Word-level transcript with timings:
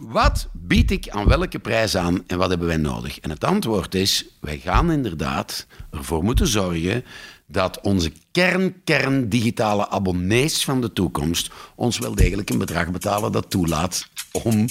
Wat 0.00 0.48
bied 0.52 0.90
ik 0.90 1.08
aan 1.08 1.26
welke 1.26 1.58
prijs 1.58 1.96
aan 1.96 2.24
en 2.26 2.38
wat 2.38 2.48
hebben 2.48 2.66
wij 2.66 2.76
nodig? 2.76 3.20
En 3.20 3.30
het 3.30 3.44
antwoord 3.44 3.94
is, 3.94 4.26
wij 4.40 4.58
gaan 4.58 4.90
inderdaad 4.90 5.66
ervoor 5.90 6.24
moeten 6.24 6.46
zorgen 6.46 7.04
dat 7.46 7.80
onze 7.80 8.12
kern, 8.32 8.82
kern 8.84 9.28
digitale 9.28 9.88
abonnees 9.88 10.64
van 10.64 10.80
de 10.80 10.92
toekomst 10.92 11.50
ons 11.74 11.98
wel 11.98 12.14
degelijk 12.14 12.50
een 12.50 12.58
bedrag 12.58 12.90
betalen 12.90 13.32
dat 13.32 13.50
toelaat 13.50 14.08
om 14.32 14.68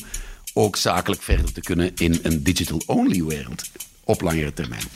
ook 0.54 0.76
zakelijk 0.76 1.22
verder 1.22 1.54
te 1.54 1.62
kunnen 1.62 1.92
in 1.96 2.20
een 2.24 2.44
digital-only 2.44 3.24
wereld 3.24 3.70
op 4.04 4.22
langere 4.22 4.54
termijn. 4.54 4.88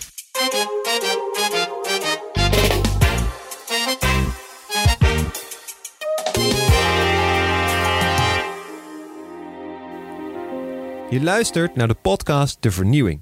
Je 11.10 11.22
luistert 11.22 11.76
naar 11.76 11.88
de 11.88 11.94
podcast 11.94 12.58
De 12.60 12.72
Vernieuwing. 12.72 13.22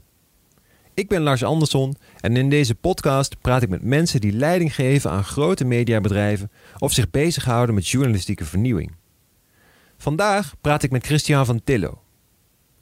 Ik 0.94 1.08
ben 1.08 1.22
Lars 1.22 1.44
Andersson 1.44 1.96
en 2.20 2.38
in 2.38 2.50
deze 2.50 2.76
podcast 2.76 3.42
praat 3.42 3.62
ik 3.62 3.70
met 3.70 3.84
mensen 3.84 4.22
die 4.22 4.32
leiding 4.32 4.76
geven 4.76 5.12
aan 5.12 5.24
grote 5.24 5.66
mediabedrijven 5.66 6.52
of 6.80 6.92
zich 6.94 7.10
bezighouden 7.10 7.76
met 7.76 7.88
journalistieke 7.88 8.46
vernieuwing. 8.46 8.92
Vandaag 9.98 10.56
praat 10.62 10.84
ik 10.84 10.92
met 10.92 11.06
Christian 11.06 11.46
van 11.46 11.64
Tillo. 11.64 12.02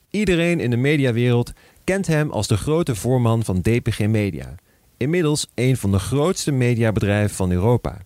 Iedereen 0.10 0.60
in 0.60 0.70
de 0.70 0.78
mediawereld 0.78 1.54
kent 1.84 2.08
hem 2.08 2.32
als 2.32 2.48
de 2.48 2.58
grote 2.58 2.96
voorman 2.96 3.44
van 3.44 3.62
DPG 3.62 4.00
Media, 4.00 4.56
inmiddels 4.98 5.48
een 5.56 5.78
van 5.78 5.92
de 5.92 6.00
grootste 6.00 6.52
mediabedrijven 6.52 7.36
van 7.36 7.52
Europa. 7.52 7.98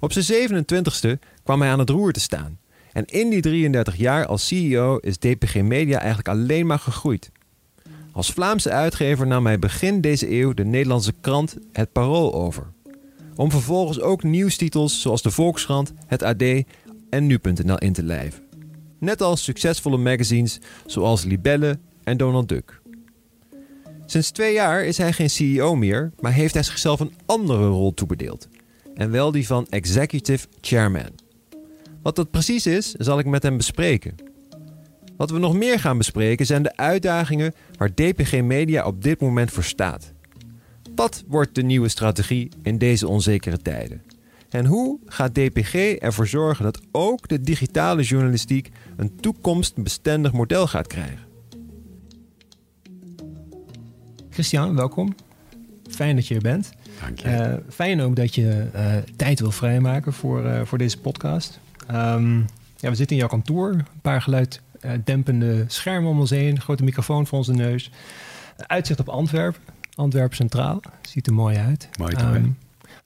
Op 0.00 0.12
zijn 0.12 0.64
27ste 0.64 1.18
kwam 1.42 1.60
hij 1.60 1.70
aan 1.70 1.78
het 1.78 1.90
roer 1.90 2.12
te 2.12 2.20
staan 2.20 2.58
en 2.94 3.04
in 3.04 3.30
die 3.30 3.40
33 3.40 3.96
jaar 3.96 4.26
als 4.26 4.46
CEO 4.46 4.96
is 4.96 5.18
DPG 5.18 5.62
Media 5.62 5.98
eigenlijk 5.98 6.28
alleen 6.28 6.66
maar 6.66 6.78
gegroeid. 6.78 7.30
Als 8.12 8.32
Vlaamse 8.32 8.70
uitgever 8.70 9.26
nam 9.26 9.46
hij 9.46 9.58
begin 9.58 10.00
deze 10.00 10.30
eeuw 10.30 10.52
de 10.52 10.64
Nederlandse 10.64 11.12
krant 11.20 11.56
Het 11.72 11.92
Parool 11.92 12.34
over. 12.34 12.66
Om 13.36 13.50
vervolgens 13.50 14.00
ook 14.00 14.22
nieuwstitels 14.22 15.00
zoals 15.00 15.22
de 15.22 15.30
Volkskrant, 15.30 15.92
het 16.06 16.22
AD 16.22 16.42
en 17.10 17.26
Nu.nl 17.26 17.78
in 17.78 17.92
te 17.92 18.02
lijven. 18.02 18.42
Net 18.98 19.22
als 19.22 19.44
succesvolle 19.44 19.96
magazines 19.96 20.60
zoals 20.86 21.24
Libelle 21.24 21.78
en 22.04 22.16
Donald 22.16 22.48
Duck. 22.48 22.80
Sinds 24.06 24.30
twee 24.30 24.52
jaar 24.52 24.84
is 24.84 24.98
hij 24.98 25.12
geen 25.12 25.30
CEO 25.30 25.74
meer, 25.74 26.12
maar 26.20 26.32
heeft 26.32 26.54
hij 26.54 26.62
zichzelf 26.62 27.00
een 27.00 27.14
andere 27.26 27.66
rol 27.66 27.94
toebedeeld. 27.94 28.48
En 28.94 29.10
wel 29.10 29.30
die 29.30 29.46
van 29.46 29.66
Executive 29.68 30.46
Chairman. 30.60 31.23
Wat 32.04 32.16
dat 32.16 32.30
precies 32.30 32.66
is, 32.66 32.92
zal 32.92 33.18
ik 33.18 33.26
met 33.26 33.42
hem 33.42 33.56
bespreken. 33.56 34.14
Wat 35.16 35.30
we 35.30 35.38
nog 35.38 35.54
meer 35.54 35.78
gaan 35.80 35.98
bespreken 35.98 36.46
zijn 36.46 36.62
de 36.62 36.76
uitdagingen 36.76 37.54
waar 37.76 37.94
DPG 37.94 38.42
Media 38.42 38.86
op 38.86 39.02
dit 39.02 39.20
moment 39.20 39.50
voor 39.50 39.64
staat. 39.64 40.12
Wat 40.94 41.24
wordt 41.26 41.54
de 41.54 41.62
nieuwe 41.62 41.88
strategie 41.88 42.48
in 42.62 42.78
deze 42.78 43.08
onzekere 43.08 43.58
tijden? 43.58 44.02
En 44.48 44.66
hoe 44.66 44.98
gaat 45.06 45.34
DPG 45.34 45.74
ervoor 45.74 46.26
zorgen 46.26 46.64
dat 46.64 46.80
ook 46.92 47.28
de 47.28 47.40
digitale 47.40 48.02
journalistiek 48.02 48.70
een 48.96 49.16
toekomstbestendig 49.20 50.32
model 50.32 50.66
gaat 50.66 50.86
krijgen? 50.86 51.26
Christian, 54.30 54.76
welkom. 54.76 55.14
Fijn 55.90 56.16
dat 56.16 56.26
je 56.26 56.34
er 56.34 56.40
bent. 56.40 56.70
Dank 57.00 57.18
je. 57.18 57.28
Uh, 57.28 57.54
fijn 57.74 58.00
ook 58.00 58.16
dat 58.16 58.34
je 58.34 58.66
uh, 58.74 58.96
tijd 59.16 59.40
wil 59.40 59.50
vrijmaken 59.50 60.12
voor, 60.12 60.44
uh, 60.44 60.60
voor 60.64 60.78
deze 60.78 60.98
podcast. 60.98 61.62
Um, 61.92 62.46
ja, 62.76 62.90
we 62.90 62.96
zitten 62.96 63.16
in 63.16 63.16
jouw 63.16 63.28
kantoor. 63.28 63.70
Een 63.72 63.86
paar 64.02 64.22
geluiddempende 64.22 65.64
schermen 65.66 66.10
om 66.10 66.20
ons 66.20 66.30
heen. 66.30 66.50
Een 66.54 66.60
grote 66.60 66.84
microfoon 66.84 67.26
voor 67.26 67.38
onze 67.38 67.52
neus. 67.52 67.90
Uitzicht 68.56 69.00
op 69.00 69.08
Antwerpen. 69.08 69.60
Antwerpen 69.94 70.36
Centraal. 70.36 70.80
Ziet 71.02 71.26
er 71.26 71.34
mooi 71.34 71.56
uit. 71.56 71.88
Mooi 71.98 72.14
toch, 72.14 72.34
um, 72.34 72.58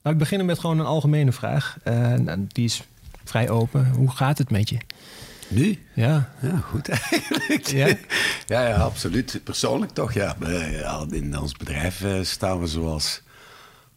nou, 0.02 0.14
ik 0.14 0.18
begin 0.18 0.44
met 0.44 0.58
gewoon 0.58 0.78
een 0.78 0.86
algemene 0.86 1.32
vraag. 1.32 1.78
Uh, 1.84 2.14
die 2.48 2.64
is 2.64 2.82
vrij 3.24 3.50
open. 3.50 3.90
Hoe 3.90 4.10
gaat 4.10 4.38
het 4.38 4.50
met 4.50 4.68
je? 4.68 4.78
Nu? 5.48 5.78
Ja. 5.94 6.32
Ja, 6.42 6.56
goed 6.56 6.88
eigenlijk. 7.10 7.66
Ja? 7.66 7.86
ja, 8.46 8.68
ja, 8.68 8.74
absoluut. 8.74 9.40
Persoonlijk 9.44 9.92
toch, 9.92 10.12
ja. 10.12 10.36
In 11.10 11.38
ons 11.38 11.52
bedrijf 11.52 12.04
staan 12.22 12.60
we 12.60 12.66
zoals 12.66 13.22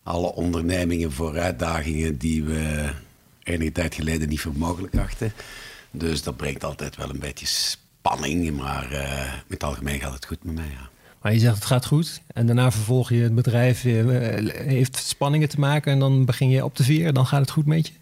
alle 0.04 0.34
ondernemingen 0.34 1.12
voor 1.12 1.40
uitdagingen 1.40 2.18
die 2.18 2.44
we 2.44 2.90
enige 3.44 3.72
tijd 3.72 3.96
geleden 3.96 4.30
niet 4.30 4.42
voor 4.42 4.56
mogelijk 4.56 4.98
achten. 4.98 5.34
Dus 5.92 6.24
dat 6.24 6.38
brengt 6.38 6.64
altijd 6.64 6.96
wel 6.96 7.10
een 7.10 7.20
beetje 7.20 7.46
spanning. 7.46 8.58
Maar 8.58 8.92
uh, 8.92 9.24
in 9.24 9.44
het 9.48 9.64
algemeen 9.64 10.00
gaat 10.00 10.14
het 10.14 10.26
goed 10.26 10.44
met 10.44 10.56
mij, 10.56 10.70
ja. 10.70 10.90
Maar 11.22 11.34
je 11.34 11.40
zegt 11.40 11.56
het 11.56 11.66
gaat 11.66 11.86
goed 11.86 12.22
en 12.28 12.46
daarna 12.46 12.72
vervolg 12.72 13.10
je 13.10 13.22
het 13.22 13.36
bedrijf 13.36 13.84
uh, 13.84 14.52
heeft 14.54 14.98
spanningen 14.98 15.50
te 15.50 15.60
maken 15.60 15.92
en 15.92 16.00
dan 16.00 16.26
begin 16.26 16.50
je 16.50 16.64
op 16.64 16.76
te 16.76 16.84
vieren, 16.84 17.14
dan 17.14 17.26
gaat 17.26 17.42
het 17.42 17.52
goed 17.52 17.66
met 17.66 17.88
je? 17.88 17.94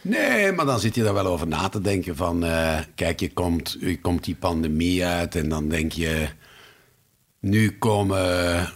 Nee, 0.00 0.52
maar 0.52 0.66
dan 0.66 0.80
zit 0.80 0.94
je 0.94 1.02
daar 1.02 1.14
wel 1.14 1.26
over 1.26 1.46
na 1.46 1.68
te 1.68 1.80
denken 1.80 2.16
van, 2.16 2.44
uh, 2.44 2.78
kijk, 2.94 3.20
je 3.20 3.32
komt, 3.32 3.76
je 3.80 4.00
komt 4.00 4.24
die 4.24 4.34
pandemie 4.34 5.04
uit 5.04 5.36
en 5.36 5.48
dan 5.48 5.68
denk 5.68 5.92
je, 5.92 6.28
nu 7.40 7.78
komen, 7.78 8.68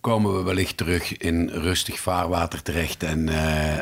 komen 0.00 0.36
we 0.36 0.42
wellicht 0.42 0.76
terug 0.76 1.16
in 1.16 1.48
rustig 1.48 2.00
vaarwater 2.00 2.62
terecht. 2.62 3.02
En 3.02 3.28
uh, 3.28 3.34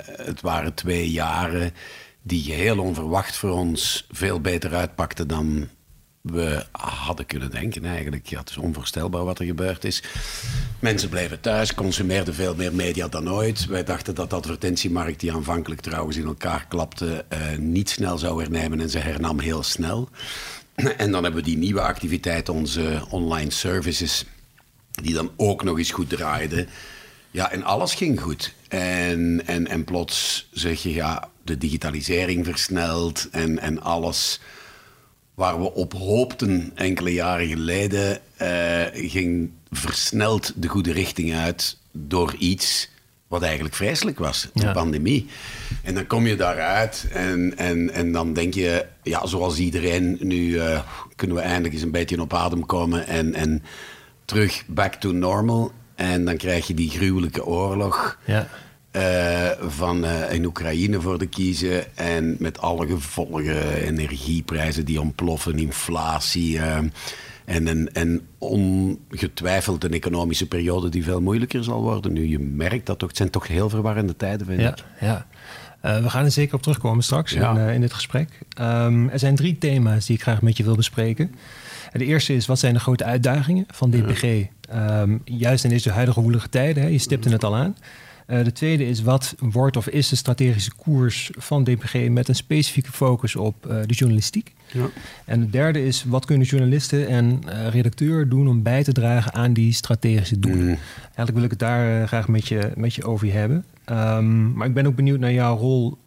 het 0.02 0.40
waren 0.40 0.74
twee 0.74 1.10
jaren 1.10 1.74
die 2.22 2.52
heel 2.52 2.78
onverwacht 2.78 3.36
voor 3.36 3.50
ons 3.50 4.06
veel 4.10 4.40
beter 4.40 4.74
uitpakten 4.74 5.28
dan 5.28 5.68
we 6.32 6.64
hadden 6.72 7.26
kunnen 7.26 7.50
denken 7.50 7.84
eigenlijk. 7.84 8.26
Ja, 8.26 8.38
het 8.38 8.50
is 8.50 8.56
onvoorstelbaar 8.56 9.24
wat 9.24 9.38
er 9.38 9.44
gebeurd 9.44 9.84
is. 9.84 10.02
Mensen 10.78 11.08
bleven 11.08 11.40
thuis, 11.40 11.74
consumeerden 11.74 12.34
veel 12.34 12.54
meer 12.54 12.74
media 12.74 13.08
dan 13.08 13.30
ooit. 13.30 13.66
Wij 13.66 13.84
dachten 13.84 14.14
dat 14.14 14.30
de 14.30 14.36
advertentiemarkt, 14.36 15.20
die 15.20 15.32
aanvankelijk 15.32 15.80
trouwens 15.80 16.16
in 16.16 16.26
elkaar 16.26 16.66
klapte, 16.68 17.24
uh, 17.32 17.58
niet 17.58 17.90
snel 17.90 18.18
zou 18.18 18.40
hernemen 18.40 18.80
en 18.80 18.90
ze 18.90 18.98
hernam 18.98 19.38
heel 19.40 19.62
snel. 19.62 20.08
En 20.96 21.10
dan 21.10 21.22
hebben 21.22 21.42
we 21.42 21.48
die 21.48 21.58
nieuwe 21.58 21.80
activiteit, 21.80 22.48
onze 22.48 23.02
online 23.10 23.50
services, 23.50 24.24
die 25.02 25.14
dan 25.14 25.30
ook 25.36 25.62
nog 25.64 25.78
eens 25.78 25.90
goed 25.90 26.08
draaiden. 26.08 26.68
Ja, 27.30 27.50
en 27.50 27.62
alles 27.62 27.94
ging 27.94 28.20
goed. 28.20 28.54
En, 28.68 29.42
en, 29.46 29.66
en 29.68 29.84
plots 29.84 30.48
zeg 30.52 30.82
je, 30.82 30.92
ja, 30.92 31.28
de 31.44 31.58
digitalisering 31.58 32.44
versnelt 32.44 33.28
en, 33.30 33.58
en 33.58 33.82
alles 33.82 34.40
waar 35.34 35.60
we 35.60 35.72
op 35.72 35.92
hoopten 35.92 36.72
enkele 36.74 37.12
jaren 37.12 37.46
geleden, 37.46 38.18
uh, 38.42 38.82
ging 38.92 39.50
versneld 39.70 40.52
de 40.56 40.68
goede 40.68 40.92
richting 40.92 41.34
uit 41.34 41.78
door 41.92 42.34
iets 42.38 42.88
wat 43.28 43.42
eigenlijk 43.42 43.74
vreselijk 43.74 44.18
was, 44.18 44.48
de 44.54 44.64
Ja. 44.64 44.72
pandemie. 44.72 45.26
En 45.82 45.94
dan 45.94 46.06
kom 46.06 46.26
je 46.26 46.36
daaruit 46.36 47.06
en, 47.12 47.56
en, 47.56 47.92
en 47.92 48.12
dan 48.12 48.32
denk 48.32 48.54
je, 48.54 48.86
ja, 49.02 49.26
zoals 49.26 49.58
iedereen, 49.58 50.16
nu 50.20 50.58
eh, 50.58 50.80
kunnen 51.16 51.36
we 51.36 51.42
eindelijk 51.42 51.74
eens 51.74 51.82
een 51.82 51.90
beetje 51.90 52.20
op 52.20 52.34
adem 52.34 52.66
komen 52.66 53.06
en, 53.06 53.34
en 53.34 53.62
terug 54.26 54.62
back 54.66 54.94
to 54.94 55.12
normal. 55.12 55.72
En 55.94 56.24
dan 56.24 56.36
krijg 56.36 56.66
je 56.66 56.74
die 56.74 56.90
gruwelijke 56.90 57.44
oorlog 57.46 58.18
Ja. 58.24 58.48
eh, 58.90 59.50
van 59.68 60.04
eh, 60.04 60.32
in 60.34 60.44
Oekraïne 60.44 61.00
voor 61.00 61.18
te 61.18 61.26
kiezen. 61.26 61.96
En 61.96 62.36
met 62.38 62.58
alle 62.60 62.86
gevolgen, 62.86 63.74
energieprijzen 63.82 64.84
die 64.84 65.00
ontploffen, 65.00 65.58
inflatie. 65.58 66.58
eh, 66.58 66.76
en, 67.44 67.68
en, 67.68 67.92
en 67.92 68.26
ongetwijfeld 68.38 69.84
een 69.84 69.92
economische 69.92 70.48
periode 70.48 70.88
die 70.88 71.04
veel 71.04 71.20
moeilijker 71.20 71.64
zal 71.64 71.82
worden. 71.82 72.12
Nu, 72.12 72.28
je 72.28 72.38
merkt 72.38 72.86
dat 72.86 72.98
toch. 72.98 73.08
Het 73.08 73.16
zijn 73.16 73.30
toch 73.30 73.46
heel 73.46 73.68
verwarrende 73.68 74.16
tijden, 74.16 74.46
vind 74.46 74.60
Ja, 74.60 74.68
ik. 74.68 74.84
ja. 75.00 75.26
We 76.02 76.10
gaan 76.10 76.24
er 76.24 76.30
zeker 76.30 76.54
op 76.54 76.62
terugkomen 76.62 77.04
straks 77.04 77.32
Ja. 77.32 77.50
in, 77.50 77.56
eh, 77.56 77.74
in 77.74 77.80
dit 77.80 77.92
gesprek. 77.92 78.28
Ehm, 78.58 79.08
er 79.08 79.18
zijn 79.18 79.36
drie 79.36 79.58
thema's 79.58 80.06
die 80.06 80.16
ik 80.16 80.22
graag 80.22 80.42
met 80.42 80.56
je 80.56 80.64
wil 80.64 80.76
bespreken. 80.76 81.34
De 81.98 82.04
eerste 82.04 82.34
is, 82.34 82.46
wat 82.46 82.58
zijn 82.58 82.74
de 82.74 82.80
grote 82.80 83.04
uitdagingen 83.04 83.64
van 83.70 83.90
DPG? 83.90 84.46
Ehm, 84.68 85.18
juist 85.24 85.64
in 85.64 85.70
deze 85.70 85.90
huidige 85.90 86.20
woelige 86.20 86.48
tijden, 86.48 86.82
hè, 86.82 86.88
je 86.88 86.98
stipte 86.98 87.28
het 87.28 87.44
al 87.44 87.56
aan. 87.56 87.76
Eh, 88.26 88.44
de 88.44 88.52
tweede 88.52 88.88
is, 88.88 89.02
wat 89.02 89.34
wordt 89.38 89.76
of 89.76 89.88
is 89.88 90.08
de 90.08 90.16
strategische 90.16 90.74
koers 90.74 91.30
van 91.38 91.64
DPG... 91.64 92.08
met 92.08 92.28
een 92.28 92.34
specifieke 92.34 92.92
focus 92.92 93.36
op 93.36 93.66
eh, 93.66 93.76
de 93.86 93.94
journalistiek? 93.94 94.52
Ja. 94.72 94.88
En 95.24 95.40
de 95.40 95.50
derde 95.50 95.86
is, 95.86 96.04
wat 96.04 96.24
kunnen 96.24 96.46
journalisten 96.46 97.08
en 97.08 97.40
eh, 97.46 97.68
redacteur 97.68 98.28
doen... 98.28 98.48
om 98.48 98.62
bij 98.62 98.84
te 98.84 98.92
dragen 98.92 99.32
aan 99.32 99.52
die 99.52 99.72
strategische 99.72 100.38
doelen? 100.38 100.64
Mm. 100.64 100.78
Eigenlijk 101.02 101.34
wil 101.34 101.44
ik 101.44 101.50
het 101.50 101.58
daar 101.58 102.08
graag 102.08 102.28
met 102.28 102.48
je, 102.48 102.72
met 102.74 102.94
je 102.94 103.04
over 103.04 103.32
hebben. 103.32 103.64
Ehm, 103.84 104.52
maar 104.52 104.66
ik 104.66 104.74
ben 104.74 104.86
ook 104.86 104.96
benieuwd 104.96 105.20
naar 105.20 105.32
jouw 105.32 105.56
rol 105.56 105.98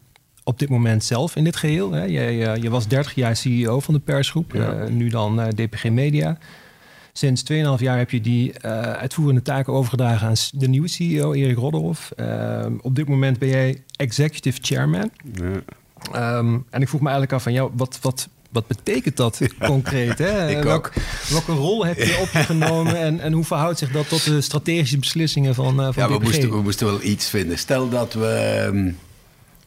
op 0.44 0.58
dit 0.58 0.68
moment 0.68 1.04
zelf 1.04 1.36
in 1.36 1.44
dit 1.44 1.56
geheel. 1.56 1.92
Hè. 1.92 2.04
Jij, 2.04 2.52
eh, 2.52 2.62
je 2.62 2.70
was 2.70 2.88
30 2.88 3.14
jaar 3.14 3.36
CEO 3.36 3.80
van 3.80 3.94
de 3.94 4.00
persgroep, 4.00 4.52
Ja. 4.52 4.72
eh, 4.72 4.88
nu 4.88 5.08
dan 5.08 5.40
eh, 5.40 5.48
DPG 5.48 5.84
Media. 5.84 6.38
Sinds 7.12 7.42
2,5 7.42 7.80
jaar 7.80 7.98
heb 7.98 8.10
je 8.10 8.20
die 8.20 8.60
uitvoerende 8.64 9.42
taken 9.42 9.72
overgedragen 9.72 10.26
aan 10.28 10.34
de 10.52 10.68
nieuwe 10.68 10.88
CEO, 10.88 11.32
Erik 11.32 11.56
Rodderhoff. 11.56 12.10
Ehm, 12.16 12.72
op 12.80 12.94
dit 12.94 13.08
moment 13.08 13.38
ben 13.38 13.48
jij 13.48 13.82
executive 13.96 14.58
chairman. 14.62 15.10
Ja. 15.34 15.62
Ehm, 16.12 16.58
en 16.70 16.80
ik 16.82 16.88
vroeg 16.88 17.00
me 17.00 17.08
eigenlijk 17.08 17.32
af 17.32 17.42
van 17.42 17.52
jou, 17.52 17.70
wat, 17.74 17.98
wat 18.02 18.28
wat 18.50 18.66
betekent 18.66 19.16
dat 19.16 19.40
concreet? 19.58 20.18
Hè? 20.18 20.62
Welk, 20.62 20.92
welke 21.30 21.52
rol 21.52 21.86
heb 21.86 21.96
je 21.96 22.18
opgenomen 22.20 22.96
en, 23.06 23.20
en 23.20 23.32
hoe 23.32 23.44
verhoudt 23.44 23.78
zich 23.78 23.92
dat 23.92 24.08
tot 24.08 24.24
de 24.24 24.40
strategische 24.40 24.98
beslissingen 24.98 25.54
van, 25.54 25.80
uh, 25.80 25.88
van 25.92 26.02
Ja, 26.02 26.08
we 26.08 26.18
moesten, 26.22 26.50
we 26.50 26.62
moesten 26.62 26.86
wel 26.86 27.02
iets 27.02 27.28
vinden. 27.28 27.58
Stel 27.58 27.88
dat 27.88 28.12
we, 28.12 28.26
ehm, 28.26 28.90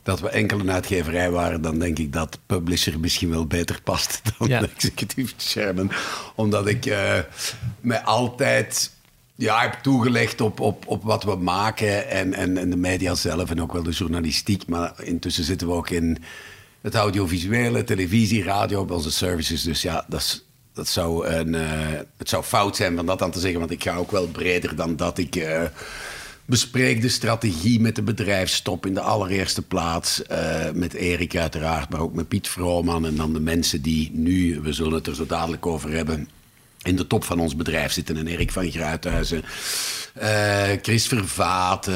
dat 0.03 0.19
we 0.19 0.29
enkel 0.29 0.59
een 0.59 0.71
uitgeverij 0.71 1.31
waren, 1.31 1.61
dan 1.61 1.79
denk 1.79 1.99
ik 1.99 2.13
dat 2.13 2.39
publisher 2.45 2.99
misschien 2.99 3.29
wel 3.29 3.45
beter 3.45 3.81
past 3.83 4.21
dan 4.37 4.47
ja. 4.47 4.61
executive 4.61 5.33
chairman. 5.37 5.91
Omdat 6.35 6.67
ik 6.67 6.85
uh, 6.85 7.19
mij 7.81 8.01
altijd 8.01 8.91
ja, 9.35 9.61
heb 9.61 9.73
toegelegd 9.73 10.41
op, 10.41 10.59
op, 10.59 10.87
op 10.87 11.03
wat 11.03 11.23
we 11.23 11.35
maken 11.35 12.09
en, 12.09 12.33
en, 12.33 12.57
en 12.57 12.69
de 12.69 12.75
media 12.75 13.15
zelf 13.15 13.49
en 13.49 13.61
ook 13.61 13.73
wel 13.73 13.83
de 13.83 13.91
journalistiek. 13.91 14.67
Maar 14.67 14.93
intussen 15.03 15.43
zitten 15.43 15.67
we 15.67 15.73
ook 15.73 15.89
in 15.89 16.23
het 16.81 16.95
audiovisuele, 16.95 17.83
televisie, 17.83 18.43
radio, 18.43 18.81
op 18.81 18.91
onze 18.91 19.11
services. 19.11 19.61
Dus 19.61 19.81
ja, 19.81 20.05
dat, 20.07 20.43
dat 20.73 20.87
zou 20.87 21.27
een, 21.27 21.53
uh, 21.53 21.61
het 22.17 22.29
zou 22.29 22.43
fout 22.43 22.75
zijn 22.75 22.95
van 22.95 23.05
dat 23.05 23.21
aan 23.21 23.31
te 23.31 23.39
zeggen, 23.39 23.59
want 23.59 23.71
ik 23.71 23.83
ga 23.83 23.95
ook 23.95 24.11
wel 24.11 24.27
breder 24.27 24.75
dan 24.75 24.95
dat. 24.95 25.17
Ik 25.17 25.35
uh, 25.35 25.63
bespreek 26.45 27.01
de 27.01 27.09
strategie 27.09 27.79
met 27.79 27.95
de 27.95 28.01
bedrijfstop 28.01 28.85
in 28.85 28.93
de 28.93 29.01
allereerste 29.01 29.61
plaats. 29.61 30.21
Uh, 30.31 30.71
met 30.73 30.93
Erik 30.93 31.35
uiteraard, 31.35 31.89
maar 31.89 31.99
ook 31.99 32.13
met 32.13 32.27
Piet 32.27 32.47
Vrooman 32.47 33.05
en 33.05 33.15
dan 33.15 33.33
de 33.33 33.39
mensen 33.39 33.81
die 33.81 34.11
nu, 34.13 34.59
we 34.61 34.73
zullen 34.73 34.93
het 34.93 35.07
er 35.07 35.15
zo 35.15 35.25
dadelijk 35.25 35.65
over 35.65 35.91
hebben, 35.91 36.29
in 36.83 36.95
de 36.95 37.07
top 37.07 37.23
van 37.23 37.39
ons 37.39 37.55
bedrijf 37.55 37.91
zitten. 37.91 38.17
En 38.17 38.27
Erik 38.27 38.51
van 38.51 38.71
Gruithuizen, 38.71 39.43
uh, 40.21 40.63
Chris 40.81 41.07
Vervaat, 41.07 41.87
uh, 41.87 41.95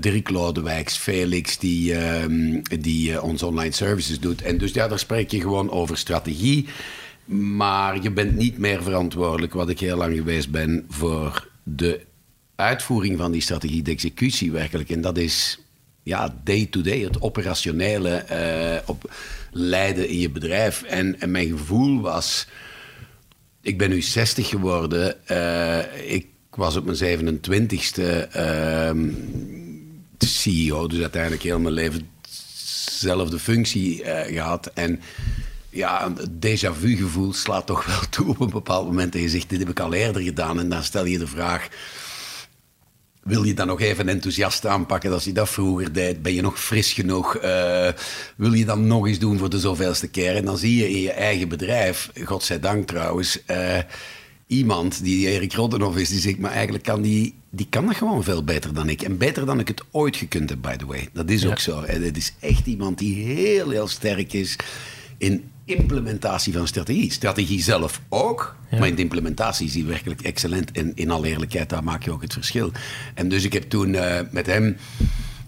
Dirk 0.00 0.30
Lodewijks, 0.30 0.96
Felix, 0.96 1.58
die, 1.58 1.92
uh, 1.92 2.24
die 2.80 3.22
onze 3.22 3.46
online 3.46 3.72
services 3.72 4.20
doet. 4.20 4.42
En 4.42 4.58
dus 4.58 4.72
ja, 4.72 4.88
daar 4.88 4.98
spreek 4.98 5.30
je 5.30 5.40
gewoon 5.40 5.70
over 5.70 5.98
strategie. 5.98 6.68
Maar 7.24 8.02
je 8.02 8.10
bent 8.10 8.36
niet 8.36 8.58
meer 8.58 8.82
verantwoordelijk, 8.82 9.52
wat 9.52 9.68
ik 9.68 9.80
heel 9.80 9.96
lang 9.96 10.16
geweest 10.16 10.50
ben, 10.50 10.84
voor 10.88 11.48
de 11.62 12.00
uitvoering 12.56 13.18
van 13.18 13.32
die 13.32 13.42
strategie, 13.42 13.82
de 13.82 13.90
executie 13.90 14.52
werkelijk. 14.52 14.90
En 14.90 15.00
dat 15.00 15.18
is 15.18 15.58
ja, 16.02 16.34
day-to-day, 16.44 16.98
het 16.98 17.20
operationele 17.20 18.24
op 18.86 19.14
leiden 19.50 20.08
in 20.08 20.18
je 20.18 20.30
bedrijf. 20.30 20.82
En, 20.82 21.20
en 21.20 21.30
mijn 21.30 21.48
gevoel 21.48 22.00
was 22.00 22.46
ik 23.64 23.78
ben 23.78 23.90
nu 23.90 24.02
60 24.02 24.48
geworden. 24.48 25.16
Uh, 25.30 26.12
ik 26.12 26.26
was 26.50 26.76
op 26.76 26.84
mijn 26.84 27.18
27ste 27.18 28.00
uh, 28.00 28.34
ehm, 28.88 29.10
CEO, 30.18 30.86
dus 30.86 31.00
uiteindelijk 31.00 31.42
heel 31.42 31.58
mijn 31.58 31.74
leven 31.74 32.08
dezelfde 32.22 33.38
functie 33.38 34.02
uh, 34.02 34.20
gehad. 34.20 34.70
En 34.74 35.00
ja, 35.70 36.12
het 36.16 36.30
déjà 36.46 36.78
vu 36.78 36.96
gevoel 36.96 37.32
slaat 37.32 37.66
toch 37.66 37.86
wel 37.86 38.08
toe 38.10 38.28
op 38.28 38.40
een 38.40 38.50
bepaald 38.50 38.86
moment. 38.86 39.14
En 39.14 39.20
je 39.20 39.28
zegt, 39.28 39.48
dit 39.48 39.58
heb 39.58 39.68
ik 39.68 39.80
al 39.80 39.94
eerder 39.94 40.22
gedaan. 40.22 40.58
En 40.58 40.68
dan 40.68 40.82
stel 40.82 41.04
je 41.04 41.18
de 41.18 41.26
vraag 41.26 41.68
wil 43.24 43.42
je 43.42 43.54
dan 43.54 43.66
nog 43.66 43.80
even 43.80 44.08
enthousiast 44.08 44.66
aanpakken 44.66 45.12
als 45.12 45.24
je 45.24 45.32
dat 45.32 45.48
vroeger 45.48 45.92
deed? 45.92 46.22
Ben 46.22 46.34
je 46.34 46.42
nog 46.42 46.60
fris 46.60 46.92
genoeg? 46.92 47.36
Uh, 47.36 47.88
wil 48.36 48.52
je 48.52 48.64
dan 48.64 48.86
nog 48.86 49.06
eens 49.06 49.18
doen 49.18 49.38
voor 49.38 49.50
de 49.50 49.58
zoveelste 49.58 50.08
keer? 50.08 50.36
En 50.36 50.44
dan 50.44 50.58
zie 50.58 50.76
je 50.76 50.90
in 50.90 51.00
je 51.00 51.12
eigen 51.12 51.48
bedrijf, 51.48 52.10
godzijdank 52.24 52.86
trouwens, 52.86 53.38
uh, 53.50 53.78
iemand 54.46 55.02
die 55.02 55.28
Erik 55.28 55.52
Roddenhoff 55.52 55.98
is, 55.98 56.08
die 56.08 56.20
zegt, 56.20 56.38
maar 56.38 56.50
eigenlijk 56.50 56.84
kan 56.84 57.02
die, 57.02 57.34
die 57.50 57.66
kan 57.70 57.86
dat 57.86 57.96
gewoon 57.96 58.24
veel 58.24 58.44
beter 58.44 58.74
dan 58.74 58.88
ik. 58.88 59.02
En 59.02 59.18
beter 59.18 59.46
dan 59.46 59.60
ik 59.60 59.68
het 59.68 59.82
ooit 59.90 60.16
gekund 60.16 60.50
heb, 60.50 60.58
by 60.60 60.76
the 60.76 60.86
way. 60.86 61.08
Dat 61.12 61.30
is 61.30 61.46
ook 61.46 61.58
zo. 61.58 61.82
Het 61.84 62.16
is 62.16 62.32
echt 62.40 62.66
iemand 62.66 62.98
die 62.98 63.24
heel, 63.24 63.70
heel 63.70 63.88
sterk 63.88 64.32
is 64.32 64.56
in 65.18 65.50
implementatie 65.64 66.52
van 66.52 66.66
strategie. 66.66 67.12
Strategie 67.12 67.62
zelf 67.62 68.00
ook, 68.08 68.56
maar 68.70 68.88
in 68.88 68.94
de 68.94 69.02
implementatie 69.02 69.66
is 69.66 69.74
hij 69.74 69.84
werkelijk 69.84 70.20
excellent. 70.20 70.72
En 70.72 70.92
in 70.94 71.10
alle 71.10 71.28
eerlijkheid, 71.28 71.68
daar 71.68 71.84
maak 71.84 72.02
je 72.02 72.10
ook 72.10 72.22
het 72.22 72.32
verschil. 72.32 72.72
En 73.14 73.28
dus 73.28 73.44
ik 73.44 73.52
heb 73.52 73.62
toen 73.62 73.94
uh, 73.94 74.20
met 74.30 74.46
hem... 74.46 74.76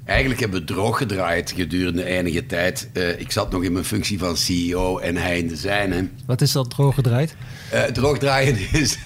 Eigenlijk 0.04 0.40
hebben 0.40 0.60
we 0.60 0.66
droog 0.66 0.98
gedraaid 0.98 1.52
gedurende 1.56 2.04
enige 2.04 2.46
tijd. 2.46 2.88
Uh, 2.92 3.20
ik 3.20 3.32
zat 3.32 3.50
nog 3.50 3.62
in 3.64 3.72
mijn 3.72 3.84
functie 3.84 4.18
van 4.18 4.36
CEO 4.36 4.98
en 4.98 5.16
hij 5.16 5.38
in 5.38 5.48
de 5.48 5.56
zijne. 5.56 6.08
Wat 6.26 6.40
is 6.40 6.52
dat 6.52 6.70
droog 6.70 6.94
gedraaid? 6.94 7.36
Uh, 7.74 7.82
droogdraaien 7.82 8.56
is 8.72 8.98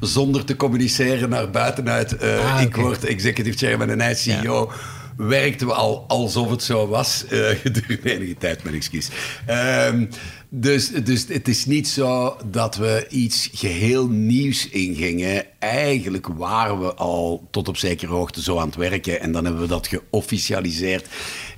zonder 0.00 0.44
te 0.44 0.56
communiceren 0.56 1.28
naar 1.28 1.50
buitenuit. 1.50 2.22
Ah, 2.22 2.60
ik 2.60 2.76
word 2.76 3.04
executive 3.04 3.58
chairman 3.58 3.90
en 3.90 4.00
hij 4.00 4.14
CEO. 4.14 4.72
Ja 4.72 4.99
werkten 5.28 5.66
we 5.66 5.72
al 5.72 6.04
alsof 6.08 6.50
het 6.50 6.62
zo 6.62 6.86
was 6.86 7.24
uh, 7.30 7.48
gedurende 7.48 8.12
enige 8.14 8.36
tijd, 8.38 8.62
mijn 8.62 8.74
excuus. 8.74 9.08
Um, 9.48 10.08
dus, 10.48 10.88
dus 10.88 11.24
het 11.28 11.48
is 11.48 11.64
niet 11.64 11.88
zo 11.88 12.36
dat 12.50 12.76
we 12.76 13.06
iets 13.10 13.48
geheel 13.52 14.08
nieuws 14.08 14.68
ingingen. 14.68 15.44
Eigenlijk 15.58 16.26
waren 16.26 16.80
we 16.80 16.94
al 16.94 17.48
tot 17.50 17.68
op 17.68 17.76
zekere 17.76 18.12
hoogte 18.12 18.42
zo 18.42 18.58
aan 18.58 18.66
het 18.66 18.76
werken. 18.76 19.20
En 19.20 19.32
dan 19.32 19.44
hebben 19.44 19.62
we 19.62 19.68
dat 19.68 19.86
geofficialiseerd 19.86 21.06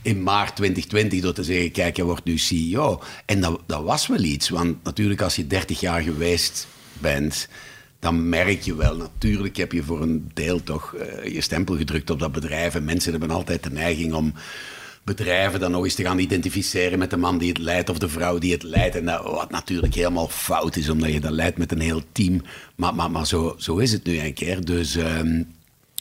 in 0.02 0.22
maart 0.22 0.56
2020 0.56 1.20
door 1.20 1.32
te 1.32 1.44
zeggen: 1.44 1.70
kijk, 1.70 1.96
je 1.96 2.04
wordt 2.04 2.24
nu 2.24 2.38
CEO. 2.38 3.02
En 3.26 3.40
dat, 3.40 3.60
dat 3.66 3.82
was 3.82 4.06
wel 4.06 4.22
iets, 4.22 4.48
want 4.48 4.84
natuurlijk 4.84 5.20
als 5.20 5.36
je 5.36 5.46
30 5.46 5.80
jaar 5.80 6.00
geweest 6.00 6.66
bent 6.98 7.48
dan 8.02 8.28
merk 8.28 8.62
je 8.62 8.74
wel, 8.74 8.96
natuurlijk 8.96 9.56
heb 9.56 9.72
je 9.72 9.82
voor 9.82 10.02
een 10.02 10.30
deel 10.34 10.62
toch 10.62 10.94
uh, 10.94 11.32
je 11.32 11.40
stempel 11.40 11.76
gedrukt 11.76 12.10
op 12.10 12.18
dat 12.18 12.32
bedrijf. 12.32 12.74
En 12.74 12.84
mensen 12.84 13.10
hebben 13.10 13.30
altijd 13.30 13.62
de 13.62 13.70
neiging 13.70 14.12
om 14.12 14.34
bedrijven 15.04 15.60
dan 15.60 15.70
nog 15.70 15.84
eens 15.84 15.94
te 15.94 16.02
gaan 16.02 16.18
identificeren 16.18 16.98
met 16.98 17.10
de 17.10 17.16
man 17.16 17.38
die 17.38 17.48
het 17.48 17.58
leidt 17.58 17.90
of 17.90 17.98
de 17.98 18.08
vrouw 18.08 18.38
die 18.38 18.52
het 18.52 18.62
leidt. 18.62 18.96
En 18.96 19.04
wat 19.04 19.50
natuurlijk 19.50 19.94
helemaal 19.94 20.28
fout 20.28 20.76
is, 20.76 20.88
omdat 20.88 21.12
je 21.12 21.20
dat 21.20 21.30
leidt 21.30 21.58
met 21.58 21.72
een 21.72 21.80
heel 21.80 22.02
team. 22.12 22.42
Maar, 22.74 22.94
maar, 22.94 23.10
maar 23.10 23.26
zo, 23.26 23.54
zo 23.58 23.76
is 23.76 23.92
het 23.92 24.04
nu 24.04 24.18
een 24.18 24.34
keer. 24.34 24.64
Dus, 24.64 24.94
um, 24.94 25.46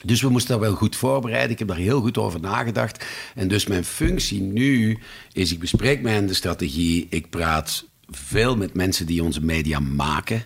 dus 0.04 0.22
we 0.22 0.30
moesten 0.30 0.52
dat 0.52 0.68
wel 0.68 0.76
goed 0.76 0.96
voorbereiden. 0.96 1.52
Ik 1.52 1.60
heb 1.60 1.68
daar 1.68 1.78
heel 1.78 2.02
goed 2.02 2.18
over 2.18 2.40
nagedacht. 2.40 3.06
En 3.36 3.48
dus 3.48 3.68
mijn 3.68 3.86
functie 3.86 4.42
nu 4.42 5.00
is, 5.34 5.52
ik 5.52 5.60
bespreek 5.60 6.08
hen 6.08 6.26
de 6.26 6.34
strategie. 6.34 7.08
Ik 7.10 7.30
praat 7.30 7.86
veel 8.12 8.58
met 8.58 8.74
mensen 8.74 9.06
die 9.06 9.24
onze 9.24 9.44
media 9.44 9.80
maken. 9.80 10.44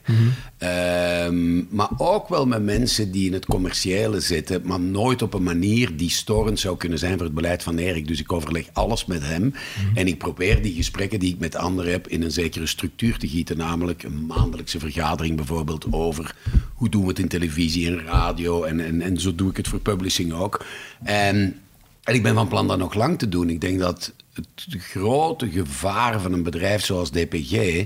um, 1.27 1.67
maar 1.69 1.89
ook 1.97 2.29
wel 2.29 2.45
met 2.45 2.63
mensen 2.63 3.11
die 3.11 3.25
in 3.25 3.33
het 3.33 3.45
commerciële 3.45 4.19
zitten, 4.19 4.61
maar 4.63 4.79
nooit 4.79 5.21
op 5.21 5.33
een 5.33 5.43
manier 5.43 5.97
die 5.97 6.09
storend 6.09 6.59
zou 6.59 6.77
kunnen 6.77 6.99
zijn 6.99 7.13
voor 7.13 7.25
het 7.25 7.35
beleid 7.35 7.63
van 7.63 7.77
Erik. 7.77 8.07
Dus 8.07 8.19
ik 8.19 8.31
overleg 8.31 8.65
alles 8.73 9.05
met 9.05 9.21
hem. 9.23 9.53
En 9.93 10.07
ik 10.07 10.17
probeer 10.17 10.61
die 10.61 10.73
gesprekken 10.73 11.19
die 11.19 11.33
ik 11.33 11.39
met 11.39 11.55
anderen 11.55 11.91
heb 11.91 12.07
in 12.07 12.23
een 12.23 12.31
zekere 12.31 12.65
structuur 12.65 13.17
te 13.17 13.27
gieten. 13.27 13.57
Namelijk 13.57 14.03
een 14.03 14.25
maandelijkse 14.25 14.79
vergadering 14.79 15.35
bijvoorbeeld 15.35 15.85
over 15.91 16.35
hoe 16.73 16.89
doen 16.89 17.01
we 17.01 17.07
het 17.07 17.19
in 17.19 17.27
televisie 17.27 17.87
en 17.87 18.05
radio. 18.05 18.63
En, 18.63 18.79
en, 18.79 19.01
en 19.01 19.19
zo 19.19 19.35
doe 19.35 19.49
ik 19.49 19.57
het 19.57 19.67
voor 19.67 19.79
publishing 19.79 20.33
ook. 20.33 20.65
En 21.03 21.59
en 22.05 22.13
ik 22.13 22.23
ben 22.23 22.33
van 22.33 22.47
plan 22.47 22.67
dat 22.67 22.77
nog 22.77 22.93
lang 22.93 23.17
te 23.17 23.29
doen. 23.29 23.49
Ik 23.49 23.61
denk 23.61 23.79
dat 23.79 24.13
het 24.35 24.65
grote 24.77 25.49
gevaar 25.49 26.19
van 26.19 26.33
een 26.33 26.43
bedrijf 26.43 26.85
zoals 26.85 27.11
DPG, 27.11 27.85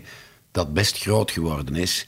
dat 0.51 0.73
best 0.73 0.97
groot 0.97 1.31
geworden 1.31 1.75
is, 1.75 2.05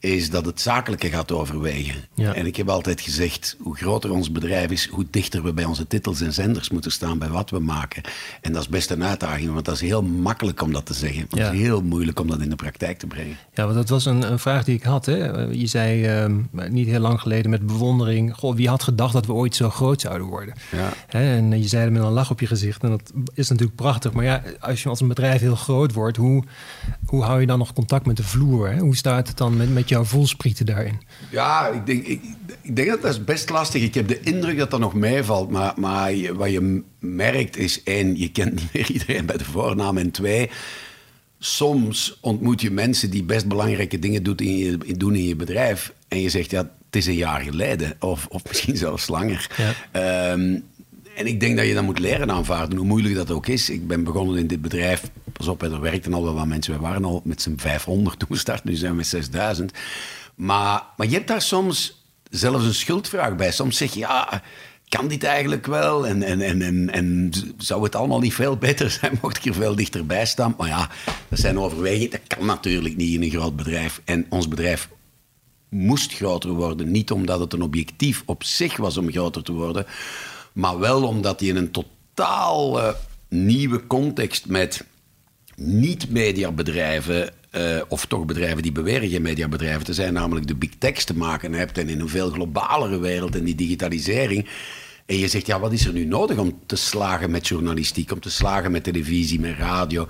is 0.00 0.30
dat 0.30 0.46
het 0.46 0.60
zakelijke 0.60 1.08
gaat 1.08 1.32
overwegen. 1.32 1.94
En 2.16 2.46
ik 2.46 2.56
heb 2.56 2.68
altijd 2.68 3.00
gezegd, 3.00 3.56
hoe 3.58 3.76
groter 3.76 4.10
ons 4.10 4.32
bedrijf 4.32 4.70
is, 4.70 4.88
hoe 4.88 5.06
dichter 5.10 5.42
we 5.42 5.52
bij 5.52 5.64
onze 5.64 5.86
titels 5.86 6.20
en 6.20 6.32
zenders 6.32 6.70
moeten 6.70 6.92
staan 6.92 7.18
bij 7.18 7.28
wat 7.28 7.50
we 7.50 7.58
maken. 7.58 8.02
En 8.40 8.52
dat 8.52 8.62
is 8.62 8.68
best 8.68 8.90
een 8.90 9.04
uitdaging, 9.04 9.52
want 9.52 9.64
dat 9.64 9.74
is 9.74 9.80
heel 9.80 10.02
makkelijk 10.02 10.62
om 10.62 10.72
dat 10.72 10.86
te 10.86 10.94
zeggen. 10.94 11.26
Maar 11.30 11.40
het 11.40 11.54
is 11.54 11.60
heel 11.60 11.82
moeilijk 11.82 12.20
om 12.20 12.28
dat 12.28 12.40
in 12.40 12.50
de 12.50 12.56
praktijk 12.56 12.98
te 12.98 13.06
brengen. 13.06 13.36
Ja, 13.54 13.64
want 13.64 13.74
dat 13.74 13.88
was 13.88 14.04
een, 14.04 14.32
een 14.32 14.38
vraag 14.38 14.64
die 14.64 14.76
ik 14.76 14.82
had. 14.82 15.06
Hè? 15.06 15.40
Je 15.40 15.66
zei 15.66 16.24
uh, 16.24 16.36
niet 16.68 16.86
heel 16.86 17.00
lang 17.00 17.20
geleden 17.20 17.50
met 17.50 17.66
bewondering, 17.66 18.34
goh, 18.34 18.56
wie 18.56 18.68
had 18.68 18.82
gedacht 18.82 19.12
dat 19.12 19.26
we 19.26 19.32
ooit 19.32 19.54
zo 19.54 19.70
groot 19.70 20.00
zouden 20.00 20.26
worden? 20.26 20.54
Ja. 20.70 20.92
Hè? 21.06 21.36
En 21.36 21.60
je 21.60 21.68
zei 21.68 21.82
het 21.82 21.92
met 21.92 22.02
een 22.02 22.08
lach 22.08 22.30
op 22.30 22.40
je 22.40 22.46
gezicht 22.46 22.82
en 22.82 22.90
dat 22.90 23.12
is 23.34 23.48
natuurlijk 23.48 23.76
prachtig. 23.76 24.12
Maar 24.12 24.24
ja, 24.24 24.42
als 24.60 24.82
je 24.82 24.88
als 24.88 25.00
een 25.00 25.08
bedrijf 25.08 25.40
heel 25.40 25.56
groot 25.56 25.92
wordt, 25.92 26.16
hoe, 26.16 26.44
hoe 27.06 27.22
hou 27.22 27.40
je 27.40 27.46
dan 27.46 27.58
nog 27.58 27.72
contact 27.72 28.06
met 28.06 28.16
de 28.16 28.22
vloer? 28.22 28.70
Hè? 28.70 28.78
Hoe 28.78 28.96
staat 28.96 29.28
het 29.28 29.36
dan 29.36 29.56
met, 29.56 29.72
met 29.72 29.88
jouw 29.90 30.04
voelsprieten 30.04 30.66
daarin? 30.66 31.00
Ja, 31.30 31.68
ik 31.68 31.86
denk, 31.86 32.06
ik, 32.06 32.20
ik, 32.62 32.76
denk 32.76 32.88
dat 32.88 33.02
dat 33.02 33.10
is 33.10 33.24
best 33.24 33.50
lastig. 33.50 33.82
Ik 33.82 33.94
heb 33.94 34.08
de 34.08 34.20
indruk 34.20 34.58
dat 34.58 34.70
dat 34.70 34.80
nog 34.80 34.94
meevalt. 34.94 35.50
Maar, 35.50 35.72
maar 35.76 36.34
wat 36.34 36.50
je 36.50 36.82
merkt 36.98 37.56
is, 37.56 37.82
één, 37.82 38.18
je 38.18 38.30
kent 38.30 38.54
niet 38.54 38.72
meer 38.72 38.90
iedereen 39.00 39.26
bij 39.26 39.36
de 39.36 39.44
voornaam. 39.44 39.98
En 39.98 40.10
twee, 40.10 40.50
soms 41.38 42.18
ontmoet 42.20 42.60
je 42.60 42.70
mensen 42.70 43.10
die 43.10 43.24
best 43.24 43.46
belangrijke 43.46 43.98
dingen 43.98 44.22
doen 44.22 44.36
in 44.36 44.56
je, 44.56 44.96
doen 44.96 45.14
in 45.14 45.24
je 45.24 45.36
bedrijf. 45.36 45.92
En 46.08 46.20
je 46.20 46.30
zegt, 46.30 46.50
ja, 46.50 46.58
het 46.58 46.96
is 46.96 47.06
een 47.06 47.14
jaar 47.14 47.40
geleden. 47.40 47.96
Of, 47.98 48.26
of 48.26 48.42
misschien 48.48 48.76
zelfs 48.86 49.08
langer. 49.08 49.50
Ja. 49.92 50.32
Um, 50.32 50.64
en 51.20 51.26
ik 51.26 51.40
denk 51.40 51.56
dat 51.56 51.66
je 51.66 51.74
dat 51.74 51.84
moet 51.84 51.98
leren 51.98 52.30
aanvaarden, 52.30 52.78
hoe 52.78 52.86
moeilijk 52.86 53.14
dat 53.14 53.30
ook 53.30 53.46
is. 53.46 53.70
Ik 53.70 53.86
ben 53.86 54.04
begonnen 54.04 54.38
in 54.38 54.46
dit 54.46 54.62
bedrijf. 54.62 55.02
Pas 55.40 55.48
op, 55.48 55.62
er 55.62 55.80
werkten 55.80 56.14
al 56.14 56.24
wel 56.24 56.34
wat 56.34 56.46
mensen. 56.46 56.72
We 56.72 56.80
waren 56.80 57.04
al 57.04 57.20
met 57.24 57.42
z'n 57.42 57.54
500 57.56 58.18
toen 58.18 58.28
we 58.30 58.60
nu 58.62 58.74
zijn 58.74 58.90
we 58.90 58.96
met 58.96 59.06
6000. 59.06 59.72
Maar, 60.34 60.82
maar 60.96 61.06
je 61.06 61.14
hebt 61.14 61.28
daar 61.28 61.42
soms 61.42 62.02
zelfs 62.30 62.64
een 62.64 62.74
schuldvraag 62.74 63.36
bij. 63.36 63.52
Soms 63.52 63.76
zeg 63.76 63.92
je, 63.92 63.98
ja, 63.98 64.42
kan 64.88 65.08
dit 65.08 65.24
eigenlijk 65.24 65.66
wel? 65.66 66.06
En, 66.06 66.22
en, 66.22 66.40
en, 66.40 66.90
en, 66.90 67.32
zou 67.58 67.82
het 67.82 67.94
allemaal 67.94 68.20
niet 68.20 68.34
veel 68.34 68.56
beter 68.56 68.90
zijn 68.90 69.18
mocht 69.22 69.36
ik 69.36 69.44
er 69.44 69.54
veel 69.54 69.74
dichterbij 69.74 70.26
staan? 70.26 70.54
Maar 70.58 70.68
ja, 70.68 70.90
dat 71.28 71.38
zijn 71.38 71.58
overwegingen. 71.58 72.10
Dat 72.10 72.36
kan 72.38 72.46
natuurlijk 72.46 72.96
niet 72.96 73.14
in 73.14 73.22
een 73.22 73.30
groot 73.30 73.56
bedrijf. 73.56 74.00
En 74.04 74.26
ons 74.28 74.48
bedrijf 74.48 74.88
moest 75.68 76.12
groter 76.12 76.50
worden. 76.50 76.90
Niet 76.90 77.10
omdat 77.10 77.40
het 77.40 77.52
een 77.52 77.62
objectief 77.62 78.22
op 78.26 78.44
zich 78.44 78.76
was 78.76 78.96
om 78.96 79.10
groter 79.10 79.42
te 79.42 79.52
worden, 79.52 79.86
maar 80.52 80.78
wel 80.78 81.02
omdat 81.02 81.40
hij 81.40 81.48
in 81.48 81.56
een 81.56 81.70
totaal 81.70 82.80
uh, 82.80 82.88
nieuwe 83.28 83.86
context 83.86 84.46
met 84.46 84.84
niet-mediabedrijven, 85.62 87.32
uh, 87.56 87.80
of 87.88 88.06
toch 88.06 88.24
bedrijven 88.24 88.62
die 88.62 88.72
beweren 88.72 89.08
geen 89.08 89.22
mediabedrijven 89.22 89.84
te 89.84 89.94
zijn, 89.94 90.12
namelijk 90.12 90.46
de 90.46 90.54
big 90.54 90.70
techs 90.78 91.04
te 91.04 91.16
maken 91.16 91.52
hebt 91.52 91.78
en 91.78 91.88
in 91.88 92.00
een 92.00 92.08
veel 92.08 92.30
globalere 92.30 92.98
wereld 92.98 93.36
en 93.36 93.44
die 93.44 93.54
digitalisering. 93.54 94.48
En 95.06 95.18
je 95.18 95.28
zegt, 95.28 95.46
ja, 95.46 95.60
wat 95.60 95.72
is 95.72 95.86
er 95.86 95.92
nu 95.92 96.04
nodig 96.04 96.38
om 96.38 96.58
te 96.66 96.76
slagen 96.76 97.30
met 97.30 97.48
journalistiek, 97.48 98.12
om 98.12 98.20
te 98.20 98.30
slagen 98.30 98.70
met 98.70 98.84
televisie, 98.84 99.40
met 99.40 99.56
radio? 99.58 100.08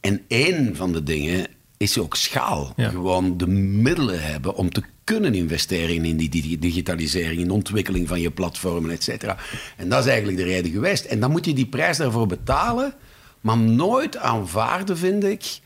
En 0.00 0.22
één 0.28 0.76
van 0.76 0.92
de 0.92 1.02
dingen 1.02 1.46
is 1.76 1.98
ook 1.98 2.16
schaal. 2.16 2.74
Gewoon 2.76 3.36
de 3.36 3.46
middelen 3.46 4.22
hebben 4.22 4.54
om 4.54 4.70
te 4.70 4.82
kunnen 5.04 5.34
investeren 5.34 6.04
in 6.04 6.16
die 6.16 6.58
digitalisering, 6.58 7.40
in 7.40 7.46
de 7.46 7.52
ontwikkeling 7.52 8.08
van 8.08 8.20
je 8.20 8.30
platformen, 8.30 8.90
et 8.90 9.02
cetera. 9.02 9.36
En 9.76 9.88
dat 9.88 10.00
is 10.04 10.06
eigenlijk 10.10 10.38
de 10.38 10.44
reden 10.44 10.70
geweest. 10.70 11.04
En 11.04 11.20
dan 11.20 11.30
moet 11.30 11.44
je 11.44 11.54
die 11.54 11.66
prijs 11.66 11.96
daarvoor 11.96 12.26
betalen, 12.26 12.94
maar 13.40 13.58
nooit 13.58 14.16
aanvaarden, 14.16 14.98
vind 14.98 15.24
ik, 15.24 15.60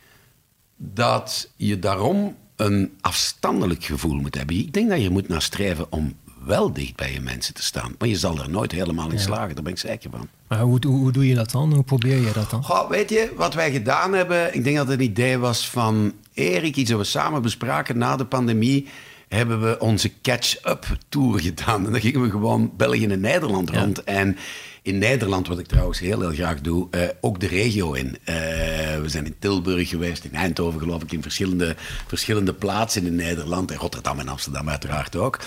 dat 0.77 1.51
je 1.57 1.79
daarom 1.79 2.37
een 2.57 2.93
afstandelijk 3.01 3.85
gevoel 3.85 4.15
moet 4.15 4.35
hebben. 4.35 4.57
Ik 4.57 4.73
denk 4.73 4.89
dat 4.89 5.03
je 5.03 5.11
moet 5.11 5.29
naar 5.29 5.43
streven 5.43 5.93
om 5.93 6.15
wel 6.45 6.73
dicht 6.73 6.97
bij 6.97 7.13
je 7.13 7.21
mensen 7.21 7.55
te 7.55 7.63
staan. 7.63 7.95
Maar 7.99 8.09
je 8.09 8.17
zal 8.17 8.39
er 8.39 8.51
nooit 8.51 8.73
helemaal 8.73 9.11
in 9.11 9.19
slagen, 9.19 9.55
daar 9.55 9.65
ben 9.65 9.73
ik 9.73 9.79
zeker 9.79 10.11
van. 10.11 10.29
Maar 10.49 10.61
hoe, 10.61 10.79
hoe, 10.87 11.13
doe 11.13 11.29
je 11.29 11.35
dat 11.35 11.51
dan? 11.51 11.75
Hoe 11.75 11.83
probeer 11.83 12.19
je 12.19 12.33
dat 12.33 12.51
dan? 12.51 12.65
Goh, 12.65 12.91
weet 12.91 13.11
je, 13.11 13.33
wat 13.37 13.55
wij 13.55 13.73
gedaan 13.73 14.13
hebben... 14.13 14.55
Ik 14.55 14.65
denk 14.65 14.77
dat 14.77 14.89
het 14.89 14.99
een 14.99 15.05
idee 15.05 15.39
was 15.39 15.69
van 15.69 16.13
Erik, 16.33 16.77
iets 16.77 16.91
dat 16.91 16.99
we 16.99 17.05
samen 17.05 17.43
bespraken 17.43 17.99
na 17.99 18.17
de 18.17 18.27
pandemie 18.27 18.89
hebben 19.29 19.61
we 19.61 19.79
onze 19.81 20.13
catch-up 20.23 20.87
tour 21.09 21.41
gedaan. 21.41 21.87
En 21.87 21.93
dan 21.93 22.01
gingen 22.01 22.23
we 22.23 22.31
gewoon 22.31 22.73
België 22.77 23.07
en 23.07 23.21
Nederland 23.21 23.71
rond. 23.71 24.05
En 24.05 24.37
in 24.83 24.99
Nederland, 24.99 25.49
wat 25.49 25.59
ik 25.59 25.67
trouwens 25.67 25.99
heel, 25.99 26.21
heel 26.21 26.33
graag 26.33 26.61
doe, 26.61 26.89
uh, 26.91 27.03
ook 27.21 27.41
de 27.41 27.47
regio 27.47 27.93
in. 27.93 28.07
Uh, 28.07 28.35
we 29.01 29.05
zijn 29.07 29.27
in 29.27 29.35
Tilburg 29.39 29.89
geweest, 29.89 30.25
in 30.25 30.35
Eindhoven 30.35 30.81
geloof 30.81 31.03
ik, 31.03 31.13
in 31.13 31.23
verschillende, 31.23 31.77
verschillende 32.07 32.55
plaatsen 32.55 33.07
in 33.07 33.15
Nederland. 33.15 33.71
En 33.71 33.77
Rotterdam 33.77 34.19
en 34.19 34.29
Amsterdam 34.29 34.69
uiteraard 34.69 35.17
ook. 35.17 35.39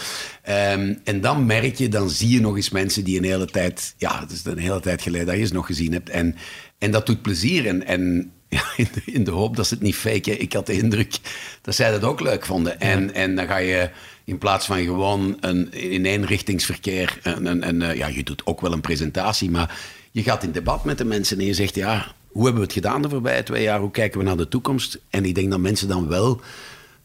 Um, 0.49 0.99
en 1.03 1.21
dan 1.21 1.45
merk 1.45 1.75
je, 1.75 1.89
dan 1.89 2.09
zie 2.09 2.29
je 2.29 2.41
nog 2.41 2.55
eens 2.55 2.69
mensen 2.69 3.03
die 3.03 3.17
een 3.17 3.23
hele 3.23 3.45
tijd... 3.45 3.93
Ja, 3.97 4.19
het 4.19 4.31
is 4.31 4.45
een 4.45 4.57
hele 4.57 4.79
tijd 4.79 5.01
geleden 5.01 5.27
dat 5.27 5.37
je 5.37 5.45
ze 5.45 5.53
nog 5.53 5.65
gezien 5.65 5.93
hebt. 5.93 6.09
En, 6.09 6.35
en 6.77 6.91
dat 6.91 7.05
doet 7.05 7.21
plezier. 7.21 7.67
En, 7.67 7.85
en 7.85 8.31
ja, 8.49 8.63
in, 8.77 8.87
de, 8.93 9.01
in 9.05 9.23
de 9.23 9.31
hoop 9.31 9.55
dat 9.55 9.67
ze 9.67 9.73
het 9.73 9.83
niet 9.83 9.95
faken. 9.95 10.41
Ik 10.41 10.53
had 10.53 10.65
de 10.65 10.77
indruk 10.77 11.17
dat 11.61 11.75
zij 11.75 11.91
dat 11.91 12.03
ook 12.03 12.19
leuk 12.19 12.45
vonden. 12.45 12.79
En, 12.79 13.13
en 13.13 13.35
dan 13.35 13.47
ga 13.47 13.57
je 13.57 13.89
in 14.25 14.37
plaats 14.37 14.65
van 14.65 14.83
gewoon 14.83 15.37
een 15.39 15.93
ineenrichtingsverkeer. 15.93 17.19
En, 17.23 17.63
en, 17.63 17.81
uh, 17.81 17.95
ja, 17.95 18.07
je 18.07 18.23
doet 18.23 18.45
ook 18.45 18.61
wel 18.61 18.71
een 18.71 18.81
presentatie, 18.81 19.49
maar 19.51 19.79
je 20.11 20.23
gaat 20.23 20.43
in 20.43 20.51
debat 20.51 20.85
met 20.85 20.97
de 20.97 21.05
mensen 21.05 21.39
en 21.39 21.45
je 21.45 21.53
zegt: 21.53 21.75
ja, 21.75 22.13
hoe 22.27 22.43
hebben 22.43 22.61
we 22.61 22.67
het 22.67 22.77
gedaan 22.77 23.01
de 23.01 23.09
voorbije 23.09 23.43
twee 23.43 23.63
jaar? 23.63 23.79
Hoe 23.79 23.91
kijken 23.91 24.19
we 24.19 24.25
naar 24.25 24.37
de 24.37 24.47
toekomst? 24.47 24.99
En 25.09 25.25
ik 25.25 25.35
denk 25.35 25.51
dat 25.51 25.59
mensen 25.59 25.87
dan 25.87 26.07
wel 26.07 26.41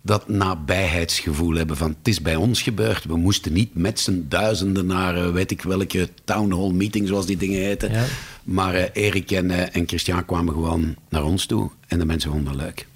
dat 0.02 0.28
nabijheidsgevoel 0.28 1.54
hebben 1.54 1.76
van 1.76 1.88
het 1.88 2.08
is 2.08 2.22
bij 2.22 2.36
ons 2.36 2.62
gebeurd. 2.62 3.04
We 3.04 3.16
moesten 3.16 3.52
niet 3.52 3.74
met 3.74 4.00
z'n 4.00 4.24
duizenden 4.28 4.86
naar 4.86 5.16
uh, 5.16 5.32
weet 5.32 5.50
ik 5.50 5.62
welke 5.62 6.08
town 6.24 6.52
hall 6.52 6.70
meeting, 6.70 7.08
zoals 7.08 7.26
die 7.26 7.36
dingen 7.36 7.60
heten. 7.60 7.92
Ja. 7.92 8.04
Maar 8.44 8.74
uh, 8.74 8.84
Erik 8.92 9.30
en, 9.30 9.50
uh, 9.50 9.76
en 9.76 9.88
Christian 9.88 10.24
kwamen 10.24 10.54
gewoon 10.54 10.96
naar 11.08 11.24
ons 11.24 11.46
toe 11.46 11.70
en 11.86 11.98
de 11.98 12.04
mensen 12.04 12.30
vonden 12.30 12.52
het 12.52 12.62
leuk 12.62 12.88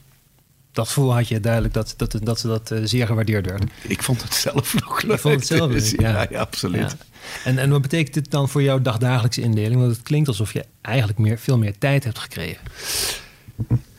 dat 0.75 0.87
gevoel 0.87 1.15
had 1.15 1.29
je 1.29 1.41
duidelijk 1.41 1.75
dat, 1.75 1.95
dat, 1.97 2.19
dat 2.23 2.41
ze 2.41 2.47
dat 2.47 2.71
uh, 2.71 2.79
zeer 2.85 3.07
gewaardeerd 3.07 3.47
werden. 3.47 3.71
Ik 3.83 4.03
vond 4.03 4.23
het 4.23 4.35
zelf 4.35 4.75
nog 4.75 5.03
leuk. 5.03 5.13
Ik 5.13 5.21
vond 5.21 5.35
het 5.35 5.47
zelf 5.47 5.73
dus, 5.73 5.91
ja. 5.99 6.27
ja. 6.31 6.39
absoluut. 6.39 6.81
Ja. 6.81 6.97
En, 7.45 7.59
en 7.59 7.71
wat 7.71 7.83
betekent 7.83 8.15
dit 8.15 8.31
dan 8.31 8.49
voor 8.49 8.63
jouw 8.63 8.81
dagdagelijkse 8.81 9.41
indeling? 9.41 9.81
Want 9.81 9.93
het 9.93 10.03
klinkt 10.03 10.29
alsof 10.29 10.53
je 10.53 10.65
eigenlijk 10.81 11.19
meer, 11.19 11.39
veel 11.39 11.59
meer 11.59 11.79
tijd 11.79 12.05
hebt 12.05 12.19
gekregen. 12.19 12.63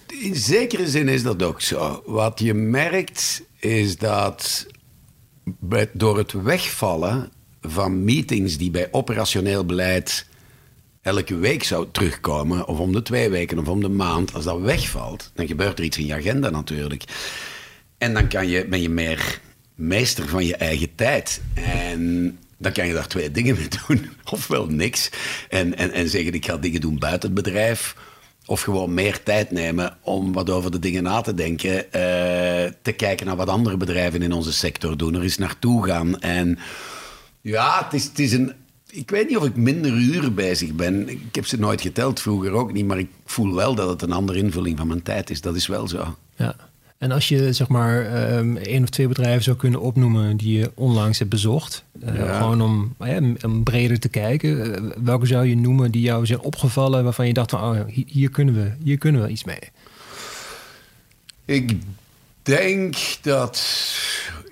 In 0.08 0.36
zekere 0.36 0.90
zin 0.90 1.08
is 1.08 1.24
dat 1.24 1.44
ook 1.44 1.62
zo. 1.62 2.04
Wat 2.06 2.40
je 2.40 2.54
merkt 2.54 3.44
is 3.60 3.98
dat 3.98 4.68
door 5.94 6.18
het 6.18 6.32
wegvallen 6.32 7.32
van 7.62 8.04
meetings 8.04 8.58
die 8.58 8.72
bij 8.72 8.88
operationeel 8.92 9.66
beleid 9.66 10.26
elke 11.06 11.38
week 11.38 11.64
zou 11.64 11.88
terugkomen, 11.92 12.68
of 12.68 12.80
om 12.80 12.92
de 12.92 13.02
twee 13.02 13.30
weken 13.30 13.60
of 13.60 13.68
om 13.68 13.82
de 13.82 13.90
maand, 13.90 14.34
als 14.34 14.44
dat 14.44 14.60
wegvalt, 14.60 15.32
dan 15.34 15.48
gebeurt 15.48 15.80
er 15.80 15.86
iets 15.86 15.98
in 15.98 16.06
je 16.06 16.14
agenda 16.14 16.50
natuurlijk. 16.50 17.04
En 17.98 18.14
dan 18.14 18.28
kan 18.28 18.48
je, 18.48 18.66
ben 18.68 18.82
je 18.82 18.90
meer 18.90 19.40
meester 19.76 20.28
van 20.28 20.46
je 20.46 20.56
eigen 20.56 20.96
tijd. 20.96 21.42
En 21.54 22.38
dan 22.58 22.72
kan 22.72 22.88
je 22.88 22.94
daar 22.94 23.08
twee 23.08 23.32
dingen 23.32 23.56
mee 23.56 23.68
doen. 23.88 24.10
Ofwel 24.32 24.66
niks. 24.66 25.10
En, 25.50 25.78
en, 25.78 25.92
en 25.92 26.10
zeggen, 26.10 26.34
ik 26.34 26.46
ga 26.46 26.58
dingen 26.58 26.82
doen 26.82 27.00
buiten 27.00 27.34
het 27.34 27.44
bedrijf. 27.44 27.96
Of 28.46 28.62
gewoon 28.62 28.94
meer 28.94 29.24
tijd 29.24 29.52
nemen 29.52 29.98
om 30.02 30.34
wat 30.34 30.50
over 30.50 30.72
de 30.72 30.80
dingen 30.80 31.04
na 31.04 31.22
te 31.22 31.34
denken. 31.34 31.76
Uh, 31.76 31.82
te 32.82 32.92
kijken 32.96 33.26
naar 33.26 33.36
wat 33.36 33.50
andere 33.50 33.78
bedrijven 33.78 34.22
in 34.22 34.34
onze 34.34 34.54
sector 34.54 34.98
doen. 34.98 35.16
Er 35.16 35.22
eens 35.22 35.38
naartoe 35.38 35.86
gaan. 35.86 36.20
En 36.20 36.60
ja, 37.42 37.84
het 37.84 37.94
is, 37.94 38.04
het 38.04 38.20
is 38.20 38.32
een 38.32 38.54
ik 38.96 39.10
weet 39.10 39.28
niet 39.28 39.38
of 39.38 39.46
ik 39.46 39.56
minder 39.56 39.92
uren 39.92 40.36
bezig 40.36 40.74
ben. 40.74 41.10
Ik 41.10 41.36
heb 41.36 41.46
ze 41.46 41.60
nooit 41.60 41.82
geteld, 41.82 42.20
vroeger 42.20 42.52
ook 42.52 42.74
niet. 42.74 42.86
Maar 42.86 43.00
ik 43.00 43.10
voel 43.26 43.56
wel 43.56 43.76
dat 43.76 43.90
het 43.90 44.02
een 44.02 44.12
andere 44.12 44.38
invulling 44.38 44.78
van 44.78 44.88
mijn 44.88 45.04
tijd 45.04 45.30
is. 45.30 45.42
Dat 45.42 45.56
is 45.56 45.68
wel 45.68 45.88
zo. 45.88 46.16
Ja. 46.36 46.56
En 46.98 47.12
als 47.12 47.28
je 47.28 47.54
zeg 47.54 47.68
maar 47.68 48.34
um, 48.38 48.58
één 48.58 48.84
of 48.84 48.90
twee 48.90 49.08
bedrijven 49.08 49.44
zou 49.44 49.58
kunnen 49.58 49.80
opnoemen 49.80 50.38
die 50.38 50.58
je 50.58 50.72
onlangs 50.76 51.20
hebt 51.20 51.30
bezocht, 51.30 51.84
uh, 52.04 52.38
gewoon 52.38 52.62
om, 52.62 52.96
uh, 53.00 53.62
breder 53.64 54.00
te 54.00 54.10
kijken, 54.10 54.84
uh, 54.84 54.92
welke 55.04 55.26
zou 55.26 55.46
je 55.46 55.56
noemen 55.56 55.92
die 55.92 56.02
jou 56.02 56.26
zijn 56.26 56.40
opgevallen 56.40 57.04
waarvan 57.04 57.28
je 57.28 57.34
dacht 57.34 57.50
van 57.50 57.62
oh, 57.62 57.80
hier, 58.08 58.30
kunnen 58.30 58.54
we, 58.54 58.72
hier 58.84 58.98
kunnen 58.98 59.22
we 59.22 59.30
iets 59.30 59.44
mee? 59.44 59.60
Ik 61.46 61.78
denk 62.44 62.96
dat 63.22 63.64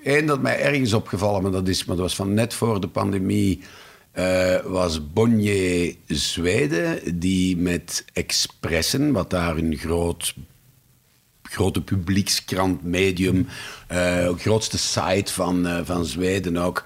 één 0.02 0.26
dat 0.26 0.40
mij 0.40 0.60
ergens 0.60 0.92
opgevallen, 0.92 1.42
maar 1.42 1.52
dat 1.52 1.68
is, 1.68 1.84
maar 1.84 1.96
dat 1.96 2.04
was 2.04 2.16
van 2.16 2.34
net 2.34 2.54
voor 2.54 2.80
de 2.80 2.88
pandemie 2.88 3.60
uh, 4.18 4.56
was 4.64 5.12
Bonje 5.12 5.94
Zweden, 6.06 7.18
die 7.18 7.56
met 7.56 8.04
Expressen, 8.12 9.12
wat 9.12 9.30
daar 9.30 9.56
een 9.56 9.76
groot, 9.76 10.34
grote 11.42 11.82
publiekskrant, 11.82 12.82
medium, 12.82 13.46
uh, 13.92 14.28
grootste 14.36 14.78
site 14.78 15.32
van, 15.32 15.66
uh, 15.66 15.80
van 15.84 16.04
Zweden 16.04 16.56
ook, 16.56 16.84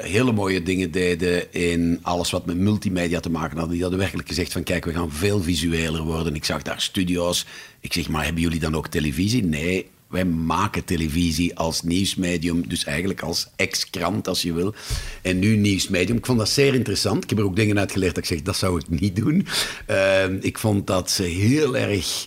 hele 0.00 0.32
mooie 0.32 0.62
dingen 0.62 0.90
deden 0.90 1.52
in 1.52 1.98
alles 2.02 2.30
wat 2.30 2.46
met 2.46 2.56
multimedia 2.56 3.20
te 3.20 3.30
maken 3.30 3.58
had. 3.58 3.70
Die 3.70 3.80
hadden 3.80 3.98
werkelijk 3.98 4.28
gezegd 4.28 4.52
van 4.52 4.62
kijk, 4.62 4.84
we 4.84 4.92
gaan 4.92 5.12
veel 5.12 5.42
visueler 5.42 6.02
worden. 6.02 6.34
Ik 6.34 6.44
zag 6.44 6.62
daar 6.62 6.80
studio's. 6.80 7.46
Ik 7.80 7.92
zeg, 7.92 8.08
maar 8.08 8.24
hebben 8.24 8.42
jullie 8.42 8.60
dan 8.60 8.76
ook 8.76 8.88
televisie? 8.88 9.44
Nee, 9.44 9.90
wij 10.10 10.24
maken 10.24 10.84
televisie 10.84 11.56
als 11.56 11.82
nieuwsmedium, 11.82 12.68
dus 12.68 12.84
eigenlijk 12.84 13.20
als 13.20 13.48
ex-krant 13.56 14.28
als 14.28 14.42
je 14.42 14.52
wil. 14.52 14.74
En 15.22 15.38
nu 15.38 15.56
nieuwsmedium. 15.56 16.16
Ik 16.16 16.26
vond 16.26 16.38
dat 16.38 16.48
zeer 16.48 16.74
interessant. 16.74 17.22
Ik 17.22 17.30
heb 17.30 17.38
er 17.38 17.44
ook 17.44 17.56
dingen 17.56 17.78
uit 17.78 17.92
geleerd 17.92 18.14
dat 18.14 18.24
ik 18.24 18.30
zeg, 18.30 18.42
dat 18.42 18.56
zou 18.56 18.80
ik 18.80 19.00
niet 19.00 19.16
doen. 19.16 19.46
Uh, 19.90 20.24
ik 20.40 20.58
vond 20.58 20.86
dat 20.86 21.10
ze 21.10 21.22
heel 21.22 21.76
erg 21.76 22.26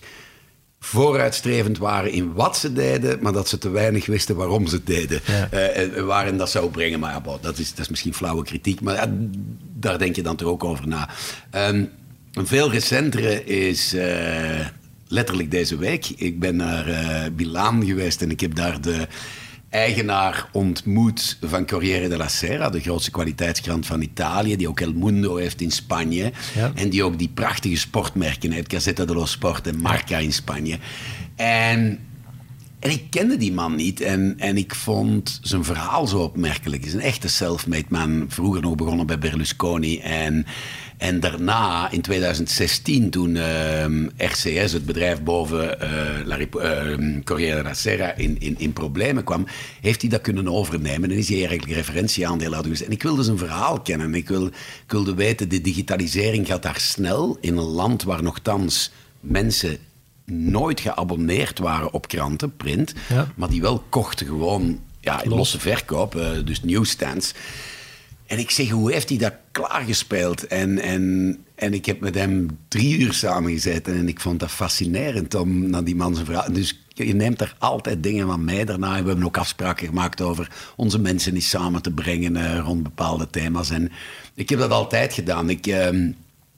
vooruitstrevend 0.79 1.77
waren 1.77 2.11
in 2.11 2.33
wat 2.33 2.57
ze 2.57 2.73
deden, 2.73 3.19
maar 3.21 3.33
dat 3.33 3.49
ze 3.49 3.57
te 3.57 3.69
weinig 3.69 4.05
wisten 4.05 4.35
waarom 4.35 4.67
ze 4.67 4.75
het 4.75 4.87
deden. 4.87 5.21
Ja. 5.25 5.77
Uh, 5.77 6.03
waarin 6.03 6.37
dat 6.37 6.49
zou 6.49 6.69
brengen. 6.69 6.99
Maar 6.99 7.11
ja, 7.11 7.37
dat, 7.41 7.57
is, 7.57 7.69
dat 7.69 7.79
is 7.79 7.89
misschien 7.89 8.13
flauwe 8.13 8.43
kritiek, 8.43 8.81
maar 8.81 8.95
ja, 8.95 9.13
daar 9.73 9.97
denk 9.99 10.15
je 10.15 10.23
dan 10.23 10.35
toch 10.35 10.49
ook 10.49 10.63
over 10.63 10.87
na. 10.87 11.09
Um, 11.55 11.89
een 12.33 12.47
veel 12.47 12.71
recentere 12.71 13.43
is... 13.45 13.93
Uh, 13.93 14.67
letterlijk 15.07 15.51
deze 15.51 15.77
week. 15.77 16.09
Ik 16.15 16.39
ben 16.39 16.55
naar 16.55 16.89
uh, 16.89 17.21
Milaan 17.35 17.85
geweest 17.85 18.21
en 18.21 18.31
ik 18.31 18.39
heb 18.39 18.55
daar 18.55 18.81
de 18.81 19.07
eigenaar 19.69 20.49
ontmoet 20.51 21.37
van 21.41 21.67
Corriere 21.67 22.07
della 22.07 22.27
Sera, 22.27 22.69
de 22.69 22.79
grootste 22.79 23.11
kwaliteitskrant 23.11 23.85
van 23.85 24.01
Italië, 24.01 24.55
die 24.55 24.67
ook 24.67 24.79
El 24.79 24.93
Mundo 24.93 25.35
heeft 25.35 25.61
in 25.61 25.71
Spanje. 25.71 26.31
En 26.75 26.89
die 26.89 27.03
ook 27.03 27.17
die 27.17 27.31
prachtige 27.33 27.77
sportmerken 27.77 28.51
heeft, 28.51 28.71
Gazzetta 28.71 29.05
dello 29.05 29.25
Sport 29.25 29.67
en 29.67 29.81
Marca 29.81 30.17
in 30.17 30.33
Spanje. 30.33 30.77
En 31.35 31.99
En 32.83 32.89
ik 32.91 33.03
kende 33.09 33.37
die 33.37 33.53
man 33.53 33.75
niet 33.75 34.01
en, 34.01 34.35
en 34.37 34.57
ik 34.57 34.75
vond 34.75 35.39
zijn 35.41 35.63
verhaal 35.63 36.07
zo 36.07 36.17
opmerkelijk. 36.17 36.81
Hij 36.81 36.89
is 36.89 36.97
een 36.97 37.05
echte 37.05 37.27
self-made 37.27 37.85
man. 37.89 38.25
Vroeger 38.27 38.61
nog 38.61 38.75
begonnen 38.75 39.05
bij 39.05 39.19
Berlusconi. 39.19 39.99
En, 39.99 40.45
en 41.03 41.19
daarna, 41.19 41.91
in 41.91 42.01
2016, 42.01 43.09
toen 43.09 43.35
ehm, 43.35 44.07
RCS, 44.17 44.71
het 44.71 44.85
bedrijf 44.85 45.21
boven 45.21 45.77
uh, 45.83 46.25
La 46.25 46.39
uh, 46.39 47.23
Corriere 47.23 47.55
della 47.55 47.73
Sera, 47.73 48.13
in, 48.13 48.39
in, 48.39 48.55
in 48.57 48.73
problemen 48.73 49.23
kwam, 49.23 49.47
heeft 49.81 50.01
hij 50.01 50.09
dat 50.09 50.21
kunnen 50.21 50.47
overnemen. 50.47 51.11
En 51.11 51.17
is 51.17 51.27
hij 51.29 51.37
eigenlijk 51.37 51.71
referentieaandeel 51.71 52.51
geweest. 52.51 52.81
En 52.81 52.91
ik 52.91 53.03
wilde 53.03 53.23
zijn 53.23 53.37
verhaal 53.37 53.81
kennen. 53.81 54.15
Ik, 54.15 54.27
wil, 54.27 54.45
ik 54.45 54.53
wilde 54.87 55.13
weten, 55.13 55.49
de 55.49 55.61
digitalisering 55.61 56.47
gaat 56.47 56.63
daar 56.63 56.79
snel 56.79 57.37
in 57.41 57.57
een 57.57 57.63
land 57.63 58.03
waar 58.03 58.23
nogthans 58.23 58.91
mensen 59.19 59.77
nooit 60.25 60.79
geabonneerd 60.79 61.59
waren 61.59 61.93
op 61.93 62.07
kranten, 62.07 62.55
print, 62.55 62.93
maar 63.35 63.49
die 63.49 63.61
wel 63.61 63.83
kochten 63.89 64.25
gewoon 64.25 64.79
ja, 64.99 65.23
in 65.23 65.29
losse 65.29 65.59
verkoop, 65.59 66.15
uh, 66.15 66.29
dus 66.45 66.63
newsstands. 66.63 67.33
En 68.33 68.39
ik 68.39 68.51
zeg, 68.51 68.69
hoe 68.69 68.91
heeft 68.91 69.09
hij 69.09 69.17
dat 69.17 69.33
klaargespeeld? 69.51 70.47
En, 70.47 70.79
en, 70.79 71.37
en 71.55 71.73
ik 71.73 71.85
heb 71.85 71.99
met 71.99 72.15
hem 72.15 72.47
drie 72.67 72.99
uur 72.99 73.13
samengezeten 73.13 73.93
en 73.93 74.07
ik 74.07 74.19
vond 74.19 74.39
dat 74.39 74.51
fascinerend 74.51 75.35
om 75.35 75.69
naar 75.69 75.83
die 75.83 75.95
man 75.95 76.13
zijn 76.13 76.25
verhaal... 76.25 76.51
Dus 76.51 76.83
je 76.87 77.15
neemt 77.15 77.41
er 77.41 77.55
altijd 77.59 78.03
dingen 78.03 78.27
van 78.27 78.43
mee 78.43 78.65
daarna. 78.65 79.01
We 79.01 79.07
hebben 79.07 79.25
ook 79.25 79.37
afspraken 79.37 79.87
gemaakt 79.87 80.21
over 80.21 80.51
onze 80.75 80.99
mensen 80.99 81.33
eens 81.33 81.49
samen 81.49 81.81
te 81.81 81.91
brengen 81.91 82.35
uh, 82.35 82.59
rond 82.59 82.83
bepaalde 82.83 83.29
thema's. 83.29 83.69
En 83.69 83.91
ik 84.35 84.49
heb 84.49 84.59
dat 84.59 84.71
altijd 84.71 85.13
gedaan. 85.13 85.49
Ik... 85.49 85.67
Uh, 85.67 85.85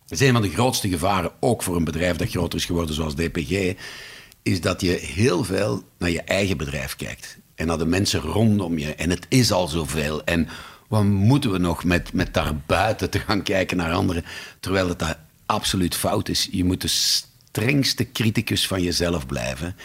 dat 0.06 0.20
is 0.20 0.28
een 0.28 0.34
van 0.34 0.42
de 0.42 0.50
grootste 0.50 0.90
gevaren, 0.90 1.32
ook 1.40 1.64
voor 1.64 1.76
een 1.76 1.84
bedrijf 1.84 2.16
dat 2.16 2.30
groter 2.30 2.60
is 2.60 2.66
geworden 2.66 2.96
zoals 2.96 3.16
DPG, 3.16 3.74
is 4.44 4.62
dat 4.62 4.82
je 4.82 4.92
heel 4.92 5.44
veel 5.44 5.84
naar 5.98 6.12
je 6.12 6.22
eigen 6.22 6.58
bedrijf 6.58 6.96
kijkt. 6.96 7.38
En 7.56 7.68
naar 7.68 7.78
de 7.78 7.86
mensen 7.86 8.20
rondom 8.20 8.78
je. 8.78 8.96
En 8.96 9.10
het 9.10 9.26
is 9.30 9.52
al 9.52 9.68
zoveel. 9.68 10.24
En 10.24 10.48
wat 10.88 11.04
moeten 11.04 11.52
we 11.52 11.58
nog 11.58 11.84
met, 11.84 12.14
met 12.14 12.34
daarbuiten 12.34 13.10
te 13.10 13.20
gaan 13.20 13.44
kijken 13.44 13.78
naar 13.78 13.94
anderen? 13.94 14.26
Terwijl 14.60 14.90
het 14.90 15.00
daar 15.00 15.20
absoluut 15.46 15.96
fout 15.96 16.30
is. 16.30 16.48
Je 16.52 16.64
moet 16.64 16.82
de 16.82 16.88
strengste 16.88 18.12
criticus 18.12 18.68
van 18.68 18.82
jezelf 18.82 19.26
blijven. 19.26 19.76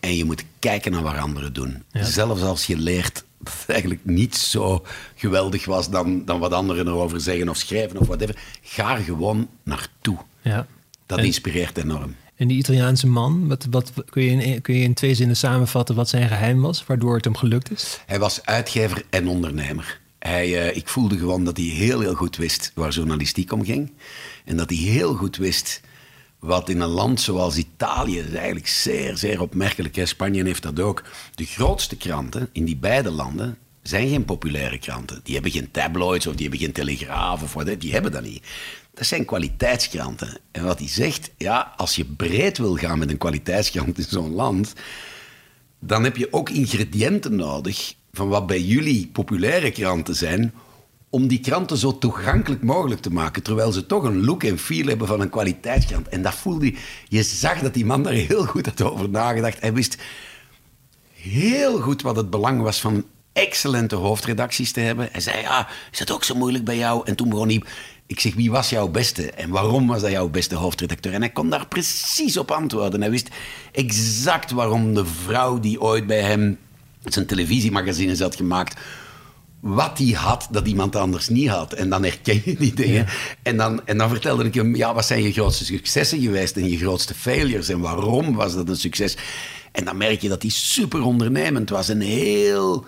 En 0.00 0.16
je 0.16 0.24
moet 0.24 0.44
kijken 0.58 0.92
naar 0.92 1.02
wat 1.02 1.16
anderen 1.16 1.52
doen. 1.52 1.82
Zelfs 1.92 2.42
als 2.42 2.66
je 2.66 2.76
leert 2.76 3.24
dat 3.38 3.52
het 3.52 3.68
eigenlijk 3.68 4.04
niet 4.04 4.36
zo 4.36 4.84
geweldig 5.14 5.64
was 5.64 5.90
dan, 5.90 6.24
dan 6.24 6.38
wat 6.38 6.52
anderen 6.52 6.86
erover 6.86 7.20
zeggen 7.20 7.48
of 7.48 7.56
schrijven 7.56 7.98
of 7.98 8.06
whatever. 8.06 8.36
Ga 8.62 8.96
er 8.96 9.02
gewoon 9.02 9.48
naartoe. 9.62 10.18
Ja. 10.40 10.66
Dat 11.06 11.18
inspireert 11.18 11.78
enorm. 11.78 12.16
En 12.36 12.48
die 12.48 12.58
Italiaanse 12.58 13.06
man, 13.06 13.48
wat, 13.48 13.66
wat, 13.70 13.92
kun, 14.10 14.22
je 14.22 14.30
in, 14.30 14.60
kun 14.60 14.74
je 14.74 14.82
in 14.82 14.94
twee 14.94 15.14
zinnen 15.14 15.36
samenvatten 15.36 15.94
wat 15.94 16.08
zijn 16.08 16.28
geheim 16.28 16.60
was, 16.60 16.86
waardoor 16.86 17.14
het 17.14 17.24
hem 17.24 17.36
gelukt 17.36 17.70
is? 17.70 18.00
Hij 18.06 18.18
was 18.18 18.44
uitgever 18.44 19.04
en 19.10 19.28
ondernemer. 19.28 20.00
Uh, 20.26 20.76
ik 20.76 20.88
voelde 20.88 21.18
gewoon 21.18 21.44
dat 21.44 21.56
hij 21.56 21.66
heel, 21.66 22.00
heel 22.00 22.14
goed 22.14 22.36
wist 22.36 22.72
waar 22.74 22.90
journalistiek 22.90 23.52
om 23.52 23.64
ging. 23.64 23.92
En 24.44 24.56
dat 24.56 24.70
hij 24.70 24.78
heel 24.78 25.14
goed 25.14 25.36
wist 25.36 25.80
wat 26.38 26.68
in 26.68 26.80
een 26.80 26.88
land 26.88 27.20
zoals 27.20 27.56
Italië 27.56 28.18
is 28.18 28.32
eigenlijk 28.32 28.68
zeer, 28.68 29.16
zeer 29.16 29.40
opmerkelijk. 29.40 29.96
is. 29.96 30.08
Spanje 30.08 30.44
heeft 30.44 30.62
dat 30.62 30.80
ook. 30.80 31.02
De 31.34 31.44
grootste 31.44 31.96
kranten 31.96 32.48
in 32.52 32.64
die 32.64 32.76
beide 32.76 33.10
landen 33.10 33.58
zijn 33.82 34.08
geen 34.08 34.24
populaire 34.24 34.78
kranten. 34.78 35.20
Die 35.22 35.34
hebben 35.34 35.52
geen 35.52 35.70
tabloids 35.70 36.26
of 36.26 36.34
die 36.34 36.48
hebben 36.48 36.60
geen 36.60 36.72
telegraaf 36.72 37.42
of. 37.42 37.64
Die 37.64 37.92
hebben 37.92 38.12
dat 38.12 38.22
niet. 38.22 38.46
Dat 38.94 39.06
zijn 39.06 39.24
kwaliteitskranten. 39.24 40.38
En 40.50 40.64
wat 40.64 40.78
hij 40.78 40.88
zegt, 40.88 41.30
ja, 41.36 41.72
als 41.76 41.96
je 41.96 42.04
breed 42.04 42.58
wil 42.58 42.76
gaan 42.76 42.98
met 42.98 43.10
een 43.10 43.18
kwaliteitskrant 43.18 43.98
in 43.98 44.04
zo'n 44.08 44.32
land, 44.32 44.72
dan 45.78 46.04
heb 46.04 46.16
je 46.16 46.32
ook 46.32 46.50
ingrediënten 46.50 47.36
nodig 47.36 47.94
van 48.16 48.28
wat 48.28 48.46
bij 48.46 48.60
jullie 48.60 49.08
populaire 49.12 49.70
kranten 49.70 50.14
zijn, 50.14 50.52
om 51.10 51.26
die 51.28 51.40
kranten 51.40 51.76
zo 51.76 51.98
toegankelijk 51.98 52.62
mogelijk 52.62 53.00
te 53.00 53.12
maken, 53.12 53.42
terwijl 53.42 53.72
ze 53.72 53.86
toch 53.86 54.02
een 54.02 54.24
look 54.24 54.44
en 54.44 54.58
feel 54.58 54.86
hebben 54.86 55.06
van 55.06 55.20
een 55.20 55.30
kwaliteitskrant. 55.30 56.08
En 56.08 56.22
dat 56.22 56.34
voelde 56.34 56.64
je, 56.64 56.76
je 57.08 57.22
zag 57.22 57.60
dat 57.60 57.74
die 57.74 57.84
man 57.84 58.02
daar 58.02 58.12
heel 58.12 58.44
goed 58.44 58.66
had 58.66 58.82
over 58.82 59.08
nagedacht. 59.08 59.60
Hij 59.60 59.72
wist 59.72 59.96
heel 61.12 61.80
goed 61.80 62.02
wat 62.02 62.16
het 62.16 62.30
belang 62.30 62.62
was 62.62 62.80
van 62.80 63.04
excellente 63.32 63.96
hoofdredacties 63.96 64.72
te 64.72 64.80
hebben. 64.80 65.08
Hij 65.12 65.20
zei, 65.20 65.40
ja, 65.40 65.68
is 65.92 65.98
dat 65.98 66.12
ook 66.12 66.24
zo 66.24 66.34
moeilijk 66.34 66.64
bij 66.64 66.76
jou? 66.76 67.02
En 67.04 67.16
toen 67.16 67.28
begon 67.28 67.48
hij, 67.48 67.62
ik 68.06 68.20
zeg, 68.20 68.34
wie 68.34 68.50
was 68.50 68.70
jouw 68.70 68.88
beste? 68.88 69.30
En 69.30 69.50
waarom 69.50 69.86
was 69.86 70.00
dat 70.00 70.10
jouw 70.10 70.28
beste 70.28 70.54
hoofdredacteur? 70.54 71.12
En 71.12 71.20
hij 71.20 71.30
kon 71.30 71.50
daar 71.50 71.66
precies 71.66 72.36
op 72.36 72.50
antwoorden. 72.50 73.00
Hij 73.00 73.10
wist 73.10 73.28
exact 73.72 74.50
waarom 74.50 74.94
de 74.94 75.06
vrouw 75.06 75.60
die 75.60 75.80
ooit 75.80 76.06
bij 76.06 76.20
hem 76.20 76.58
zijn 77.04 77.26
televisiemagazines 77.26 78.20
had 78.20 78.36
gemaakt 78.36 78.80
wat 79.60 79.98
hij 79.98 80.10
had 80.10 80.48
dat 80.50 80.66
iemand 80.66 80.96
anders 80.96 81.28
niet 81.28 81.48
had. 81.48 81.72
En 81.72 81.88
dan 81.88 82.02
herken 82.02 82.42
je 82.44 82.56
die 82.56 82.74
dingen. 82.74 83.06
En, 83.42 83.56
dan, 83.56 83.86
en 83.86 83.98
dan 83.98 84.08
vertelde 84.08 84.44
ik 84.44 84.54
hem, 84.54 84.76
ja, 84.76 84.94
wat 84.94 85.06
zijn 85.06 85.22
je 85.22 85.32
grootste 85.32 85.64
successen 85.64 86.20
geweest 86.20 86.56
en 86.56 86.68
je 86.68 86.76
grootste 86.76 87.14
failures 87.14 87.68
en 87.68 87.80
waarom 87.80 88.34
was 88.34 88.54
dat 88.54 88.68
een 88.68 88.76
succes? 88.76 89.16
En 89.72 89.84
dan 89.84 89.96
merk 89.96 90.20
je 90.20 90.28
dat 90.28 90.42
hij 90.42 90.50
super 90.50 91.02
ondernemend 91.02 91.70
was 91.70 91.88
en 91.88 92.00
heel, 92.00 92.84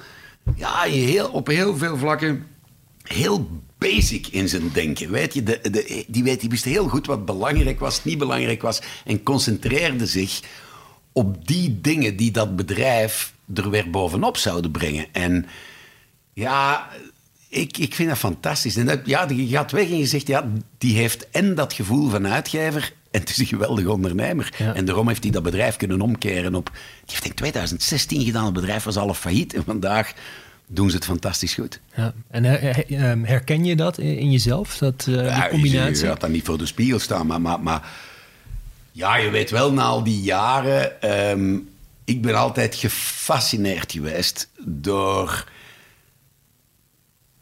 ja, 0.57 0.81
heel, 0.81 1.29
op 1.29 1.47
heel 1.47 1.77
veel 1.77 1.97
vlakken 1.97 2.47
heel 3.03 3.49
basic 3.79 4.27
in 4.27 4.49
zijn 4.49 4.71
denken. 4.73 5.11
Weet 5.11 5.35
je, 5.35 5.43
de, 5.43 5.59
de, 5.63 6.05
die, 6.09 6.23
weet, 6.23 6.41
die 6.41 6.51
wist 6.51 6.65
heel 6.65 6.89
goed 6.89 7.07
wat 7.07 7.25
belangrijk 7.25 7.81
was, 7.81 8.05
niet 8.05 8.19
belangrijk 8.19 8.63
was 8.63 8.81
en 9.05 9.23
concentreerde 9.23 10.07
zich 10.07 10.41
op 11.13 11.47
die 11.47 11.81
dingen 11.81 12.17
die 12.17 12.31
dat 12.31 12.57
bedrijf 12.57 13.34
er 13.55 13.71
weer 13.71 13.91
bovenop 13.91 14.37
zouden 14.37 14.71
brengen. 14.71 15.07
En 15.13 15.47
ja, 16.33 16.89
ik, 17.49 17.79
ik 17.79 17.95
vind 17.95 18.09
dat 18.09 18.19
fantastisch. 18.19 18.77
En 18.77 18.87
dat, 18.87 19.01
ja, 19.05 19.29
je 19.29 19.47
gaat 19.47 19.73
weg 19.73 19.89
en 19.89 19.99
je 19.99 20.07
zegt, 20.07 20.27
ja, 20.27 20.51
die 20.79 20.97
heeft 20.97 21.31
en 21.31 21.55
dat 21.55 21.73
gevoel 21.73 22.09
van 22.09 22.29
uitgever 22.29 22.93
en 23.15 23.21
het 23.21 23.31
is 23.31 23.39
een 23.39 23.47
geweldige 23.47 23.93
ondernemer. 23.93 24.55
En 24.75 24.85
daarom 24.85 25.09
heeft 25.09 25.23
hij 25.23 25.33
dat 25.33 25.43
bedrijf 25.43 25.77
kunnen 25.77 26.01
omkeren 26.01 26.55
op... 26.55 26.71
Die 26.75 26.81
heeft 27.07 27.25
in 27.25 27.35
2016 27.35 28.25
gedaan, 28.25 28.45
het 28.45 28.55
bedrijf 28.55 28.85
was 28.85 28.97
al 28.97 29.15
failliet. 29.15 29.55
En 29.55 29.65
vandaag 29.65 30.13
doen 30.67 30.91
ze 30.91 30.97
het 30.97 31.05
fantastisch 31.05 31.55
goed. 31.55 31.81
Ja. 31.97 32.13
En 32.31 32.45
ehm, 32.45 33.25
herken 33.25 33.65
je 33.65 33.77
dat 33.77 33.99
in 33.99 34.31
jezelf, 34.31 34.79
dat, 34.79 35.07
uh, 35.09 35.27
ja, 35.27 35.41
die 35.41 35.51
combinatie? 35.51 36.05
Je, 36.05 36.07
gaat 36.07 36.21
dan 36.21 36.31
niet 36.31 36.45
voor 36.45 36.59
de 36.59 36.67
spiegel 36.67 36.99
staan, 36.99 37.27
maar, 37.27 37.41
maar, 37.41 37.61
maar... 37.61 37.89
ja, 38.93 39.17
je 39.17 39.31
weet 39.31 39.51
wel, 39.51 39.73
na 39.73 39.83
al 39.83 40.03
die 40.03 40.23
jaren... 40.23 41.03
Ehm, 41.03 41.57
ik 42.05 42.23
ben 42.23 42.35
altijd 42.35 42.75
gefascineerd 42.75 43.93
geweest 43.93 44.51
door 44.65 45.51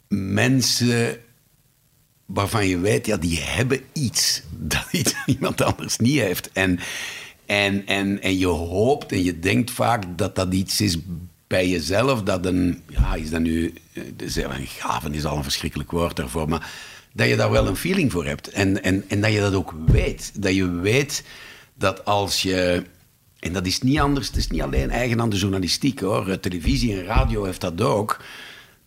mensen 0.09 1.20
waarvan 2.27 2.66
je 2.66 2.79
weet, 2.79 3.07
ja, 3.07 3.16
die 3.16 3.40
hebben 3.40 3.81
iets 3.92 4.42
dat 4.51 4.87
iemand 5.27 5.61
anders 5.61 5.98
niet 5.98 6.20
heeft. 6.20 6.53
En, 6.53 6.79
en, 7.46 7.87
en, 7.87 8.22
en 8.22 8.38
je 8.38 8.46
hoopt 8.46 9.12
en 9.12 9.22
je 9.22 9.38
denkt 9.38 9.70
vaak 9.70 10.18
dat 10.18 10.37
dat 10.37 10.55
iets 10.55 10.81
is 10.81 10.98
bij 11.46 11.68
jezelf, 11.68 12.22
dat 12.22 12.46
een, 12.46 12.83
ja, 12.88 13.14
is 13.14 13.31
dat 13.31 13.40
nu, 13.40 13.75
een 14.16 14.66
gaven 14.66 15.14
is 15.14 15.25
al 15.25 15.37
een 15.37 15.42
verschrikkelijk 15.42 15.90
woord 15.90 16.16
daarvoor, 16.16 16.48
maar 16.48 16.70
dat 17.12 17.29
je 17.29 17.37
daar 17.37 17.51
wel 17.51 17.66
een 17.66 17.77
feeling 17.77 18.12
voor 18.12 18.25
hebt. 18.25 18.48
En, 18.48 18.83
en, 18.83 19.05
en 19.09 19.20
dat 19.20 19.33
je 19.33 19.40
dat 19.40 19.55
ook 19.55 19.75
weet. 19.87 20.33
Dat 20.42 20.55
je 20.55 20.70
weet 20.70 21.25
dat 21.75 22.05
als 22.05 22.42
je, 22.42 22.85
en 23.42 23.52
dat 23.52 23.66
is 23.66 23.81
niet 23.81 23.98
anders, 23.98 24.26
het 24.26 24.37
is 24.37 24.48
niet 24.48 24.62
alleen 24.62 24.90
eigen 24.90 25.20
aan 25.20 25.31
de 25.31 25.37
journalistiek 25.37 26.00
hoor, 26.00 26.40
televisie 26.40 26.96
en 26.96 27.05
radio 27.05 27.44
heeft 27.44 27.61
dat 27.61 27.81
ook 27.81 28.18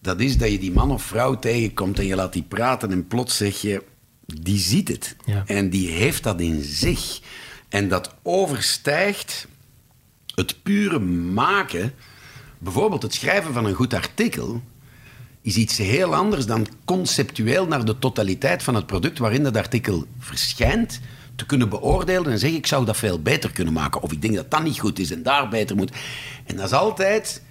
dat 0.06 0.20
is 0.20 0.38
dat 0.38 0.52
je 0.52 0.60
die 0.60 0.72
man 0.72 0.92
of 0.92 1.04
vrouw 1.04 1.40
tegenkomt 1.40 2.00
en 2.00 2.06
je 2.06 2.16
laat 2.16 2.34
die 2.34 2.46
praten 2.48 2.92
en 2.92 3.08
plots 3.08 3.38
zeg 3.38 3.62
je, 3.62 3.84
die 4.26 4.58
ziet 4.58 4.88
het. 4.88 5.16
En 5.46 5.70
die 5.70 5.90
heeft 5.90 6.24
dat 6.24 6.42
in 6.42 6.64
zich. 6.64 7.20
En 7.70 7.88
dat 7.88 8.16
overstijgt 8.24 9.48
het 10.36 10.64
pure 10.64 11.00
maken. 11.00 11.94
Bijvoorbeeld 12.58 13.02
het 13.02 13.14
schrijven 13.14 13.54
van 13.54 13.66
een 13.66 13.74
goed 13.74 13.94
artikel 13.94 14.62
is 15.42 15.56
iets 15.56 15.78
heel 15.78 16.16
anders 16.16 16.46
dan 16.46 16.68
conceptueel 16.86 17.68
naar 17.68 17.86
de 17.86 18.00
totaliteit 18.00 18.64
van 18.64 18.76
het 18.76 18.86
product 18.86 19.18
waarin 19.18 19.44
dat 19.44 19.58
artikel 19.58 20.06
verschijnt 20.20 21.00
te 21.36 21.46
kunnen 21.46 21.70
beoordelen 21.70 22.32
en 22.32 22.40
zeggen 22.40 22.58
ik 22.58 22.68
zou 22.68 22.86
dat 22.86 22.98
veel 22.98 23.22
beter 23.22 23.52
kunnen 23.52 23.74
maken 23.74 24.02
of 24.02 24.12
ik 24.12 24.22
denk 24.22 24.36
dat 24.36 24.52
dat 24.52 24.64
niet 24.64 24.80
goed 24.80 25.00
is 25.00 25.12
en 25.12 25.24
daar 25.24 25.48
beter 25.50 25.76
moet. 25.76 25.92
En 26.46 26.56
dat 26.56 26.66
is 26.66 26.74
altijd 26.74 27.42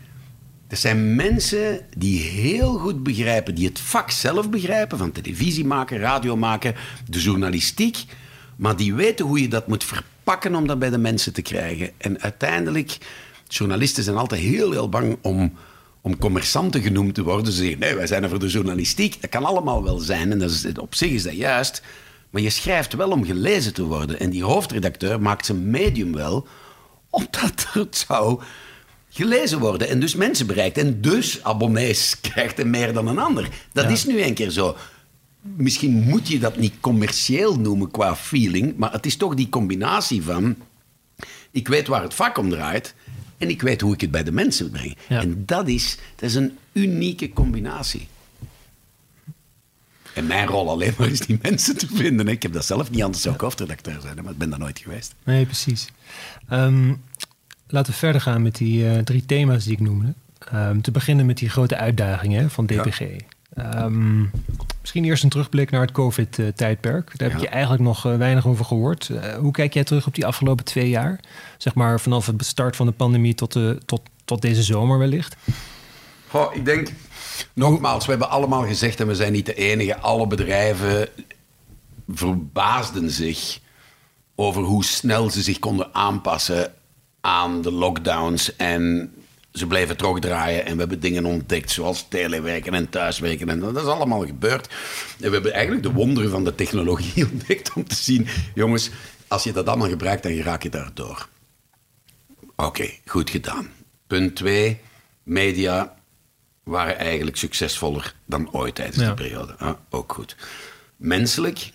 er 0.68 0.76
zijn 0.76 1.14
mensen 1.14 1.80
die 1.96 2.20
heel 2.20 2.78
goed 2.78 3.02
begrijpen, 3.02 3.54
die 3.54 3.66
het 3.66 3.80
vak 3.80 4.10
zelf 4.10 4.50
begrijpen, 4.50 4.98
van 4.98 5.12
televisie 5.12 5.64
maken, 5.64 5.98
radio 5.98 6.36
maken, 6.36 6.74
de 7.08 7.20
journalistiek, 7.20 8.04
maar 8.56 8.76
die 8.76 8.94
weten 8.94 9.26
hoe 9.26 9.40
je 9.40 9.48
dat 9.48 9.66
moet 9.66 9.84
verpakken 9.84 10.54
om 10.54 10.66
dat 10.66 10.78
bij 10.78 10.90
de 10.90 10.98
mensen 10.98 11.32
te 11.32 11.42
krijgen. 11.42 11.90
En 11.96 12.20
uiteindelijk, 12.20 12.98
journalisten 13.48 14.04
zijn 14.04 14.16
altijd 14.16 14.40
heel, 14.40 14.70
heel 14.70 14.88
bang 14.88 15.18
om, 15.22 15.52
om 16.00 16.18
commerçanten 16.18 16.82
genoemd 16.82 17.14
te 17.14 17.22
worden. 17.22 17.52
Ze 17.52 17.58
zeggen, 17.62 17.78
nee, 17.78 17.94
wij 17.94 18.06
zijn 18.06 18.22
er 18.22 18.28
voor 18.28 18.38
de 18.38 18.48
journalistiek. 18.48 19.20
Dat 19.20 19.30
kan 19.30 19.44
allemaal 19.44 19.84
wel 19.84 19.98
zijn 19.98 20.32
en 20.32 20.38
dat 20.38 20.50
is, 20.50 20.66
op 20.80 20.94
zich 20.94 21.10
is 21.10 21.22
dat 21.22 21.36
juist. 21.36 21.82
Maar 22.34 22.42
je 22.42 22.50
schrijft 22.50 22.94
wel 22.94 23.10
om 23.10 23.24
gelezen 23.24 23.74
te 23.74 23.84
worden. 23.84 24.20
En 24.20 24.30
die 24.30 24.44
hoofdredacteur 24.44 25.20
maakt 25.20 25.46
zijn 25.46 25.70
medium 25.70 26.12
wel 26.12 26.46
omdat 27.10 27.66
het 27.72 27.96
zou 28.08 28.40
gelezen 29.08 29.58
worden 29.58 29.88
en 29.88 30.00
dus 30.00 30.14
mensen 30.14 30.46
bereikt 30.46 30.78
en 30.78 31.00
dus 31.00 31.42
abonnees 31.42 32.16
krijgt 32.30 32.58
en 32.58 32.70
meer 32.70 32.92
dan 32.92 33.06
een 33.08 33.18
ander. 33.18 33.48
Dat 33.72 33.90
is 33.90 34.04
nu 34.04 34.22
een 34.22 34.34
keer 34.34 34.50
zo. 34.50 34.76
Misschien 35.40 35.92
moet 35.92 36.28
je 36.28 36.38
dat 36.38 36.56
niet 36.56 36.74
commercieel 36.80 37.58
noemen 37.58 37.90
qua 37.90 38.16
feeling, 38.16 38.76
maar 38.76 38.92
het 38.92 39.06
is 39.06 39.16
toch 39.16 39.34
die 39.34 39.48
combinatie 39.48 40.22
van 40.22 40.56
ik 41.50 41.68
weet 41.68 41.86
waar 41.86 42.02
het 42.02 42.14
vak 42.14 42.38
om 42.38 42.50
draait 42.50 42.94
en 43.38 43.48
ik 43.48 43.62
weet 43.62 43.80
hoe 43.80 43.94
ik 43.94 44.00
het 44.00 44.10
bij 44.10 44.24
de 44.24 44.32
mensen 44.32 44.70
breng. 44.70 44.96
En 45.08 45.42
dat 45.46 45.68
is, 45.68 45.98
dat 46.14 46.28
is 46.28 46.34
een 46.34 46.58
unieke 46.72 47.28
combinatie. 47.28 48.08
En 50.14 50.26
mijn 50.26 50.46
rol 50.46 50.70
alleen 50.70 50.94
maar 50.98 51.08
is 51.08 51.20
die 51.20 51.38
mensen 51.42 51.76
te 51.76 51.86
vinden. 51.92 52.28
Ik 52.28 52.42
heb 52.42 52.52
dat 52.52 52.64
zelf 52.64 52.90
niet, 52.90 53.02
anders 53.02 53.22
zou 53.22 53.34
ik 53.34 53.40
hoofdredacteur 53.40 54.00
zijn, 54.00 54.14
maar 54.22 54.32
ik 54.32 54.38
ben 54.38 54.50
daar 54.50 54.58
nooit 54.58 54.78
geweest. 54.78 55.14
Nee, 55.24 55.44
precies. 55.44 55.88
Um, 56.52 57.02
laten 57.68 57.92
we 57.92 57.98
verder 57.98 58.20
gaan 58.20 58.42
met 58.42 58.56
die 58.56 58.84
uh, 58.84 58.98
drie 58.98 59.26
thema's 59.26 59.64
die 59.64 59.72
ik 59.72 59.80
noemde. 59.80 60.14
Um, 60.54 60.82
te 60.82 60.90
beginnen 60.90 61.26
met 61.26 61.38
die 61.38 61.48
grote 61.48 61.76
uitdagingen 61.76 62.50
van 62.50 62.66
DPG. 62.66 63.00
Ja. 63.54 63.84
Um, 63.84 64.30
misschien 64.80 65.04
eerst 65.04 65.22
een 65.22 65.28
terugblik 65.28 65.70
naar 65.70 65.80
het 65.80 65.92
COVID-tijdperk. 65.92 67.18
Daar 67.18 67.30
heb 67.30 67.40
je 67.40 67.48
eigenlijk 67.48 67.82
nog 67.82 68.06
uh, 68.06 68.16
weinig 68.16 68.46
over 68.46 68.64
gehoord. 68.64 69.08
Uh, 69.08 69.34
hoe 69.34 69.52
kijk 69.52 69.74
jij 69.74 69.84
terug 69.84 70.06
op 70.06 70.14
die 70.14 70.26
afgelopen 70.26 70.64
twee 70.64 70.88
jaar? 70.88 71.20
Zeg 71.58 71.74
maar 71.74 72.00
vanaf 72.00 72.26
het 72.26 72.44
start 72.44 72.76
van 72.76 72.86
de 72.86 72.92
pandemie 72.92 73.34
tot, 73.34 73.52
de, 73.52 73.78
tot, 73.84 74.02
tot 74.24 74.42
deze 74.42 74.62
zomer 74.62 74.98
wellicht. 74.98 75.36
Oh, 76.30 76.54
ik 76.54 76.64
denk, 76.64 76.88
nogmaals, 77.52 78.04
we 78.04 78.10
hebben 78.10 78.30
allemaal 78.30 78.66
gezegd 78.66 79.00
en 79.00 79.06
we 79.06 79.14
zijn 79.14 79.32
niet 79.32 79.46
de 79.46 79.54
enige. 79.54 79.96
Alle 79.96 80.26
bedrijven 80.26 81.08
verbaasden 82.08 83.10
zich 83.10 83.60
over 84.34 84.62
hoe 84.62 84.84
snel 84.84 85.30
ze 85.30 85.42
zich 85.42 85.58
konden 85.58 85.94
aanpassen 85.94 86.72
aan 87.20 87.62
de 87.62 87.72
lockdowns. 87.72 88.56
En 88.56 89.12
ze 89.52 89.66
bleven 89.66 89.96
toch 89.96 90.20
draaien 90.20 90.64
en 90.64 90.72
we 90.72 90.78
hebben 90.78 91.00
dingen 91.00 91.24
ontdekt 91.24 91.70
zoals 91.70 92.06
telewerken 92.08 92.74
en 92.74 92.88
thuiswerken. 92.88 93.48
En 93.48 93.60
dat 93.60 93.76
is 93.76 93.84
allemaal 93.84 94.26
gebeurd. 94.26 94.66
En 95.20 95.26
we 95.26 95.34
hebben 95.34 95.52
eigenlijk 95.52 95.82
de 95.82 95.92
wonderen 95.92 96.30
van 96.30 96.44
de 96.44 96.54
technologie 96.54 97.26
ontdekt 97.32 97.72
om 97.72 97.88
te 97.88 97.94
zien, 97.94 98.26
jongens, 98.54 98.90
als 99.28 99.44
je 99.44 99.52
dat 99.52 99.66
allemaal 99.66 99.88
gebruikt, 99.88 100.22
dan 100.22 100.32
raak 100.32 100.62
je 100.62 100.68
daardoor. 100.68 101.28
Oké, 102.56 102.90
goed 103.06 103.30
gedaan. 103.30 103.68
Punt 104.06 104.36
2, 104.36 104.80
media 105.22 105.96
waren 106.64 106.98
eigenlijk 106.98 107.36
succesvoller 107.36 108.14
dan 108.26 108.52
ooit 108.52 108.74
tijdens 108.74 108.96
die 108.96 109.14
periode. 109.14 109.54
Ah, 109.58 109.74
ook 109.90 110.12
goed. 110.12 110.36
Menselijk, 110.96 111.70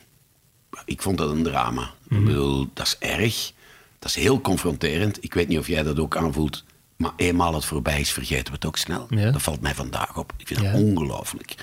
ik 0.86 1.02
vond 1.02 1.18
dat 1.18 1.30
een 1.30 1.44
drama. 1.44 1.82
Ik 2.04 2.12
mhm. 2.12 2.26
bedoel, 2.26 2.70
dat 2.74 2.86
is 2.86 2.98
erg. 2.98 3.52
Dat 4.00 4.10
is 4.10 4.16
heel 4.16 4.42
confronterend. 4.42 5.24
Ik 5.24 5.34
weet 5.34 5.48
niet 5.48 5.60
of 5.60 5.68
jij 5.68 5.84
dat 5.84 6.00
ook 6.00 6.18
aanvoelt. 6.18 6.64
Maar 6.96 7.12
eenmaal 7.16 7.54
het 7.54 7.66
voorbij 7.66 8.00
is, 8.00 8.12
vergeten 8.12 8.46
we 8.46 8.52
het 8.52 8.66
ook 8.66 8.78
snel. 8.78 9.08
Dat 9.10 9.42
valt 9.42 9.62
mij 9.62 9.76
vandaag 9.76 10.18
op. 10.18 10.34
Ik 10.38 10.48
vind 10.48 10.60
het 10.60 10.74
ongelooflijk. 10.74 11.56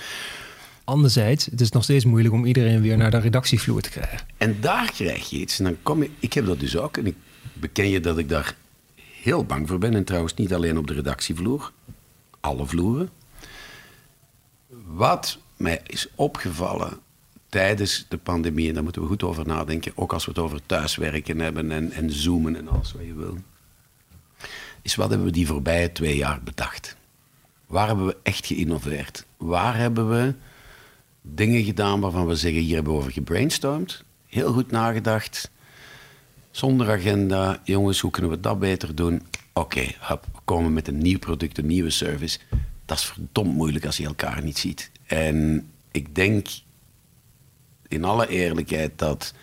Anderzijds, 0.84 1.44
het 1.44 1.60
is 1.60 1.70
nog 1.70 1.82
steeds 1.82 2.04
moeilijk 2.04 2.34
om 2.34 2.44
iedereen 2.44 2.80
weer 2.80 2.96
naar 2.96 3.10
de 3.10 3.18
redactievloer 3.18 3.80
te 3.80 3.90
krijgen. 3.90 4.18
En 4.36 4.56
daar 4.60 4.92
krijg 4.92 5.30
je 5.30 5.36
iets. 5.36 5.58
En 5.58 5.64
dan 5.64 5.76
kom 5.82 6.02
je, 6.02 6.10
ik 6.18 6.32
heb 6.32 6.46
dat 6.46 6.60
dus 6.60 6.76
ook. 6.76 6.96
En 6.96 7.06
ik 7.06 7.14
beken 7.52 7.88
je 7.88 8.00
dat 8.00 8.18
ik 8.18 8.28
daar 8.28 8.56
heel 9.22 9.44
bang 9.44 9.68
voor 9.68 9.78
ben. 9.78 9.94
En 9.94 10.04
trouwens 10.04 10.34
niet 10.34 10.54
alleen 10.54 10.78
op 10.78 10.86
de 10.86 10.94
redactievloer. 10.94 11.72
Alle 12.46 12.66
vloeren. 12.66 13.10
Wat 14.86 15.38
mij 15.56 15.80
is 15.86 16.08
opgevallen 16.14 16.98
tijdens 17.48 18.06
de 18.08 18.16
pandemie, 18.16 18.68
en 18.68 18.74
daar 18.74 18.82
moeten 18.82 19.02
we 19.02 19.08
goed 19.08 19.22
over 19.22 19.46
nadenken, 19.46 19.92
ook 19.94 20.12
als 20.12 20.24
we 20.24 20.30
het 20.30 20.40
over 20.40 20.66
thuiswerken 20.66 21.38
hebben 21.40 21.70
en, 21.70 21.92
en 21.92 22.12
zoomen 22.12 22.56
en 22.56 22.68
alles 22.68 22.92
wat 22.92 23.04
je 23.04 23.14
wil, 23.14 23.38
is 24.82 24.94
wat 24.94 25.08
hebben 25.08 25.26
we 25.26 25.32
die 25.32 25.46
voorbije 25.46 25.92
twee 25.92 26.16
jaar 26.16 26.42
bedacht? 26.42 26.96
Waar 27.66 27.86
hebben 27.86 28.06
we 28.06 28.16
echt 28.22 28.46
geïnnoveerd? 28.46 29.26
Waar 29.36 29.76
hebben 29.76 30.08
we 30.08 30.34
dingen 31.22 31.64
gedaan 31.64 32.00
waarvan 32.00 32.26
we 32.26 32.36
zeggen, 32.36 32.62
hier 32.62 32.74
hebben 32.74 32.92
we 32.92 32.98
over 32.98 33.12
gebrainstormd, 33.12 34.04
heel 34.26 34.52
goed 34.52 34.70
nagedacht, 34.70 35.50
zonder 36.50 36.90
agenda, 36.90 37.60
jongens, 37.64 38.00
hoe 38.00 38.10
kunnen 38.10 38.30
we 38.30 38.40
dat 38.40 38.58
beter 38.58 38.94
doen? 38.94 39.22
Oké, 39.58 39.80
we 40.08 40.18
komen 40.44 40.72
met 40.72 40.88
een 40.88 40.98
nieuw 40.98 41.18
product, 41.18 41.58
een 41.58 41.66
nieuwe 41.66 41.90
service. 41.90 42.38
Dat 42.84 42.98
is 42.98 43.04
verdomd 43.04 43.54
moeilijk 43.54 43.86
als 43.86 43.96
je 43.96 44.06
elkaar 44.06 44.42
niet 44.42 44.58
ziet. 44.58 44.90
En 45.06 45.68
ik 45.90 46.14
denk 46.14 46.48
in 47.88 48.04
alle 48.04 48.28
eerlijkheid 48.28 48.98
dat 48.98 49.34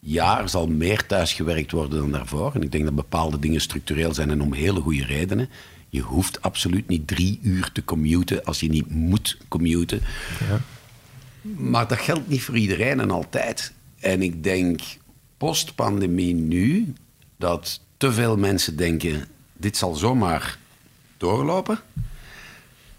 jaar 0.00 0.48
zal 0.48 0.66
meer 0.66 1.06
thuis 1.06 1.32
gewerkt 1.32 1.70
worden 1.70 1.98
dan 1.98 2.12
daarvoor. 2.12 2.54
En 2.54 2.62
ik 2.62 2.72
denk 2.72 2.84
dat 2.84 2.94
bepaalde 2.94 3.38
dingen 3.38 3.60
structureel 3.60 4.14
zijn 4.14 4.30
en 4.30 4.42
om 4.42 4.52
hele 4.52 4.80
goede 4.80 5.04
redenen. 5.04 5.48
Je 5.88 6.00
hoeft 6.00 6.42
absoluut 6.42 6.88
niet 6.88 7.06
drie 7.06 7.38
uur 7.42 7.72
te 7.72 7.84
commuten 7.84 8.44
als 8.44 8.60
je 8.60 8.68
niet 8.68 8.90
moet 8.90 9.38
commuten. 9.48 10.00
Ja. 10.48 10.60
Maar 11.42 11.88
dat 11.88 11.98
geldt 11.98 12.28
niet 12.28 12.42
voor 12.42 12.56
iedereen 12.56 13.00
en 13.00 13.10
altijd. 13.10 13.72
En 13.98 14.22
ik 14.22 14.42
denk 14.42 14.80
post-pandemie 15.36 16.34
nu 16.34 16.92
dat 17.36 17.80
te 17.96 18.12
veel 18.12 18.36
mensen 18.36 18.76
denken: 18.76 19.28
dit 19.58 19.76
zal 19.76 19.94
zomaar 19.94 20.58
doorlopen. 21.16 21.78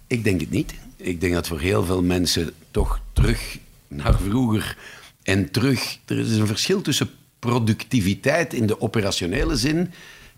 Ik 0.07 0.23
denk 0.23 0.39
het 0.39 0.49
niet. 0.49 0.73
Ik 0.95 1.21
denk 1.21 1.33
dat 1.33 1.47
voor 1.47 1.59
heel 1.59 1.83
veel 1.83 2.03
mensen 2.03 2.53
toch 2.71 2.99
terug 3.13 3.57
naar 3.87 4.19
vroeger 4.19 4.77
en 5.23 5.51
terug. 5.51 5.97
Er 6.05 6.19
is 6.19 6.37
een 6.37 6.47
verschil 6.47 6.81
tussen 6.81 7.09
productiviteit 7.39 8.53
in 8.53 8.67
de 8.67 8.81
operationele 8.81 9.55
zin 9.55 9.91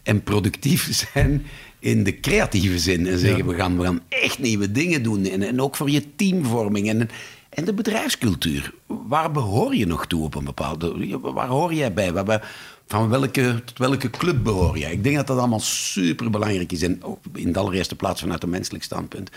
en 0.03 0.23
productief 0.23 0.93
zijn 1.13 1.45
in 1.79 2.03
de 2.03 2.19
creatieve 2.19 2.79
zin. 2.79 3.07
En 3.07 3.19
zeggen, 3.19 3.47
we, 3.47 3.55
gaan, 3.55 3.77
we 3.77 3.83
gaan 3.83 4.01
echt 4.09 4.39
nieuwe 4.39 4.71
dingen 4.71 5.03
doen. 5.03 5.25
En, 5.25 5.41
en 5.41 5.61
ook 5.61 5.75
voor 5.75 5.89
je 5.89 6.15
teamvorming 6.15 6.89
en, 6.89 7.09
en 7.49 7.65
de 7.65 7.73
bedrijfscultuur. 7.73 8.73
Waar 8.85 9.31
behoor 9.31 9.75
je 9.75 9.87
nog 9.87 10.07
toe 10.07 10.23
op 10.23 10.35
een 10.35 10.43
bepaalde... 10.43 11.19
Waar 11.21 11.47
hoor 11.47 11.73
jij 11.73 11.93
bij? 11.93 12.13
Waar, 12.13 12.53
van 12.91 13.09
welke, 13.09 13.61
tot 13.65 13.77
welke 13.77 14.09
club 14.09 14.43
behoor 14.43 14.77
jij? 14.77 14.91
Ik 14.91 15.03
denk 15.03 15.15
dat 15.15 15.27
dat 15.27 15.37
allemaal 15.37 15.59
super 15.59 16.29
belangrijk 16.29 16.71
is. 16.71 16.81
En 16.81 17.01
in 17.33 17.51
de 17.51 17.59
allereerste 17.59 17.95
plaats 17.95 18.21
vanuit 18.21 18.43
een 18.43 18.49
menselijk 18.49 18.83
standpunt. 18.83 19.29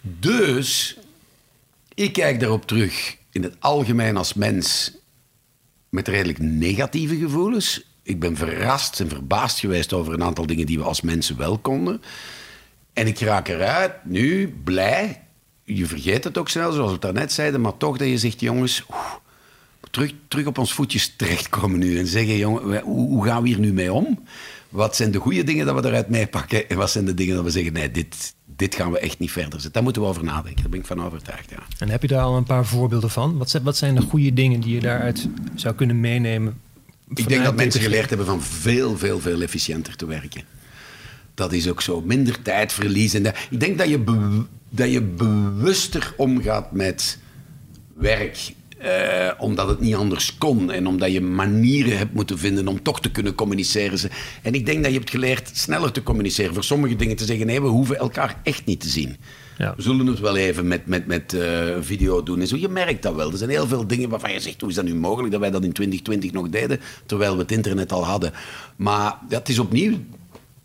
Dus 0.00 0.98
ik 1.94 2.12
kijk 2.12 2.40
daarop 2.40 2.66
terug 2.66 3.16
in 3.30 3.42
het 3.42 3.56
algemeen 3.58 4.16
als 4.16 4.34
mens 4.34 4.92
met 5.88 6.08
redelijk 6.08 6.38
negatieve 6.38 7.16
gevoelens. 7.16 7.84
Ik 8.02 8.20
ben 8.20 8.36
verrast 8.36 9.00
en 9.00 9.08
verbaasd 9.08 9.58
geweest 9.58 9.92
over 9.92 10.12
een 10.12 10.22
aantal 10.22 10.46
dingen 10.46 10.66
die 10.66 10.78
we 10.78 10.84
als 10.84 11.00
mensen 11.00 11.36
wel 11.36 11.58
konden. 11.58 12.02
En 12.92 13.06
ik 13.06 13.18
raak 13.18 13.48
eruit 13.48 13.92
nu 14.04 14.54
blij. 14.64 15.22
Je 15.64 15.86
vergeet 15.86 16.24
het 16.24 16.38
ook 16.38 16.48
snel, 16.48 16.72
zoals 16.72 16.92
we 16.92 16.98
daarnet 16.98 17.32
zeiden, 17.32 17.60
maar 17.60 17.76
toch 17.76 17.96
dat 17.96 18.08
je 18.08 18.18
zegt, 18.18 18.40
jongens, 18.40 18.84
terug, 19.90 20.12
terug 20.28 20.46
op 20.46 20.58
ons 20.58 20.72
voetjes 20.72 21.14
terechtkomen 21.16 21.78
nu 21.78 21.98
en 21.98 22.06
zeggen, 22.06 22.36
jongen, 22.36 22.80
hoe, 22.80 23.08
hoe 23.08 23.24
gaan 23.24 23.42
we 23.42 23.48
hier 23.48 23.58
nu 23.58 23.72
mee 23.72 23.92
om? 23.92 24.24
Wat 24.68 24.96
zijn 24.96 25.10
de 25.10 25.18
goede 25.18 25.44
dingen 25.44 25.66
dat 25.66 25.80
we 25.80 25.88
eruit 25.88 26.08
meepakken 26.08 26.68
en 26.68 26.76
wat 26.76 26.90
zijn 26.90 27.04
de 27.04 27.14
dingen 27.14 27.34
dat 27.34 27.44
we 27.44 27.50
zeggen, 27.50 27.72
nee, 27.72 27.90
dit, 27.90 28.34
dit 28.56 28.74
gaan 28.74 28.92
we 28.92 28.98
echt 28.98 29.18
niet 29.18 29.30
verder 29.30 29.52
zetten. 29.52 29.72
Daar 29.72 29.82
moeten 29.82 30.02
we 30.02 30.08
over 30.08 30.24
nadenken. 30.24 30.62
Daar 30.62 30.70
ben 30.70 30.80
ik 30.80 30.86
van 30.86 31.04
overtuigd. 31.04 31.50
Ja. 31.50 31.62
En 31.78 31.88
heb 31.88 32.02
je 32.02 32.08
daar 32.08 32.22
al 32.22 32.36
een 32.36 32.44
paar 32.44 32.66
voorbeelden 32.66 33.10
van? 33.10 33.38
Wat 33.38 33.50
zijn, 33.50 33.62
wat 33.62 33.76
zijn 33.76 33.94
de 33.94 34.00
goede 34.00 34.32
dingen 34.32 34.60
die 34.60 34.74
je 34.74 34.80
daaruit 34.80 35.28
zou 35.54 35.74
kunnen 35.74 36.00
meenemen? 36.00 36.60
Ik 37.14 37.28
denk 37.28 37.44
dat 37.44 37.56
mensen 37.56 37.80
geleerd 37.80 38.08
hebben 38.08 38.26
van 38.26 38.42
veel, 38.42 38.98
veel, 38.98 39.20
veel 39.20 39.40
efficiënter 39.40 39.96
te 39.96 40.06
werken. 40.06 40.42
Dat 41.34 41.52
is 41.52 41.68
ook 41.68 41.82
zo. 41.82 42.00
Minder 42.00 42.42
tijd 42.42 42.72
verliezen. 42.72 43.26
Ik 43.50 43.60
denk 43.60 43.78
dat 43.78 43.88
je, 43.88 44.04
dat 44.68 44.90
je 44.92 45.02
bewuster 45.02 46.14
omgaat 46.16 46.72
met 46.72 47.18
werk 47.94 48.52
uh, 48.84 49.30
omdat 49.38 49.68
het 49.68 49.80
niet 49.80 49.94
anders 49.94 50.38
kon 50.38 50.70
en 50.70 50.86
omdat 50.86 51.12
je 51.12 51.20
manieren 51.20 51.98
hebt 51.98 52.14
moeten 52.14 52.38
vinden 52.38 52.68
om 52.68 52.82
toch 52.82 53.00
te 53.00 53.10
kunnen 53.10 53.34
communiceren. 53.34 54.10
En 54.42 54.54
ik 54.54 54.66
denk 54.66 54.82
dat 54.82 54.92
je 54.92 54.98
hebt 54.98 55.10
geleerd 55.10 55.50
sneller 55.52 55.92
te 55.92 56.02
communiceren. 56.02 56.54
Voor 56.54 56.64
sommige 56.64 56.96
dingen 56.96 57.16
te 57.16 57.24
zeggen: 57.24 57.46
nee, 57.46 57.60
we 57.60 57.68
hoeven 57.68 57.96
elkaar 57.96 58.40
echt 58.42 58.64
niet 58.64 58.80
te 58.80 58.88
zien. 58.88 59.16
Ja. 59.58 59.74
We 59.76 59.82
zullen 59.82 60.06
het 60.06 60.20
wel 60.20 60.36
even 60.36 60.68
met, 60.68 60.86
met, 60.86 61.06
met 61.06 61.32
uh, 61.32 61.76
video 61.80 62.22
doen. 62.22 62.40
En 62.40 62.46
zo, 62.46 62.56
je 62.56 62.68
merkt 62.68 63.02
dat 63.02 63.14
wel. 63.14 63.30
Er 63.30 63.38
zijn 63.38 63.50
heel 63.50 63.66
veel 63.66 63.86
dingen 63.86 64.08
waarvan 64.08 64.32
je 64.32 64.40
zegt: 64.40 64.60
hoe 64.60 64.70
is 64.70 64.76
dat 64.76 64.84
nu 64.84 64.94
mogelijk 64.94 65.32
dat 65.32 65.40
wij 65.40 65.50
dat 65.50 65.64
in 65.64 65.72
2020 65.72 66.32
nog 66.32 66.48
deden, 66.48 66.80
terwijl 67.06 67.34
we 67.34 67.40
het 67.40 67.52
internet 67.52 67.92
al 67.92 68.04
hadden. 68.04 68.32
Maar 68.76 69.18
dat 69.28 69.48
is 69.48 69.58
opnieuw 69.58 69.94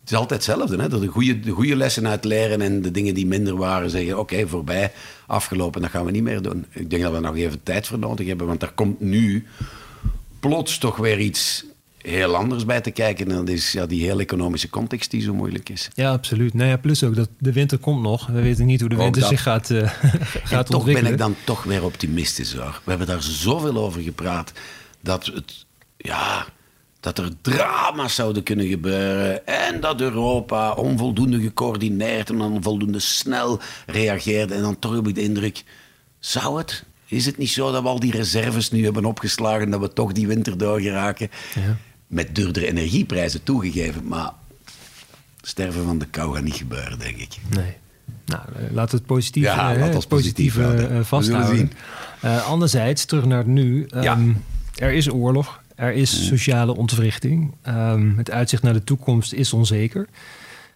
het 0.06 0.14
is 0.14 0.20
altijd 0.20 0.46
hetzelfde. 0.46 0.82
Hè? 0.82 0.90
De, 0.90 1.08
goede, 1.08 1.40
de 1.40 1.52
goede 1.52 1.76
lessen 1.76 2.08
uit 2.08 2.24
leren 2.24 2.62
en 2.62 2.82
de 2.82 2.92
dingen 2.92 3.14
die 3.14 3.26
minder 3.26 3.58
waren 3.58 3.90
zeggen: 3.90 4.20
oké, 4.20 4.48
voorbij, 4.48 4.92
afgelopen, 5.28 5.82
dat 5.82 5.90
gaan 5.90 6.06
we 6.06 6.12
niet 6.12 6.24
meer 6.24 6.42
doen. 6.42 6.66
Ik 6.72 6.90
denk 6.90 7.04
dat 7.04 7.12
we 7.12 7.20
nog 7.20 7.36
even 7.36 7.64
tijd 7.64 7.88
voor 7.88 8.00
nodig 8.00 8.28
hebben, 8.28 8.48
want 8.48 8.62
er 8.62 8.72
komt 8.72 9.00
nu 9.00 9.46
plots 10.40 10.78
toch 10.78 10.98
weer 10.98 11.20
iets 11.20 11.66
heel 11.98 12.36
anders 12.36 12.66
bij 12.66 12.82
te 12.82 12.92
kijken. 12.92 13.32
En 13.32 13.36
dat 13.36 13.50
is 13.50 13.72
ja, 13.72 13.86
die 13.86 14.06
hele 14.06 14.22
economische 14.22 14.70
context 14.70 15.12
die 15.12 15.22
zo 15.22 15.34
moeilijk 15.34 15.70
is. 15.70 15.90
Ja, 15.94 16.12
absoluut. 16.12 16.54
Nou 16.54 16.70
ja, 16.70 16.78
plus 16.78 17.04
ook 17.04 17.16
dat 17.16 17.30
de 17.38 17.54
winter 17.54 17.78
komt 17.78 18.02
nog. 18.02 18.28
We 18.28 18.42
weten 18.42 18.66
niet 18.66 18.80
hoe 18.80 18.90
de 18.90 18.96
winter 18.96 19.24
zich 19.24 19.42
gaat, 19.42 19.70
uh, 19.70 19.90
gaat 20.44 20.66
toch 20.66 20.86
ben 20.86 21.06
ik 21.06 21.18
dan 21.18 21.36
toch 21.44 21.64
weer 21.64 21.84
optimistisch 21.84 22.54
hoor. 22.54 22.82
We 22.84 22.90
hebben 22.90 23.08
daar 23.08 23.24
zoveel 23.24 23.78
over 23.78 24.02
gepraat 24.02 24.52
dat 25.02 25.26
het, 25.26 25.66
ja, 25.98 26.46
dat 27.06 27.18
er 27.18 27.32
drama's 27.42 28.16
zouden 28.16 28.44
kunnen 28.44 28.68
gebeuren 28.68 29.48
en 29.48 29.80
dat 29.80 30.02
Europa 30.02 30.72
onvoldoende 30.72 31.40
gecoördineerd 31.40 32.30
en 32.30 32.42
onvoldoende 32.42 33.00
snel 33.00 33.60
reageerde. 33.86 34.54
En 34.54 34.62
dan 34.62 34.80
toch 34.80 34.96
heb 34.96 35.08
ik 35.08 35.16
de 35.16 35.22
indruk, 35.22 35.64
zou 36.20 36.58
het? 36.58 36.84
Is 37.06 37.26
het 37.26 37.38
niet 37.38 37.50
zo 37.50 37.72
dat 37.72 37.82
we 37.82 37.88
al 37.88 38.00
die 38.00 38.12
reserves 38.12 38.72
nu 38.72 38.84
hebben 38.84 39.06
opgeslagen, 39.06 39.70
dat 39.70 39.80
we 39.80 39.94
toch 39.94 40.12
die 40.12 40.28
winter 40.28 40.58
doorgeraken? 40.58 41.30
Ja. 41.56 41.78
Met 42.08 42.36
duurdere 42.36 42.68
energieprijzen 42.68 43.44
toegegeven, 43.44 44.08
maar 44.08 44.32
sterven 45.42 45.86
van 45.86 45.98
de 45.98 46.06
kou 46.06 46.36
gaat 46.36 46.44
niet 46.44 46.56
gebeuren, 46.56 47.00
denk 47.00 47.18
ik. 47.18 47.38
Nee. 47.56 47.74
Nou, 48.26 48.42
eh, 48.56 48.72
laten 48.72 48.92
we 48.92 48.98
het 48.98 49.06
positief, 49.06 49.44
ja, 49.44 49.76
uh, 49.76 49.84
het 49.84 50.08
positief 50.08 50.58
vasthouden. 51.02 51.72
Uh, 52.24 52.48
anderzijds, 52.48 53.06
terug 53.06 53.26
naar 53.26 53.38
het 53.38 53.48
nu. 53.48 53.88
Um, 53.96 54.02
ja. 54.04 54.18
Er 54.76 54.94
is 54.94 55.12
oorlog, 55.12 55.64
er 55.76 55.94
is 55.94 56.20
mm. 56.20 56.26
sociale 56.26 56.76
ontwrichting. 56.76 57.54
Um, 57.68 58.18
het 58.18 58.32
uitzicht 58.32 58.64
naar 58.64 58.74
de 58.74 58.84
toekomst 58.84 59.34
is 59.34 59.54
onzeker. 59.54 60.08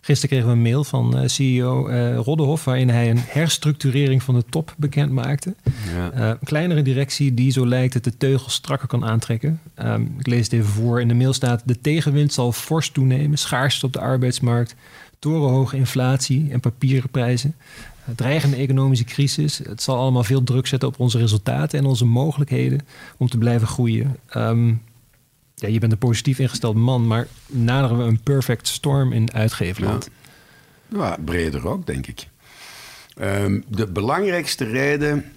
Gisteren 0.01 0.29
kregen 0.29 0.47
we 0.47 0.53
een 0.53 0.71
mail 0.71 0.83
van 0.83 1.19
uh, 1.19 1.27
CEO 1.27 1.89
uh, 1.89 2.17
Roddehoff... 2.17 2.63
waarin 2.63 2.89
hij 2.89 3.09
een 3.09 3.19
herstructurering 3.27 4.23
van 4.23 4.35
de 4.35 4.43
top 4.49 4.73
bekend 4.77 5.11
maakte. 5.11 5.55
Ja. 5.95 6.13
Uh, 6.13 6.27
een 6.27 6.37
kleinere 6.43 6.81
directie 6.81 7.33
die 7.33 7.51
zo 7.51 7.67
lijkt 7.67 7.93
het 7.93 8.03
de 8.03 8.17
teugels 8.17 8.53
strakker 8.53 8.87
kan 8.87 9.05
aantrekken. 9.05 9.59
Um, 9.83 10.15
ik 10.19 10.27
lees 10.27 10.43
het 10.43 10.53
even 10.53 10.69
voor. 10.69 11.01
In 11.01 11.07
de 11.07 11.13
mail 11.13 11.33
staat... 11.33 11.61
de 11.65 11.81
tegenwind 11.81 12.33
zal 12.33 12.51
fors 12.51 12.89
toenemen, 12.89 13.37
schaarste 13.37 13.85
op 13.85 13.93
de 13.93 13.99
arbeidsmarkt... 13.99 14.75
torenhoge 15.19 15.77
inflatie 15.77 16.47
en 16.51 16.59
papieren 16.59 17.09
prijzen... 17.09 17.55
dreigende 18.15 18.55
economische 18.55 19.05
crisis. 19.05 19.57
Het 19.57 19.81
zal 19.81 19.97
allemaal 19.97 20.23
veel 20.23 20.43
druk 20.43 20.67
zetten 20.67 20.89
op 20.89 20.99
onze 20.99 21.17
resultaten 21.17 21.79
en 21.79 21.85
onze 21.85 22.05
mogelijkheden 22.05 22.79
om 23.17 23.29
te 23.29 23.37
blijven 23.37 23.67
groeien. 23.67 24.15
Um, 24.35 24.81
ja, 25.61 25.67
je 25.67 25.79
bent 25.79 25.91
een 25.91 25.97
positief 25.97 26.39
ingesteld 26.39 26.75
man, 26.75 27.07
maar 27.07 27.27
naderen 27.47 27.97
we 27.97 28.03
een 28.03 28.19
perfect 28.23 28.67
storm 28.67 29.13
in 29.13 29.33
uitgeverland? 29.33 30.09
Ja. 30.87 30.97
ja 30.97 31.17
breder 31.25 31.67
ook, 31.67 31.85
denk 31.85 32.07
ik. 32.07 32.27
Um, 33.21 33.63
de 33.67 33.87
belangrijkste 33.87 34.65
reden. 34.65 35.31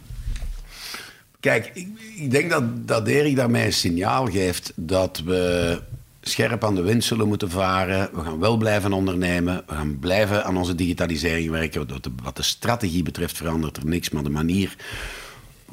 Kijk, 1.40 1.70
ik, 1.74 1.88
ik, 2.16 2.30
denk 2.30 2.50
dat, 2.50 2.88
dat 2.88 3.06
Erik 3.06 3.36
daarmee 3.36 3.64
een 3.64 3.72
signaal 3.72 4.26
geeft 4.26 4.72
dat 4.74 5.22
we 5.24 5.80
scherp 6.20 6.64
aan 6.64 6.74
de 6.74 6.82
wind 6.82 7.04
zullen 7.04 7.28
moeten 7.28 7.50
varen. 7.50 8.10
We 8.12 8.20
gaan 8.20 8.38
wel 8.38 8.56
blijven 8.56 8.92
ondernemen. 8.92 9.62
We 9.66 9.74
gaan 9.74 9.98
blijven 9.98 10.44
aan 10.44 10.56
onze 10.56 10.74
digitalisering 10.74 11.50
werken. 11.50 11.86
Wat 12.22 12.36
de 12.36 12.42
strategie 12.42 13.02
betreft 13.02 13.36
verandert 13.36 13.76
er 13.76 13.86
niks, 13.86 14.10
maar 14.10 14.22
de 14.22 14.30
manier 14.30 14.76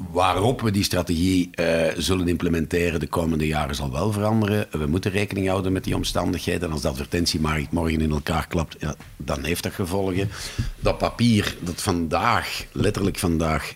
waarop 0.08 0.60
we 0.60 0.70
die 0.70 0.84
strategie 0.84 1.50
uh, 1.54 1.86
zullen 1.96 2.28
implementeren 2.28 3.00
de 3.00 3.06
komende 3.06 3.46
jaren 3.46 3.74
zal 3.74 3.92
wel 3.92 4.12
veranderen. 4.12 4.66
We 4.70 4.86
moeten 4.86 5.10
rekening 5.10 5.48
houden 5.48 5.72
met 5.72 5.84
die 5.84 5.94
omstandigheden. 5.94 6.72
Als 6.72 6.80
de 6.80 6.88
advertentiemarkt 6.88 7.72
morgen 7.72 8.00
in 8.00 8.10
elkaar 8.10 8.46
klapt, 8.46 8.76
ja, 8.78 8.94
dan 9.16 9.44
heeft 9.44 9.62
dat 9.62 9.72
gevolgen. 9.72 10.28
Dat 10.80 10.98
papier 10.98 11.56
dat 11.60 11.82
vandaag, 11.82 12.64
letterlijk 12.72 13.18
vandaag, 13.18 13.74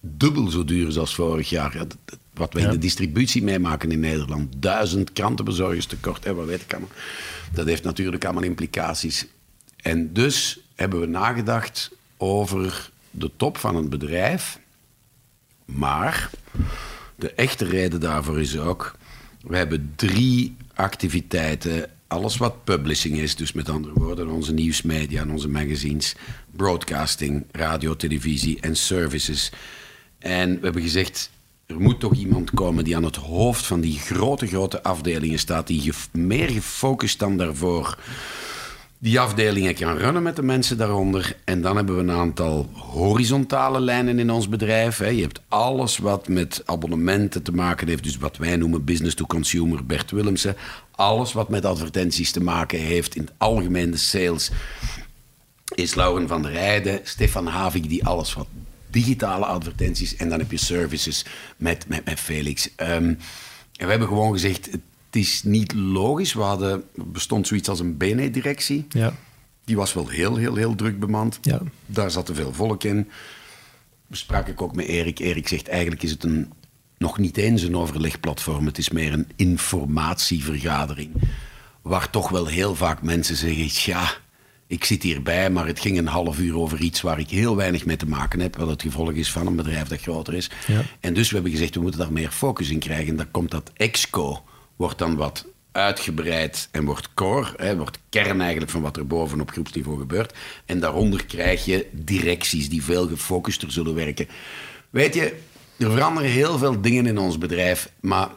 dubbel 0.00 0.48
zo 0.50 0.64
duur 0.64 0.88
is 0.88 0.98
als 0.98 1.14
vorig 1.14 1.50
jaar. 1.50 1.86
wat 2.34 2.52
wij 2.52 2.62
in 2.62 2.70
de 2.70 2.78
distributie 2.78 3.42
meemaken 3.42 3.92
in 3.92 4.00
Nederland. 4.00 4.54
Duizend 4.56 5.12
krantenbezorgers 5.12 5.86
tekort, 5.86 6.24
hè, 6.24 6.34
wat 6.34 6.46
weet 6.46 6.62
ik 6.62 6.72
allemaal. 6.72 6.90
Dat 7.52 7.66
heeft 7.66 7.84
natuurlijk 7.84 8.24
allemaal 8.24 8.42
implicaties. 8.42 9.26
En 9.76 10.12
dus 10.12 10.60
hebben 10.74 11.00
we 11.00 11.06
nagedacht 11.06 11.90
over 12.16 12.90
de 13.18 13.30
top 13.36 13.58
van 13.58 13.76
een 13.76 13.88
bedrijf. 13.88 14.60
Maar 15.64 16.30
de 17.14 17.32
echte 17.32 17.64
reden 17.64 18.00
daarvoor 18.00 18.40
is 18.40 18.58
ook... 18.58 18.96
We 19.40 19.56
hebben 19.56 19.92
drie 19.96 20.56
activiteiten. 20.74 21.90
Alles 22.06 22.36
wat 22.36 22.64
publishing 22.64 23.16
is, 23.16 23.36
dus 23.36 23.52
met 23.52 23.68
andere 23.68 23.94
woorden... 23.94 24.28
onze 24.28 24.52
nieuwsmedia 24.52 25.20
en 25.20 25.30
onze 25.30 25.48
magazines... 25.48 26.14
broadcasting, 26.50 27.44
radio, 27.52 27.96
televisie 27.96 28.60
en 28.60 28.76
services. 28.76 29.52
En 30.18 30.54
we 30.54 30.64
hebben 30.64 30.82
gezegd... 30.82 31.30
Er 31.66 31.80
moet 31.80 32.00
toch 32.00 32.14
iemand 32.14 32.50
komen 32.50 32.84
die 32.84 32.96
aan 32.96 33.04
het 33.04 33.16
hoofd 33.16 33.66
van 33.66 33.80
die 33.80 33.98
grote, 33.98 34.46
grote 34.46 34.82
afdelingen 34.82 35.38
staat... 35.38 35.66
die 35.66 35.92
meer 36.12 36.48
gefocust 36.48 37.18
dan 37.18 37.36
daarvoor 37.36 37.98
die 38.98 39.20
afdelingen 39.20 39.74
kan 39.74 39.96
runnen 39.96 40.22
met 40.22 40.36
de 40.36 40.42
mensen 40.42 40.78
daaronder. 40.78 41.36
En 41.44 41.60
dan 41.60 41.76
hebben 41.76 41.94
we 41.94 42.00
een 42.00 42.10
aantal 42.10 42.70
horizontale 42.74 43.80
lijnen 43.80 44.18
in 44.18 44.30
ons 44.30 44.48
bedrijf. 44.48 44.98
Je 44.98 45.20
hebt 45.20 45.40
alles 45.48 45.98
wat 45.98 46.28
met 46.28 46.62
abonnementen 46.64 47.42
te 47.42 47.52
maken 47.52 47.88
heeft. 47.88 48.02
Dus 48.02 48.16
wat 48.16 48.36
wij 48.36 48.56
noemen 48.56 48.84
business 48.84 49.14
to 49.14 49.26
consumer, 49.26 49.86
Bert 49.86 50.10
Willemsen. 50.10 50.56
Alles 50.90 51.32
wat 51.32 51.48
met 51.48 51.64
advertenties 51.64 52.30
te 52.30 52.42
maken 52.42 52.78
heeft 52.78 53.16
in 53.16 53.22
het 53.22 53.32
algemeen 53.36 53.90
de 53.90 53.96
sales. 53.96 54.50
Is 55.74 55.94
Lauren 55.94 56.28
van 56.28 56.42
der 56.42 56.52
Rijden, 56.52 57.00
Stefan 57.02 57.46
Havik, 57.46 57.88
die 57.88 58.06
alles 58.06 58.34
wat 58.34 58.46
digitale 58.90 59.44
advertenties. 59.44 60.16
En 60.16 60.28
dan 60.28 60.38
heb 60.38 60.50
je 60.50 60.56
services 60.56 61.24
met, 61.56 61.84
met, 61.88 62.20
Felix. 62.20 62.74
En 62.76 63.20
we 63.72 63.86
hebben 63.86 64.08
gewoon 64.08 64.32
gezegd, 64.32 64.68
is 65.18 65.42
niet 65.42 65.74
logisch. 65.74 66.32
We 66.32 66.40
hadden, 66.40 66.70
er 66.70 67.10
bestond 67.10 67.46
zoiets 67.46 67.68
als 67.68 67.80
een 67.80 67.96
BNE-directie. 67.96 68.86
Ja. 68.88 69.14
Die 69.64 69.76
was 69.76 69.92
wel 69.92 70.08
heel, 70.08 70.36
heel, 70.36 70.54
heel 70.54 70.74
druk 70.74 71.00
bemand. 71.00 71.38
Ja. 71.42 71.60
Daar 71.86 72.10
zat 72.10 72.26
te 72.26 72.34
veel 72.34 72.52
volk 72.52 72.84
in. 72.84 73.08
Sprak 74.10 74.48
ik 74.48 74.62
ook 74.62 74.74
met 74.74 74.86
Erik. 74.86 75.18
Erik 75.18 75.48
zegt 75.48 75.68
eigenlijk 75.68 76.02
is 76.02 76.10
het 76.10 76.24
een, 76.24 76.52
nog 76.98 77.18
niet 77.18 77.36
eens 77.36 77.62
een 77.62 77.76
overlegplatform. 77.76 78.66
Het 78.66 78.78
is 78.78 78.88
meer 78.88 79.12
een 79.12 79.28
informatievergadering. 79.36 81.10
Waar 81.82 82.10
toch 82.10 82.28
wel 82.28 82.46
heel 82.46 82.74
vaak 82.74 83.02
mensen 83.02 83.36
zeggen... 83.36 83.92
ja, 83.92 84.10
ik 84.66 84.84
zit 84.84 85.02
hierbij, 85.02 85.50
maar 85.50 85.66
het 85.66 85.80
ging 85.80 85.98
een 85.98 86.06
half 86.06 86.38
uur 86.38 86.56
over 86.56 86.80
iets 86.80 87.00
waar 87.00 87.18
ik 87.18 87.30
heel 87.30 87.56
weinig 87.56 87.84
mee 87.84 87.96
te 87.96 88.08
maken 88.08 88.40
heb. 88.40 88.56
Wat 88.56 88.68
het 88.68 88.82
gevolg 88.82 89.12
is 89.12 89.32
van 89.32 89.46
een 89.46 89.56
bedrijf 89.56 89.88
dat 89.88 90.00
groter 90.00 90.34
is. 90.34 90.50
Ja. 90.66 90.82
En 91.00 91.14
dus 91.14 91.28
we 91.28 91.34
hebben 91.34 91.52
gezegd, 91.52 91.74
we 91.74 91.80
moeten 91.80 92.00
daar 92.00 92.12
meer 92.12 92.30
focus 92.30 92.70
in 92.70 92.78
krijgen. 92.78 93.08
En 93.08 93.16
daar 93.16 93.26
komt 93.26 93.50
dat 93.50 93.70
EXCO 93.74 94.42
wordt 94.78 94.98
dan 94.98 95.16
wat 95.16 95.46
uitgebreid 95.72 96.68
en 96.70 96.84
wordt 96.84 97.14
core, 97.14 97.52
hè, 97.56 97.76
wordt 97.76 97.98
kern 98.08 98.40
eigenlijk 98.40 98.70
van 98.70 98.82
wat 98.82 98.96
er 98.96 99.06
boven 99.06 99.40
op 99.40 99.50
groepsniveau 99.50 99.98
gebeurt. 99.98 100.34
En 100.64 100.80
daaronder 100.80 101.24
krijg 101.24 101.64
je 101.64 101.86
directies 101.92 102.68
die 102.68 102.84
veel 102.84 103.08
gefocuster 103.08 103.72
zullen 103.72 103.94
werken. 103.94 104.28
Weet 104.90 105.14
je, 105.14 105.38
er 105.76 105.90
veranderen 105.90 106.30
heel 106.30 106.58
veel 106.58 106.80
dingen 106.80 107.06
in 107.06 107.18
ons 107.18 107.38
bedrijf, 107.38 107.90
maar 108.00 108.28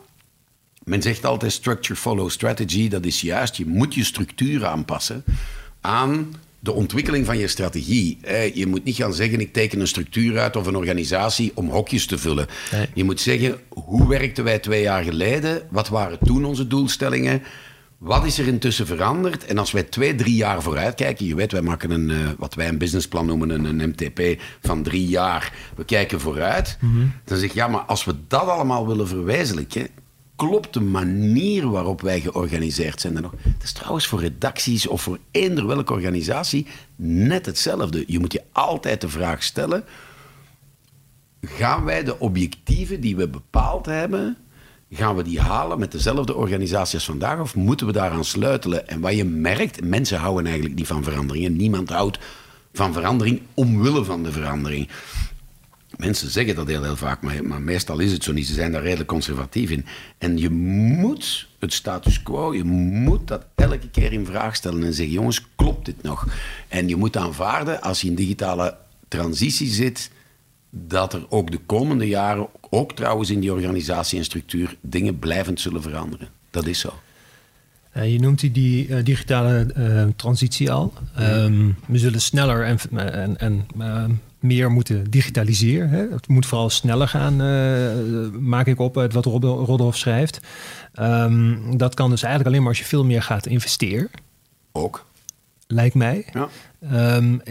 men 0.84 1.02
zegt 1.02 1.26
altijd 1.26 1.52
structure 1.52 2.00
follow 2.00 2.30
strategy. 2.30 2.88
Dat 2.88 3.06
is 3.06 3.22
juist, 3.22 3.56
je 3.56 3.66
moet 3.66 3.94
je 3.94 4.04
structuur 4.04 4.66
aanpassen 4.66 5.24
aan 5.82 6.36
de 6.63 6.71
ontwikkeling 6.71 7.26
van 7.26 7.38
je 7.38 7.47
strategie. 7.47 8.17
Je 8.54 8.67
moet 8.67 8.84
niet 8.84 8.95
gaan 8.95 9.13
zeggen, 9.13 9.39
ik 9.39 9.54
teken 9.54 9.80
een 9.80 9.88
structuur 9.88 10.39
uit 10.39 10.56
of 10.56 10.65
een 10.65 10.76
organisatie 10.76 11.52
om 11.56 11.69
hokjes 11.69 12.06
te 12.06 12.17
vullen. 12.17 12.47
Je 12.93 13.04
moet 13.04 13.21
zeggen, 13.21 13.60
hoe 13.69 14.08
werkten 14.08 14.43
wij 14.43 14.60
twee 14.60 14.82
jaar 14.82 15.04
geleden? 15.04 15.62
Wat 15.69 15.89
waren 15.89 16.17
toen 16.24 16.45
onze 16.45 16.67
doelstellingen? 16.67 17.43
Wat 17.97 18.26
is 18.26 18.39
er 18.39 18.47
intussen 18.47 18.86
veranderd? 18.86 19.45
En 19.45 19.58
als 19.58 19.71
wij 19.71 19.84
twee, 19.84 20.15
drie 20.15 20.36
jaar 20.36 20.62
vooruit 20.62 20.95
kijken, 20.95 21.26
je 21.26 21.36
weet, 21.36 21.52
wij 21.52 21.62
maken 21.62 21.91
een, 21.91 22.10
uh, 22.10 22.30
wat 22.38 22.54
wij 22.54 22.67
een 22.67 22.78
businessplan 22.78 23.26
noemen, 23.26 23.50
een, 23.50 23.65
een, 23.65 23.89
MTP 23.89 24.41
van 24.62 24.84
drie 24.84 25.08
jaar. 25.08 25.54
We 25.76 25.86
kijken 25.86 26.19
vooruit. 26.19 26.78
Mhm. 26.80 27.06
Dan 27.24 27.38
zeg 27.38 27.50
je, 27.50 27.60
ja, 27.60 27.67
maar 27.67 27.82
als 27.82 28.06
we 28.06 28.13
dat 28.28 28.47
allemaal 28.47 28.88
willen 28.88 29.08
verwezenlijken, 29.08 29.88
klopt 30.48 30.74
de 30.74 30.82
manier 30.82 31.70
waarop 31.70 32.02
wij 32.02 32.20
georganiseerd 32.20 33.02
zijn. 33.02 33.16
Het 33.16 33.64
is 33.64 33.72
trouwens 33.72 34.08
voor 34.08 34.20
redacties 34.20 34.88
of 34.88 35.02
voor 35.02 35.18
eender 35.32 35.68
welke 35.68 35.94
organisatie 35.94 36.68
net 36.96 37.46
hetzelfde. 37.46 38.04
Je 38.08 38.20
moet 38.20 38.34
je 38.34 38.44
altijd 38.52 39.02
de 39.02 39.10
vraag 39.10 39.44
stellen: 39.44 39.84
gaan 41.42 41.84
wij 41.84 42.04
de 42.04 42.20
objectieven 42.20 43.02
die 43.02 43.16
we 43.16 43.28
bepaald 43.28 43.86
hebben, 43.86 44.38
gaan 44.92 45.16
we 45.16 45.24
die 45.24 45.40
halen 45.40 45.80
met 45.80 45.92
dezelfde 45.92 46.36
organisatie 46.36 46.96
als 46.96 47.06
vandaag 47.06 47.40
of 47.40 47.56
moeten 47.56 47.88
we 47.88 47.94
daaraan 47.94 48.26
sleutelen? 48.26 48.88
En 48.88 49.00
wat 49.00 49.16
je 49.16 49.26
merkt, 49.26 49.84
mensen 49.84 50.20
houden 50.20 50.46
eigenlijk 50.46 50.76
niet 50.76 50.88
van 50.88 51.04
veranderingen. 51.04 51.56
Niemand 51.56 51.90
houdt 51.90 52.20
van 52.74 52.94
verandering 52.94 53.42
omwille 53.54 54.04
van 54.04 54.24
de 54.24 54.32
verandering. 54.32 54.90
Mensen 56.02 56.30
zeggen 56.30 56.56
dat 56.56 56.68
heel, 56.68 56.84
heel 56.84 56.96
vaak, 56.96 57.22
maar, 57.22 57.44
maar, 57.44 57.62
meestal 57.62 58.00
is 58.00 58.12
het 58.12 58.24
zo 58.24 58.32
niet. 58.32 58.48
Ze 58.48 58.54
zijn 58.54 58.72
daar 58.72 58.82
redelijk 58.82 59.10
conservatief 59.10 59.70
in. 59.70 59.86
En 60.18 60.38
je 60.38 60.50
moet 60.50 61.48
het 61.60 61.74
status 61.74 62.24
quo, 62.24 62.54
je 62.54 62.64
moet 62.64 63.28
dat 63.28 63.46
elke 63.56 63.90
keer 63.90 64.14
in 64.14 64.26
vraag 64.26 64.56
stellen 64.56 64.84
en 64.84 64.94
zeggen: 64.94 65.14
jongens, 65.14 65.46
klopt 65.56 65.86
dit 65.86 66.04
nog? 66.04 66.28
En 66.68 66.88
je 66.88 66.96
moet 66.96 67.18
aanvaarden, 67.18 67.82
als 67.82 68.02
je 68.02 68.08
in 68.08 68.16
digitale 68.16 68.78
transitie 69.08 69.68
zit, 69.68 70.12
dat 70.70 71.14
er 71.14 71.26
ook 71.30 71.52
de 71.52 71.60
komende 71.66 72.08
jaren, 72.08 72.48
ook 72.70 72.92
trouwens 72.92 73.30
in 73.30 73.40
die 73.40 73.54
organisatie 73.54 74.18
en 74.18 74.26
structuur, 74.26 74.78
dingen 74.82 75.20
blijvend 75.20 75.60
zullen 75.60 75.82
veranderen. 75.82 76.28
Dat 76.52 76.66
is 76.66 76.80
zo. 76.80 76.94
Uh, 77.98 78.12
je 78.12 78.20
noemt 78.20 78.40
die, 78.40 78.52
die 78.52 78.88
uh, 78.88 79.04
digitale 79.04 79.74
uh, 79.78 80.04
transitie 80.16 80.72
al. 80.72 80.94
Um, 81.20 81.76
we 81.88 81.98
zullen 81.98 82.22
sneller 82.22 82.66
en, 82.66 82.80
en, 83.14 83.38
en 83.38 83.66
meer 84.42 84.72
moeten 84.72 85.10
digitaliseren. 85.10 85.90
Hè. 85.90 86.08
Het 86.10 86.28
moet 86.28 86.46
vooral 86.46 86.70
sneller 86.70 87.08
gaan, 87.08 87.42
uh, 87.42 88.40
maak 88.40 88.68
ik 88.68 88.80
op 88.80 88.98
uit 88.98 89.14
wat 89.14 89.26
Rodolf 89.26 89.98
schrijft. 89.98 90.40
Um, 91.00 91.78
dat 91.78 91.94
kan 91.94 92.10
dus 92.10 92.24
eigenlijk 92.24 92.50
alleen 92.52 92.62
maar 92.62 92.72
als 92.72 92.80
je 92.80 92.86
veel 92.86 93.06
meer 93.06 93.24
gaat 93.24 93.46
investeren. 93.46 94.10
Ook. 94.72 95.06
Lijkt 95.68 95.96
mij. 95.96 96.26
Ja. 96.34 96.50
Um, 97.16 97.42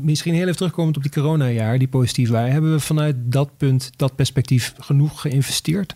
misschien 0.00 0.34
heel 0.34 0.42
even 0.42 0.56
terugkomend 0.56 0.96
op 0.96 1.02
die 1.02 1.12
coronajaar, 1.12 1.78
die 1.78 1.88
positief 1.88 2.28
waren. 2.28 2.52
Hebben 2.52 2.72
we 2.72 2.80
vanuit 2.80 3.16
dat 3.18 3.56
punt, 3.56 3.90
dat 3.96 4.14
perspectief, 4.16 4.74
genoeg 4.78 5.20
geïnvesteerd? 5.20 5.94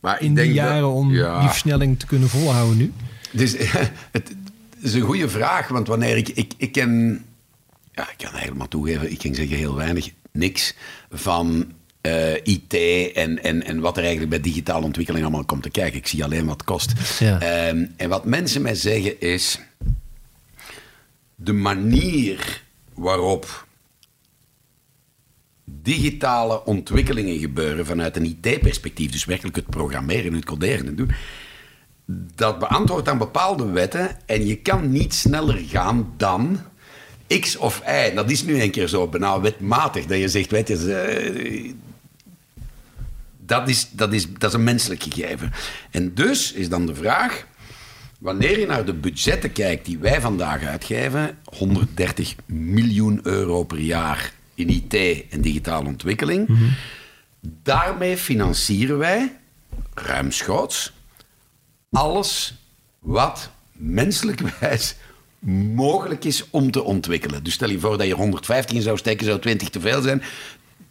Maar 0.00 0.22
in 0.22 0.34
die 0.34 0.52
jaren 0.52 0.92
om 0.92 1.08
die 1.08 1.48
versnelling 1.48 1.98
te 1.98 2.06
kunnen 2.06 2.28
volhouden 2.28 2.76
nu? 2.76 2.92
Dus, 3.30 3.56
het 4.10 4.34
is 4.80 4.94
een 4.94 5.00
goede 5.00 5.28
vraag, 5.28 5.68
want 5.68 5.88
wanneer 5.88 6.16
ik, 6.16 6.28
ik, 6.28 6.52
ik 6.56 6.72
ken, 6.72 7.24
ja, 7.92 8.10
ik 8.10 8.16
kan 8.16 8.34
helemaal 8.34 8.68
toegeven, 8.68 9.10
ik 9.10 9.20
ging 9.20 9.36
zeggen 9.36 9.56
heel 9.56 9.74
weinig, 9.74 10.10
niks 10.32 10.74
van 11.10 11.72
uh, 12.02 12.34
eh, 12.34 12.40
IT 12.42 12.74
en, 13.14 13.42
en, 13.42 13.62
en 13.62 13.80
wat 13.80 13.96
er 13.96 14.02
eigenlijk 14.02 14.30
bij 14.30 14.40
digitale 14.40 14.84
ontwikkeling 14.84 15.24
allemaal 15.24 15.44
komt 15.44 15.62
te 15.62 15.70
kijken. 15.70 15.98
Ik 15.98 16.06
zie 16.06 16.24
alleen 16.24 16.46
wat 16.46 16.56
het 16.56 16.64
kost. 16.64 16.92
Ja. 17.18 17.68
Um, 17.68 17.92
en 17.96 18.08
wat 18.08 18.24
mensen 18.24 18.62
mij 18.62 18.74
zeggen 18.74 19.20
is, 19.20 19.60
de 21.34 21.52
manier 21.52 22.62
waarop 22.94 23.66
digitale 25.64 26.64
ontwikkelingen 26.64 27.38
gebeuren 27.38 27.86
vanuit 27.86 28.16
een 28.16 28.24
IT-perspectief, 28.24 29.10
dus 29.10 29.24
werkelijk 29.24 29.56
het 29.56 29.70
programmeren, 29.70 30.32
het 30.32 30.44
coderen 30.44 30.86
en 30.86 30.94
doen, 30.94 31.10
dat 32.34 32.58
beantwoordt 32.58 33.08
aan 33.08 33.18
bepaalde 33.18 33.70
wetten 33.70 34.26
en 34.26 34.46
je 34.46 34.56
kan 34.56 34.90
niet 34.90 35.14
sneller 35.14 35.58
gaan 35.58 36.12
dan 36.16 36.60
X 37.40 37.56
of 37.56 37.82
Y. 37.86 38.14
Dat 38.14 38.30
is 38.30 38.42
nu 38.42 38.62
een 38.62 38.70
keer 38.70 38.88
zo 38.88 39.08
bijna 39.08 39.40
wetmatig 39.40 40.06
dat 40.06 40.18
je 40.18 40.28
zegt, 40.28 40.50
weet 40.50 40.68
je, 40.68 41.74
dat, 43.38 43.68
is, 43.68 43.88
dat, 43.90 44.12
is, 44.12 44.32
dat 44.32 44.50
is 44.50 44.54
een 44.56 44.64
menselijk 44.64 45.02
gegeven. 45.02 45.52
En 45.90 46.14
dus 46.14 46.52
is 46.52 46.68
dan 46.68 46.86
de 46.86 46.94
vraag, 46.94 47.46
wanneer 48.18 48.58
je 48.58 48.66
naar 48.66 48.84
de 48.84 48.94
budgetten 48.94 49.52
kijkt 49.52 49.86
die 49.86 49.98
wij 49.98 50.20
vandaag 50.20 50.64
uitgeven, 50.64 51.38
130 51.44 52.34
miljoen 52.46 53.20
euro 53.22 53.64
per 53.64 53.78
jaar 53.78 54.32
in 54.54 54.68
IT 54.68 54.94
en 55.30 55.40
digitale 55.40 55.86
ontwikkeling, 55.86 56.48
mhm. 56.48 56.64
daarmee 57.40 58.16
financieren 58.16 58.98
wij 58.98 59.36
ruimschoots 59.94 60.92
alles 61.90 62.54
wat 62.98 63.50
menselijkwijs 63.72 64.94
mogelijk 65.74 66.24
is 66.24 66.44
om 66.50 66.70
te 66.70 66.82
ontwikkelen. 66.82 67.44
Dus 67.44 67.54
stel 67.54 67.70
je 67.70 67.78
voor 67.78 67.98
dat 67.98 68.06
je 68.06 68.14
115 68.14 68.82
zou 68.82 68.98
steken, 68.98 69.26
zou 69.26 69.38
20 69.38 69.68
te 69.68 69.80
veel 69.80 70.02
zijn. 70.02 70.22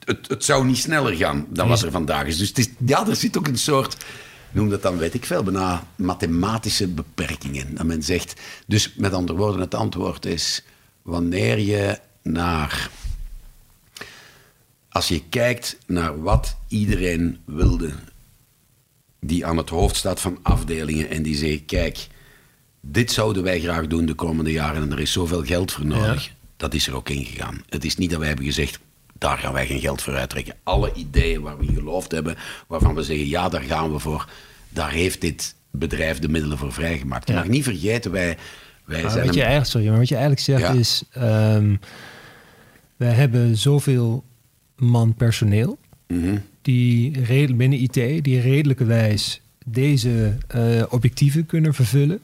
Het, 0.04 0.28
het 0.28 0.46
zou 0.46 0.66
niet 0.66 0.78
sneller 0.78 1.16
gaan 1.16 1.46
dan 1.50 1.68
wat 1.68 1.82
er 1.82 1.92
vandaag 1.92 2.26
is. 2.26 2.38
Dus 2.38 2.48
het 2.48 2.58
is, 2.58 2.70
ja, 2.86 3.08
er 3.08 3.16
zit 3.16 3.38
ook 3.38 3.48
een 3.48 3.58
soort, 3.58 4.06
noem 4.52 4.70
dat 4.70 4.82
dan, 4.82 4.98
weet 4.98 5.14
ik 5.14 5.26
veel, 5.26 5.44
bijna 5.44 5.88
mathematische 5.96 6.88
beperkingen. 6.88 7.76
Dat 7.76 7.86
men 7.86 8.04
zegt, 8.04 8.42
dus 8.68 8.94
met 8.96 9.14
andere 9.14 9.38
woorden, 9.38 9.62
het 9.62 9.76
antwoord 9.76 10.26
is, 10.26 10.64
wanneer 11.02 11.60
je 11.60 12.00
naar 12.22 12.90
als 14.90 15.08
je 15.08 15.24
kijkt 15.30 15.78
naar 15.86 16.22
wat 16.22 16.56
iedereen 16.68 17.40
wilde 17.46 17.92
die 19.20 19.46
aan 19.46 19.58
het 19.58 19.70
hoofd 19.70 19.96
staat 19.96 20.20
van 20.20 20.40
afdelingen 20.42 21.10
en 21.10 21.24
die 21.24 21.36
zegt: 21.36 21.66
Kijk, 21.66 22.08
dit 22.82 23.12
zouden 23.12 23.44
wij 23.44 23.60
graag 23.60 23.88
doen 23.88 24.06
de 24.06 24.14
komende 24.14 24.52
jaren 24.52 24.82
en 24.82 24.92
er 24.92 25.00
is 25.00 25.12
zoveel 25.12 25.44
geld 25.44 25.72
voor 25.72 25.86
nodig. 25.86 26.32
Dat 26.58 26.74
is 26.74 26.88
er 26.88 26.96
ook 26.96 27.10
ingegaan. 27.10 27.64
Het 27.70 27.86
is 27.86 27.98
niet 27.98 28.10
dat 28.10 28.20
wij 28.20 28.28
hebben 28.28 28.46
gezegd: 28.46 28.80
daar 29.18 29.38
gaan 29.38 29.54
wij 29.54 29.66
geen 29.66 29.80
geld 29.80 30.02
voor 30.02 30.16
uittrekken. 30.16 30.56
Alle 30.64 30.94
ideeën 30.94 31.42
waar 31.42 31.58
we 31.58 31.66
in 31.66 31.76
geloofd 31.76 32.12
hebben, 32.12 32.38
waarvan 32.68 32.96
we 32.96 33.04
zeggen: 33.04 33.28
ja, 33.28 33.50
daar 33.50 33.62
gaan 33.62 33.92
we 33.92 34.00
voor, 34.00 34.30
daar 34.70 34.92
heeft 34.92 35.22
dit 35.22 35.56
bedrijf 35.72 36.20
de 36.20 36.30
middelen 36.30 36.58
voor 36.58 36.74
vrijgemaakt. 36.74 37.28
Je 37.28 37.34
mag 37.34 37.48
niet 37.48 37.64
vergeten, 37.64 38.12
wij. 38.12 38.38
wij 38.86 39.10
zijn 39.10 39.26
wat, 39.26 39.34
je 39.34 39.42
eigenlijk, 39.42 39.72
sorry, 39.72 39.88
maar 39.88 39.98
wat 39.98 40.08
je 40.08 40.16
eigenlijk 40.16 40.44
zegt 40.44 40.74
is: 40.74 41.04
um, 41.18 41.80
wij 42.96 43.14
hebben 43.14 43.58
zoveel 43.58 44.24
man 44.76 45.14
personeel. 45.14 45.78
Mm 46.08 46.50
die 46.62 47.12
binnen 47.56 47.80
IT, 47.80 47.94
die 48.24 48.40
redelijkerwijs 48.40 49.42
deze 49.66 50.38
uh, 50.56 50.84
objectieven 50.90 51.46
kunnen 51.46 51.74
vervullen. 51.74 52.20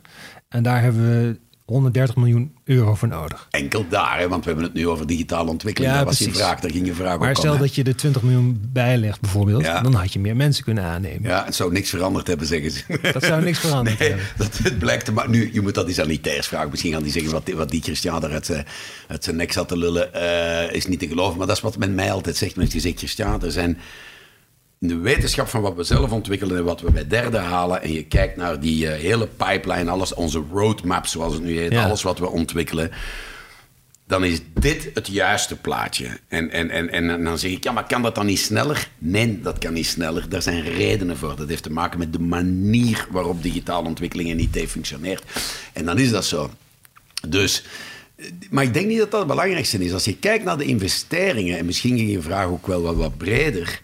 En 0.49 0.63
daar 0.63 0.81
hebben 0.81 1.01
we 1.01 1.39
130 1.65 2.15
miljoen 2.15 2.55
euro 2.63 2.95
voor 2.95 3.07
nodig. 3.07 3.47
Enkel 3.49 3.86
daar, 3.89 4.19
hè? 4.19 4.27
want 4.27 4.43
we 4.43 4.49
hebben 4.49 4.67
het 4.67 4.75
nu 4.75 4.88
over 4.88 5.07
digitale 5.07 5.49
ontwikkeling. 5.49 5.91
Ja, 5.91 5.97
daar 5.97 6.07
was 6.07 6.19
je 6.19 6.33
vraag, 6.33 6.60
daar 6.60 6.71
ging 6.71 6.86
je 6.86 6.93
vraag 6.93 7.19
Maar 7.19 7.36
stel 7.36 7.57
dat 7.57 7.75
je 7.75 7.83
er 7.83 7.95
20 7.95 8.21
miljoen 8.21 8.62
bijlegt 8.73 9.21
bijvoorbeeld, 9.21 9.63
dan 9.63 9.93
had 9.93 10.13
je 10.13 10.19
meer 10.19 10.36
mensen 10.36 10.63
kunnen 10.63 10.83
aannemen. 10.83 11.29
Ja, 11.29 11.45
het 11.45 11.55
zou 11.55 11.71
niks 11.71 11.89
veranderd 11.89 12.27
hebben, 12.27 12.47
zeggen 12.47 12.71
ze. 12.71 12.83
Dat 13.13 13.23
zou 13.23 13.43
niks 13.43 13.60
veranderd 13.60 13.99
hebben. 13.99 14.25
Dat, 14.38 14.57
het 14.57 14.79
blijkt, 14.79 15.12
maar 15.12 15.29
nu, 15.29 15.49
je 15.53 15.62
moet 15.62 15.75
dat 15.75 15.88
eens 15.88 15.99
aan 15.99 16.10
IT'ers 16.10 16.47
vragen. 16.47 16.69
Misschien 16.69 16.93
gaan 16.93 17.03
die 17.03 17.12
zeggen, 17.12 17.31
wat, 17.31 17.49
wat 17.49 17.69
die 17.69 17.81
Christian 17.81 18.23
er 18.23 18.31
uit 18.31 18.45
zijn, 18.45 18.65
uit 19.07 19.23
zijn 19.23 19.36
nek 19.36 19.51
zat 19.51 19.67
te 19.67 19.77
lullen, 19.77 20.10
uh, 20.15 20.71
is 20.71 20.88
niet 20.88 20.99
te 20.99 21.07
geloven. 21.07 21.38
Maar 21.38 21.47
dat 21.47 21.55
is 21.55 21.62
wat 21.62 21.77
men 21.77 21.95
mij 21.95 22.12
altijd 22.12 22.38
zegt. 22.38 22.55
Men 22.55 22.71
zegt, 22.71 22.97
Christian, 22.97 23.43
er 23.43 23.51
zijn 23.51 23.77
de 24.79 24.97
wetenschap 24.97 25.47
van 25.47 25.61
wat 25.61 25.75
we 25.75 25.83
zelf 25.83 26.11
ontwikkelen 26.11 26.57
en 26.57 26.63
wat 26.63 26.81
we 26.81 26.91
bij 26.91 27.07
derden 27.07 27.43
halen, 27.43 27.81
en 27.81 27.93
je 27.93 28.03
kijkt 28.03 28.37
naar 28.37 28.59
die 28.59 28.87
eh, 28.87 28.99
hele 28.99 29.27
pipeline, 29.27 29.91
alles, 29.91 30.13
onze 30.13 30.43
roadmap 30.51 31.05
zoals 31.05 31.33
het 31.33 31.43
nu 31.43 31.57
heet, 31.57 31.75
alles 31.75 32.03
wat 32.03 32.19
we 32.19 32.29
ontwikkelen, 32.29 32.91
dan 34.07 34.23
is 34.23 34.39
dit 34.53 34.89
het 34.93 35.07
juiste 35.07 35.55
plaatje. 35.55 36.19
En, 36.27 36.51
en, 36.51 36.69
en, 36.69 36.89
en 36.89 37.23
dan 37.23 37.39
zeg 37.39 37.51
ik, 37.51 37.63
ja, 37.63 37.71
maar 37.71 37.87
kan 37.87 38.01
dat 38.01 38.15
dan 38.15 38.25
niet 38.25 38.39
sneller? 38.39 38.89
Nee, 38.97 39.41
dat 39.41 39.57
kan 39.57 39.73
niet 39.73 39.85
sneller. 39.85 40.29
Daar 40.29 40.41
zijn 40.41 40.61
redenen 40.61 41.17
voor. 41.17 41.35
Dat 41.35 41.49
heeft 41.49 41.63
te 41.63 41.71
maken 41.71 41.99
met 41.99 42.13
de 42.13 42.19
manier 42.19 43.07
waarop 43.11 43.43
digitale 43.43 43.87
ontwikkeling 43.87 44.29
en 44.29 44.39
IT 44.39 44.69
functioneert. 44.69 45.23
En 45.73 45.85
dan 45.85 45.97
is 45.97 46.09
dat 46.09 46.25
zo. 46.25 46.49
Dus, 47.27 47.63
maar 48.49 48.63
ik 48.63 48.73
denk 48.73 48.87
niet 48.87 48.97
dat 48.97 49.11
dat 49.11 49.19
het 49.19 49.29
belangrijkste 49.29 49.85
is. 49.85 49.93
Als 49.93 50.05
je 50.05 50.17
kijkt 50.17 50.43
naar 50.43 50.57
de 50.57 50.65
investeringen, 50.65 51.57
en 51.57 51.65
misschien 51.65 51.97
ging 51.97 52.11
je 52.11 52.21
vraag 52.21 52.47
ook 52.47 52.67
wel 52.67 52.81
wat, 52.81 52.95
wat 52.95 53.17
breder 53.17 53.81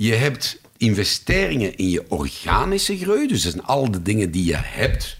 je 0.00 0.14
hebt 0.14 0.60
investeringen 0.76 1.76
in 1.76 1.90
je 1.90 2.04
organische 2.08 2.98
groei. 2.98 3.26
Dus 3.26 3.42
dat 3.42 3.52
zijn 3.52 3.64
al 3.64 3.90
de 3.90 4.02
dingen 4.02 4.30
die 4.30 4.44
je 4.44 4.56
hebt 4.56 5.18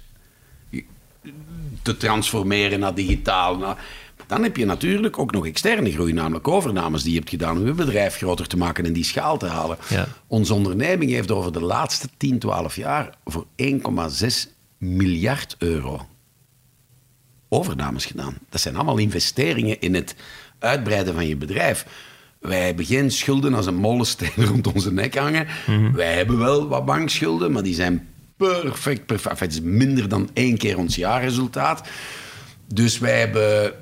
te 1.83 1.97
transformeren 1.97 2.81
naar 2.81 2.95
digitaal. 2.95 3.57
Naar, 3.57 3.85
dan 4.27 4.43
heb 4.43 4.57
je 4.57 4.65
natuurlijk 4.65 5.19
ook 5.19 5.33
nog 5.33 5.47
externe 5.47 5.93
groei, 5.93 6.13
namelijk 6.13 6.49
overnames 6.49 7.03
die 7.03 7.13
je 7.13 7.19
hebt 7.19 7.31
gedaan 7.31 7.59
om 7.59 7.67
je 7.67 7.73
bedrijf 7.73 8.17
groter 8.17 8.47
te 8.47 8.57
maken 8.57 8.85
en 8.85 8.93
die 8.93 9.05
schaal 9.05 9.39
te 9.39 9.47
halen. 9.47 9.79
Ja. 9.89 10.09
Onze 10.27 10.55
onderneming 10.55 11.11
heeft 11.11 11.31
over 11.31 11.53
de 11.53 11.63
laatste 11.63 12.09
10, 12.17 12.39
12 12.39 12.77
jaar 12.77 13.15
voor 13.25 13.47
1,6 13.63 14.53
miljard 14.79 15.57
euro 15.59 16.07
overnames 17.49 18.07
gedaan. 18.07 18.39
Dat 18.49 18.61
zijn 18.61 18.77
allemaal 18.77 18.99
investeringen 18.99 19.81
in 19.81 19.95
het 19.95 20.15
uitbreiden 20.59 21.15
van 21.15 21.27
je 21.27 21.37
bedrijf. 21.37 21.87
Wij 22.41 22.67
hebben 22.67 22.85
geen 22.85 23.11
schulden 23.11 23.55
als 23.55 23.67
een 23.67 23.77
mollensteen 23.77 24.47
rond 24.51 24.73
onze 24.73 24.93
nek 24.93 25.17
hangen. 25.17 25.47
Mhm. 25.67 25.93
Wij 25.93 26.15
hebben 26.15 26.39
wel 26.39 26.69
wat 26.69 26.85
bankschulden, 26.85 27.53
maar 27.53 27.63
die 27.63 27.75
zijn 27.75 28.09
perfect, 28.37 29.07
perfect. 29.07 29.41
het 29.41 29.53
is 29.53 29.61
minder 29.61 30.09
dan 30.09 30.31
één 30.33 30.57
keer 30.57 30.79
ons 30.79 30.97
jaarresultaat. 30.97 31.89
Dus 32.75 32.99
wij 32.99 33.19
hebben... 33.19 33.73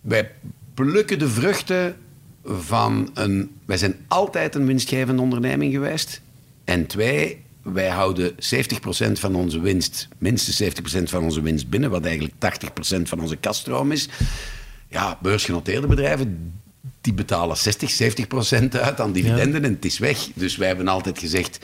Wij 0.00 0.30
plukken 0.74 1.18
de 1.18 1.28
vruchten 1.28 1.96
van 2.44 3.10
een... 3.14 3.50
Wij 3.64 3.76
zijn 3.76 3.94
altijd 4.08 4.54
een 4.54 4.66
winstgevende 4.66 5.22
onderneming 5.22 5.72
geweest. 5.72 6.20
En 6.64 6.86
twee, 6.86 7.44
wij 7.62 7.88
houden 7.88 8.32
70% 8.32 8.36
van 9.12 9.34
onze 9.34 9.60
winst, 9.60 10.08
minstens 10.18 10.62
70% 10.98 11.02
van 11.02 11.22
onze 11.22 11.40
winst 11.40 11.68
binnen, 11.68 11.90
wat 11.90 12.04
eigenlijk 12.04 12.34
80% 12.98 13.02
van 13.02 13.20
onze 13.20 13.36
kaststroom 13.36 13.92
is. 13.92 14.08
Ja, 14.88 15.18
beursgenoteerde 15.22 15.86
bedrijven 15.86 16.52
die 17.08 17.16
betalen 17.16 17.56
60, 17.56 17.90
70 17.90 18.26
procent 18.26 18.76
uit 18.76 19.00
aan 19.00 19.12
dividenden 19.12 19.64
en 19.64 19.72
het 19.72 19.84
is 19.84 19.98
weg. 19.98 20.28
Dus 20.34 20.56
wij 20.56 20.66
hebben 20.66 20.88
altijd 20.88 21.18
gezegd, 21.18 21.58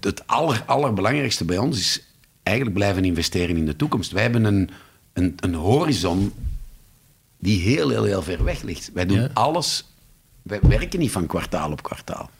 het 0.00 0.26
aller, 0.26 0.62
allerbelangrijkste 0.66 1.44
bij 1.44 1.58
ons 1.58 1.78
is 1.78 2.02
eigenlijk 2.42 2.76
blijven 2.76 3.04
investeren 3.04 3.56
in 3.56 3.66
de 3.66 3.76
toekomst. 3.76 4.12
Wij 4.12 4.22
hebben 4.22 4.44
een, 4.44 4.70
een, 5.12 5.34
een 5.40 5.54
horizon 5.54 6.32
die 7.38 7.60
heel, 7.60 7.88
heel, 7.88 8.04
heel 8.04 8.22
ver 8.22 8.44
weg 8.44 8.62
ligt. 8.62 8.90
Wij 8.94 9.06
doen 9.06 9.34
alles, 9.34 9.84
wij 10.42 10.58
werken 10.62 10.98
niet 10.98 11.10
van 11.10 11.26
kwartaal 11.26 11.70
op 11.70 11.82
kwartaal. 11.82 12.30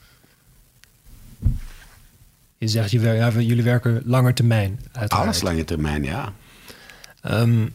Je 2.57 2.67
zegt, 2.67 2.91
jullie 2.91 3.63
werken 3.63 4.01
langer 4.05 4.33
termijn. 4.33 4.79
Uiteraard. 4.91 5.11
Alles 5.25 5.41
lange 5.41 5.63
termijn, 5.63 6.03
ja. 6.03 6.33
Um, 7.23 7.73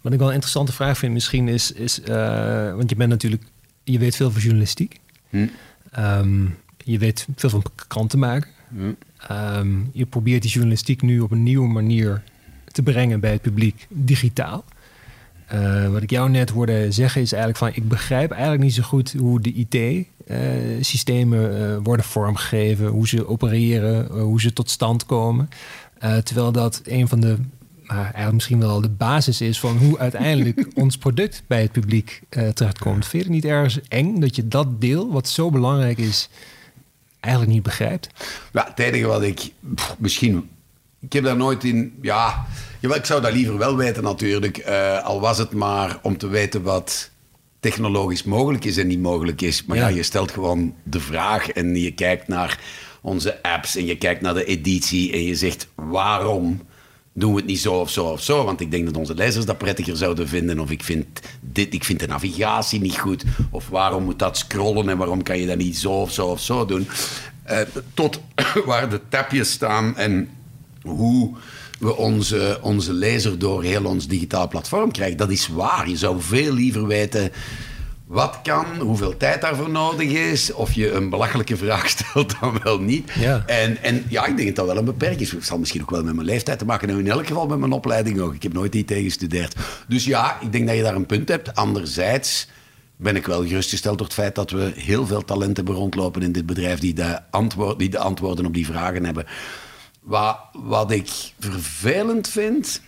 wat 0.00 0.12
ik 0.12 0.18
wel 0.18 0.28
een 0.28 0.34
interessante 0.34 0.72
vraag 0.72 0.98
vind 0.98 1.12
misschien 1.12 1.48
is, 1.48 1.72
is 1.72 2.00
uh, 2.00 2.74
want 2.74 2.90
je 2.90 2.96
bent 2.96 3.10
natuurlijk 3.10 3.42
je 3.92 3.98
weet 3.98 4.16
veel 4.16 4.30
van 4.30 4.42
journalistiek. 4.42 5.00
Hm. 5.28 5.46
Ehm, 5.90 6.44
je 6.84 6.98
weet 6.98 7.26
veel 7.36 7.50
van 7.50 7.62
kranten 7.88 8.18
maken. 8.18 8.50
Hm. 8.68 8.92
Ehm, 9.28 9.74
je 9.92 10.06
probeert 10.06 10.42
die 10.42 10.50
journalistiek 10.50 11.02
nu 11.02 11.20
op 11.20 11.30
een 11.30 11.42
nieuwe 11.42 11.68
manier 11.68 12.22
te 12.72 12.82
brengen 12.82 13.20
bij 13.20 13.32
het 13.32 13.42
publiek, 13.42 13.86
digitaal. 13.88 14.64
Uh, 15.54 15.88
wat 15.88 16.02
ik 16.02 16.10
jou 16.10 16.30
net 16.30 16.50
hoorde 16.50 16.92
zeggen 16.92 17.20
is 17.20 17.32
eigenlijk 17.32 17.64
van... 17.64 17.82
ik 17.82 17.88
begrijp 17.88 18.30
eigenlijk 18.30 18.62
niet 18.62 18.74
zo 18.74 18.82
goed 18.82 19.12
hoe 19.18 19.40
de 19.40 19.66
IT-systemen 20.28 21.60
uh, 21.60 21.76
worden 21.82 22.04
vormgegeven... 22.04 22.86
hoe 22.86 23.08
ze 23.08 23.28
opereren, 23.28 24.20
hoe 24.20 24.40
ze 24.40 24.52
tot 24.52 24.70
stand 24.70 25.06
komen. 25.06 25.48
terwijl 25.98 26.52
dat 26.52 26.80
een 26.84 27.08
van 27.08 27.20
de 27.20 27.36
maar 27.86 28.02
eigenlijk 28.02 28.32
misschien 28.32 28.58
wel 28.58 28.80
de 28.80 28.88
basis 28.88 29.40
is 29.40 29.60
van 29.60 29.76
hoe 29.76 29.98
uiteindelijk 29.98 30.66
ons 30.74 30.96
product 30.96 31.42
bij 31.46 31.62
het 31.62 31.72
publiek 31.72 32.20
uh, 32.30 32.48
terechtkomt. 32.48 33.06
Vind 33.06 33.12
je 33.12 33.18
het 33.18 33.42
niet 33.42 33.52
ergens 33.52 33.80
eng 33.88 34.20
dat 34.20 34.36
je 34.36 34.48
dat 34.48 34.80
deel, 34.80 35.12
wat 35.12 35.28
zo 35.28 35.50
belangrijk 35.50 35.98
is, 35.98 36.28
eigenlijk 37.20 37.54
niet 37.54 37.62
begrijpt? 37.62 38.08
Ja, 38.52 38.66
het 38.68 38.78
enige 38.78 39.06
wat 39.06 39.22
ik 39.22 39.52
misschien. 39.98 40.48
Ik 41.00 41.12
heb 41.12 41.24
daar 41.24 41.36
nooit 41.36 41.64
in. 41.64 41.98
Ja, 42.02 42.46
ik 42.80 43.04
zou 43.04 43.20
dat 43.20 43.32
liever 43.32 43.58
wel 43.58 43.76
weten 43.76 44.02
natuurlijk. 44.02 44.68
Uh, 44.68 45.04
al 45.04 45.20
was 45.20 45.38
het 45.38 45.52
maar 45.52 45.98
om 46.02 46.18
te 46.18 46.28
weten 46.28 46.62
wat 46.62 47.10
technologisch 47.60 48.22
mogelijk 48.22 48.64
is 48.64 48.76
en 48.76 48.86
niet 48.86 49.00
mogelijk 49.00 49.42
is. 49.42 49.64
Maar 49.64 49.76
ja, 49.76 49.88
ja 49.88 49.96
je 49.96 50.02
stelt 50.02 50.30
gewoon 50.30 50.74
de 50.82 51.00
vraag 51.00 51.50
en 51.50 51.76
je 51.76 51.90
kijkt 51.90 52.28
naar 52.28 52.58
onze 53.00 53.42
apps 53.42 53.76
en 53.76 53.86
je 53.86 53.96
kijkt 53.96 54.20
naar 54.20 54.34
de 54.34 54.44
editie 54.44 55.12
en 55.12 55.22
je 55.22 55.34
zegt 55.34 55.68
waarom 55.74 56.60
doen 57.18 57.30
we 57.30 57.36
het 57.36 57.46
niet 57.46 57.60
zo 57.60 57.74
of 57.74 57.90
zo 57.90 58.04
of 58.04 58.22
zo. 58.22 58.44
Want 58.44 58.60
ik 58.60 58.70
denk 58.70 58.86
dat 58.86 58.96
onze 58.96 59.14
lezers 59.14 59.44
dat 59.44 59.58
prettiger 59.58 59.96
zouden 59.96 60.28
vinden. 60.28 60.58
Of 60.58 60.70
ik 60.70 60.82
vind, 60.82 61.06
dit, 61.40 61.74
ik 61.74 61.84
vind 61.84 62.00
de 62.00 62.06
navigatie 62.06 62.80
niet 62.80 62.98
goed. 62.98 63.24
Of 63.50 63.68
waarom 63.68 64.04
moet 64.04 64.18
dat 64.18 64.38
scrollen 64.38 64.88
en 64.88 64.98
waarom 64.98 65.22
kan 65.22 65.38
je 65.38 65.46
dat 65.46 65.56
niet 65.56 65.78
zo 65.78 65.92
of 65.92 66.12
zo 66.12 66.26
of 66.26 66.40
zo 66.40 66.64
doen. 66.64 66.88
Uh, 67.50 67.58
tot 67.94 68.20
waar 68.66 68.90
de 68.90 69.00
tapjes 69.08 69.50
staan 69.50 69.96
en 69.96 70.28
hoe 70.82 71.34
we 71.78 71.96
onze, 71.96 72.58
onze 72.62 72.92
lezer 72.92 73.38
door 73.38 73.62
heel 73.62 73.84
ons 73.84 74.06
digitaal 74.06 74.48
platform 74.48 74.92
krijgen. 74.92 75.16
Dat 75.16 75.30
is 75.30 75.48
waar. 75.48 75.88
Je 75.88 75.96
zou 75.96 76.20
veel 76.20 76.52
liever 76.54 76.86
weten 76.86 77.32
wat 78.06 78.38
kan, 78.42 78.66
hoeveel 78.78 79.16
tijd 79.16 79.40
daarvoor 79.40 79.70
nodig 79.70 80.10
is, 80.10 80.52
of 80.52 80.72
je 80.72 80.92
een 80.92 81.10
belachelijke 81.10 81.56
vraag 81.56 81.88
stelt 81.98 82.40
dan 82.40 82.58
wel 82.62 82.80
niet. 82.80 83.12
Ja. 83.18 83.42
En, 83.46 83.82
en 83.82 84.04
ja, 84.08 84.26
ik 84.26 84.36
denk 84.36 84.48
dat 84.48 84.56
dat 84.56 84.66
wel 84.66 84.76
een 84.76 84.84
beperking 84.84 85.20
is. 85.20 85.30
Het 85.30 85.46
zal 85.46 85.58
misschien 85.58 85.82
ook 85.82 85.90
wel 85.90 86.04
met 86.04 86.14
mijn 86.14 86.26
leeftijd 86.26 86.58
te 86.58 86.64
maken 86.64 86.88
hebben, 86.88 87.06
in 87.06 87.12
elk 87.12 87.26
geval 87.26 87.46
met 87.46 87.58
mijn 87.58 87.72
opleiding 87.72 88.20
ook. 88.20 88.34
Ik 88.34 88.42
heb 88.42 88.52
nooit 88.52 88.74
IT 88.74 88.92
gestudeerd. 88.92 89.56
Dus 89.88 90.04
ja, 90.04 90.40
ik 90.40 90.52
denk 90.52 90.66
dat 90.66 90.76
je 90.76 90.82
daar 90.82 90.94
een 90.94 91.06
punt 91.06 91.28
hebt. 91.28 91.54
Anderzijds 91.54 92.48
ben 92.96 93.16
ik 93.16 93.26
wel 93.26 93.46
gerustgesteld 93.46 93.98
door 93.98 94.06
het 94.06 94.16
feit 94.16 94.34
dat 94.34 94.50
we 94.50 94.72
heel 94.76 95.06
veel 95.06 95.24
talenten 95.24 95.56
hebben 95.56 95.74
rondlopen 95.74 96.22
in 96.22 96.32
dit 96.32 96.46
bedrijf 96.46 96.78
die 96.78 96.94
de, 96.94 97.18
antwoord, 97.30 97.78
die 97.78 97.88
de 97.88 97.98
antwoorden 97.98 98.46
op 98.46 98.54
die 98.54 98.66
vragen 98.66 99.04
hebben. 99.04 99.26
Wat, 100.00 100.38
wat 100.52 100.90
ik 100.90 101.10
vervelend 101.38 102.28
vind, 102.28 102.80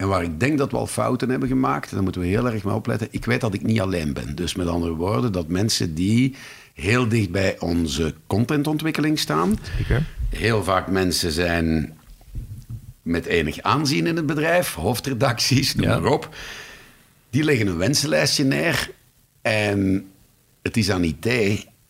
en 0.00 0.08
waar 0.08 0.22
ik 0.22 0.40
denk 0.40 0.58
dat 0.58 0.70
we 0.70 0.76
al 0.76 0.86
fouten 0.86 1.30
hebben 1.30 1.48
gemaakt, 1.48 1.90
daar 1.90 2.02
moeten 2.02 2.20
we 2.20 2.26
heel 2.26 2.50
erg 2.50 2.64
mee 2.64 2.74
opletten. 2.74 3.08
Ik 3.10 3.24
weet 3.24 3.40
dat 3.40 3.54
ik 3.54 3.62
niet 3.62 3.80
alleen 3.80 4.12
ben. 4.12 4.34
Dus 4.34 4.54
met 4.54 4.66
andere 4.66 4.94
woorden, 4.94 5.32
dat 5.32 5.48
mensen 5.48 5.94
die 5.94 6.34
heel 6.74 7.08
dicht 7.08 7.30
bij 7.30 7.58
onze 7.58 8.14
contentontwikkeling 8.26 9.18
staan, 9.18 9.58
Zeker. 9.76 10.06
heel 10.28 10.64
vaak 10.64 10.88
mensen 10.88 11.32
zijn 11.32 11.98
met 13.02 13.26
enig 13.26 13.60
aanzien 13.62 14.06
in 14.06 14.16
het 14.16 14.26
bedrijf, 14.26 14.74
hoofdredacties, 14.74 15.74
noem 15.74 15.88
maar 15.88 16.04
op. 16.04 16.34
Die 17.30 17.44
leggen 17.44 17.66
een 17.66 17.76
wensenlijstje 17.78 18.44
neer 18.44 18.90
en 19.42 20.06
het 20.62 20.76
is 20.76 20.90
aan 20.90 21.04
IT, 21.04 21.26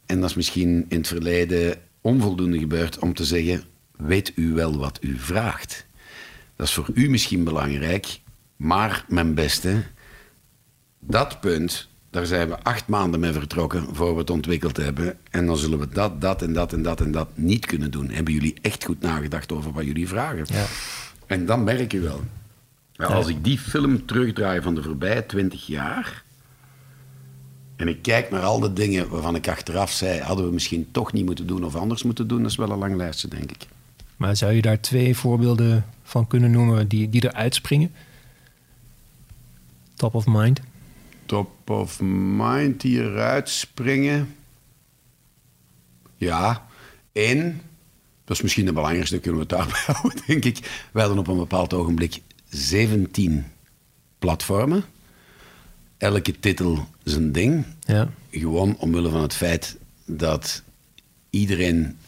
en 0.06 0.20
dat 0.20 0.30
is 0.30 0.36
misschien 0.36 0.86
in 0.88 0.96
het 0.96 1.08
verleden 1.08 1.74
onvoldoende 2.00 2.58
gebeurd, 2.58 2.98
om 2.98 3.14
te 3.14 3.24
zeggen: 3.24 3.62
Weet 3.96 4.32
u 4.34 4.52
wel 4.52 4.78
wat 4.78 4.98
u 5.02 5.16
vraagt? 5.18 5.88
Dat 6.61 6.68
is 6.68 6.74
voor 6.74 6.90
u 6.94 7.11
misschien 7.11 7.44
belangrijk, 7.44 8.20
maar 8.56 9.04
mijn 9.08 9.34
beste, 9.34 9.82
dat 10.98 11.40
punt, 11.40 11.88
daar 12.11 12.26
zijn 12.26 12.48
we 12.48 12.62
acht 12.62 12.86
maanden 12.86 13.20
mee 13.20 13.32
vertrokken 13.32 13.94
voor 13.94 14.12
we 14.12 14.18
het 14.18 14.30
ontwikkeld 14.30 14.76
hebben. 14.76 15.18
En 15.30 15.46
dan 15.46 15.56
zullen 15.56 15.78
we 15.78 15.88
dat, 15.88 16.20
dat 16.20 16.42
en 16.42 16.52
dat 16.52 16.72
en 16.72 16.82
dat 16.82 17.00
en 17.00 17.11
dat 17.11 17.28
niet 17.34 17.66
kunnen 17.66 17.90
doen. 17.90 18.11
Hebben 18.11 18.34
jullie 18.34 18.54
echt 18.62 18.84
goed 18.84 19.00
nagedacht 19.00 19.52
over 19.52 19.72
wat 19.72 19.84
jullie 19.84 20.08
vragen? 20.08 20.44
Ja. 20.46 20.64
En 21.26 21.46
dan 21.46 21.64
merk 21.64 21.92
je 21.92 22.00
wel. 22.00 22.20
Als 22.96 23.28
ik 23.28 23.44
die 23.44 23.58
film 23.58 24.06
terugdraai 24.06 24.62
van 24.62 24.74
de 24.74 24.82
voorbije 24.82 25.26
twintig 25.26 25.66
jaar. 25.66 26.24
En 27.76 27.88
ik 27.88 28.02
kijk 28.02 28.30
naar 28.30 28.42
al 28.42 28.61
de 28.61 28.72
dingen 28.72 29.08
waarvan 29.08 29.34
ik 29.34 29.48
achteraf 29.48 29.90
zei, 29.90 30.20
hadden 30.20 30.46
we 30.46 30.52
misschien 30.52 30.88
toch 30.90 31.12
niet 31.12 31.24
moeten 31.24 31.46
doen 31.46 31.64
of 31.64 31.76
anders 31.76 32.02
moeten 32.02 32.28
doen, 32.28 32.42
dat 32.42 32.50
is 32.50 32.56
wel 32.56 32.70
een 32.70 32.78
lang 32.78 32.96
lijstje, 32.96 33.28
denk 33.28 33.50
ik. 33.50 33.66
Maar 34.20 34.36
zou 34.36 34.52
je 34.52 34.62
daar 34.62 34.80
twee 34.80 35.16
voorbeelden 35.16 35.84
van 36.02 36.26
kunnen 36.26 36.50
noemen 36.50 36.88
die, 36.88 37.08
die 37.08 37.24
eruit 37.24 37.54
springen? 37.54 37.92
Top 39.94 40.14
of 40.14 40.26
mind? 40.26 40.60
Top 41.26 41.70
of 41.70 42.00
mind 42.00 42.80
die 42.80 43.02
eruit 43.02 43.48
springen. 43.48 44.34
Ja, 46.16 46.66
één, 47.12 47.60
dat 48.24 48.36
is 48.36 48.42
misschien 48.42 48.64
de 48.64 48.72
belangrijkste, 48.72 49.18
kunnen 49.18 49.40
we 49.40 49.46
het 49.46 49.58
daarbij 49.58 49.82
houden, 49.94 50.22
denk 50.26 50.44
ik. 50.44 50.88
We 50.92 51.00
hadden 51.00 51.18
op 51.18 51.26
een 51.26 51.36
bepaald 51.36 51.74
ogenblik 51.74 52.20
17 52.48 53.44
platformen. 54.18 54.84
Elke 55.98 56.40
titel 56.40 56.88
een 57.02 57.32
ding. 57.32 57.64
Ja. 57.80 58.10
Gewoon 58.30 58.76
omwille 58.76 59.10
van 59.10 59.22
het 59.22 59.34
feit 59.34 59.76
dat 60.04 60.62
iedereen 61.30 61.98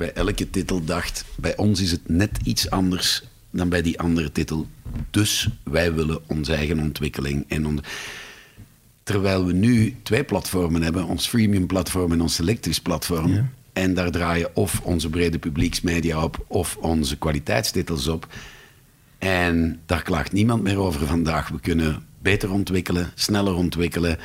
bij 0.00 0.12
elke 0.12 0.50
titel 0.50 0.84
dacht: 0.84 1.24
bij 1.36 1.56
ons 1.56 1.80
is 1.80 1.90
het 1.90 2.08
net 2.08 2.38
iets 2.44 2.70
anders 2.70 3.22
dan 3.50 3.68
bij 3.68 3.82
die 3.82 4.00
andere 4.00 4.32
titel. 4.32 4.66
Dus 5.10 5.48
wij 5.62 5.94
willen 5.94 6.20
onze 6.26 6.54
eigen 6.54 6.78
ontwikkeling. 6.80 7.44
En 7.48 7.80
Terwijl 9.02 9.46
we 9.46 9.52
nu 9.52 9.96
twee 10.02 10.24
platformen 10.24 10.82
hebben: 10.82 11.04
ons 11.04 11.28
freemium 11.28 11.66
platform 11.66 12.12
en 12.12 12.20
ons 12.20 12.34
selectors 12.34 12.80
platform. 12.80 13.50
En 13.72 13.94
daar 13.94 14.10
draaien 14.10 14.56
of 14.56 14.80
onze 14.80 15.08
brede 15.08 15.38
publieksmedia 15.38 16.22
op 16.24 16.44
of 16.46 16.76
onze 16.76 17.16
kwaliteitstitels 17.16 18.08
op. 18.08 18.26
En 19.18 19.80
daar 19.86 20.02
klaagt 20.02 20.32
niemand 20.32 20.62
meer 20.62 20.78
over 20.78 21.06
vandaag. 21.06 21.48
We 21.48 21.60
kunnen 21.60 22.06
beter 22.22 22.50
ontwikkelen, 22.50 23.10
sneller 23.14 23.54
ontwikkelen 23.54 24.18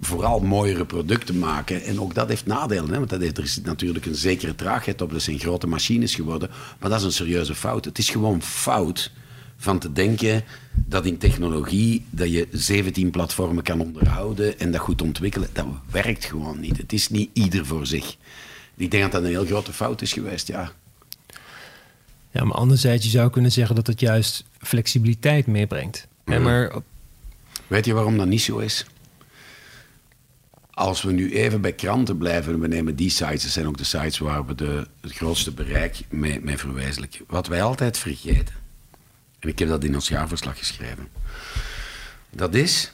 vooral 0.00 0.40
mooiere 0.40 0.84
producten 0.84 1.38
maken. 1.38 1.82
En 1.82 2.00
ook 2.00 2.14
dat 2.14 2.28
heeft 2.28 2.46
nadelen. 2.46 2.90
Hè? 2.90 2.98
Want 2.98 3.10
dat 3.10 3.20
heeft, 3.20 3.38
er 3.38 3.44
is 3.44 3.60
natuurlijk 3.62 4.06
een 4.06 4.14
zekere 4.14 4.54
traagheid 4.54 5.02
op. 5.02 5.12
Dat 5.12 5.22
zijn 5.22 5.38
grote 5.38 5.66
machines 5.66 6.14
geworden. 6.14 6.50
Maar 6.78 6.90
dat 6.90 6.98
is 6.98 7.04
een 7.04 7.12
serieuze 7.12 7.54
fout. 7.54 7.84
Het 7.84 7.98
is 7.98 8.10
gewoon 8.10 8.42
fout 8.42 9.12
van 9.56 9.78
te 9.78 9.92
denken 9.92 10.44
dat 10.74 11.06
in 11.06 11.18
technologie 11.18 12.04
dat 12.10 12.32
je 12.32 12.48
17 12.50 13.10
platformen 13.10 13.62
kan 13.62 13.80
onderhouden 13.80 14.58
en 14.58 14.72
dat 14.72 14.80
goed 14.80 15.02
ontwikkelen. 15.02 15.48
Dat 15.52 15.66
werkt 15.90 16.24
gewoon 16.24 16.60
niet. 16.60 16.76
Het 16.76 16.92
is 16.92 17.08
niet 17.08 17.30
ieder 17.32 17.66
voor 17.66 17.86
zich. 17.86 18.16
Ik 18.76 18.90
denk 18.90 19.02
dat 19.02 19.12
dat 19.12 19.22
een 19.22 19.28
heel 19.28 19.46
grote 19.46 19.72
fout 19.72 20.02
is 20.02 20.12
geweest, 20.12 20.48
ja. 20.48 20.72
Ja, 22.30 22.44
maar 22.44 22.56
anderzijds, 22.56 23.04
je 23.04 23.10
zou 23.10 23.30
kunnen 23.30 23.52
zeggen 23.52 23.74
dat 23.74 23.86
het 23.86 24.00
juist 24.00 24.44
flexibiliteit 24.58 25.46
meebrengt. 25.46 26.06
Mm. 26.24 26.42
Maar... 26.42 26.72
Weet 27.66 27.84
je 27.84 27.92
waarom 27.92 28.16
dat 28.16 28.26
niet 28.26 28.42
zo 28.42 28.58
is? 28.58 28.86
Als 30.74 31.02
we 31.02 31.12
nu 31.12 31.32
even 31.32 31.60
bij 31.60 31.72
kranten 31.72 32.18
blijven, 32.18 32.60
we 32.60 32.68
nemen 32.68 32.96
die 32.96 33.10
sites, 33.10 33.42
dat 33.42 33.52
zijn 33.52 33.66
ook 33.66 33.76
de 33.76 33.84
sites 33.84 34.18
waar 34.18 34.46
we 34.46 34.54
de, 34.54 34.86
het 35.00 35.12
grootste 35.12 35.52
bereik 35.52 36.00
mee, 36.08 36.40
mee 36.40 36.58
verwezenlijken. 36.58 37.24
Wat 37.26 37.46
wij 37.46 37.62
altijd 37.62 37.98
vergeten, 37.98 38.54
en 39.38 39.48
ik 39.48 39.58
heb 39.58 39.68
dat 39.68 39.84
in 39.84 39.94
ons 39.94 40.08
jaarverslag 40.08 40.58
geschreven, 40.58 41.08
dat 42.30 42.54
is 42.54 42.92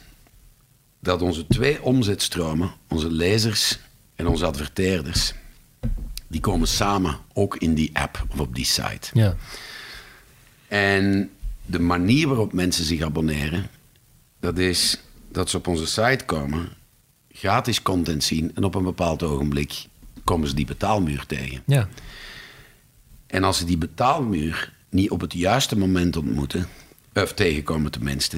dat 0.98 1.22
onze 1.22 1.46
twee 1.46 1.82
omzetstromen, 1.82 2.72
onze 2.88 3.10
lezers 3.10 3.78
en 4.14 4.26
onze 4.26 4.46
adverteerders, 4.46 5.32
die 6.26 6.40
komen 6.40 6.68
samen 6.68 7.18
ook 7.32 7.56
in 7.56 7.74
die 7.74 7.90
app 7.92 8.24
of 8.28 8.40
op 8.40 8.54
die 8.54 8.64
site. 8.64 9.10
Ja. 9.12 9.36
En 10.68 11.30
de 11.66 11.78
manier 11.78 12.28
waarop 12.28 12.52
mensen 12.52 12.84
zich 12.84 13.02
abonneren, 13.02 13.68
dat 14.40 14.58
is 14.58 15.00
dat 15.28 15.50
ze 15.50 15.56
op 15.56 15.66
onze 15.66 15.86
site 15.86 16.24
komen 16.24 16.68
gratis 17.40 17.82
content 17.82 18.24
zien 18.24 18.50
en 18.54 18.64
op 18.64 18.74
een 18.74 18.82
bepaald 18.82 19.22
ogenblik 19.22 19.86
komen 20.24 20.48
ze 20.48 20.54
die 20.54 20.66
betaalmuur 20.66 21.24
tegen. 21.26 21.62
Ja. 21.66 21.88
En 23.26 23.44
als 23.44 23.58
ze 23.58 23.64
die 23.64 23.78
betaalmuur 23.78 24.72
niet 24.88 25.10
op 25.10 25.20
het 25.20 25.32
juiste 25.32 25.78
moment 25.78 26.16
ontmoeten, 26.16 26.66
of 27.14 27.32
tegenkomen 27.32 27.90
tenminste, 27.90 28.36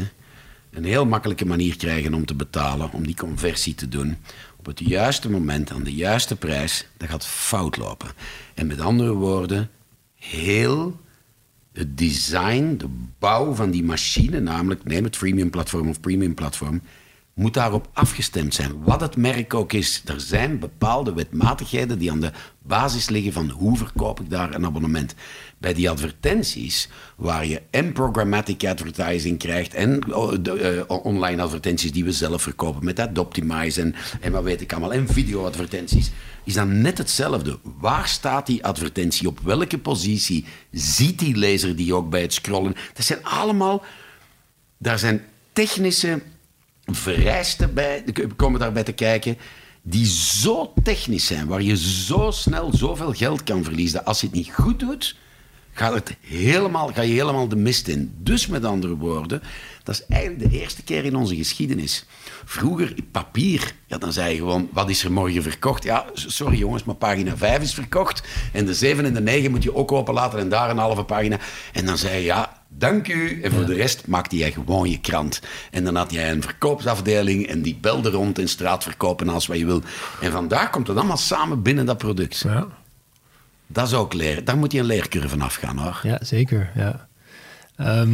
een 0.70 0.84
heel 0.84 1.06
makkelijke 1.06 1.46
manier 1.46 1.76
krijgen 1.76 2.14
om 2.14 2.26
te 2.26 2.34
betalen, 2.34 2.92
om 2.92 3.06
die 3.06 3.16
conversie 3.16 3.74
te 3.74 3.88
doen, 3.88 4.16
op 4.56 4.66
het 4.66 4.78
juiste 4.78 5.30
moment, 5.30 5.70
aan 5.70 5.82
de 5.82 5.94
juiste 5.94 6.36
prijs, 6.36 6.86
dat 6.96 7.08
gaat 7.08 7.26
fout 7.26 7.76
lopen. 7.76 8.10
En 8.54 8.66
met 8.66 8.80
andere 8.80 9.12
woorden, 9.12 9.70
heel 10.14 11.00
het 11.72 11.98
design, 11.98 12.76
de 12.76 12.88
bouw 13.18 13.54
van 13.54 13.70
die 13.70 13.84
machine, 13.84 14.40
namelijk 14.40 14.84
neem 14.84 15.04
het 15.04 15.16
freemium 15.16 15.50
platform 15.50 15.88
of 15.88 16.00
premium 16.00 16.34
platform, 16.34 16.82
moet 17.34 17.54
daarop 17.54 17.88
afgestemd 17.92 18.54
zijn. 18.54 18.82
Wat 18.82 19.00
het 19.00 19.16
merk 19.16 19.54
ook 19.54 19.72
is, 19.72 20.02
er 20.04 20.20
zijn 20.20 20.58
bepaalde 20.58 21.12
wetmatigheden 21.12 21.98
die 21.98 22.10
aan 22.10 22.20
de 22.20 22.32
basis 22.62 23.08
liggen 23.08 23.32
van 23.32 23.50
hoe 23.50 23.76
verkoop 23.76 24.20
ik 24.20 24.30
daar 24.30 24.54
een 24.54 24.64
abonnement. 24.64 25.14
Bij 25.58 25.74
die 25.74 25.90
advertenties, 25.90 26.88
waar 27.16 27.46
je 27.46 27.62
en 27.70 27.92
programmatic 27.92 28.64
advertising 28.64 29.38
krijgt 29.38 29.74
en 29.74 30.14
oh, 30.14 30.34
de, 30.40 30.84
uh, 30.88 30.96
online 31.04 31.42
advertenties 31.42 31.92
die 31.92 32.04
we 32.04 32.12
zelf 32.12 32.42
verkopen 32.42 32.84
met 32.84 33.00
Adoptimize 33.00 33.80
en, 33.80 33.94
en 34.20 34.32
wat 34.32 34.42
weet 34.42 34.60
ik 34.60 34.72
allemaal, 34.72 34.92
en 34.92 35.08
video-advertenties, 35.08 36.10
is 36.44 36.54
dan 36.54 36.80
net 36.80 36.98
hetzelfde. 36.98 37.58
Waar 37.62 38.08
staat 38.08 38.46
die 38.46 38.64
advertentie? 38.64 39.28
Op 39.28 39.40
welke 39.40 39.78
positie? 39.78 40.44
Ziet 40.70 41.18
die 41.18 41.36
lezer 41.36 41.76
die 41.76 41.94
ook 41.94 42.10
bij 42.10 42.22
het 42.22 42.32
scrollen? 42.32 42.74
Dat 42.92 43.04
zijn 43.04 43.24
allemaal... 43.24 43.84
Daar 44.78 44.98
zijn 44.98 45.24
technische 45.52 46.22
vereisten 46.94 47.74
bij, 47.74 48.04
komen 48.36 48.60
daarbij 48.60 48.82
te 48.82 48.92
kijken 48.92 49.36
die 49.82 50.06
zo 50.06 50.72
technisch 50.82 51.26
zijn, 51.26 51.46
waar 51.46 51.62
je 51.62 51.76
zo 51.76 52.30
snel 52.30 52.70
zoveel 52.76 53.12
geld 53.12 53.42
kan 53.42 53.64
verliezen. 53.64 54.04
Als 54.04 54.20
je 54.20 54.26
het 54.26 54.36
niet 54.36 54.52
goed 54.52 54.80
doet, 54.80 55.16
gaat 55.72 55.94
het 55.94 56.16
helemaal, 56.20 56.92
ga 56.92 57.02
je 57.02 57.12
helemaal 57.12 57.48
de 57.48 57.56
mist 57.56 57.88
in. 57.88 58.14
Dus 58.18 58.46
met 58.46 58.64
andere 58.64 58.96
woorden, 58.96 59.42
dat 59.82 59.94
is 59.94 60.06
eigenlijk 60.06 60.50
de 60.50 60.58
eerste 60.58 60.82
keer 60.82 61.04
in 61.04 61.16
onze 61.16 61.36
geschiedenis. 61.36 62.04
Vroeger, 62.44 62.94
papier, 63.10 63.74
ja, 63.86 63.98
dan 63.98 64.12
zei 64.12 64.30
je 64.30 64.38
gewoon, 64.38 64.68
wat 64.72 64.90
is 64.90 65.04
er 65.04 65.12
morgen 65.12 65.42
verkocht? 65.42 65.82
Ja, 65.82 66.06
sorry 66.14 66.58
jongens, 66.58 66.84
maar 66.84 66.94
pagina 66.94 67.36
5 67.36 67.62
is 67.62 67.74
verkocht. 67.74 68.22
En 68.52 68.66
de 68.66 68.74
7 68.74 69.04
en 69.04 69.14
de 69.14 69.20
9 69.20 69.50
moet 69.50 69.62
je 69.62 69.74
ook 69.74 69.92
openlaten 69.92 70.38
en 70.38 70.48
daar 70.48 70.70
een 70.70 70.78
halve 70.78 71.04
pagina. 71.04 71.38
En 71.72 71.86
dan 71.86 71.98
zei 71.98 72.16
je, 72.16 72.24
ja, 72.24 72.61
dank 72.78 73.08
u. 73.08 73.42
En 73.42 73.52
voor 73.52 73.66
de 73.66 73.74
rest 73.74 74.06
maakte 74.06 74.36
jij 74.36 74.52
gewoon 74.52 74.90
je 74.90 75.00
krant. 75.00 75.40
En 75.70 75.84
dan 75.84 75.94
had 75.94 76.12
jij 76.12 76.30
een 76.30 76.42
verkoopsafdeling 76.42 77.46
en 77.46 77.62
die 77.62 77.78
belde 77.80 78.10
rond 78.10 78.38
in 78.38 78.48
straat 78.48 78.82
verkopen 78.82 79.28
als 79.28 79.46
wat 79.46 79.58
je 79.58 79.66
wil. 79.66 79.82
En 80.20 80.32
vandaag 80.32 80.70
komt 80.70 80.86
het 80.86 80.96
allemaal 80.96 81.16
samen 81.16 81.62
binnen 81.62 81.86
dat 81.86 81.98
product. 81.98 82.38
Ja. 82.38 82.66
Dat 83.66 83.86
is 83.86 83.94
ook 83.94 84.12
leren. 84.12 84.44
Daar 84.44 84.56
moet 84.56 84.72
je 84.72 84.78
een 84.78 84.84
leercurve 84.84 85.28
van 85.28 85.40
afgaan 85.40 85.78
hoor. 85.78 86.00
Ja, 86.02 86.18
zeker. 86.22 86.70
Ja. 86.74 87.08
Ehm, 87.76 88.10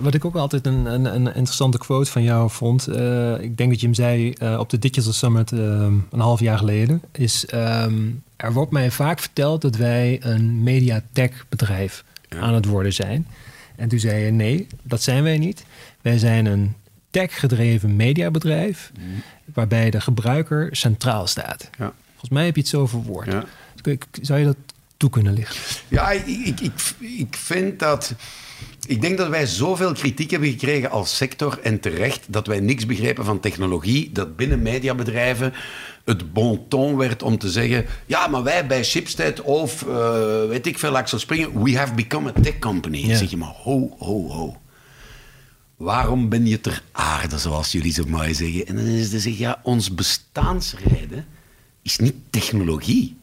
wat 0.00 0.14
ik 0.14 0.24
ook 0.24 0.36
altijd 0.36 0.66
een, 0.66 0.86
een, 0.86 1.04
een, 1.04 1.26
interessante 1.26 1.78
quote 1.78 2.10
van 2.10 2.22
jou 2.22 2.50
vond, 2.50 2.88
uh, 2.88 3.40
ik 3.40 3.56
denk 3.56 3.70
dat 3.70 3.80
je 3.80 3.86
hem 3.86 3.94
zei 3.94 4.34
uh, 4.42 4.58
op 4.58 4.70
de 4.70 4.78
Digital 4.78 5.12
Summit 5.12 5.52
uh, 5.52 5.60
een 6.10 6.20
half 6.20 6.40
jaar 6.40 6.58
geleden, 6.58 7.02
is 7.12 7.46
um, 7.54 8.22
er 8.36 8.52
wordt 8.52 8.72
mij 8.72 8.90
vaak 8.90 9.18
verteld 9.18 9.62
dat 9.62 9.76
wij 9.76 10.18
een 10.22 10.62
mediatech 10.62 11.46
bedrijf 11.48 12.04
ja. 12.28 12.38
aan 12.38 12.54
het 12.54 12.66
worden 12.66 12.92
zijn. 12.92 13.26
En 13.76 13.88
toen 13.88 13.98
zei 13.98 14.24
je 14.24 14.30
nee, 14.30 14.66
dat 14.82 15.02
zijn 15.02 15.22
wij 15.22 15.38
niet. 15.38 15.64
Wij 16.00 16.18
zijn 16.18 16.46
een 16.46 16.74
tech-gedreven 17.10 17.96
mediabedrijf 17.96 18.92
mm. 18.98 19.22
waarbij 19.54 19.90
de 19.90 20.00
gebruiker 20.00 20.68
centraal 20.76 21.26
staat. 21.26 21.70
Ja. 21.78 21.92
Volgens 22.10 22.30
mij 22.30 22.44
heb 22.44 22.54
je 22.54 22.60
het 22.60 22.70
zo 22.70 22.86
verwoord. 22.86 23.32
Ja. 23.32 23.44
Zou 24.20 24.38
je 24.38 24.44
dat 24.44 24.56
toe 24.96 25.10
kunnen 25.10 25.32
lichten? 25.32 25.60
Ja, 25.88 26.10
ik, 26.10 26.26
ik, 26.26 26.60
ik, 26.60 26.94
ik 27.00 27.36
vind 27.36 27.78
dat 27.78 28.14
ik 28.86 29.00
denk 29.00 29.18
dat 29.18 29.28
wij 29.28 29.46
zoveel 29.46 29.92
kritiek 29.92 30.30
hebben 30.30 30.50
gekregen 30.50 30.90
als 30.90 31.16
sector 31.16 31.58
en 31.62 31.80
terecht 31.80 32.24
dat 32.28 32.46
wij 32.46 32.60
niks 32.60 32.86
begrepen 32.86 33.24
van 33.24 33.40
technologie, 33.40 34.12
dat 34.12 34.36
binnen 34.36 34.62
mediabedrijven 34.62 35.52
het 36.04 36.32
bon 36.32 36.68
ton 36.68 36.96
werd 36.96 37.22
om 37.22 37.38
te 37.38 37.50
zeggen: 37.50 37.86
ja, 38.06 38.26
maar 38.26 38.42
wij 38.42 38.66
bij 38.66 38.84
Shipstead 38.84 39.40
of 39.40 39.82
uh, 39.82 40.46
weet 40.48 40.66
ik 40.66 40.78
veel, 40.78 40.96
Axel 40.96 41.18
Springen, 41.18 41.62
we 41.62 41.76
have 41.76 41.94
become 41.94 42.28
a 42.36 42.40
tech 42.40 42.58
company. 42.58 43.06
Ja. 43.06 43.16
zeg 43.16 43.30
je 43.30 43.36
maar, 43.36 43.54
ho, 43.54 43.96
ho, 43.98 44.28
ho. 44.28 44.56
Waarom 45.76 46.28
ben 46.28 46.46
je 46.46 46.60
ter 46.60 46.82
aarde, 46.92 47.38
zoals 47.38 47.72
jullie 47.72 47.92
zo 47.92 48.04
mooi 48.06 48.34
zeggen? 48.34 48.66
En 48.66 48.76
dan 48.76 48.84
is 48.84 49.12
het 49.12 49.22
zeggen: 49.22 49.42
ja, 49.42 49.60
ons 49.62 49.94
bestaansreden 49.94 51.26
is 51.82 51.98
niet 51.98 52.14
technologie. 52.30 53.16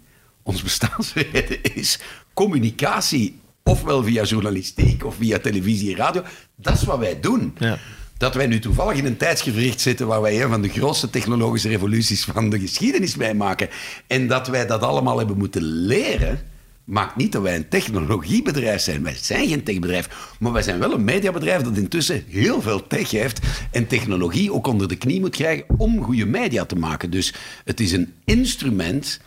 Ons 0.44 0.64
bestaansreden 0.64 1.64
is 1.64 2.00
communicatie 2.34 3.40
ofwel 3.64 4.04
via 4.04 4.24
journalistiek 4.24 5.06
of 5.06 5.16
via 5.16 5.40
televisie 5.40 5.92
en 5.92 5.98
radio. 5.98 6.24
Dat 6.56 6.74
is 6.74 6.84
wat 6.84 7.00
wij 7.00 7.20
doen. 7.20 7.54
Ja. 7.58 7.78
Dat 8.18 8.36
wij 8.36 8.48
nu 8.48 8.60
toevallig 8.60 8.98
in 8.98 9.06
een 9.06 9.18
tijdsgevricht 9.18 9.82
zitten 9.82 10.08
waar 10.08 10.22
wij 10.22 10.44
een 10.44 10.50
van 10.50 10.62
de 10.62 10.70
grootste 10.70 11.10
technologische 11.10 11.70
revoluties 11.70 12.24
van 12.24 12.50
de 12.50 12.60
geschiedenis 12.60 13.16
mee 13.16 13.34
maken. 13.34 13.70
En 14.08 14.28
dat 14.28 14.48
wij 14.48 14.66
dat 14.66 14.82
allemaal 14.82 15.18
hebben 15.18 15.38
moeten 15.38 15.62
leren, 15.62 16.40
maakt 16.84 17.16
niet 17.16 17.32
dat 17.32 17.42
wij 17.42 17.56
een 17.56 17.68
technologiebedrijf 17.68 18.82
zijn. 18.82 19.04
Wij 19.04 19.16
zijn 19.22 19.48
geen 19.48 19.64
techbedrijf, 19.64 20.36
maar 20.40 20.52
wij 20.52 20.62
zijn 20.62 20.80
wel 20.80 20.94
een 20.94 21.04
mediabedrijf 21.04 21.62
dat 21.62 21.78
intussen 21.78 22.24
heel 22.28 22.62
veel 22.62 22.88
tech 22.88 23.12
heeft 23.12 23.40
en 23.72 23.88
technologie 23.88 24.54
ook 24.54 24.68
onder 24.68 24.88
de 24.88 24.96
knie 24.96 25.20
moet 25.20 25.36
krijgen 25.36 25.66
om 25.78 26.04
goede 26.04 26.26
media 26.26 26.66
te 26.66 26.76
maken. 26.76 27.10
Dus 27.10 27.34
het 27.66 27.80
is 27.80 27.92
een 27.92 28.14
instrument 28.26 29.20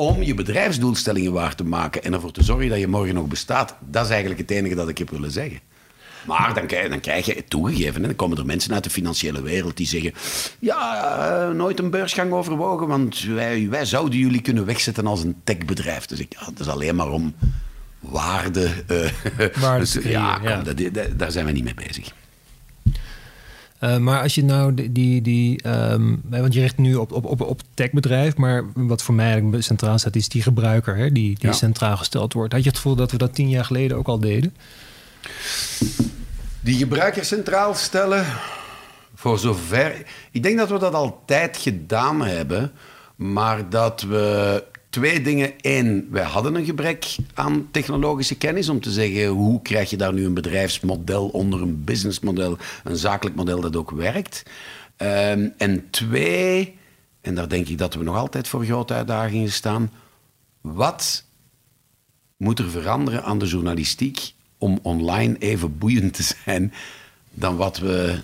om 0.00 0.22
je 0.22 0.34
bedrijfsdoelstellingen 0.34 1.32
waar 1.32 1.54
te 1.54 1.64
maken 1.64 2.02
en 2.02 2.12
ervoor 2.12 2.32
te 2.32 2.44
zorgen 2.44 2.68
dat 2.68 2.78
je 2.78 2.86
morgen 2.86 3.14
nog 3.14 3.26
bestaat. 3.26 3.74
Dat 3.80 4.04
is 4.04 4.10
eigenlijk 4.10 4.40
het 4.40 4.50
enige 4.50 4.74
dat 4.74 4.88
ik 4.88 4.98
heb 4.98 5.10
willen 5.10 5.30
zeggen. 5.30 5.60
Maar 6.26 6.54
dan 6.54 6.66
krijg, 6.66 6.88
dan 6.88 7.00
krijg 7.00 7.26
je 7.26 7.32
het 7.32 7.50
toegegeven. 7.50 7.94
En 7.94 8.02
dan 8.02 8.16
komen 8.16 8.38
er 8.38 8.46
mensen 8.46 8.74
uit 8.74 8.84
de 8.84 8.90
financiële 8.90 9.42
wereld 9.42 9.76
die 9.76 9.86
zeggen: 9.86 10.12
Ja, 10.58 11.48
uh, 11.48 11.54
nooit 11.54 11.78
een 11.78 11.90
beursgang 11.90 12.32
overwogen, 12.32 12.86
want 12.86 13.20
wij, 13.22 13.68
wij 13.68 13.84
zouden 13.84 14.18
jullie 14.18 14.40
kunnen 14.40 14.64
wegzetten 14.64 15.06
als 15.06 15.22
een 15.22 15.36
techbedrijf. 15.44 16.06
Dus 16.06 16.18
ik, 16.18 16.32
ja, 16.38 16.44
dat 16.44 16.60
is 16.60 16.68
alleen 16.68 16.94
maar 16.94 17.10
om 17.10 17.34
waarde. 17.98 18.68
Uh, 19.60 19.78
dus, 19.78 19.92
ja, 20.02 20.34
kom, 20.34 20.48
ja. 20.48 20.62
Dat, 20.62 21.18
daar 21.18 21.30
zijn 21.30 21.46
we 21.46 21.52
niet 21.52 21.64
mee 21.64 21.86
bezig. 21.86 22.12
Uh, 23.80 23.96
maar 23.96 24.22
als 24.22 24.34
je 24.34 24.44
nou 24.44 24.74
die, 24.74 24.92
die, 24.92 25.22
die 25.22 25.68
um, 25.68 26.22
want 26.28 26.54
je 26.54 26.60
richt 26.60 26.78
nu 26.78 26.94
op, 26.94 27.12
op, 27.12 27.24
op, 27.24 27.40
op 27.40 27.60
techbedrijf, 27.74 28.36
maar 28.36 28.64
wat 28.74 29.02
voor 29.02 29.14
mij 29.14 29.30
eigenlijk 29.30 29.62
centraal 29.62 29.98
staat, 29.98 30.16
is 30.16 30.28
die 30.28 30.42
gebruiker, 30.42 30.96
hè, 30.96 31.12
die, 31.12 31.38
die 31.38 31.48
ja. 31.48 31.52
centraal 31.52 31.96
gesteld 31.96 32.32
wordt. 32.32 32.52
Had 32.52 32.62
je 32.62 32.68
het 32.68 32.76
gevoel 32.76 32.94
dat 32.94 33.10
we 33.10 33.18
dat 33.18 33.34
tien 33.34 33.48
jaar 33.48 33.64
geleden 33.64 33.96
ook 33.96 34.08
al 34.08 34.20
deden? 34.20 34.54
Die 36.60 36.76
gebruiker 36.76 37.24
centraal 37.24 37.74
stellen, 37.74 38.24
voor 39.14 39.38
zover. 39.38 40.02
Ik 40.30 40.42
denk 40.42 40.58
dat 40.58 40.70
we 40.70 40.78
dat 40.78 40.94
altijd 40.94 41.56
gedaan 41.56 42.22
hebben, 42.22 42.72
maar 43.16 43.70
dat 43.70 44.02
we 44.02 44.64
Twee 44.90 45.20
dingen. 45.20 45.52
Eén, 45.60 46.08
wij 46.10 46.22
hadden 46.22 46.54
een 46.54 46.64
gebrek 46.64 47.16
aan 47.34 47.68
technologische 47.70 48.36
kennis 48.36 48.68
om 48.68 48.80
te 48.80 48.90
zeggen 48.90 49.26
hoe 49.26 49.62
krijg 49.62 49.90
je 49.90 49.96
daar 49.96 50.12
nu 50.12 50.24
een 50.24 50.34
bedrijfsmodel 50.34 51.28
onder 51.28 51.62
een 51.62 51.84
businessmodel, 51.84 52.58
een 52.84 52.96
zakelijk 52.96 53.36
model 53.36 53.60
dat 53.60 53.76
ook 53.76 53.90
werkt. 53.90 54.42
Um, 54.96 55.52
en 55.56 55.90
twee, 55.90 56.76
en 57.20 57.34
daar 57.34 57.48
denk 57.48 57.68
ik 57.68 57.78
dat 57.78 57.94
we 57.94 58.04
nog 58.04 58.16
altijd 58.16 58.48
voor 58.48 58.64
grote 58.64 58.94
uitdagingen 58.94 59.52
staan. 59.52 59.92
Wat 60.60 61.24
moet 62.36 62.58
er 62.58 62.70
veranderen 62.70 63.24
aan 63.24 63.38
de 63.38 63.46
journalistiek 63.46 64.32
om 64.58 64.78
online 64.82 65.36
even 65.38 65.78
boeiend 65.78 66.14
te 66.14 66.34
zijn 66.44 66.72
dan 67.30 67.56
wat 67.56 67.78
we 67.78 68.22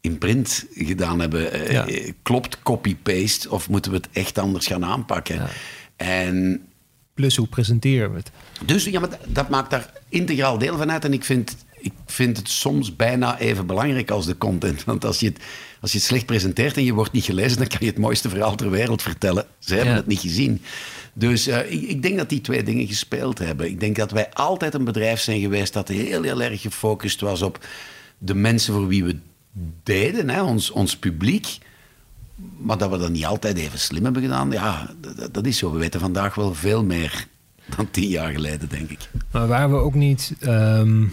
in 0.00 0.18
print 0.18 0.66
gedaan 0.74 1.20
hebben? 1.20 1.72
Ja. 1.72 1.86
Klopt 2.22 2.62
copy-paste 2.62 3.50
of 3.50 3.68
moeten 3.68 3.90
we 3.90 3.96
het 3.96 4.08
echt 4.12 4.38
anders 4.38 4.66
gaan 4.66 4.84
aanpakken? 4.84 5.36
Ja. 5.36 5.48
En, 5.96 6.68
Plus 7.14 7.36
hoe 7.36 7.46
presenteren 7.46 8.10
we 8.10 8.16
het? 8.16 8.30
Dus 8.64 8.84
ja, 8.84 9.00
maar 9.00 9.18
dat 9.26 9.48
maakt 9.48 9.70
daar 9.70 9.92
integraal 10.08 10.58
deel 10.58 10.76
van 10.76 10.90
uit. 10.90 11.04
En 11.04 11.12
ik 11.12 11.24
vind, 11.24 11.56
ik 11.78 11.92
vind 12.06 12.36
het 12.36 12.48
soms 12.48 12.96
bijna 12.96 13.38
even 13.38 13.66
belangrijk 13.66 14.10
als 14.10 14.26
de 14.26 14.38
content. 14.38 14.84
Want 14.84 15.04
als 15.04 15.20
je, 15.20 15.26
het, 15.26 15.38
als 15.80 15.92
je 15.92 15.98
het 15.98 16.06
slecht 16.06 16.26
presenteert 16.26 16.76
en 16.76 16.84
je 16.84 16.92
wordt 16.92 17.12
niet 17.12 17.24
gelezen, 17.24 17.58
dan 17.58 17.66
kan 17.66 17.78
je 17.80 17.86
het 17.86 17.98
mooiste 17.98 18.28
verhaal 18.28 18.54
ter 18.54 18.70
wereld 18.70 19.02
vertellen. 19.02 19.46
Ze 19.58 19.74
hebben 19.74 19.94
het 19.94 20.06
niet 20.06 20.20
gezien. 20.20 20.62
Dus 21.12 21.48
uh, 21.48 21.72
ik, 21.72 21.82
ik, 21.82 22.02
denk 22.02 22.16
dat 22.16 22.28
die 22.28 22.40
twee 22.40 22.62
dingen 22.62 22.86
gespeeld 22.86 23.38
hebben. 23.38 23.66
Ik 23.66 23.80
denk 23.80 23.96
dat 23.96 24.10
wij 24.10 24.30
altijd 24.32 24.74
een 24.74 24.84
bedrijf 24.84 25.20
zijn 25.20 25.40
geweest 25.40 25.72
dat 25.72 25.88
heel, 25.88 26.22
heel 26.22 26.42
erg 26.42 26.60
gefocust 26.60 27.20
was 27.20 27.42
op 27.42 27.66
de 28.18 28.34
mensen 28.34 28.74
voor 28.74 28.86
wie 28.86 29.04
we 29.04 29.18
deden, 29.82 30.30
hè, 30.30 30.42
ons, 30.42 30.70
ons 30.70 30.96
publiek. 30.96 31.58
Maar 32.56 32.78
dat 32.78 32.90
we 32.90 32.98
dat 32.98 33.10
niet 33.10 33.24
altijd 33.24 33.56
even 33.56 33.78
slim 33.78 34.04
hebben 34.04 34.22
gedaan, 34.22 34.50
ja, 34.50 34.90
dat, 35.00 35.34
dat 35.34 35.46
is 35.46 35.58
zo. 35.58 35.72
We 35.72 35.78
weten 35.78 36.00
vandaag 36.00 36.34
wel 36.34 36.54
veel 36.54 36.84
meer 36.84 37.26
dan 37.76 37.90
tien 37.90 38.08
jaar 38.08 38.32
geleden, 38.32 38.68
denk 38.68 38.90
ik. 38.90 39.10
Maar 39.30 39.46
waren 39.46 39.70
we 39.70 39.76
ook 39.76 39.94
niet 39.94 40.34
um, 40.40 41.12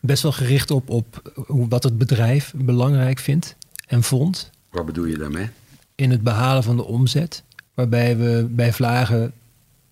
best 0.00 0.22
wel 0.22 0.32
gericht 0.32 0.70
op, 0.70 0.90
op 0.90 1.22
wat 1.68 1.82
het 1.82 1.98
bedrijf 1.98 2.52
belangrijk 2.56 3.18
vindt 3.18 3.56
en 3.86 4.02
vond? 4.02 4.50
Wat 4.70 4.86
bedoel 4.86 5.04
je 5.04 5.18
daarmee? 5.18 5.48
In 5.94 6.10
het 6.10 6.22
behalen 6.22 6.62
van 6.62 6.76
de 6.76 6.84
omzet. 6.84 7.42
Waarbij 7.74 8.16
we 8.16 8.46
bij 8.50 8.72
Vlagen 8.72 9.32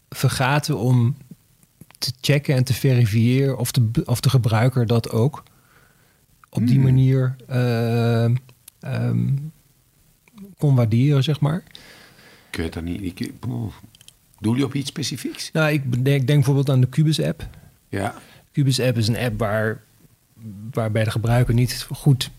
vergaten 0.09 0.79
om 0.79 1.17
te 1.99 2.13
checken 2.21 2.55
en 2.55 2.65
te 2.65 2.75
verifiëren 2.75 3.59
of 3.59 3.73
de, 3.73 4.03
of 4.05 4.21
de 4.21 4.31
gebruiker 4.31 4.87
dat 4.87 5.11
ook 5.11 5.43
op 6.51 6.67
die 6.67 6.75
hmm. 6.75 6.85
manier 6.85 7.37
uh, 7.51 8.25
um, 9.09 9.53
kon 10.65 10.75
waarderen, 10.75 11.23
zeg 11.23 11.41
maar. 11.41 11.63
Ik 12.51 12.57
weet 12.57 12.73
dat 12.73 12.83
niet. 12.83 13.03
Ik, 13.03 13.31
doe 14.39 14.57
je 14.57 14.65
op 14.65 14.75
iets 14.75 14.89
specifieks? 14.89 15.51
Nou, 15.53 15.73
ik 15.73 15.83
denk, 15.93 16.05
denk 16.05 16.27
bijvoorbeeld 16.27 16.71
aan 16.71 16.81
de 16.81 16.89
Cubus-app. 16.89 17.47
Ja. 17.89 18.15
Cubus-app 18.53 18.97
is 18.97 19.09
een 19.09 19.17
app 19.17 19.39
waar, 19.39 19.83
waarbij 20.71 21.05
de 21.05 21.11
gebruiker 21.11 21.55
niet 21.55 21.87
goed 21.91 22.31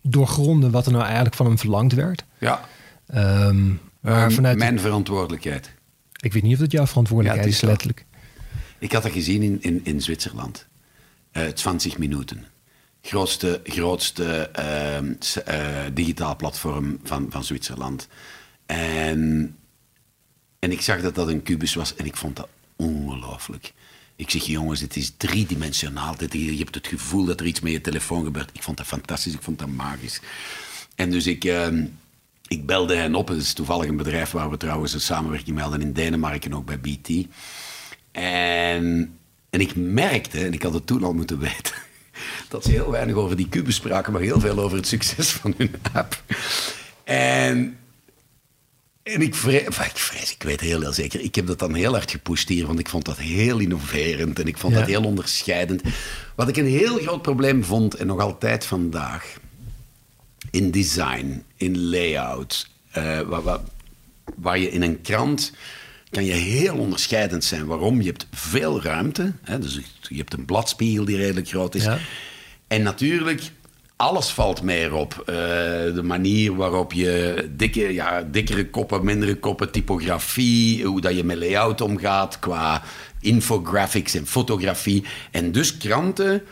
doorgronden 0.00 0.70
wat 0.70 0.86
er 0.86 0.92
nou 0.92 1.04
eigenlijk 1.04 1.34
van 1.34 1.46
hem 1.46 1.58
verlangd 1.58 1.92
werd. 1.92 2.24
Ja. 2.38 2.68
Um, 3.14 3.80
maar 4.00 4.32
vanuit 4.32 4.58
mijn 4.58 4.80
verantwoordelijkheid. 4.80 5.72
Ik 6.20 6.32
weet 6.32 6.42
niet 6.42 6.54
of 6.54 6.60
het 6.60 6.72
jouw 6.72 6.86
verantwoordelijkheid 6.86 7.48
is, 7.48 7.60
letterlijk. 7.60 8.04
Ik 8.78 8.92
had 8.92 9.02
dat 9.02 9.12
gezien 9.12 9.42
in, 9.42 9.58
in, 9.60 9.80
in 9.84 10.00
Zwitserland. 10.00 10.66
Uh, 11.32 11.46
20 11.46 11.98
minuten. 11.98 12.44
Grootste, 13.06 13.60
grootste 13.64 14.50
uh, 15.48 15.82
digitaal 15.92 16.36
platform 16.36 17.00
van, 17.02 17.26
van 17.30 17.44
Zwitserland. 17.44 18.08
En, 18.66 19.56
en 20.58 20.72
ik 20.72 20.80
zag 20.80 21.00
dat 21.00 21.14
dat 21.14 21.28
een 21.28 21.42
kubus 21.42 21.74
was 21.74 21.94
en 21.94 22.04
ik 22.06 22.16
vond 22.16 22.36
dat 22.36 22.48
ongelooflijk. 22.76 23.72
Ik 24.16 24.30
zeg, 24.30 24.42
jongens, 24.44 24.80
het 24.80 24.96
is 24.96 25.12
driedimensionaal. 25.16 26.14
Je 26.30 26.58
hebt 26.58 26.74
het 26.74 26.86
gevoel 26.86 27.24
dat 27.24 27.40
er 27.40 27.46
iets 27.46 27.60
met 27.60 27.72
je 27.72 27.80
telefoon 27.80 28.24
gebeurt. 28.24 28.50
Ik 28.52 28.62
vond 28.62 28.76
dat 28.76 28.86
fantastisch, 28.86 29.34
ik 29.34 29.42
vond 29.42 29.58
dat 29.58 29.68
magisch. 29.68 30.20
En 30.94 31.10
dus 31.10 31.26
ik, 31.26 31.44
uh, 31.44 31.68
ik 32.48 32.66
belde 32.66 32.94
hen 32.94 33.14
op. 33.14 33.28
Het 33.28 33.40
is 33.40 33.52
toevallig 33.52 33.88
een 33.88 33.96
bedrijf 33.96 34.30
waar 34.30 34.50
we 34.50 34.56
trouwens 34.56 34.92
een 34.92 35.00
samenwerking 35.00 35.56
melden 35.56 35.80
in 35.80 35.92
Denemarken, 35.92 36.54
ook 36.54 36.66
bij 36.66 36.80
BT. 36.80 37.08
En, 38.12 39.18
en 39.50 39.60
ik 39.60 39.76
merkte, 39.76 40.44
en 40.44 40.52
ik 40.52 40.62
had 40.62 40.74
het 40.74 40.86
toen 40.86 41.04
al 41.04 41.14
moeten 41.14 41.38
weten, 41.48 41.74
dat 42.54 42.64
ze 42.64 42.70
heel 42.70 42.90
weinig 42.90 43.14
over 43.14 43.36
die 43.36 43.48
kubus 43.48 43.74
spraken, 43.74 44.12
maar 44.12 44.22
heel 44.22 44.40
veel 44.40 44.58
over 44.58 44.76
het 44.76 44.86
succes 44.86 45.30
van 45.30 45.54
hun 45.56 45.74
app. 45.92 46.22
En 47.04 47.78
en 49.02 49.22
ik 49.22 49.34
vrees, 49.34 49.62
ik 49.62 49.98
vrees, 49.98 50.32
ik 50.32 50.42
weet 50.42 50.60
heel, 50.60 50.80
heel 50.80 50.92
zeker, 50.92 51.20
ik 51.20 51.34
heb 51.34 51.46
dat 51.46 51.58
dan 51.58 51.74
heel 51.74 51.92
hard 51.92 52.10
gepusht 52.10 52.48
hier, 52.48 52.66
want 52.66 52.78
ik 52.78 52.88
vond 52.88 53.04
dat 53.04 53.18
heel 53.18 53.58
innoverend 53.58 54.38
en 54.38 54.46
ik 54.46 54.58
vond 54.58 54.74
dat 54.74 54.86
heel 54.86 55.04
onderscheidend. 55.04 55.82
Wat 56.34 56.48
ik 56.48 56.56
een 56.56 56.66
heel 56.66 56.98
groot 56.98 57.22
probleem 57.22 57.64
vond, 57.64 57.94
en 57.94 58.06
nog 58.06 58.20
altijd 58.20 58.66
vandaag, 58.66 59.36
in 60.50 60.70
design, 60.70 61.44
in 61.56 61.88
layout, 61.88 62.68
uh, 62.96 63.20
waar, 63.20 63.60
waar, 64.36 64.58
je 64.58 64.70
in 64.70 64.82
een 64.82 65.00
krant 65.00 65.52
kan 66.10 66.24
je 66.24 66.32
heel 66.32 66.76
onderscheidend 66.76 67.44
zijn. 67.44 67.66
Waarom? 67.66 68.00
Je 68.00 68.06
hebt 68.06 68.26
veel 68.30 68.82
ruimte, 68.82 69.32
hè, 69.42 69.58
dus 69.58 69.80
je 70.00 70.16
hebt 70.16 70.32
een 70.32 70.44
bladspiegel 70.44 71.04
die 71.04 71.16
redelijk 71.16 71.48
groot 71.48 71.74
is. 71.74 71.86
En 72.66 72.82
natuurlijk 72.82 73.50
alles 73.96 74.28
valt 74.28 74.62
meer 74.62 74.94
op. 74.94 75.14
Uh, 75.18 75.34
de 75.94 76.02
manier 76.02 76.56
waarop 76.56 76.92
je 76.92 77.48
dikke, 77.56 77.92
ja, 77.92 78.22
dikkere 78.30 78.70
koppen, 78.70 79.04
mindere 79.04 79.36
koppen, 79.36 79.70
typografie, 79.70 80.84
hoe 80.84 81.00
dat 81.00 81.16
je 81.16 81.24
met 81.24 81.38
layout 81.38 81.80
omgaat 81.80 82.38
qua 82.38 82.82
infographics 83.20 84.14
en 84.14 84.26
fotografie. 84.26 85.04
En 85.30 85.52
dus 85.52 85.76
kranten. 85.76 86.42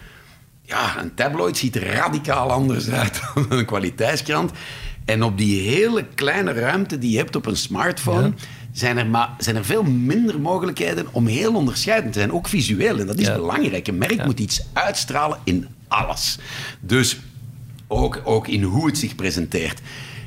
Ja, 0.62 1.00
een 1.00 1.14
tabloid 1.14 1.56
ziet 1.56 1.76
er 1.76 1.86
radicaal 1.86 2.50
anders 2.50 2.90
uit 2.90 3.20
dan 3.34 3.46
een 3.48 3.66
kwaliteitskrant. 3.66 4.50
En 5.04 5.22
op 5.22 5.38
die 5.38 5.68
hele 5.68 6.04
kleine 6.14 6.52
ruimte 6.52 6.98
die 6.98 7.10
je 7.10 7.16
hebt 7.16 7.36
op 7.36 7.46
een 7.46 7.56
smartphone. 7.56 8.32
Zijn 8.72 8.98
er, 8.98 9.06
maar, 9.06 9.30
zijn 9.38 9.56
er 9.56 9.64
veel 9.64 9.82
minder 9.82 10.40
mogelijkheden 10.40 11.06
om 11.10 11.26
heel 11.26 11.54
onderscheidend 11.54 12.12
te 12.12 12.18
zijn, 12.18 12.32
ook 12.32 12.48
visueel. 12.48 12.98
En 12.98 13.06
dat 13.06 13.18
is 13.18 13.32
belangrijk. 13.32 13.88
Een 13.88 13.98
merk 13.98 14.24
moet 14.24 14.40
iets 14.40 14.64
uitstralen 14.72 15.38
in 15.44 15.68
alles. 15.92 16.38
Dus 16.80 17.18
ook, 17.86 18.20
ook 18.24 18.48
in 18.48 18.62
hoe 18.62 18.86
het 18.86 18.98
zich 18.98 19.14
presenteert. 19.14 19.80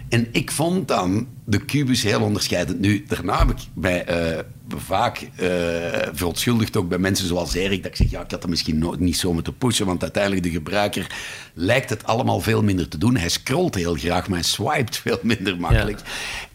En 0.10 0.28
ik 0.32 0.52
vond 0.52 0.88
dan 0.88 1.28
de 1.46 1.66
kubus 1.66 2.04
heel 2.04 2.22
onderscheidend. 2.22 2.80
Nu, 2.80 3.06
daarna 3.08 3.38
heb 3.38 3.50
ik 3.50 3.58
mij 3.74 4.32
uh, 4.34 4.40
vaak 4.76 5.22
uh, 5.22 5.30
verontschuldigd, 6.14 6.78
ook 6.78 6.90
bij 6.90 6.98
mensen 6.98 7.28
zoals 7.28 7.54
Erik, 7.54 7.84
dat 7.84 7.92
ik 7.92 7.98
zeg, 7.98 8.10
ja, 8.10 8.22
ik 8.22 8.32
had 8.32 8.42
dat 8.42 8.50
misschien 8.50 8.96
niet 8.98 9.18
zo 9.18 9.34
moeten 9.34 9.58
pushen, 9.58 9.86
want 9.86 10.02
uiteindelijk 10.02 10.44
de 10.44 10.50
gebruiker 10.50 11.08
lijkt 11.54 11.90
het 11.90 12.04
allemaal 12.04 12.42
veel 12.42 12.64
minder 12.64 12.88
te 12.88 12.98
doen. 12.98 13.18
Hij 13.18 13.30
scrolt 13.30 13.76
heel 13.76 13.96
graag, 13.96 14.28
maar 14.28 14.40
hij 14.40 14.48
swipet 14.48 14.98
veel 14.98 15.20
minder 15.22 15.60
makkelijk. 15.60 16.00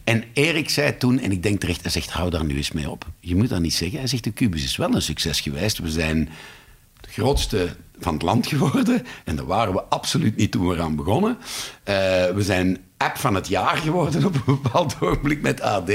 En 0.03 0.23
Erik 0.33 0.69
zei 0.69 0.97
toen, 0.97 1.19
en 1.19 1.31
ik 1.31 1.43
denk 1.43 1.59
terecht, 1.59 1.81
hij 1.81 1.91
zegt, 1.91 2.09
hou 2.09 2.29
daar 2.29 2.45
nu 2.45 2.55
eens 2.55 2.71
mee 2.71 2.89
op. 2.89 3.05
Je 3.19 3.35
moet 3.35 3.49
dat 3.49 3.61
niet 3.61 3.73
zeggen. 3.73 3.99
Hij 3.99 4.07
zegt, 4.07 4.23
de 4.23 4.31
kubus 4.31 4.63
is 4.63 4.77
wel 4.77 4.95
een 4.95 5.01
succes 5.01 5.39
geweest. 5.41 5.77
We 5.77 5.91
zijn 5.91 6.29
grootste 7.11 7.75
van 7.99 8.13
het 8.13 8.21
land 8.21 8.47
geworden. 8.47 9.05
En 9.25 9.35
daar 9.35 9.45
waren 9.45 9.73
we 9.73 9.83
absoluut 9.83 10.35
niet 10.35 10.51
toen 10.51 10.67
we 10.67 10.75
eraan 10.75 10.95
begonnen. 10.95 11.37
Uh, 11.39 11.45
we 12.25 12.41
zijn 12.41 12.77
app 12.97 13.17
van 13.17 13.35
het 13.35 13.47
jaar 13.47 13.77
geworden 13.77 14.25
op 14.25 14.33
een 14.33 14.59
bepaald 14.61 14.95
ogenblik 14.99 15.41
met 15.41 15.61
AD. 15.61 15.89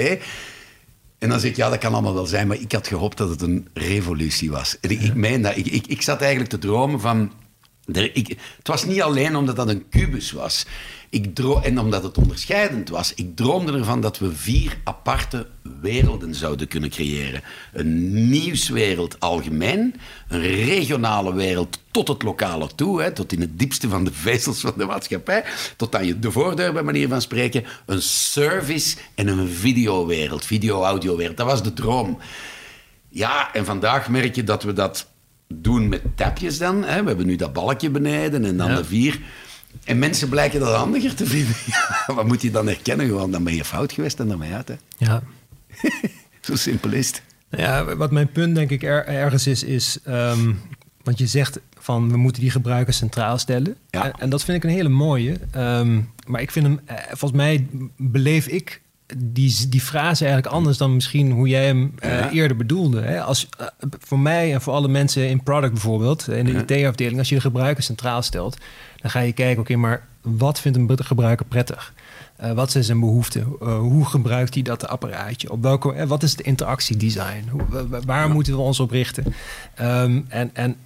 En 1.19 1.29
dan 1.29 1.41
zeg 1.41 1.51
ik, 1.51 1.57
ja, 1.57 1.69
dat 1.69 1.79
kan 1.79 1.93
allemaal 1.93 2.15
wel 2.15 2.27
zijn, 2.27 2.47
maar 2.47 2.61
ik 2.61 2.73
had 2.73 2.87
gehoopt 2.87 3.17
dat 3.17 3.29
het 3.29 3.43
een 3.43 3.69
revolutie 3.75 4.51
was. 4.51 4.77
Ik, 4.81 4.91
ik 4.91 5.15
meen 5.15 5.43
dat. 5.43 5.57
Ik, 5.57 5.67
ik, 5.67 5.87
ik 5.87 6.03
zat 6.03 6.21
eigenlijk 6.21 6.51
te 6.51 6.59
dromen 6.59 7.01
van... 7.01 7.33
ik, 7.93 8.29
het 8.57 8.69
was 8.69 8.85
niet 8.85 9.03
alleen 9.03 9.37
omdat 9.37 9.57
dat 9.57 9.69
een 9.69 9.89
kubus 9.89 10.33
was. 10.33 10.67
Ik 11.11 11.35
droom, 11.35 11.63
en 11.63 11.79
omdat 11.79 12.03
het 12.03 12.19
onderscheidend 12.19 12.89
was, 12.89 13.15
ik 13.15 13.37
droomde 13.37 13.73
ervan 13.73 14.01
dat 14.01 14.19
we 14.19 14.35
vier 14.35 14.79
aparte 14.85 15.47
werelden 15.81 16.35
zouden 16.35 16.69
kunnen 16.69 16.91
creëren. 16.91 17.43
Een 17.73 18.29
nieuwswereld 18.29 19.21
algemeen, 19.21 19.95
een 20.29 20.41
regionale 20.41 21.35
wereld 21.35 21.79
tot 21.91 22.09
het 22.09 22.23
lokale 22.23 22.69
toe, 22.75 23.03
hè, 23.03 23.13
tot 23.13 23.33
in 23.33 23.41
het 23.41 23.59
diepste 23.59 23.89
van 23.89 24.05
de 24.05 24.13
vezels 24.13 24.61
van 24.61 24.73
de 24.77 24.85
maatschappij, 24.85 25.45
tot 25.77 25.97
aan 25.97 26.07
je 26.07 26.19
de 26.19 26.31
voordeur 26.31 26.73
bij 26.73 26.83
manier 26.83 27.09
van 27.09 27.21
spreken, 27.21 27.65
een 27.87 28.03
service 28.03 28.97
en 29.15 29.27
een 29.29 29.49
videowereld, 29.49 30.45
video-audiowereld. 30.45 31.37
Dat 31.37 31.47
was 31.47 31.63
de 31.63 31.73
droom. 31.73 32.19
Ja, 33.09 33.55
en 33.55 33.65
vandaag 33.65 34.09
merk 34.09 34.35
je 34.35 34.45
dat 34.45 34.63
we 34.63 34.73
dat 34.73 35.07
doen 35.47 35.89
met 35.89 36.03
tapjes 36.15 36.59
dan. 36.59 36.85
Hè. 36.85 37.01
We 37.03 37.09
hebben 37.09 37.27
nu 37.27 37.37
dat 37.37 37.53
balkje 37.53 37.91
beneden 37.91 38.45
en 38.45 38.57
dan 38.57 38.75
de 38.75 38.85
vier. 38.85 39.21
En 39.85 39.99
mensen 39.99 40.29
blijken 40.29 40.61
dat 40.61 40.75
handiger 40.75 41.15
te 41.15 41.27
vinden. 41.27 41.55
wat 42.17 42.27
moet 42.27 42.43
je 42.43 42.51
dan 42.51 42.67
herkennen? 42.67 43.07
Gewoon, 43.07 43.31
dan 43.31 43.45
ben 43.45 43.55
je 43.55 43.65
fout 43.65 43.93
geweest 43.93 44.21
en 44.21 44.29
dan 44.29 44.39
ben 44.39 44.49
je 44.49 44.55
uit. 44.55 44.69
Hè? 44.69 44.75
Ja. 44.97 45.23
Zo 46.41 46.57
simpel 46.57 46.93
is 46.93 47.07
het. 47.07 47.23
Ja, 47.51 47.97
wat 47.97 48.11
mijn 48.11 48.33
punt 48.33 48.55
denk 48.55 48.71
ik 48.71 48.83
ergens 48.83 49.47
is, 49.47 49.63
is 49.63 49.99
um, 50.09 50.61
want 51.03 51.19
je 51.19 51.27
zegt 51.27 51.61
van 51.79 52.11
we 52.11 52.17
moeten 52.17 52.43
die 52.43 52.51
gebruiker 52.51 52.95
centraal 52.95 53.39
stellen. 53.39 53.77
Ja. 53.91 54.05
En, 54.05 54.13
en, 54.19 54.31
dat 54.31 54.45
vind 54.45 54.57
ik 54.57 54.65
een 54.65 54.77
hele 54.77 54.89
mooie. 54.89 55.37
Um, 55.57 56.11
maar 56.27 56.41
ik 56.41 56.51
vind 56.51 56.67
hem, 56.67 56.81
eh, 56.85 56.97
volgens 57.07 57.33
mij 57.33 57.67
beleef 57.97 58.47
ik 58.47 58.81
die, 59.17 59.69
die 59.69 59.81
frase 59.81 60.25
eigenlijk 60.25 60.55
anders 60.55 60.77
dan 60.77 60.95
misschien 60.95 61.31
hoe 61.31 61.49
jij 61.49 61.67
hem 61.67 61.95
uh, 62.05 62.33
eerder 62.33 62.57
bedoelde. 62.57 63.01
Hè? 63.01 63.23
Als, 63.23 63.49
uh, 63.61 63.67
voor 63.99 64.19
mij 64.19 64.53
en 64.53 64.61
voor 64.61 64.73
alle 64.73 64.89
mensen 64.89 65.29
in 65.29 65.43
product 65.43 65.73
bijvoorbeeld, 65.73 66.29
in 66.29 66.45
de 66.45 66.75
IT-afdeling, 66.75 67.19
als 67.19 67.29
je 67.29 67.35
de 67.35 67.41
gebruiker 67.41 67.83
centraal 67.83 68.23
stelt, 68.23 68.57
dan 68.97 69.11
ga 69.11 69.21
je 69.21 69.33
kijken, 69.33 69.63
oké, 69.63 69.77
maar 69.77 70.07
wat 70.21 70.61
vindt 70.61 70.79
een 70.79 71.05
gebruiker 71.05 71.47
prettig? 71.47 71.93
Uh, 72.43 72.53
wat 72.53 72.71
zijn 72.71 72.85
zijn 72.85 73.01
behoeften? 73.01 73.57
Uh, 73.63 73.79
hoe 73.79 74.05
gebruikt 74.05 74.55
hij 74.55 74.63
dat 74.63 74.89
apparaatje? 74.89 75.51
Op 75.51 75.63
welke, 75.63 75.95
uh, 75.95 76.03
wat 76.03 76.23
is 76.23 76.31
het 76.31 76.41
interactiedesign? 76.41 77.49
Hoe, 77.51 77.87
waar 78.07 78.31
moeten 78.31 78.53
we 78.53 78.61
ons 78.61 78.81
op 78.81 78.91
richten? 78.91 79.25
Um, 79.81 80.27
en 80.29 80.51
en 80.53 80.77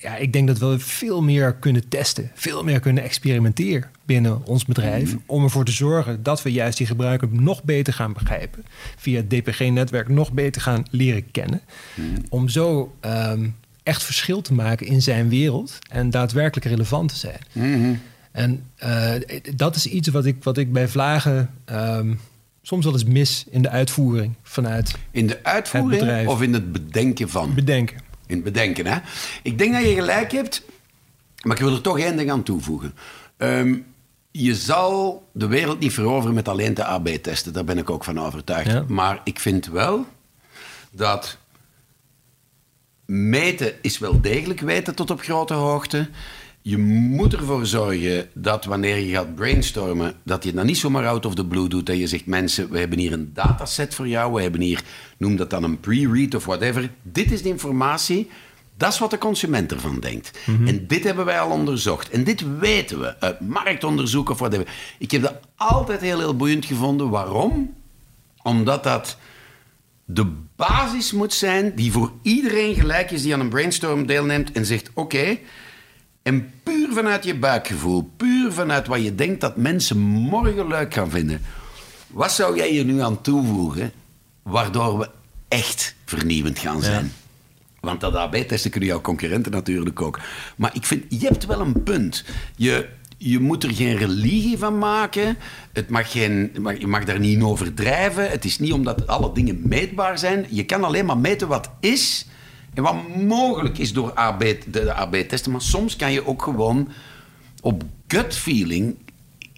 ja, 0.00 0.16
ik 0.16 0.32
denk 0.32 0.46
dat 0.46 0.58
we 0.58 0.78
veel 0.78 1.22
meer 1.22 1.54
kunnen 1.54 1.88
testen, 1.88 2.30
veel 2.34 2.64
meer 2.64 2.80
kunnen 2.80 3.02
experimenteren 3.02 3.90
binnen 4.04 4.46
ons 4.46 4.64
bedrijf. 4.64 5.12
Mm. 5.12 5.22
Om 5.26 5.42
ervoor 5.42 5.64
te 5.64 5.72
zorgen 5.72 6.22
dat 6.22 6.42
we 6.42 6.52
juist 6.52 6.78
die 6.78 6.86
gebruiker 6.86 7.28
nog 7.30 7.62
beter 7.62 7.92
gaan 7.92 8.12
begrijpen. 8.12 8.64
Via 8.96 9.16
het 9.16 9.30
DPG-netwerk 9.30 10.08
nog 10.08 10.32
beter 10.32 10.62
gaan 10.62 10.84
leren 10.90 11.30
kennen. 11.30 11.60
Mm. 11.94 12.16
Om 12.28 12.48
zo 12.48 12.94
um, 13.00 13.54
echt 13.82 14.02
verschil 14.02 14.40
te 14.40 14.54
maken 14.54 14.86
in 14.86 15.02
zijn 15.02 15.28
wereld 15.28 15.78
en 15.90 16.10
daadwerkelijk 16.10 16.66
relevant 16.66 17.08
te 17.08 17.16
zijn. 17.16 17.38
Mm-hmm. 17.52 18.00
En 18.34 18.70
uh, 18.84 19.12
dat 19.54 19.76
is 19.76 19.86
iets 19.86 20.08
wat 20.08 20.24
ik, 20.26 20.44
wat 20.44 20.56
ik 20.56 20.72
bij 20.72 20.88
vlagen 20.88 21.50
um, 21.70 22.20
soms 22.62 22.84
wel 22.84 22.92
eens 22.92 23.04
mis 23.04 23.44
in 23.50 23.62
de 23.62 23.68
uitvoering 23.68 24.34
vanuit. 24.42 24.94
In 25.10 25.26
de 25.26 25.44
uitvoering 25.44 26.28
of 26.28 26.42
in 26.42 26.52
het 26.52 26.72
bedenken 26.72 27.28
van? 27.28 27.54
Bedenken. 27.54 27.96
In 28.26 28.34
het 28.34 28.44
bedenken, 28.44 28.86
hè? 28.86 28.98
Ik 29.42 29.58
denk 29.58 29.72
dat 29.72 29.82
je 29.82 29.94
gelijk 29.94 30.32
hebt, 30.32 30.62
maar 31.42 31.56
ik 31.56 31.62
wil 31.62 31.74
er 31.74 31.80
toch 31.80 31.98
één 31.98 32.16
ding 32.16 32.30
aan 32.30 32.42
toevoegen. 32.42 32.94
Um, 33.36 33.86
je 34.30 34.54
zal 34.54 35.28
de 35.32 35.46
wereld 35.46 35.80
niet 35.80 35.92
veroveren 35.92 36.34
met 36.34 36.48
alleen 36.48 36.74
de 36.74 36.84
AB-testen, 36.84 37.52
daar 37.52 37.64
ben 37.64 37.78
ik 37.78 37.90
ook 37.90 38.04
van 38.04 38.20
overtuigd. 38.20 38.70
Ja. 38.70 38.84
Maar 38.88 39.20
ik 39.24 39.40
vind 39.40 39.66
wel 39.66 40.06
dat 40.90 41.38
meten 43.06 43.72
is 43.82 43.98
wel 43.98 44.20
degelijk 44.20 44.60
weten 44.60 44.94
tot 44.94 45.10
op 45.10 45.20
grote 45.20 45.54
hoogte. 45.54 46.08
Je 46.66 46.78
moet 46.78 47.34
ervoor 47.34 47.66
zorgen 47.66 48.28
dat 48.34 48.64
wanneer 48.64 48.98
je 48.98 49.12
gaat 49.12 49.34
brainstormen, 49.34 50.14
dat 50.22 50.44
je 50.44 50.52
dat 50.52 50.64
niet 50.64 50.78
zomaar 50.78 51.06
out 51.06 51.26
of 51.26 51.34
the 51.34 51.46
blue 51.46 51.68
doet. 51.68 51.86
Dat 51.86 51.96
je 51.96 52.06
zegt, 52.06 52.26
mensen, 52.26 52.70
we 52.70 52.78
hebben 52.78 52.98
hier 52.98 53.12
een 53.12 53.30
dataset 53.34 53.94
voor 53.94 54.08
jou. 54.08 54.32
We 54.32 54.42
hebben 54.42 54.60
hier, 54.60 54.82
noem 55.16 55.36
dat 55.36 55.50
dan 55.50 55.62
een 55.62 55.80
pre-read 55.80 56.34
of 56.34 56.44
whatever. 56.44 56.90
Dit 57.02 57.32
is 57.32 57.42
de 57.42 57.48
informatie. 57.48 58.30
Dat 58.76 58.92
is 58.92 58.98
wat 58.98 59.10
de 59.10 59.18
consument 59.18 59.72
ervan 59.72 60.00
denkt. 60.00 60.38
Mm 60.46 60.56
-hmm. 60.56 60.66
En 60.66 60.86
dit 60.86 61.04
hebben 61.04 61.24
wij 61.24 61.40
al 61.40 61.50
onderzocht. 61.50 62.10
En 62.10 62.24
dit 62.24 62.58
weten 62.58 63.00
we 63.00 63.20
uit 63.20 63.40
marktonderzoek 63.40 64.30
of 64.30 64.38
whatever. 64.38 64.74
Ik 64.98 65.10
heb 65.10 65.22
dat 65.22 65.40
altijd 65.56 66.00
heel, 66.00 66.18
heel 66.18 66.36
boeiend 66.36 66.64
gevonden. 66.64 67.10
Waarom? 67.10 67.74
Omdat 68.42 68.84
dat 68.84 69.16
de 70.04 70.32
basis 70.56 71.12
moet 71.12 71.32
zijn 71.32 71.74
die 71.74 71.92
voor 71.92 72.12
iedereen 72.22 72.74
gelijk 72.74 73.10
is 73.10 73.22
die 73.22 73.34
aan 73.34 73.40
een 73.40 73.48
brainstorm 73.48 74.06
deelneemt 74.06 74.52
en 74.52 74.66
zegt: 74.66 74.90
Oké, 74.94 75.00
okay, 75.00 75.40
en 76.24 76.50
puur 76.62 76.92
vanuit 76.92 77.24
je 77.24 77.34
buikgevoel, 77.34 78.10
puur 78.16 78.52
vanuit 78.52 78.86
wat 78.86 79.02
je 79.02 79.14
denkt 79.14 79.40
dat 79.40 79.56
mensen 79.56 79.98
morgen 79.98 80.66
leuk 80.66 80.94
gaan 80.94 81.10
vinden. 81.10 81.40
Wat 82.06 82.32
zou 82.32 82.56
jij 82.56 82.74
je 82.74 82.84
nu 82.84 83.00
aan 83.00 83.20
toevoegen 83.20 83.92
waardoor 84.42 84.98
we 84.98 85.10
echt 85.48 85.94
vernieuwend 86.04 86.58
gaan 86.58 86.82
zijn? 86.82 87.12
Want 87.80 88.00
dat 88.00 88.14
AB-testen 88.14 88.70
kunnen 88.70 88.88
jouw 88.88 89.00
concurrenten 89.00 89.52
natuurlijk 89.52 90.02
ook. 90.02 90.20
Maar 90.56 90.74
ik 90.74 90.84
vind, 90.84 91.04
je 91.08 91.26
hebt 91.26 91.46
wel 91.46 91.60
een 91.60 91.82
punt. 91.82 92.24
Je, 92.56 92.88
je 93.18 93.38
moet 93.38 93.62
er 93.62 93.74
geen 93.74 93.96
religie 93.96 94.58
van 94.58 94.78
maken. 94.78 95.36
Het 95.72 95.88
mag 95.88 96.12
geen, 96.12 96.50
je 96.78 96.86
mag 96.86 97.04
daar 97.04 97.18
niet 97.18 97.36
in 97.36 97.44
overdrijven. 97.44 98.30
Het 98.30 98.44
is 98.44 98.58
niet 98.58 98.72
omdat 98.72 99.06
alle 99.06 99.32
dingen 99.34 99.60
meetbaar 99.64 100.18
zijn. 100.18 100.46
Je 100.48 100.64
kan 100.64 100.84
alleen 100.84 101.06
maar 101.06 101.18
meten 101.18 101.48
wat 101.48 101.70
is 101.80 102.26
en 102.74 102.82
wat 102.82 103.16
mogelijk 103.16 103.78
is 103.78 103.92
door 103.92 104.12
AB, 104.12 104.44
de 104.66 104.94
AB-testen. 104.94 105.52
Maar 105.52 105.60
soms 105.60 105.96
kan 105.96 106.12
je 106.12 106.26
ook 106.26 106.42
gewoon 106.42 106.88
op 107.60 107.82
gut 108.06 108.36
feeling 108.36 108.96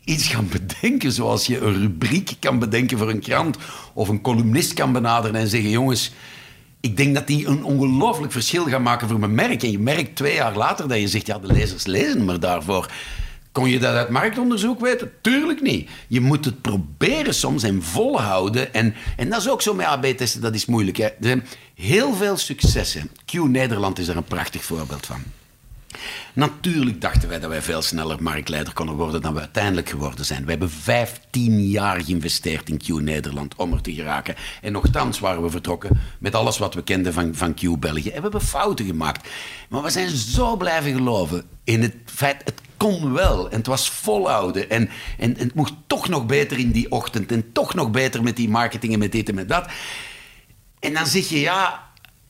iets 0.05 0.27
gaan 0.29 0.49
bedenken. 0.49 1.12
Zoals 1.12 1.47
je 1.47 1.61
een 1.61 1.81
rubriek 1.81 2.37
kan 2.41 2.59
bedenken 2.59 2.99
voor 2.99 3.11
een 3.11 3.21
krant. 3.21 3.57
Of 3.93 4.09
een 4.09 4.21
columnist 4.21 4.75
kan 4.75 4.93
benaderen 4.93 5.41
en 5.41 5.49
zeggen: 5.49 5.71
jongens. 5.71 6.12
Ik 6.81 6.97
denk 6.97 7.14
dat 7.14 7.27
die 7.27 7.47
een 7.47 7.64
ongelooflijk 7.64 8.33
verschil 8.33 8.64
gaan 8.64 8.83
maken 8.83 9.09
voor 9.09 9.19
mijn 9.19 9.35
merk. 9.35 9.62
En 9.62 9.71
je 9.71 9.79
merkt 9.79 10.17
twee 10.17 10.35
jaar 10.35 10.57
later 10.57 10.89
dat 10.89 10.99
je 10.99 11.09
zegt: 11.09 11.27
ja, 11.27 11.39
de 11.39 11.53
lezers 11.53 11.87
lezen 11.87 12.25
me 12.25 12.39
daarvoor. 12.39 12.91
Kon 13.57 13.69
je 13.69 13.79
dat 13.79 13.95
uit 13.95 14.09
marktonderzoek 14.09 14.81
weten? 14.81 15.13
Tuurlijk 15.21 15.61
niet. 15.61 15.91
Je 16.09 16.21
moet 16.21 16.45
het 16.45 16.61
proberen 16.61 17.35
soms 17.35 17.63
en 17.63 17.83
volhouden. 17.83 18.75
En, 18.75 18.95
en 19.17 19.29
dat 19.29 19.41
is 19.41 19.49
ook 19.49 19.63
zo 19.63 19.75
met 19.75 19.87
AB-testen, 19.87 20.41
dat 20.41 20.55
is 20.55 20.67
moeilijk. 20.67 20.97
Hè. 20.97 21.05
Er 21.05 21.15
zijn 21.21 21.47
heel 21.75 22.15
veel 22.15 22.37
successen. 22.37 23.11
Q 23.25 23.33
Nederland 23.33 23.99
is 23.99 24.07
daar 24.07 24.17
een 24.17 24.25
prachtig 24.25 24.65
voorbeeld 24.65 25.07
van. 25.07 25.23
Natuurlijk 26.33 27.01
dachten 27.01 27.29
wij 27.29 27.41
dat 27.41 27.51
wij 27.51 27.63
veel 27.63 27.83
sneller 27.83 28.23
marktleider 28.23 28.73
konden 28.73 28.95
worden 28.95 29.21
dan 29.21 29.35
we 29.35 29.41
uiteindelijk 29.41 29.89
geworden 29.89 30.25
zijn. 30.25 30.45
We 30.45 30.51
hebben 30.51 30.71
15 30.71 31.69
jaar 31.69 32.01
geïnvesteerd 32.01 32.69
in 32.69 32.79
Q 32.79 32.89
Nederland 32.89 33.55
om 33.55 33.73
er 33.73 33.81
te 33.81 33.95
geraken. 33.95 34.35
En 34.63 34.73
nogthans 34.73 35.19
waren 35.19 35.43
we 35.43 35.51
vertrokken 35.51 36.01
met 36.19 36.35
alles 36.35 36.59
wat 36.59 36.75
we 36.75 36.83
kenden 36.83 37.13
van, 37.13 37.35
van 37.35 37.55
Q 37.55 37.79
België. 37.79 38.09
En 38.09 38.17
we 38.17 38.23
hebben 38.23 38.41
fouten 38.41 38.87
gemaakt. 38.87 39.29
Maar 39.69 39.83
we 39.83 39.91
zijn 39.91 40.09
zo 40.09 40.57
blijven 40.57 40.95
geloven 40.95 41.45
in 41.65 41.83
het 41.83 41.95
feit, 42.05 42.53
kon 42.77 43.12
wel. 43.12 43.51
En 43.51 43.57
het 43.57 43.66
was 43.66 43.91
volhouden. 43.91 44.70
En, 44.70 44.89
en, 45.18 45.37
en 45.37 45.45
het 45.45 45.55
mocht 45.55 45.72
toch 45.87 46.09
nog 46.09 46.27
beter 46.27 46.59
in 46.59 46.70
die 46.70 46.91
ochtend. 46.91 47.33
En 47.33 47.53
toch 47.53 47.74
nog 47.74 47.91
beter 47.91 48.22
met 48.22 48.37
die 48.37 48.49
marketing 48.49 48.93
en 48.93 48.99
met 48.99 49.12
dit 49.12 49.29
en 49.29 49.35
met 49.35 49.49
dat. 49.49 49.68
En 50.79 50.95
dan 50.95 51.07
zeg 51.07 51.29
je, 51.29 51.41
ja, 51.41 51.87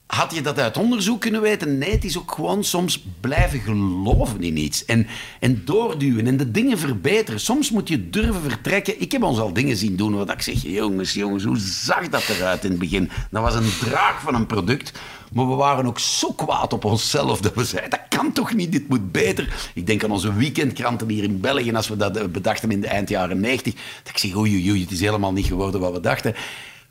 had 0.07 0.34
je 0.34 0.40
dat 0.40 0.59
uit 0.59 0.76
onderzoek 0.76 1.20
kunnen 1.20 1.40
weten? 1.40 1.78
Nee, 1.78 1.90
het 1.90 2.05
is 2.05 2.18
ook 2.18 2.32
gewoon 2.32 2.64
soms 2.64 3.05
blijven 3.20 3.61
geloven 3.61 4.42
in 4.42 4.57
iets. 4.57 4.84
En, 4.84 5.07
en 5.40 5.62
doorduwen 5.64 6.26
en 6.26 6.36
de 6.36 6.51
dingen 6.51 6.78
verbeteren. 6.78 7.40
Soms 7.40 7.70
moet 7.70 7.88
je 7.88 8.11
durven 8.11 8.51
vertrekken. 8.51 9.01
Ik 9.01 9.12
heb 9.12 9.22
ons 9.22 9.38
al 9.38 9.53
dingen 9.53 9.76
zien 9.76 9.97
doen 9.97 10.14
waar 10.14 10.30
ik 10.30 10.42
zeg... 10.42 10.62
Jongens, 10.62 11.12
jongens, 11.12 11.44
hoe 11.44 11.59
zag 11.59 12.09
dat 12.09 12.28
eruit 12.28 12.64
in 12.64 12.70
het 12.70 12.78
begin? 12.78 13.11
Dat 13.30 13.42
was 13.42 13.55
een 13.55 13.72
draag 13.80 14.20
van 14.20 14.34
een 14.34 14.47
product. 14.47 14.92
Maar 15.37 15.49
we 15.49 15.55
waren 15.55 15.87
ook 15.87 15.99
zo 15.99 16.32
kwaad 16.32 16.72
op 16.72 16.84
onszelf 16.84 17.41
dat 17.41 17.55
we 17.55 17.64
zeiden... 17.64 17.91
Dat 17.91 18.18
kan 18.18 18.32
toch 18.32 18.55
niet, 18.55 18.72
dit 18.72 18.89
moet 18.89 19.12
beter. 19.12 19.70
Ik 19.74 19.87
denk 19.87 20.05
aan 20.05 20.11
onze 20.11 20.34
weekendkranten 20.34 21.09
hier 21.09 21.24
in 21.24 21.41
België... 21.41 21.72
als 21.72 21.89
we 21.89 21.97
dat 21.97 22.32
bedachten 22.32 22.70
in 22.70 22.80
de 22.80 22.87
eind 22.87 23.09
jaren 23.09 23.41
90. 23.41 23.74
Dat 23.74 24.12
ik 24.12 24.18
zeg, 24.18 24.37
oei, 24.37 24.70
oei, 24.70 24.80
het 24.80 24.91
is 24.91 25.01
helemaal 25.01 25.32
niet 25.32 25.47
geworden 25.47 25.80
wat 25.80 25.93
we 25.93 26.01
dachten... 26.01 26.34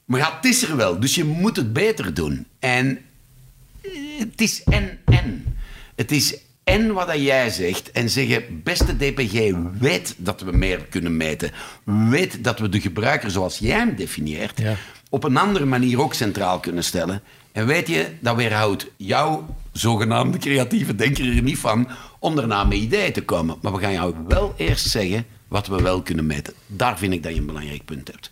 Maar 0.05 0.19
ja, 0.19 0.35
het 0.35 0.45
is 0.45 0.63
er 0.63 0.75
wel, 0.75 0.99
dus 0.99 1.15
je 1.15 1.23
moet 1.23 1.55
het 1.55 1.73
beter 1.73 2.13
doen. 2.13 2.45
En 2.59 2.99
het 4.17 4.41
is 4.41 4.63
en 4.63 4.99
en. 5.05 5.57
Het 5.95 6.11
is 6.11 6.37
en 6.63 6.93
wat 6.93 7.07
dat 7.07 7.21
jij 7.21 7.49
zegt 7.49 7.91
en 7.91 8.09
zeggen, 8.09 8.61
beste 8.63 8.97
DPG, 8.97 9.53
weet 9.79 10.15
dat 10.17 10.41
we 10.41 10.51
meer 10.51 10.85
kunnen 10.89 11.17
meten. 11.17 11.51
Weet 11.83 12.43
dat 12.43 12.59
we 12.59 12.69
de 12.69 12.81
gebruiker 12.81 13.31
zoals 13.31 13.57
jij 13.57 13.77
hem 13.77 13.95
definieert, 13.95 14.61
op 15.09 15.23
een 15.23 15.37
andere 15.37 15.65
manier 15.65 16.01
ook 16.01 16.13
centraal 16.13 16.59
kunnen 16.59 16.83
stellen. 16.83 17.21
En 17.55 17.65
weet 17.65 17.87
je, 17.87 18.07
dat 18.19 18.35
weerhoudt 18.35 18.87
jouw 18.97 19.45
zogenaamde 19.71 20.37
creatieve 20.37 20.95
denker 20.95 21.35
er 21.35 21.41
niet 21.41 21.57
van 21.57 21.87
om 22.19 22.35
daarna 22.35 22.63
met 22.63 22.77
ideeën 22.77 23.13
te 23.13 23.23
komen. 23.23 23.57
Maar 23.61 23.73
we 23.73 23.79
gaan 23.79 23.93
jou 23.93 24.15
wel 24.27 24.53
eerst 24.57 24.89
zeggen 24.89 25.25
wat 25.47 25.67
we 25.67 25.81
wel 25.81 26.01
kunnen 26.01 26.25
meten. 26.25 26.53
Daar 26.67 26.97
vind 26.97 27.13
ik 27.13 27.23
dat 27.23 27.33
je 27.33 27.39
een 27.39 27.45
belangrijk 27.45 27.85
punt 27.85 28.07
hebt. 28.07 28.29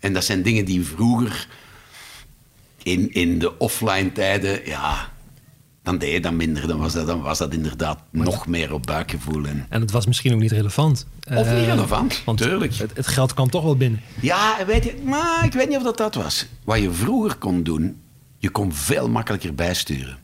En 0.00 0.12
dat 0.12 0.24
zijn 0.24 0.42
dingen 0.42 0.64
die 0.64 0.84
vroeger 0.84 1.48
in, 2.82 3.12
in 3.12 3.38
de 3.38 3.58
offline 3.58 4.12
tijden, 4.12 4.60
ja, 4.64 5.10
dan 5.82 5.98
deed 5.98 6.12
je 6.12 6.20
dat 6.20 6.32
minder. 6.32 6.66
Dan 6.66 6.78
was 6.78 6.92
dat, 6.92 7.06
dan 7.06 7.22
was 7.22 7.38
dat 7.38 7.52
inderdaad 7.52 7.98
nog 8.10 8.46
meer 8.46 8.72
op 8.72 8.86
buikgevoel. 8.86 9.44
En, 9.44 9.66
en 9.68 9.80
het 9.80 9.90
was 9.90 10.06
misschien 10.06 10.34
ook 10.34 10.40
niet 10.40 10.52
relevant. 10.52 11.06
Of 11.28 11.34
niet 11.34 11.46
eh, 11.46 11.66
relevant, 11.66 12.22
want 12.24 12.38
tuurlijk. 12.38 12.74
Het, 12.74 12.90
het, 12.94 13.06
geld 13.06 13.34
kwam 13.34 13.50
toch 13.50 13.62
wel 13.62 13.76
binnen. 13.76 14.00
Ja, 14.20 14.56
weet 14.66 14.84
je, 14.84 14.94
maar 15.04 15.44
ik 15.44 15.52
weet 15.52 15.68
niet 15.68 15.76
of 15.76 15.82
dat 15.82 15.96
dat 15.96 16.14
was. 16.14 16.46
Wat 16.64 16.78
je 16.78 16.92
vroeger 16.92 17.34
kon 17.34 17.62
doen, 17.62 18.02
je 18.44 18.50
kon 18.50 18.74
veel 18.74 19.08
makkelijker 19.08 19.54
bijsturen. 19.54 20.18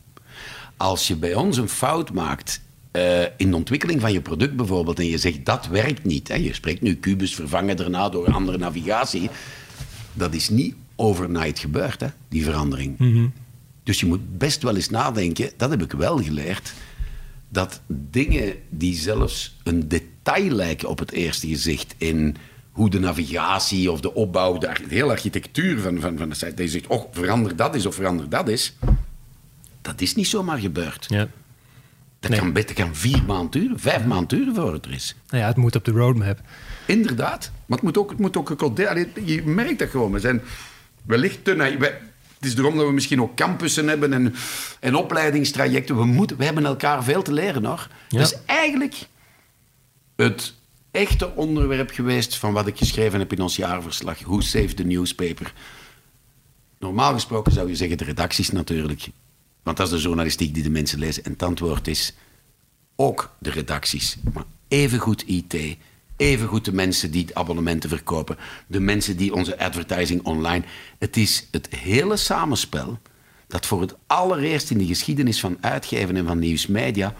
Als 0.77 1.09
je 1.09 1.17
bij 1.17 1.35
ons 1.35 1.57
een 1.57 1.69
fout 1.69 2.13
maakt 2.13 2.61
uh, 2.93 3.23
in 3.37 3.51
de 3.51 3.57
ontwikkeling 3.57 4.01
van 4.01 4.13
je 4.13 4.21
product 4.21 4.57
bijvoorbeeld 4.57 4.99
en 4.99 5.07
je 5.07 5.19
zegt 5.19 5.45
dat 5.45 5.67
werkt 5.67 6.05
niet. 6.05 6.29
Hè, 6.29 6.35
je 6.35 6.55
spreekt 6.55 6.81
nu 6.81 7.01
Cubus 7.01 7.35
vervangen 7.35 7.77
daarna 7.77 8.09
door 8.09 8.33
andere 8.33 8.59
navigatie. 8.59 9.31
Dat 10.13 10.35
is 10.35 10.49
niet 10.49 10.75
overnight 10.97 11.59
gebeurd, 11.59 12.01
hè, 12.01 12.07
die 12.29 12.45
verandering. 12.45 12.99
Mm 12.99 13.33
dus 13.83 14.01
je 14.01 14.07
moet 14.07 14.39
best 14.39 14.63
wel 14.63 14.77
eens 14.77 14.91
nadenken, 14.91 15.51
dat 15.57 15.71
heb 15.71 15.83
ik 15.83 15.93
wel 15.93 16.23
geleerd, 16.23 16.73
dat 17.49 17.81
dingen 17.87 18.55
die 18.69 18.95
zelfs 18.95 19.57
een 19.63 19.89
detail 19.89 20.51
lijken 20.51 20.89
op 20.89 20.99
het 20.99 21.13
eerste 21.13 21.49
gezicht 21.49 21.95
in 21.99 22.37
hoe 22.73 22.91
de 22.91 22.99
navigatie 22.99 23.93
of 23.93 24.01
de 24.01 24.15
opbouw, 24.15 24.59
de, 24.59 24.73
hele 24.89 25.11
architectuur 25.11 25.81
van, 25.81 26.01
van, 26.01 26.19
van 26.19 26.29
de 26.29 26.35
site, 26.35 26.55
dat 26.55 26.59
je 26.59 26.69
zegt, 26.69 26.87
oh, 26.87 27.05
verander 27.13 27.57
dat 27.57 27.75
is 27.75 27.87
of 27.87 27.95
verander 27.95 28.29
dat 28.29 28.49
is, 28.49 28.77
dat 29.83 30.01
is 30.01 30.15
niet 30.15 30.27
zomaar 30.27 30.59
gebeurd. 30.59 31.07
Ja. 31.09 31.29
Dat 32.21 32.39
kan 32.39 32.53
beter 32.53 32.75
kan 32.75 32.97
vier 32.97 33.23
maanden 33.27 33.51
duren, 33.51 33.81
vijf 33.81 34.05
maanden 34.05 34.39
duren 34.39 34.55
voor 34.55 34.73
het 34.73 34.85
er 34.85 34.93
is. 34.93 35.15
Nou 35.29 35.43
ja, 35.43 35.49
het 35.49 35.57
moet 35.57 35.77
op 35.77 35.85
de 35.85 35.91
roadmap. 35.91 36.41
Inderdaad. 36.87 37.51
Maar 37.67 37.79
het 37.79 37.87
moet 37.87 37.99
ook, 37.99 38.11
het 38.11 38.19
moet 38.19 38.37
ook 38.37 38.49
Je 39.25 39.43
merkt 39.45 39.79
dat 39.79 39.89
gewoon. 39.89 40.13
We 40.13 40.19
zijn 40.19 40.41
wellicht 41.07 41.45
te 41.45 41.55
naïef. 41.55 41.79
Het 41.79 42.49
is 42.49 42.57
erom 42.57 42.77
dat 42.77 42.87
we 42.87 42.93
misschien 42.93 43.23
ook 43.23 43.37
campussen 43.37 43.89
hebben 43.89 44.13
en, 44.13 44.35
en 44.81 44.95
opleidingstrajecten. 44.95 45.97
We, 45.97 46.05
moeten, 46.05 46.37
we 46.37 46.45
hebben 46.45 46.65
elkaar 46.65 47.05
veel 47.05 47.23
te 47.23 47.33
leren 47.33 47.65
hoor. 47.65 47.89
Ja. 48.09 48.21
Is 48.21 48.35
eigenlijk 48.47 48.95
het 50.17 50.55
echte 50.91 51.35
onderwerp 51.35 51.91
geweest 51.91 52.37
van 52.37 52.53
wat 52.53 52.67
ik 52.67 52.79
geschreven 52.79 53.19
heb 53.19 53.33
in 53.33 53.41
ons 53.41 53.57
jaarverslag. 53.57 54.21
Who 54.21 54.41
saved 54.41 54.77
the 54.77 54.85
newspaper? 54.85 55.53
Normaal 56.79 57.13
gesproken 57.13 57.53
zou 57.53 57.69
je 57.69 57.77
zeggen 57.77 57.99
de 57.99 58.05
redacties 58.05 58.51
natuurlijk. 58.51 59.09
Want 59.63 59.77
dat 59.77 59.87
is 59.87 59.93
de 59.93 60.01
journalistiek 60.01 60.55
die 60.55 60.63
de 60.63 60.71
mensen 60.71 60.99
lezen. 60.99 61.25
En 61.25 61.33
het 61.33 61.43
antwoord 61.43 61.89
is 61.89 62.15
ook 62.97 63.31
de 63.39 63.51
redacties. 63.51 64.17
Maar 64.33 64.45
evengoed 64.69 65.27
IT, 65.27 65.79
Evengoed 66.21 66.65
de 66.65 66.73
mensen 66.73 67.11
die 67.11 67.37
abonnementen 67.37 67.89
verkopen, 67.89 68.37
de 68.67 68.81
mensen 68.81 69.17
die 69.17 69.35
onze 69.35 69.59
advertising 69.59 70.23
online. 70.23 70.65
Het 70.99 71.17
is 71.17 71.49
het 71.51 71.69
hele 71.75 72.17
samenspel 72.17 72.99
dat 73.47 73.67
voor 73.67 73.81
het 73.81 73.95
allereerst 74.07 74.71
in 74.71 74.79
de 74.79 74.87
geschiedenis 74.87 75.41
van 75.41 75.57
uitgeven 75.61 76.17
en 76.17 76.27
van 76.27 76.39
nieuwsmedia 76.39 77.15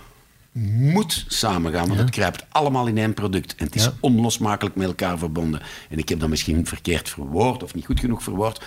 moet 0.53 1.25
samengaan, 1.29 1.87
want 1.89 2.01
het 2.01 2.11
kruipt 2.11 2.45
allemaal 2.49 2.87
in 2.87 2.99
één 2.99 3.15
product. 3.15 3.55
En 3.55 3.65
het 3.65 3.75
is 3.75 3.91
onlosmakelijk 4.01 4.77
met 4.77 4.87
elkaar 4.87 5.19
verbonden. 5.19 5.61
En 5.89 5.99
ik 5.99 6.09
heb 6.09 6.21
dat 6.21 6.29
misschien 6.29 6.67
verkeerd 6.67 7.09
verwoord 7.09 7.63
of 7.63 7.75
niet 7.75 7.87
goed 7.87 8.01
genoeg 8.01 8.23
verwoord. 8.23 8.65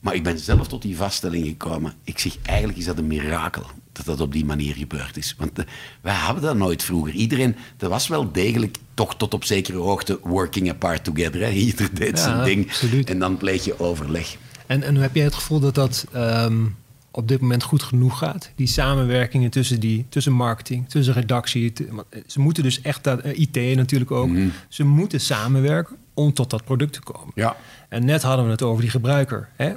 Maar 0.00 0.14
ik 0.14 0.22
ben 0.22 0.38
zelf 0.38 0.68
tot 0.68 0.82
die 0.82 0.96
vaststelling 0.96 1.46
gekomen. 1.46 1.92
Ik 2.04 2.18
zeg, 2.18 2.36
eigenlijk 2.42 2.78
is 2.78 2.84
dat 2.84 2.98
een 2.98 3.06
mirakel 3.06 3.66
dat 3.92 4.06
dat 4.06 4.20
op 4.20 4.32
die 4.32 4.44
manier 4.44 4.74
gebeurd 4.74 5.16
is. 5.16 5.34
Want 5.38 5.58
uh, 5.58 5.64
wij 6.00 6.14
hadden 6.14 6.42
dat 6.42 6.56
nooit 6.56 6.82
vroeger. 6.82 7.12
Iedereen, 7.12 7.56
dat 7.76 7.90
was 7.90 8.08
wel 8.08 8.32
degelijk 8.32 8.76
toch 8.94 9.16
tot 9.16 9.34
op 9.34 9.44
zekere 9.44 9.78
hoogte 9.78 10.18
working 10.22 10.70
apart 10.70 11.04
together. 11.04 11.40
Hè? 11.40 11.50
Ieder 11.50 11.94
deed 11.94 12.18
zijn 12.18 12.44
ding 12.44 12.70
en 13.04 13.18
dan 13.18 13.36
pleeg 13.36 13.64
je 13.64 13.80
overleg. 13.80 14.36
En, 14.66 14.82
en 14.82 14.96
heb 14.96 15.14
jij 15.14 15.24
het 15.24 15.34
gevoel 15.34 15.60
dat 15.60 15.74
dat 15.74 16.06
ehm, 16.12 16.64
op 17.10 17.28
dit 17.28 17.40
moment 17.40 17.62
goed 17.62 17.82
genoeg 17.82 18.18
gaat? 18.18 18.50
Die 18.54 18.66
samenwerkingen 18.66 19.50
tussen, 19.50 19.80
die, 19.80 20.06
tussen 20.08 20.32
marketing, 20.32 20.88
tussen 20.88 21.14
redactie. 21.14 21.72
Eh, 21.72 22.20
ze 22.26 22.40
moeten 22.40 22.62
dus 22.62 22.80
echt, 22.80 23.04
dat, 23.04 23.26
uh, 23.26 23.38
IT 23.38 23.76
natuurlijk 23.76 24.10
ook, 24.10 24.28
mhm. 24.28 24.48
ze 24.68 24.84
moeten 24.84 25.20
samenwerken 25.20 25.96
om 26.14 26.32
tot 26.32 26.50
dat 26.50 26.64
product 26.64 26.92
te 26.92 27.00
komen. 27.00 27.32
Ja. 27.34 27.56
En 27.88 28.04
net 28.04 28.22
hadden 28.22 28.44
we 28.44 28.50
het 28.50 28.62
over 28.62 28.82
die 28.82 28.90
gebruiker. 28.90 29.48
Hè? 29.56 29.72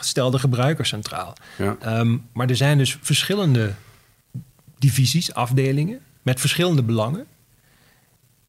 Stel 0.00 0.30
de 0.30 0.38
gebruiker 0.38 0.86
centraal. 0.86 1.34
Ja. 1.58 1.76
Ehm, 1.80 2.16
maar 2.32 2.48
er 2.48 2.56
zijn 2.56 2.78
dus 2.78 2.98
verschillende 3.00 3.74
divisies, 4.78 5.34
afdelingen 5.34 5.98
met 6.22 6.40
verschillende 6.40 6.82
belangen. 6.82 7.26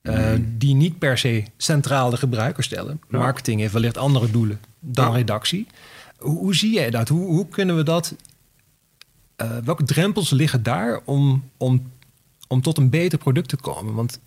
Uh, 0.01 0.29
Die 0.57 0.75
niet 0.75 0.99
per 0.99 1.17
se 1.17 1.43
centraal 1.57 2.09
de 2.09 2.17
gebruiker 2.17 2.63
stellen. 2.63 3.01
Marketing 3.07 3.59
heeft 3.59 3.73
wellicht 3.73 3.97
andere 3.97 4.31
doelen 4.31 4.59
dan 4.79 5.13
redactie. 5.13 5.67
Hoe, 6.25 6.37
hoe, 6.37 6.55
zie 6.55 6.73
jij 6.73 6.89
dat? 6.89 7.07
Hoe, 7.07 7.25
hoe 7.25 7.47
kunnen 7.47 7.75
we 7.75 7.83
dat. 7.83 8.15
Uh, 9.41 9.57
welke 9.63 9.83
drempels 9.83 10.29
liggen 10.29 10.63
daar 10.63 11.01
om, 11.05 11.49
om, 11.57 11.91
om 12.47 12.61
tot 12.61 12.77
een 12.77 12.89
beter 12.89 13.17
product 13.17 13.49
te 13.49 13.57
komen? 13.57 13.93
Want 13.93 14.19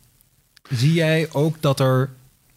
zie 0.70 0.92
jij 0.92 1.28
ook 1.32 1.56
dat, 1.60 1.80
er, 1.80 2.10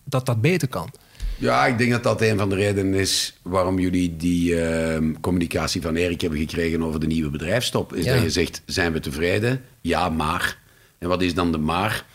dat 0.04 0.26
dat 0.26 0.42
beter 0.42 0.68
kan? 0.68 0.90
Ja, 1.38 1.66
ik 1.66 1.78
denk 1.78 1.92
dat 1.92 2.04
dat 2.04 2.22
een 2.22 2.38
van 2.38 2.50
de 2.50 2.56
redenen 2.56 2.94
is 2.94 3.38
waarom 3.42 3.80
jullie 3.80 4.16
die 4.18 4.62
ehm, 4.62 5.14
communicatie 5.22 5.82
van 5.82 5.96
Erik 5.96 6.22
hebben 6.22 6.40
gekregen 6.40 6.84
over 6.84 7.00
de 7.00 7.08
nieuwe 7.08 7.30
bedrijfstop. 7.30 7.94
Is 7.94 8.06
Ja. 8.06 8.14
dat 8.14 8.24
je 8.24 8.30
zegt, 8.30 8.62
zijn 8.66 8.94
we 8.94 9.00
tevreden? 9.00 9.62
Ja, 9.82 10.10
maar. 10.10 10.58
En 10.98 11.08
wat 11.08 11.22
is 11.22 11.34
dan 11.34 11.52
de 11.52 11.58
maar? 11.58 12.06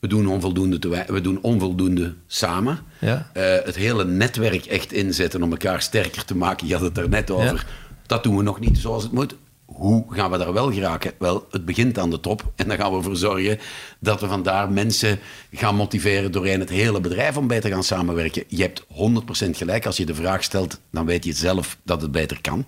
We 0.00 0.06
doen 0.06 0.26
onvoldoende, 0.26 0.78
te 0.78 1.04
we 1.06 1.20
doen 1.20 1.38
onvoldoende 1.42 2.14
samen. 2.26 2.78
Ja. 2.98 3.30
Eh, 3.32 3.64
het 3.64 3.76
hele 3.76 4.04
netwerk 4.04 4.66
echt 4.66 4.92
inzetten 4.92 5.42
om 5.42 5.50
elkaar 5.50 5.82
sterker 5.82 6.24
te 6.24 6.36
maken. 6.36 6.66
Je 6.66 6.72
had 6.72 6.82
het 6.82 6.98
er 6.98 7.08
net 7.08 7.30
over. 7.30 7.66
Dat 8.06 8.22
doen 8.22 8.36
we 8.36 8.42
nog 8.42 8.60
niet 8.60 8.78
zoals 8.78 9.02
het 9.02 9.12
moet. 9.12 9.34
Hoe 9.80 10.04
gaan 10.08 10.30
we 10.30 10.38
daar 10.38 10.52
wel 10.52 10.72
geraken? 10.72 11.12
Wel, 11.18 11.46
het 11.50 11.64
begint 11.64 11.98
aan 11.98 12.10
de 12.10 12.20
top. 12.20 12.52
En 12.56 12.68
dan 12.68 12.76
gaan 12.76 12.90
we 12.90 12.96
ervoor 12.96 13.16
zorgen 13.16 13.58
dat 13.98 14.20
we 14.20 14.26
vandaar 14.26 14.70
mensen 14.70 15.18
gaan 15.52 15.74
motiveren 15.74 16.32
doorheen 16.32 16.60
het 16.60 16.68
hele 16.68 17.00
bedrijf 17.00 17.36
om 17.36 17.46
beter 17.46 17.62
te 17.62 17.70
gaan 17.70 17.84
samenwerken. 17.84 18.44
Je 18.48 18.62
hebt 18.62 18.82
100% 18.82 18.86
gelijk. 19.50 19.86
Als 19.86 19.96
je 19.96 20.06
de 20.06 20.14
vraag 20.14 20.42
stelt, 20.42 20.80
dan 20.90 21.06
weet 21.06 21.24
je 21.24 21.32
zelf 21.32 21.78
dat 21.82 22.02
het 22.02 22.12
beter 22.12 22.40
kan. 22.40 22.64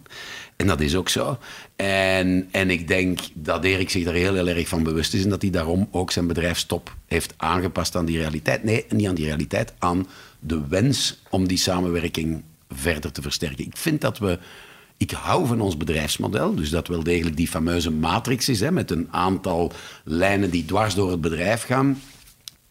En 0.56 0.66
dat 0.66 0.80
is 0.80 0.94
ook 0.94 1.08
zo. 1.08 1.38
En, 1.76 2.48
en 2.50 2.70
ik 2.70 2.88
denk 2.88 3.20
dat 3.34 3.64
Erik 3.64 3.90
zich 3.90 4.04
daar 4.04 4.14
heel, 4.14 4.34
heel 4.34 4.48
erg 4.48 4.68
van 4.68 4.82
bewust 4.82 5.14
is 5.14 5.24
en 5.24 5.30
dat 5.30 5.42
hij 5.42 5.50
daarom 5.50 5.88
ook 5.90 6.10
zijn 6.10 6.26
bedrijfstop 6.26 6.94
heeft 7.06 7.34
aangepast 7.36 7.96
aan 7.96 8.04
die 8.04 8.18
realiteit. 8.18 8.64
Nee, 8.64 8.84
niet 8.88 9.08
aan 9.08 9.14
die 9.14 9.26
realiteit, 9.26 9.72
aan 9.78 10.06
de 10.38 10.62
wens 10.68 11.20
om 11.30 11.48
die 11.48 11.58
samenwerking 11.58 12.42
verder 12.70 13.12
te 13.12 13.22
versterken. 13.22 13.64
Ik 13.64 13.76
vind 13.76 14.00
dat 14.00 14.18
we. 14.18 14.38
Ik 15.02 15.10
hou 15.10 15.46
van 15.46 15.60
ons 15.60 15.76
bedrijfsmodel, 15.76 16.54
dus 16.54 16.70
dat 16.70 16.88
wel 16.88 17.02
degelijk 17.02 17.36
die 17.36 17.48
fameuze 17.48 17.90
matrix 17.90 18.48
is, 18.48 18.60
hè, 18.60 18.70
met 18.70 18.90
een 18.90 19.08
aantal 19.10 19.72
lijnen 20.04 20.50
die 20.50 20.64
dwars 20.64 20.94
door 20.94 21.10
het 21.10 21.20
bedrijf 21.20 21.62
gaan. 21.62 22.00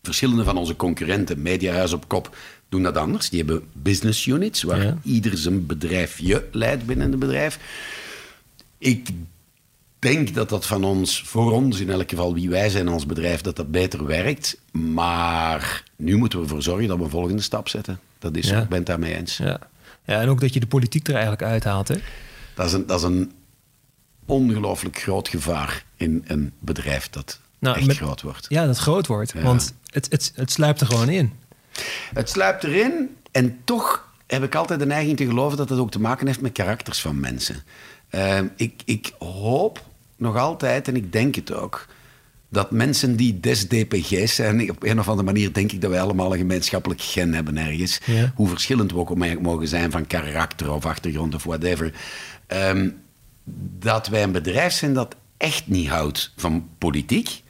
Verschillende 0.03 0.43
van 0.43 0.57
onze 0.57 0.75
concurrenten, 0.75 1.41
Mediahuis 1.41 1.93
op 1.93 2.07
kop, 2.07 2.35
doen 2.69 2.83
dat 2.83 2.97
anders. 2.97 3.29
Die 3.29 3.39
hebben 3.39 3.63
business 3.73 4.25
units, 4.25 4.63
waar 4.63 4.83
Ja. 4.83 4.97
ieder 5.03 5.37
zijn 5.37 5.65
bedrijfje 5.65 6.45
leidt 6.51 6.85
binnen 6.85 7.11
het 7.11 7.19
bedrijf. 7.19 7.59
Ik 8.77 9.09
denk 9.99 10.33
dat 10.33 10.49
dat 10.49 10.65
van 10.65 10.83
ons, 10.83 11.21
voor 11.25 11.51
ons 11.51 11.79
in 11.79 11.89
elk 11.89 12.09
geval, 12.09 12.33
wie 12.33 12.49
wij 12.49 12.69
zijn 12.69 12.87
als 12.87 13.05
bedrijf, 13.05 13.41
dat 13.41 13.55
dat 13.55 13.71
beter 13.71 14.05
werkt. 14.05 14.57
Maar 14.71 15.83
nu 15.95 16.17
moeten 16.17 16.39
we 16.39 16.43
ervoor 16.45 16.63
zorgen 16.63 16.87
dat 16.87 16.97
we 16.97 17.03
een 17.03 17.09
volgende 17.09 17.41
stap 17.41 17.67
zetten. 17.69 17.99
Dat 18.19 18.35
is, 18.35 18.49
Ja. 18.49 18.61
ik 18.61 18.67
ben 18.69 18.77
het 18.77 18.87
daarmee 18.87 19.15
eens. 19.15 19.37
Ja. 19.37 19.59
Ja, 20.05 20.21
en 20.21 20.29
ook 20.29 20.41
dat 20.41 20.53
je 20.53 20.59
de 20.59 20.67
politiek 20.67 21.07
er 21.07 21.13
eigenlijk 21.13 21.43
uithaalt. 21.43 21.87
Hè? 21.87 21.95
Dat 22.55 22.65
is 22.65 22.73
een, 22.73 22.85
dat 22.85 22.99
is 22.99 23.05
een 23.05 23.31
ongelooflijk 24.25 24.97
groot 25.01 25.27
gevaar 25.27 25.83
in 25.97 26.23
een 26.27 26.53
bedrijf 26.59 27.09
dat 27.09 27.39
Nou, 27.59 27.77
echt 27.77 27.87
met- 27.87 27.95
groot 27.97 28.21
wordt. 28.21 28.45
Ja, 28.49 28.65
dat 28.65 28.77
groot 28.77 29.07
wordt. 29.07 29.31
Ja. 29.31 29.41
Want 29.41 29.73
het, 29.85 30.07
het, 30.09 30.31
het 30.35 30.51
sluipt 30.51 30.81
er 30.81 30.87
gewoon 30.87 31.09
in. 31.09 31.33
Het 32.13 32.29
sluipt 32.29 32.63
erin 32.63 33.15
en 33.31 33.59
toch 33.63 34.09
heb 34.27 34.43
ik 34.43 34.55
altijd 34.55 34.79
de 34.79 34.85
neiging 34.85 35.17
te 35.17 35.25
geloven 35.25 35.57
dat 35.57 35.69
het 35.69 35.79
ook 35.79 35.91
te 35.91 35.99
maken 35.99 36.27
heeft 36.27 36.41
met 36.41 36.51
karakters 36.51 37.01
van 37.01 37.19
mensen. 37.19 37.63
Ehm, 38.09 38.47
ik, 38.55 38.81
ik 38.85 39.13
hoop 39.19 39.85
nog 40.15 40.35
altijd, 40.37 40.87
en 40.87 40.95
ik 40.95 41.11
denk 41.11 41.35
het 41.35 41.53
ook, 41.53 41.87
dat 42.51 42.71
mensen 42.71 43.15
die 43.15 43.39
des 43.39 43.67
DPG's 43.67 44.35
zijn, 44.35 44.69
op 44.69 44.83
een 44.83 44.99
of 44.99 45.07
andere 45.07 45.25
manier 45.25 45.53
denk 45.53 45.71
ik 45.71 45.81
dat 45.81 45.89
wij 45.89 46.01
allemaal 46.01 46.31
een 46.31 46.37
gemeenschappelijk 46.37 47.01
gen 47.01 47.33
hebben 47.33 47.57
ergens. 47.57 47.99
Ja. 48.05 48.31
Hoe 48.35 48.47
verschillend 48.47 48.91
we 48.91 48.97
ook 48.97 49.11
ook 49.11 49.41
mogen 49.41 49.67
zijn 49.67 49.91
van 49.91 50.07
karakter 50.07 50.71
of 50.71 50.85
achtergrond 50.85 51.35
of 51.35 51.43
whatever. 51.43 51.93
Ehm, 52.47 52.89
dat 53.79 54.07
wij 54.07 54.23
een 54.23 54.31
bedrijf 54.31 54.73
zijn 54.73 54.93
dat 54.93 55.15
echt 55.37 55.67
niet 55.67 55.87
houdt 55.87 56.33
van 56.35 56.67
politiek. 56.77 57.41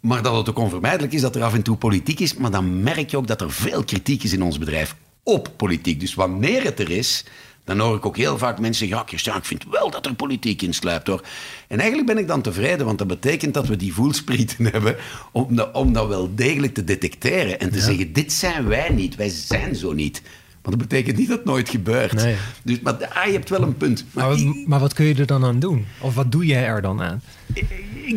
Maar 0.00 0.22
dat 0.22 0.36
het 0.36 0.48
ook 0.48 0.58
onvermijdelijk 0.58 1.12
is 1.12 1.20
dat 1.20 1.36
er 1.36 1.42
af 1.42 1.54
en 1.54 1.62
toe 1.62 1.76
politiek 1.76 2.20
is. 2.20 2.34
Maar 2.34 2.50
dan 2.50 2.82
merk 2.82 3.10
je 3.10 3.16
ook 3.16 3.26
dat 3.26 3.40
er 3.40 3.52
veel 3.52 3.84
kritiek 3.84 4.22
is 4.22 4.32
in 4.32 4.42
ons 4.42 4.58
bedrijf 4.58 4.96
op 5.22 5.48
politiek. 5.56 6.00
Dus 6.00 6.14
wanneer 6.14 6.62
het 6.62 6.80
er 6.80 6.90
is, 6.90 7.24
dan 7.64 7.78
hoor 7.78 7.96
ik 7.96 8.06
ook 8.06 8.16
heel 8.16 8.38
vaak 8.38 8.58
mensen 8.58 8.78
zeggen... 8.86 8.96
Ja, 8.98 9.04
Christian, 9.06 9.36
ik 9.36 9.44
vind 9.44 9.64
wel 9.70 9.90
dat 9.90 10.06
er 10.06 10.14
politiek 10.14 10.62
in 10.62 10.72
sluipt, 10.74 11.06
hoor. 11.06 11.22
En 11.68 11.78
eigenlijk 11.78 12.08
ben 12.08 12.18
ik 12.18 12.28
dan 12.28 12.42
tevreden, 12.42 12.86
want 12.86 12.98
dat 12.98 13.06
betekent 13.06 13.54
dat 13.54 13.66
we 13.66 13.76
die 13.76 13.94
voelsprieten 13.94 14.64
hebben... 14.72 14.96
om 15.32 15.56
dat, 15.56 15.74
om 15.74 15.92
dat 15.92 16.08
wel 16.08 16.34
degelijk 16.34 16.74
te 16.74 16.84
detecteren 16.84 17.60
en 17.60 17.70
te 17.72 17.80
zeggen... 17.80 18.12
dit 18.12 18.32
zijn 18.32 18.66
wij 18.68 18.88
niet, 18.88 19.16
wij 19.16 19.28
zijn 19.28 19.74
zo 19.76 19.92
niet. 19.92 20.22
Maar 20.62 20.78
dat 20.78 20.88
betekent 20.88 21.16
niet 21.16 21.28
dat 21.28 21.36
het 21.36 21.46
nooit 21.46 21.68
gebeurt. 21.68 22.12
Nee. 22.12 22.36
Dus, 22.62 22.80
maar 22.80 23.06
ah, 23.06 23.26
je 23.26 23.32
hebt 23.32 23.48
wel 23.48 23.62
een 23.62 23.76
punt. 23.76 24.04
Maar 24.12 24.28
wat- 24.28 24.66
maar 24.66 24.80
wat 24.80 24.92
kun 24.94 25.04
je 25.06 25.14
er 25.14 25.26
dan 25.26 25.44
aan 25.44 25.58
doen? 25.58 25.86
Of 26.00 26.14
wat 26.14 26.32
doe 26.32 26.46
jij 26.46 26.64
er 26.64 26.82
dan 26.82 27.02
aan? 27.02 27.22
ik, 27.52 27.64
ik 28.04 28.16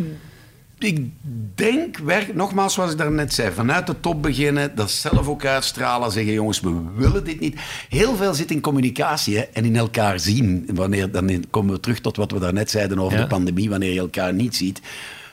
denk, 1.56 1.98
werk, 1.98 2.36
nogmaals 2.36 2.74
zoals 2.74 2.92
ik 2.92 2.98
daarnet 2.98 3.34
zei, 3.34 3.52
vanuit 3.52 3.88
de 3.88 4.00
top 4.00 4.22
beginnen, 4.22 4.76
dat 4.76 4.92
zelf 4.92 5.28
ook 5.28 5.46
uitstralen, 5.46 6.12
zeggen 6.12 6.34
jongens, 6.34 6.60
we 6.60 6.82
willen 6.96 7.24
dit 7.24 7.40
niet. 7.40 7.60
Heel 7.90 8.16
veel 8.16 8.34
zit 8.34 8.52
in 8.52 8.62
communicatie 8.62 9.38
hè, 9.38 9.42
en 9.42 9.66
in 9.66 9.76
elkaar 9.76 10.20
zien. 10.20 10.70
Wanneer, 10.74 11.12
dan 11.12 11.46
komen 11.50 11.74
we 11.74 11.80
terug 11.80 12.00
tot 12.00 12.18
wat 12.18 12.32
we 12.32 12.40
daarnet 12.40 12.70
zeiden 12.70 13.00
over 13.00 13.18
Ja. 13.18 13.24
de 13.24 13.30
pandemie, 13.30 13.70
wanneer 13.70 13.94
je 13.94 14.00
elkaar 14.00 14.34
niet 14.34 14.56
ziet. 14.56 14.82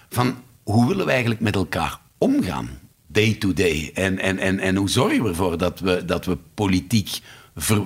Van, 0.09 0.34
hoe 0.62 0.88
willen 0.88 1.05
we 1.05 1.11
eigenlijk 1.11 1.40
met 1.40 1.55
elkaar 1.55 1.98
omgaan? 2.18 2.68
Day 3.07 3.34
to 3.34 3.53
day. 3.53 3.90
En, 3.94 4.18
en, 4.18 4.38
en, 4.38 4.59
en 4.59 4.76
hoe 4.76 4.90
zorgen 4.90 5.22
we 5.22 5.28
ervoor 5.28 5.59
dat 5.59 5.80
we, 5.80 6.05
dat 6.05 6.24
we 6.24 6.38
politiek 6.55 7.18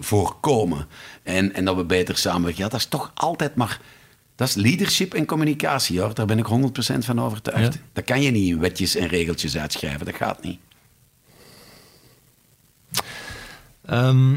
voorkomen? 0.01 0.87
En, 1.23 1.55
en 1.55 1.65
dat 1.65 1.77
we 1.77 1.85
beter 1.85 2.17
samenwerken? 2.17 2.63
Ja, 2.63 2.69
dat 2.69 2.81
is 2.81 2.87
toch 2.87 3.11
altijd 3.15 3.55
maar... 3.55 3.81
Dat 4.37 4.49
is 4.49 4.55
leadership 4.55 5.15
en 5.15 5.27
communicatie, 5.27 6.01
hoor. 6.01 6.15
Daar 6.15 6.27
ben 6.27 6.39
ik 6.39 6.47
100% 6.47 6.99
van 6.99 7.21
overtuigd. 7.21 7.75
Ja. 7.75 7.81
Dat 7.93 8.05
kan 8.05 8.23
je 8.23 8.31
niet 8.31 8.49
in 8.49 8.59
wetjes 8.61 8.97
en 8.97 9.07
regeltjes 9.07 9.57
uitschrijven. 9.57 10.07
Dat 10.07 10.15
gaat 10.15 10.43
niet. 10.43 10.59
Ehm, 13.87 14.31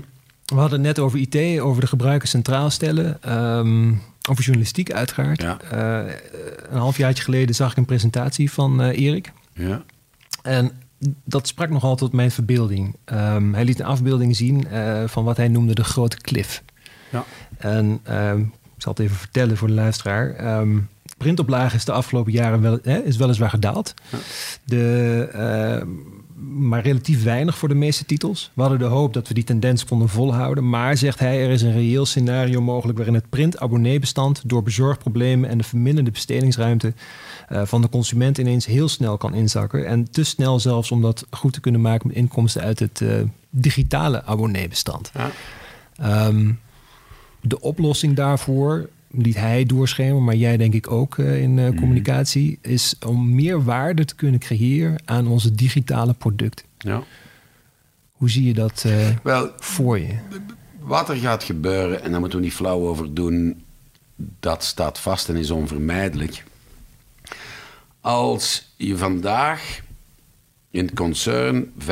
we 0.45 0.55
hadden 0.55 0.71
het 0.71 0.81
net 0.81 0.99
over 0.99 1.19
IT, 1.19 1.59
over 1.59 1.81
de 1.81 1.87
gebruiker 1.87 2.27
centraal 2.27 2.69
stellen. 2.69 3.23
ehm, 3.23 3.93
over 4.29 4.43
journalistiek 4.43 4.91
uiteraard. 4.91 5.41
Ja. 5.41 5.59
Eh, 5.61 6.13
een 6.69 6.77
halfjaartje 6.77 7.23
geleden 7.23 7.55
zag 7.55 7.71
ik 7.71 7.77
een 7.77 7.85
presentatie 7.85 8.51
van 8.51 8.81
eh, 8.81 8.99
Erik. 8.99 9.31
Ja. 9.53 9.83
En 10.41 10.71
dat 11.23 11.47
sprak 11.47 11.69
nogal 11.69 11.95
tot 11.95 12.13
mijn 12.13 12.31
verbeelding. 12.31 12.95
Ehm, 13.05 13.53
hij 13.53 13.65
liet 13.65 13.79
een 13.79 13.85
afbeelding 13.85 14.35
zien 14.35 14.67
eh, 14.67 15.03
van 15.07 15.23
wat 15.23 15.37
hij 15.37 15.47
noemde 15.47 15.75
de 15.75 15.83
grote 15.83 16.17
klif. 16.17 16.63
Ja. 17.11 17.23
En 17.57 17.99
ehm, 18.03 18.43
ik 18.77 18.83
zal 18.83 18.91
het 18.91 19.01
even 19.01 19.15
vertellen 19.15 19.57
voor 19.57 19.67
de 19.67 19.73
luisteraar. 19.73 20.35
Printoplage 21.17 21.75
is 21.75 21.85
de 21.85 21.91
afgelopen 21.91 22.31
jaren 22.31 22.61
wel, 22.61 22.79
hè, 22.83 23.03
is 23.03 23.17
weliswaar 23.17 23.49
gedaald. 23.49 23.93
De, 24.63 25.29
ehm, 25.33 25.87
maar 26.67 26.81
relatief 26.81 27.23
weinig 27.23 27.57
voor 27.57 27.69
de 27.69 27.75
meeste 27.75 28.05
titels. 28.05 28.51
We 28.53 28.61
hadden 28.61 28.79
de 28.79 28.85
hoop 28.85 29.13
dat 29.13 29.27
we 29.27 29.33
die 29.33 29.43
tendens 29.43 29.85
konden 29.85 30.09
volhouden. 30.09 30.69
Maar, 30.69 30.97
zegt 30.97 31.19
hij, 31.19 31.43
er 31.43 31.49
is 31.49 31.61
een 31.61 31.71
reëel 31.71 32.05
scenario 32.05 32.61
mogelijk... 32.61 32.97
waarin 32.97 33.15
het 33.15 33.29
print-abonneebestand 33.29 34.41
door 34.45 34.63
bezorgproblemen... 34.63 35.49
en 35.49 35.57
de 35.57 35.63
verminderde 35.63 36.11
bestedingsruimte 36.11 36.93
eh, 37.47 37.65
van 37.65 37.81
de 37.81 37.89
consument... 37.89 38.37
ineens 38.37 38.65
heel 38.65 38.87
snel 38.87 39.17
kan 39.17 39.33
inzakken. 39.33 39.87
En 39.87 40.11
te 40.11 40.23
snel 40.23 40.59
zelfs 40.59 40.91
om 40.91 41.01
dat 41.01 41.25
goed 41.29 41.53
te 41.53 41.59
kunnen 41.59 41.81
maken... 41.81 42.07
met 42.07 42.15
inkomsten 42.15 42.61
uit 42.61 42.79
het 42.79 43.01
eh, 43.01 43.09
digitale 43.49 44.23
abonneebestand. 44.23 45.11
Ja. 45.13 45.29
Ehm, 45.95 46.51
de 47.47 47.61
oplossing 47.61 48.15
daarvoor 48.15 48.89
liet 49.11 49.35
hij 49.35 49.65
doorschemeren, 49.65 50.23
maar 50.23 50.35
jij 50.35 50.57
denk 50.57 50.73
ik 50.73 50.91
ook 50.91 51.17
eh, 51.17 51.41
in 51.41 51.59
eh, 51.59 51.75
communicatie, 51.75 52.59
is 52.61 52.95
om 53.05 53.35
meer 53.35 53.63
waarde 53.63 54.05
te 54.05 54.15
kunnen 54.15 54.39
creëren 54.39 54.95
aan 55.05 55.27
onze 55.27 55.51
digitale 55.51 56.13
producten. 56.13 56.65
ja. 56.77 57.03
Hoe 58.11 58.29
zie 58.29 58.43
je 58.43 58.53
dat 58.53 58.83
eh, 58.85 59.07
Wel, 59.23 59.51
voor 59.57 59.99
je? 59.99 60.15
wat 60.79 61.09
er 61.09 61.15
gaat 61.15 61.43
gebeuren, 61.43 62.03
en 62.03 62.11
daar 62.11 62.19
moeten 62.19 62.39
we 62.39 62.45
niet 62.45 62.53
flauw 62.53 62.87
over 62.87 63.13
doen, 63.13 63.63
dat 64.39 64.63
staat 64.63 64.99
vast 64.99 65.29
en 65.29 65.35
is 65.35 65.51
onvermijdelijk. 65.51 66.43
Als 68.01 68.71
je 68.75 68.97
vandaag 68.97 69.79
in 70.71 70.85
het 70.85 70.95
concern 70.95 71.71
75-25 71.79 71.83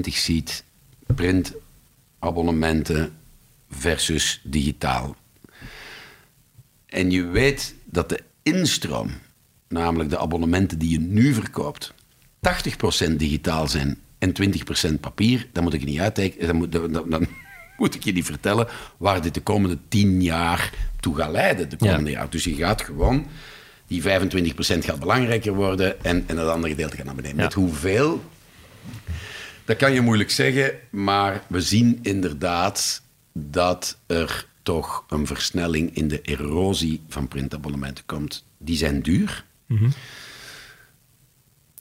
ziet, 0.00 0.64
printabonnementen 1.06 3.12
versus 3.70 4.40
digitaal. 4.44 5.16
En 6.86 7.10
je 7.10 7.24
weet 7.24 7.74
dat 7.84 8.08
de 8.08 8.20
instroom, 8.42 9.10
namelijk 9.68 10.10
de 10.10 10.18
abonnementen 10.18 10.78
die 10.78 10.90
je 10.90 11.00
nu 11.00 11.34
verkoopt, 11.34 11.94
80% 13.08 13.12
digitaal 13.16 13.68
zijn 13.68 13.98
en 14.18 14.32
20% 14.90 15.00
papier, 15.00 15.46
dan 15.52 15.62
moet 15.62 15.74
ik 15.74 15.80
je 15.80 15.86
niet 15.86 16.00
uittekenen, 16.00 16.46
dan 16.46 16.56
moet, 16.56 16.72
dan, 16.72 16.92
dan- 16.92 17.10
dan 17.10 17.26
moet 17.78 17.94
ik 17.94 18.04
je 18.04 18.12
niet 18.12 18.24
vertellen 18.24 18.68
waar 18.96 19.22
dit 19.22 19.34
de 19.34 19.40
komende 19.40 19.78
10 19.88 20.22
jaar 20.22 20.72
toe 21.00 21.16
gaat 21.16 21.30
leiden, 21.30 21.68
de 21.68 21.76
komende 21.76 22.10
jaar. 22.10 22.30
Dus 22.30 22.44
je 22.44 22.54
gaat 22.54 22.82
gewoon, 22.82 23.26
die 23.86 24.02
25% 24.02 24.04
gaat 24.78 24.98
belangrijker 24.98 25.54
worden 25.54 26.04
en, 26.04 26.24
en 26.26 26.36
het 26.36 26.48
andere 26.48 26.72
gedeelte 26.72 26.96
gaat 26.96 27.04
naar 27.04 27.14
beneden. 27.14 27.36
Ja. 27.36 27.42
Met 27.44 27.52
hoeveel? 27.54 28.24
Dat 29.64 29.76
kan 29.76 29.92
je 29.92 30.00
moeilijk 30.00 30.30
zeggen, 30.30 30.72
maar 30.90 31.42
we 31.46 31.60
zien 31.60 31.98
inderdaad 32.02 33.02
dat 33.50 33.98
er 34.06 34.46
toch 34.62 35.04
een 35.08 35.26
versnelling 35.26 35.94
in 35.96 36.08
de 36.08 36.20
erosie 36.20 37.02
van 37.08 37.28
printabonnementen 37.28 38.04
komt. 38.06 38.44
Die 38.58 38.76
zijn 38.76 39.02
duur. 39.02 39.44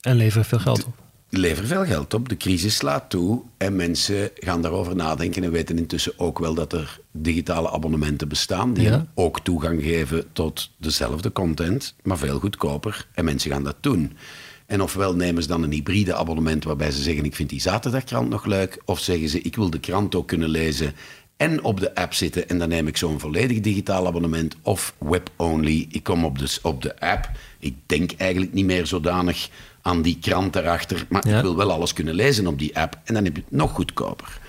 En 0.01 0.15
leveren 0.15 0.45
veel 0.45 0.59
geld 0.59 0.85
op. 0.85 0.93
Leveren 1.29 1.67
veel 1.67 1.85
geld 1.85 2.13
op. 2.13 2.29
De 2.29 2.37
crisis 2.37 2.75
slaat 2.75 3.09
toe 3.09 3.41
en 3.57 3.75
mensen 3.75 4.29
gaan 4.35 4.61
daarover 4.61 4.95
nadenken 4.95 5.43
en 5.43 5.51
weten 5.51 5.77
intussen 5.77 6.13
ook 6.19 6.39
wel 6.39 6.53
dat 6.53 6.73
er 6.73 6.99
digitale 7.11 7.69
abonnementen 7.71 8.27
bestaan 8.27 8.73
die 8.73 8.83
Ja. 8.83 9.07
ook 9.13 9.39
toegang 9.39 9.81
geven 9.83 10.25
tot 10.33 10.71
dezelfde 10.77 11.31
content, 11.31 11.95
maar 12.03 12.17
veel 12.17 12.39
goedkoper. 12.39 13.07
En 13.13 13.25
mensen 13.25 13.51
gaan 13.51 13.63
dat 13.63 13.75
doen. 13.81 14.17
En 14.65 14.81
ofwel 14.81 15.15
nemen 15.15 15.41
ze 15.41 15.47
dan 15.47 15.63
een 15.63 15.71
hybride 15.71 16.15
abonnement 16.15 16.63
waarbij 16.63 16.91
ze 16.91 17.01
zeggen: 17.01 17.25
Ik 17.25 17.35
vind 17.35 17.49
die 17.49 17.61
zaterdagkrant 17.61 18.29
nog 18.29 18.45
leuk. 18.45 18.81
Of 18.85 18.99
zeggen 18.99 19.29
ze: 19.29 19.41
Ik 19.41 19.55
wil 19.55 19.69
de 19.69 19.79
krant 19.79 20.15
ook 20.15 20.27
kunnen 20.27 20.49
lezen 20.49 20.93
en 21.37 21.63
op 21.63 21.79
de 21.79 21.95
app 21.95 22.13
zitten. 22.13 22.49
En 22.49 22.57
dan 22.59 22.69
neem 22.69 22.87
ik 22.87 22.97
zo'n 22.97 23.19
volledig 23.19 23.59
digitaal 23.59 24.07
abonnement 24.07 24.55
of 24.61 24.93
web-only. 24.97 25.85
Ik 25.89 26.03
kom 26.03 26.25
op 26.25 26.39
de, 26.39 26.57
op 26.61 26.81
de 26.81 26.99
app. 26.99 27.29
Ik 27.59 27.75
denk 27.85 28.11
eigenlijk 28.17 28.53
niet 28.53 28.65
meer 28.65 28.87
zodanig 28.87 29.49
aan 29.81 30.01
die 30.01 30.17
krant 30.21 30.53
daarachter. 30.53 31.05
Maar 31.09 31.27
Ja. 31.27 31.35
ik 31.35 31.41
wil 31.41 31.55
wel 31.55 31.71
alles 31.71 31.93
kunnen 31.93 32.13
lezen 32.13 32.47
op 32.47 32.59
die 32.59 32.77
app. 32.79 32.97
En 33.03 33.13
dan 33.13 33.23
heb 33.23 33.35
je 33.35 33.41
het 33.41 33.51
nog 33.51 33.71
goedkoper. 33.71 34.39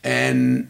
En 0.00 0.68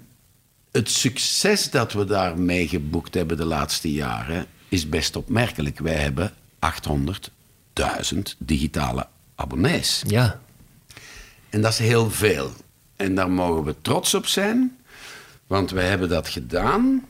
het 0.72 0.90
succes 0.90 1.70
dat 1.70 1.92
we 1.92 2.04
daarmee 2.04 2.68
geboekt 2.68 3.14
hebben 3.14 3.36
de 3.36 3.44
laatste 3.44 3.92
jaren 3.92 4.46
is 4.68 4.88
best 4.88 5.16
opmerkelijk. 5.16 5.78
Wij 5.78 5.94
hebben 5.94 6.32
800.000 6.66 8.18
digitale 8.38 9.06
abonnees. 9.34 10.02
Ja. 10.06 10.40
En 11.50 11.60
dat 11.60 11.72
is 11.72 11.78
heel 11.78 12.10
veel. 12.10 12.52
En 12.96 13.14
daar 13.14 13.30
mogen 13.30 13.64
we 13.64 13.74
trots 13.82 14.14
op 14.14 14.26
zijn, 14.26 14.76
want 15.54 15.70
wij 15.70 15.88
hebben 15.88 16.08
dat 16.08 16.28
gedaan 16.28 17.06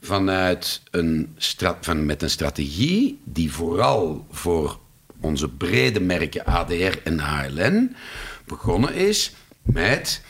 vanuit 0.00 0.82
een 0.90 1.36
van, 1.80 2.06
met 2.06 2.22
een 2.22 2.30
strategie 2.30 3.20
die 3.24 3.52
vooral 3.52 4.26
voor 4.30 4.78
onze 5.20 5.48
brede 5.48 6.00
merken 6.00 6.44
ADR 6.44 6.98
en 7.04 7.18
HLN 7.18 7.96
begonnen 8.44 8.94
is 8.94 9.32
met 9.62 10.22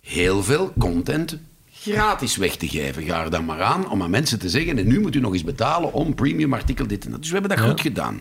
heel 0.00 0.42
veel 0.42 0.72
content 0.78 1.38
gratis 1.72 2.36
weg 2.36 2.56
te 2.56 2.68
geven. 2.68 3.02
Ga 3.02 3.24
er 3.24 3.30
dan 3.30 3.44
maar 3.44 3.62
aan 3.62 3.90
om 3.90 4.02
aan 4.02 4.10
mensen 4.10 4.38
te 4.38 4.50
zeggen, 4.50 4.78
en 4.78 4.86
nu 4.86 5.00
moet 5.00 5.14
u 5.14 5.20
nog 5.20 5.32
eens 5.32 5.44
betalen 5.44 5.92
om 5.92 6.14
premium 6.14 6.52
artikel 6.52 6.86
dit 6.86 7.04
en 7.04 7.10
dat. 7.10 7.20
Dus 7.20 7.30
we 7.30 7.38
hebben 7.38 7.56
dat 7.56 7.66
goed 7.66 7.80
gedaan. 7.80 8.20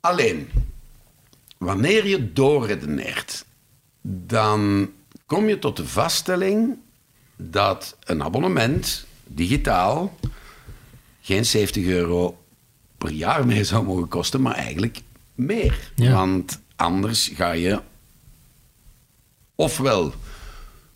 Alleen, 0.00 0.48
wanneer 1.58 2.06
je 2.06 2.32
doorredeneert, 2.32 3.44
dan 4.02 4.90
kom 5.26 5.48
je 5.48 5.58
tot 5.58 5.76
de 5.76 5.86
vaststelling 5.86 6.84
dat 7.36 7.96
een 8.04 8.22
abonnement 8.22 9.06
digitaal 9.24 10.16
geen 11.20 11.46
70 11.46 11.84
euro 11.84 12.38
per 12.98 13.10
jaar 13.10 13.46
meer 13.46 13.64
zou 13.64 13.84
mogen 13.84 14.08
kosten, 14.08 14.42
maar 14.42 14.54
eigenlijk 14.54 15.00
meer. 15.34 15.92
Ja. 15.94 16.12
Want 16.12 16.60
anders 16.76 17.30
ga 17.34 17.50
je 17.50 17.80
ofwel 19.54 20.12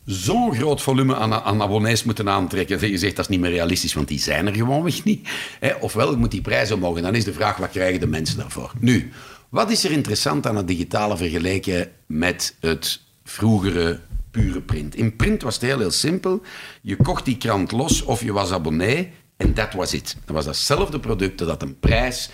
zo'n 0.05 0.55
groot 0.55 0.83
volume 0.83 1.17
aan, 1.17 1.35
aan 1.35 1.63
abonnees 1.63 2.05
moeten 2.05 2.29
aantrekken. 2.29 2.81
dat 2.81 2.89
Je 2.91 2.99
zegt 2.99 3.17
dat 3.17 3.25
is 3.25 3.31
niet 3.31 3.41
meer 3.41 3.51
realistisch, 3.51 3.95
want 3.95 4.09
die 4.09 4.19
zijn 4.19 4.47
er 4.47 4.55
gewoonweg 4.55 5.05
niet. 5.05 5.29
Hè, 5.61 5.75
ofwel 5.75 6.17
moet 6.17 6.31
die 6.31 6.41
prijs 6.41 6.71
omhoog. 6.71 6.97
En 6.97 7.03
dan 7.03 7.15
is 7.15 7.25
de 7.25 7.33
vraag, 7.33 7.57
wat 7.57 7.71
krijgen 7.71 8.01
de 8.01 8.07
mensen 8.07 8.37
daarvoor? 8.37 8.73
Nu, 8.79 9.13
wat 9.49 9.71
is 9.71 9.85
er 9.85 9.91
interessant 9.91 10.47
aan 10.47 10.57
het 10.57 10.69
digitale 10.69 11.17
vergeleken 11.17 11.91
met 12.07 12.57
het 12.61 13.01
vroegere 13.25 14.01
pure 14.31 14.61
print? 14.61 14.95
In 14.95 15.17
print 15.17 15.43
was 15.43 15.55
het 15.55 15.63
heel, 15.63 15.79
heel 15.79 15.91
simpel. 15.91 16.43
Je 16.81 16.97
kocht 16.97 17.25
die 17.25 17.37
krant 17.37 17.73
los 17.73 18.03
of 18.03 18.23
je 18.23 18.33
was 18.33 18.53
abonnee 18.53 19.13
en 19.37 19.55
dat 19.55 19.73
was 19.73 19.93
het. 19.93 20.17
Dat 20.25 20.35
was 20.35 20.45
datzelfde 20.45 21.01
product, 21.01 21.39
dat 21.39 21.49
had 21.49 21.63
een 21.63 21.79
prijs 21.79 22.31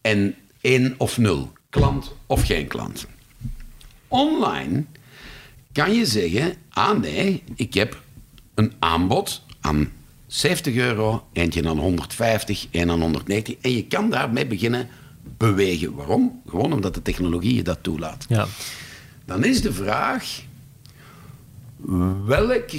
en 0.00 0.34
één 0.60 0.94
of 0.98 1.18
nul. 1.18 1.52
Klant 1.70 2.14
of 2.26 2.46
geen 2.46 2.66
klant. 2.66 3.06
Online 4.08 4.84
kan 5.72 5.94
je 5.94 6.06
zeggen: 6.06 6.54
ah 6.70 7.00
nee, 7.00 7.42
ik 7.54 7.74
heb 7.74 8.02
een 8.54 8.72
aanbod 8.78 9.42
aan 9.60 9.90
70 10.26 10.74
euro, 10.74 11.26
eentje 11.32 11.68
aan 11.68 11.78
150, 11.78 12.66
één 12.70 12.90
aan 12.90 13.00
190. 13.00 13.56
En 13.60 13.70
je 13.70 13.86
kan 13.86 14.10
daarmee 14.10 14.46
beginnen 14.46 14.88
bewegen. 15.36 15.94
Waarom? 15.94 16.42
Gewoon 16.46 16.72
omdat 16.72 16.94
de 16.94 17.02
technologie 17.02 17.54
je 17.54 17.62
dat 17.62 17.82
toelaat. 17.82 18.26
Ja. 18.28 18.46
Dan 19.24 19.44
is 19.44 19.62
de 19.62 19.72
vraag: 19.72 20.42
welk 22.26 22.70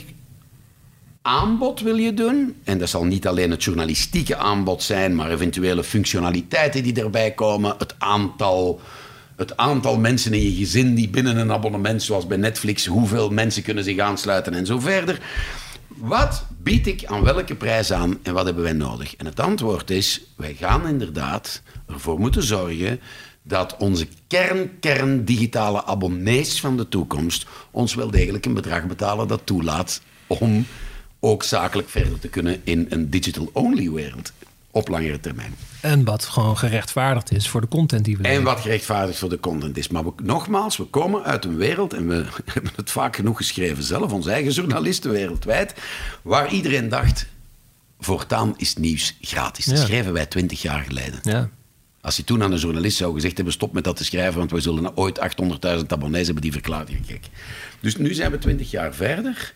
aanbod 1.21 1.79
wil 1.79 1.95
je 1.95 2.13
doen? 2.13 2.55
En 2.63 2.77
dat 2.77 2.89
zal 2.89 3.03
niet 3.03 3.27
alleen 3.27 3.51
het 3.51 3.63
journalistieke 3.63 4.35
aanbod 4.35 4.83
zijn, 4.83 5.15
maar 5.15 5.31
eventuele 5.31 5.83
functionaliteiten 5.83 6.83
die 6.83 7.01
erbij 7.01 7.31
komen, 7.31 7.75
het 7.77 7.95
aantal. 7.97 8.81
Het 9.35 9.57
aantal 9.57 9.97
mensen 9.97 10.33
in 10.33 10.41
je 10.41 10.55
gezin 10.55 10.95
die 10.95 11.09
binnen 11.09 11.37
een 11.37 11.51
abonnement, 11.51 12.03
zoals 12.03 12.27
bij 12.27 12.37
Netflix, 12.37 12.85
hoeveel 12.85 13.29
mensen 13.29 13.63
kunnen 13.63 13.83
zich 13.83 13.99
aansluiten 13.99 14.53
en 14.53 14.65
zo 14.65 14.79
verder. 14.79 15.19
Wat 15.87 16.45
bied 16.61 16.87
ik 16.87 17.05
aan 17.05 17.23
welke 17.23 17.55
prijs 17.55 17.91
aan 17.91 18.17
en 18.23 18.33
wat 18.33 18.45
hebben 18.45 18.63
wij 18.63 18.73
nodig? 18.73 19.15
En 19.15 19.25
het 19.25 19.39
antwoord 19.39 19.89
is, 19.89 20.21
wij 20.35 20.53
gaan 20.53 20.87
inderdaad 20.87 21.61
ervoor 21.87 22.19
moeten 22.19 22.43
zorgen 22.43 22.99
dat 23.47 23.75
onze 23.77 24.07
kern, 24.27 24.79
kern 24.79 25.25
digitale 25.25 25.85
abonnees 25.85 26.59
van 26.59 26.77
de 26.77 26.89
toekomst 26.89 27.45
ons 27.71 27.93
wel 27.93 28.11
degelijk 28.11 28.45
een 28.45 28.53
bedrag 28.53 28.85
betalen 28.85 29.27
dat 29.27 29.41
toelaat 29.43 30.01
om 30.27 30.65
ook 31.19 31.43
zakelijk 31.43 31.89
verder 31.89 32.19
te 32.19 32.27
kunnen 32.27 32.61
in 32.63 32.85
een 32.89 33.09
digital-only 33.09 33.91
wereld 33.91 34.31
op 34.71 34.87
langere 34.87 35.19
termijn. 35.19 35.55
En 35.81 36.03
wat 36.03 36.25
gewoon 36.25 36.57
gerechtvaardigd 36.57 37.31
is 37.31 37.49
voor 37.49 37.61
de 37.61 37.67
content 37.67 38.05
die 38.05 38.17
we 38.17 38.23
En 38.23 38.43
wat 38.43 38.59
gerechtvaardigd 38.59 39.19
voor 39.19 39.29
de 39.29 39.39
content 39.39 39.77
is. 39.77 39.87
Maar 39.87 40.03
we, 40.03 40.11
nogmaals, 40.23 40.77
we 40.77 40.83
komen 40.83 41.23
uit 41.23 41.45
een 41.45 41.57
wereld, 41.57 41.93
en 41.93 42.07
we 42.07 42.25
hebben 42.53 42.71
het 42.75 42.91
vaak 42.91 43.15
genoeg 43.15 43.37
geschreven 43.37 43.83
zelf, 43.83 44.11
onze 44.11 44.31
eigen 44.31 44.51
journalisten 44.51 45.11
wereldwijd, 45.11 45.73
waar 46.21 46.51
iedereen 46.51 46.89
dacht, 46.89 47.25
voortaan 47.99 48.53
is 48.57 48.75
nieuws 48.75 49.17
gratis. 49.21 49.65
Dat 49.65 49.77
schreven 49.77 50.13
wij 50.13 50.25
twintig 50.25 50.61
jaar 50.61 50.83
geleden. 50.83 51.19
Ja. 51.21 51.49
Als 52.05 52.17
je 52.17 52.23
toen 52.23 52.43
aan 52.43 52.51
een 52.51 52.59
journalist 52.59 52.97
zou 52.97 53.13
gezegd 53.13 53.35
hebben, 53.35 53.53
stop 53.53 53.73
met 53.73 53.83
dat 53.83 53.95
te 53.95 54.03
schrijven, 54.03 54.37
want 54.37 54.51
we 54.51 54.59
zullen 54.59 54.97
ooit 54.97 55.19
800.000 55.19 55.85
abonnees 55.87 56.25
hebben, 56.25 56.43
die 56.43 56.51
verklaart 56.51 56.89
je 56.89 56.97
gek. 57.05 57.25
Dus 57.79 57.95
nu 57.97 58.13
zijn 58.13 58.31
we 58.31 58.37
twintig 58.37 58.71
jaar 58.71 58.93
verder. 58.93 59.53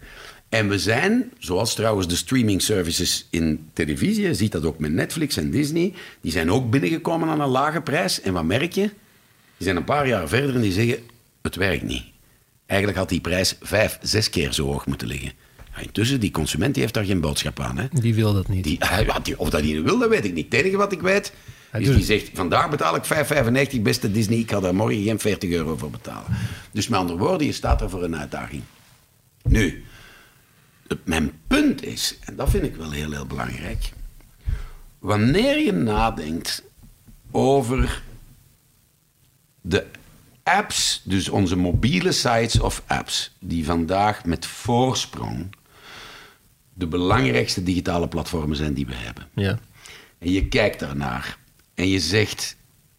En 0.49 0.69
we 0.69 0.79
zijn, 0.79 1.31
zoals 1.37 1.75
trouwens 1.75 2.07
de 2.07 2.15
streaming 2.15 2.61
services 2.61 3.27
in 3.29 3.69
televisie, 3.73 4.23
je 4.23 4.33
ziet 4.33 4.51
dat 4.51 4.65
ook 4.65 4.79
met 4.79 4.91
Netflix 4.91 5.37
en 5.37 5.51
Disney, 5.51 5.93
die 6.21 6.31
zijn 6.31 6.51
ook 6.51 6.69
binnengekomen 6.69 7.29
aan 7.29 7.41
een 7.41 7.49
lage 7.49 7.81
prijs. 7.81 8.21
En 8.21 8.33
wat 8.33 8.43
merk 8.43 8.73
je? 8.73 8.89
Die 9.57 9.67
zijn 9.67 9.75
een 9.75 9.83
paar 9.83 10.07
jaar 10.07 10.27
verder 10.27 10.55
en 10.55 10.61
die 10.61 10.71
zeggen, 10.71 10.97
het 11.41 11.55
werkt 11.55 11.83
niet. 11.83 12.03
Eigenlijk 12.65 12.99
had 12.99 13.09
die 13.09 13.21
prijs 13.21 13.55
vijf, 13.61 13.97
zes 14.01 14.29
keer 14.29 14.53
zo 14.53 14.65
hoog 14.65 14.85
moeten 14.85 15.07
liggen. 15.07 15.31
Ja, 15.75 15.81
intussen, 15.81 16.19
die 16.19 16.31
consument 16.31 16.73
die 16.73 16.81
heeft 16.81 16.95
daar 16.95 17.05
geen 17.05 17.21
boodschap 17.21 17.59
aan. 17.59 17.77
Hè? 17.77 17.85
Die 17.91 18.15
wil 18.15 18.33
dat 18.33 18.47
niet. 18.47 18.63
Die, 18.63 18.79
of 19.37 19.49
dat 19.49 19.61
hij 19.61 19.81
wil, 19.81 19.97
dat 19.97 20.09
weet 20.09 20.25
ik 20.25 20.33
niet. 20.33 20.45
Het 20.45 20.61
enige 20.61 20.77
wat 20.77 20.91
ik 20.91 21.01
weet, 21.01 21.31
Doet 21.71 21.95
die 21.95 22.03
zegt... 22.03 22.29
vandaag 22.33 22.69
betaal 22.69 22.95
ik 22.95 23.03
5,95 23.73 23.81
beste 23.81 24.11
Disney, 24.11 24.37
ik 24.37 24.51
ga 24.51 24.59
daar 24.59 24.75
morgen 24.75 25.03
geen 25.03 25.19
40 25.19 25.49
euro 25.49 25.77
voor 25.77 25.89
betalen. 25.89 26.37
Dus 26.71 26.87
met 26.87 26.99
andere 26.99 27.19
woorden, 27.19 27.47
je 27.47 27.53
staat 27.53 27.81
er 27.81 27.89
voor 27.89 28.03
een 28.03 28.15
uitdaging. 28.15 28.63
Nu, 29.43 29.83
mijn 31.03 31.31
punt 31.47 31.83
is, 31.83 32.17
en 32.25 32.35
dat 32.35 32.49
vind 32.49 32.63
ik 32.63 32.75
wel 32.75 32.91
heel, 32.91 33.11
heel 33.11 33.25
belangrijk... 33.25 33.91
wanneer 34.99 35.59
je 35.59 35.71
nadenkt 35.71 36.63
over 37.31 38.01
de 39.61 39.85
apps, 40.43 41.01
dus 41.03 41.29
onze 41.29 41.55
mobiele 41.55 42.11
sites 42.11 42.59
of 42.59 42.83
apps... 42.87 43.35
die 43.39 43.65
vandaag 43.65 44.25
met 44.25 44.45
voorsprong 44.45 45.55
de 46.73 46.87
belangrijkste 46.87 47.63
digitale 47.63 48.07
platformen 48.07 48.57
zijn 48.57 48.73
die 48.73 48.85
we 48.85 48.95
hebben. 48.95 49.27
Ja. 49.33 49.59
En 50.19 50.31
je 50.31 50.47
kijkt 50.47 50.79
daarnaar 50.79 51.37
en 51.79 51.87
je 51.87 51.99
zegt: 51.99 52.55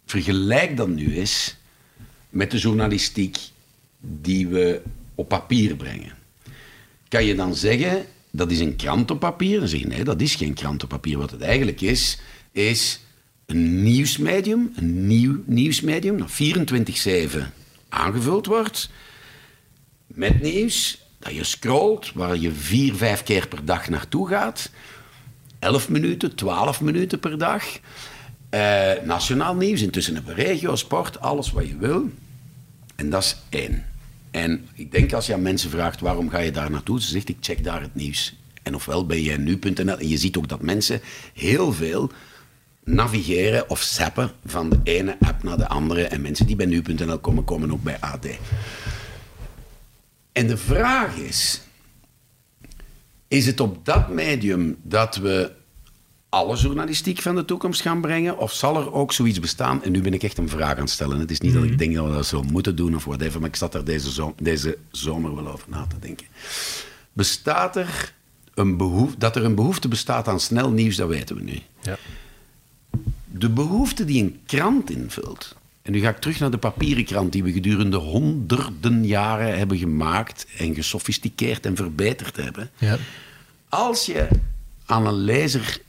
vergelijk 0.06 0.76
dan 0.76 0.94
nu 0.94 1.16
eens 1.16 1.56
met 2.28 2.50
de 2.50 2.58
journalistiek 2.58 3.38
die 4.00 4.48
we 4.48 4.82
op 5.14 5.28
papier 5.28 5.76
brengen. 5.76 6.12
Kan 7.08 7.24
je 7.24 7.34
dan 7.34 7.54
zeggen 7.54 8.06
dat 8.30 8.50
is 8.50 8.60
een 8.60 8.76
krant 8.76 9.10
op 9.10 9.20
papier? 9.20 9.58
Dan 9.58 9.68
zeg 9.68 9.80
je 9.80 9.86
nee, 9.86 10.04
dat 10.04 10.20
is 10.20 10.34
geen 10.34 10.54
krant 10.54 10.82
op 10.82 10.88
papier. 10.88 11.18
Wat 11.18 11.30
het 11.30 11.40
eigenlijk 11.40 11.80
is, 11.80 12.18
is 12.52 13.00
een 13.46 13.82
nieuwsmedium, 13.82 14.72
een 14.74 15.06
nieuw 15.06 15.42
nieuwsmedium 15.46 16.18
dat 16.18 16.30
24-7 17.38 17.38
aangevuld 17.88 18.46
wordt 18.46 18.90
met 20.06 20.42
nieuws, 20.42 21.06
dat 21.18 21.34
je 21.34 21.44
scrolt, 21.44 22.12
waar 22.12 22.36
je 22.36 22.52
vier, 22.52 22.94
vijf 22.94 23.22
keer 23.22 23.48
per 23.48 23.64
dag 23.64 23.88
naartoe 23.88 24.28
gaat. 24.28 24.70
11 25.58 25.88
minuten, 25.88 26.34
12 26.34 26.80
minuten 26.80 27.20
per 27.20 27.38
dag. 27.38 27.64
Eh, 28.50 28.92
nationaal 29.04 29.54
nieuws, 29.54 29.82
intussen 29.82 30.14
hebben 30.14 30.34
we 30.34 30.42
regio, 30.42 30.76
sport, 30.76 31.20
alles 31.20 31.52
wat 31.52 31.68
je 31.68 31.76
wil. 31.76 32.10
En 32.96 33.10
dat 33.10 33.22
is 33.22 33.36
één. 33.48 33.84
En 34.30 34.68
ik 34.74 34.92
denk 34.92 35.12
als 35.12 35.26
je 35.26 35.34
aan 35.34 35.42
mensen 35.42 35.70
vraagt 35.70 36.00
waarom 36.00 36.30
ga 36.30 36.38
je 36.38 36.50
daar 36.50 36.70
naartoe, 36.70 37.00
ze 37.00 37.08
zegt 37.08 37.28
ik 37.28 37.36
check 37.40 37.64
daar 37.64 37.80
het 37.80 37.94
nieuws. 37.94 38.36
En 38.62 38.74
ofwel 38.74 39.06
ben 39.06 39.22
jij 39.22 39.36
nu.nl 39.36 39.98
en 39.98 40.08
je 40.08 40.16
ziet 40.16 40.36
ook 40.36 40.48
dat 40.48 40.62
mensen 40.62 41.00
heel 41.34 41.72
veel 41.72 42.10
navigeren 42.84 43.70
of 43.70 43.80
zappen 43.80 44.30
van 44.46 44.70
de 44.70 44.80
ene 44.82 45.16
app 45.20 45.42
naar 45.42 45.56
de 45.56 45.68
andere. 45.68 46.04
En 46.06 46.20
mensen 46.20 46.46
die 46.46 46.56
bij 46.56 46.66
nu.nl 46.66 47.18
komen, 47.18 47.44
komen 47.44 47.72
ook 47.72 47.82
bij 47.82 47.96
AD. 48.00 48.26
En 50.32 50.46
de 50.46 50.56
vraag 50.56 51.16
is: 51.16 51.60
is 53.28 53.46
het 53.46 53.60
op 53.60 53.84
dat 53.84 54.08
medium 54.08 54.76
dat 54.82 55.16
we 55.16 55.52
alle 56.30 56.56
journalistiek 56.56 57.20
van 57.20 57.34
de 57.34 57.44
toekomst 57.44 57.80
gaan 57.80 58.00
brengen? 58.00 58.38
Of 58.38 58.52
zal 58.52 58.76
er 58.76 58.92
ook 58.92 59.12
zoiets 59.12 59.40
bestaan? 59.40 59.82
En 59.82 59.92
nu 59.92 60.00
ben 60.00 60.14
ik 60.14 60.22
echt 60.22 60.38
een 60.38 60.48
vraag 60.48 60.74
aan 60.74 60.80
het 60.80 60.90
stellen. 60.90 61.20
Het 61.20 61.30
is 61.30 61.40
niet 61.40 61.54
dat 61.54 61.62
ik 61.62 61.78
denk 61.78 61.94
dat 61.94 62.06
we 62.06 62.12
dat 62.12 62.26
zo 62.26 62.42
moeten 62.42 62.76
doen 62.76 62.94
of 62.94 63.04
whatever, 63.04 63.40
maar 63.40 63.48
ik 63.48 63.56
zat 63.56 63.74
er 63.74 63.84
deze, 63.84 64.12
zo 64.12 64.34
deze 64.42 64.78
zomer 64.90 65.34
wel 65.34 65.48
over 65.52 65.68
na 65.68 65.86
te 65.86 65.98
denken. 65.98 66.26
Bestaat 67.12 67.76
er 67.76 68.14
een 68.54 68.76
behoefte, 68.76 69.18
dat 69.18 69.36
er 69.36 69.44
een 69.44 69.54
behoefte 69.54 69.88
bestaat 69.88 70.28
aan 70.28 70.40
snel 70.40 70.70
nieuws, 70.70 70.96
dat 70.96 71.08
weten 71.08 71.36
we 71.36 71.42
nu. 71.42 71.58
Ja. 71.80 71.98
De 73.26 73.48
behoefte 73.48 74.04
die 74.04 74.22
een 74.22 74.40
krant 74.46 74.90
invult. 74.90 75.56
En 75.82 75.92
nu 75.92 76.00
ga 76.00 76.08
ik 76.08 76.18
terug 76.18 76.40
naar 76.40 76.50
de 76.50 76.58
papieren 76.58 77.04
krant 77.04 77.32
die 77.32 77.42
we 77.42 77.52
gedurende 77.52 77.96
honderden 77.96 79.06
jaren 79.06 79.58
hebben 79.58 79.78
gemaakt 79.78 80.46
en 80.56 80.74
gesofisticeerd 80.74 81.66
en 81.66 81.76
verbeterd 81.76 82.36
hebben. 82.36 82.70
Ja. 82.78 82.98
Als 83.68 84.06
je 84.06 84.28
aan 84.86 85.06
een 85.06 85.14
lezer 85.14 85.80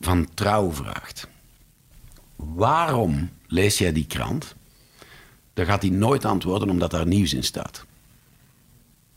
van 0.00 0.28
trouw 0.34 0.72
vraagt: 0.72 1.28
waarom 2.36 3.30
lees 3.46 3.78
jij 3.78 3.92
die 3.92 4.06
krant? 4.06 4.54
Dan 5.54 5.66
gaat 5.66 5.82
hij 5.82 5.90
nooit 5.90 6.24
antwoorden 6.24 6.70
omdat 6.70 6.90
daar 6.90 7.06
nieuws 7.06 7.34
in 7.34 7.44
staat. 7.44 7.84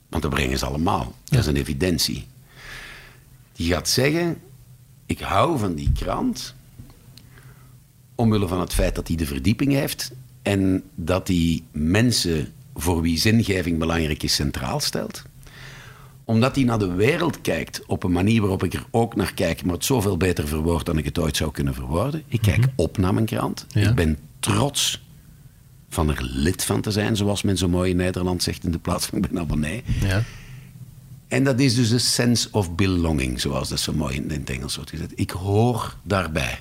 Want 0.09 0.23
dat 0.23 0.33
brengen 0.33 0.57
ze 0.57 0.65
allemaal. 0.65 1.15
Dat 1.23 1.39
is 1.39 1.45
een 1.45 1.55
evidentie. 1.55 2.27
Die 3.53 3.71
gaat 3.71 3.89
zeggen: 3.89 4.41
Ik 5.05 5.19
hou 5.19 5.59
van 5.59 5.75
die 5.75 5.91
krant. 5.91 6.55
Omwille 8.15 8.47
van 8.47 8.59
het 8.59 8.73
feit 8.73 8.95
dat 8.95 9.07
hij 9.07 9.17
de 9.17 9.25
verdieping 9.25 9.71
heeft. 9.71 10.11
En 10.41 10.83
dat 10.95 11.27
hij 11.27 11.63
mensen 11.71 12.53
voor 12.75 13.01
wie 13.01 13.17
zingeving 13.17 13.79
belangrijk 13.79 14.23
is 14.23 14.35
centraal 14.35 14.79
stelt 14.79 15.23
omdat 16.25 16.55
hij 16.55 16.63
naar 16.63 16.79
de 16.79 16.93
wereld 16.93 17.41
kijkt 17.41 17.81
op 17.85 18.03
een 18.03 18.11
manier 18.11 18.41
waarop 18.41 18.63
ik 18.63 18.73
er 18.73 18.85
ook 18.91 19.15
naar 19.15 19.33
kijk, 19.33 19.63
maar 19.63 19.73
het 19.73 19.85
zoveel 19.85 20.17
beter 20.17 20.47
verwoord 20.47 20.85
dan 20.85 20.97
ik 20.97 21.05
het 21.05 21.19
ooit 21.19 21.37
zou 21.37 21.51
kunnen 21.51 21.73
verwoorden. 21.73 22.23
Ik 22.27 22.41
kijk 22.41 22.67
op 22.75 22.97
naar 22.97 23.13
mijn 23.13 23.25
krant. 23.25 23.65
Ja. 23.69 23.89
Ik 23.89 23.95
ben 23.95 24.17
trots 24.39 25.01
van 25.89 26.09
er 26.09 26.19
lid 26.21 26.63
van 26.63 26.81
te 26.81 26.91
zijn, 26.91 27.15
zoals 27.15 27.41
men 27.41 27.57
zo 27.57 27.67
mooi 27.69 27.89
in 27.89 27.97
Nederland 27.97 28.43
zegt, 28.43 28.63
in 28.63 28.71
de 28.71 28.79
plaats 28.79 29.05
van 29.05 29.17
ik 29.17 29.29
ben 29.29 29.39
abonnee. 29.39 29.83
Ja. 30.01 30.23
En 31.27 31.43
dat 31.43 31.59
is 31.59 31.75
dus 31.75 31.89
een 31.89 31.99
sense 31.99 32.47
of 32.51 32.75
belonging, 32.75 33.41
zoals 33.41 33.69
dat 33.69 33.79
zo 33.79 33.93
mooi 33.93 34.15
in 34.15 34.29
het 34.29 34.49
Engels 34.49 34.75
wordt 34.75 34.89
gezet. 34.89 35.11
Ik 35.15 35.29
hoor 35.31 35.95
daarbij. 36.03 36.59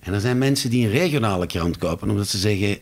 En 0.00 0.14
er 0.14 0.20
zijn 0.20 0.38
mensen 0.38 0.70
die 0.70 0.84
een 0.84 0.92
regionale 0.92 1.46
krant 1.46 1.78
kopen 1.78 2.10
omdat 2.10 2.28
ze 2.28 2.38
zeggen: 2.38 2.78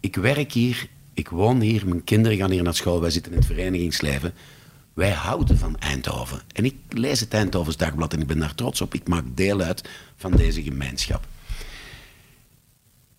Ik 0.00 0.16
werk 0.16 0.52
hier, 0.52 0.88
ik 1.14 1.28
woon 1.28 1.60
hier, 1.60 1.86
mijn 1.86 2.04
kinderen 2.04 2.38
gaan 2.38 2.50
hier 2.50 2.62
naar 2.62 2.74
school, 2.74 3.00
wij 3.00 3.10
zitten 3.10 3.32
in 3.32 3.38
het 3.38 3.46
verenigingsleven. 3.46 4.32
Wij 5.00 5.10
houden 5.10 5.58
van 5.58 5.78
Eindhoven. 5.78 6.40
En 6.52 6.64
ik 6.64 6.74
lees 6.88 7.20
het 7.20 7.34
Eindhovens 7.34 7.76
Dagblad 7.76 8.12
en 8.12 8.20
ik 8.20 8.26
ben 8.26 8.38
daar 8.38 8.54
trots 8.54 8.80
op. 8.80 8.94
Ik 8.94 9.08
maak 9.08 9.24
deel 9.34 9.60
uit 9.60 9.88
van 10.16 10.32
deze 10.32 10.62
gemeenschap. 10.62 11.26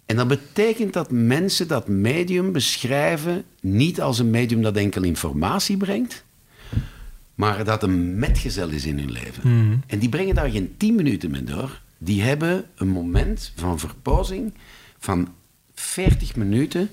En 0.05 0.15
dat 0.15 0.27
betekent 0.27 0.93
dat 0.93 1.11
mensen 1.11 1.67
dat 1.67 1.87
medium 1.87 2.51
beschrijven 2.51 3.43
niet 3.61 4.01
als 4.01 4.19
een 4.19 4.29
medium 4.29 4.61
dat 4.61 4.75
enkel 4.75 5.03
informatie 5.03 5.77
brengt, 5.77 6.23
maar 7.35 7.63
dat 7.63 7.83
een 7.83 8.19
metgezel 8.19 8.69
is 8.69 8.85
in 8.85 8.99
hun 8.99 9.11
leven. 9.11 9.43
En 9.87 9.99
die 9.99 10.09
brengen 10.09 10.35
daar 10.35 10.49
geen 10.49 10.77
tien 10.77 10.95
minuten 10.95 11.31
mee 11.31 11.43
door. 11.43 11.81
Die 11.97 12.21
hebben 12.21 12.65
een 12.75 12.89
moment 12.89 13.51
van 13.55 13.79
verpozing 13.79 14.53
van 14.99 15.33
40 15.73 16.35
minuten 16.35 16.89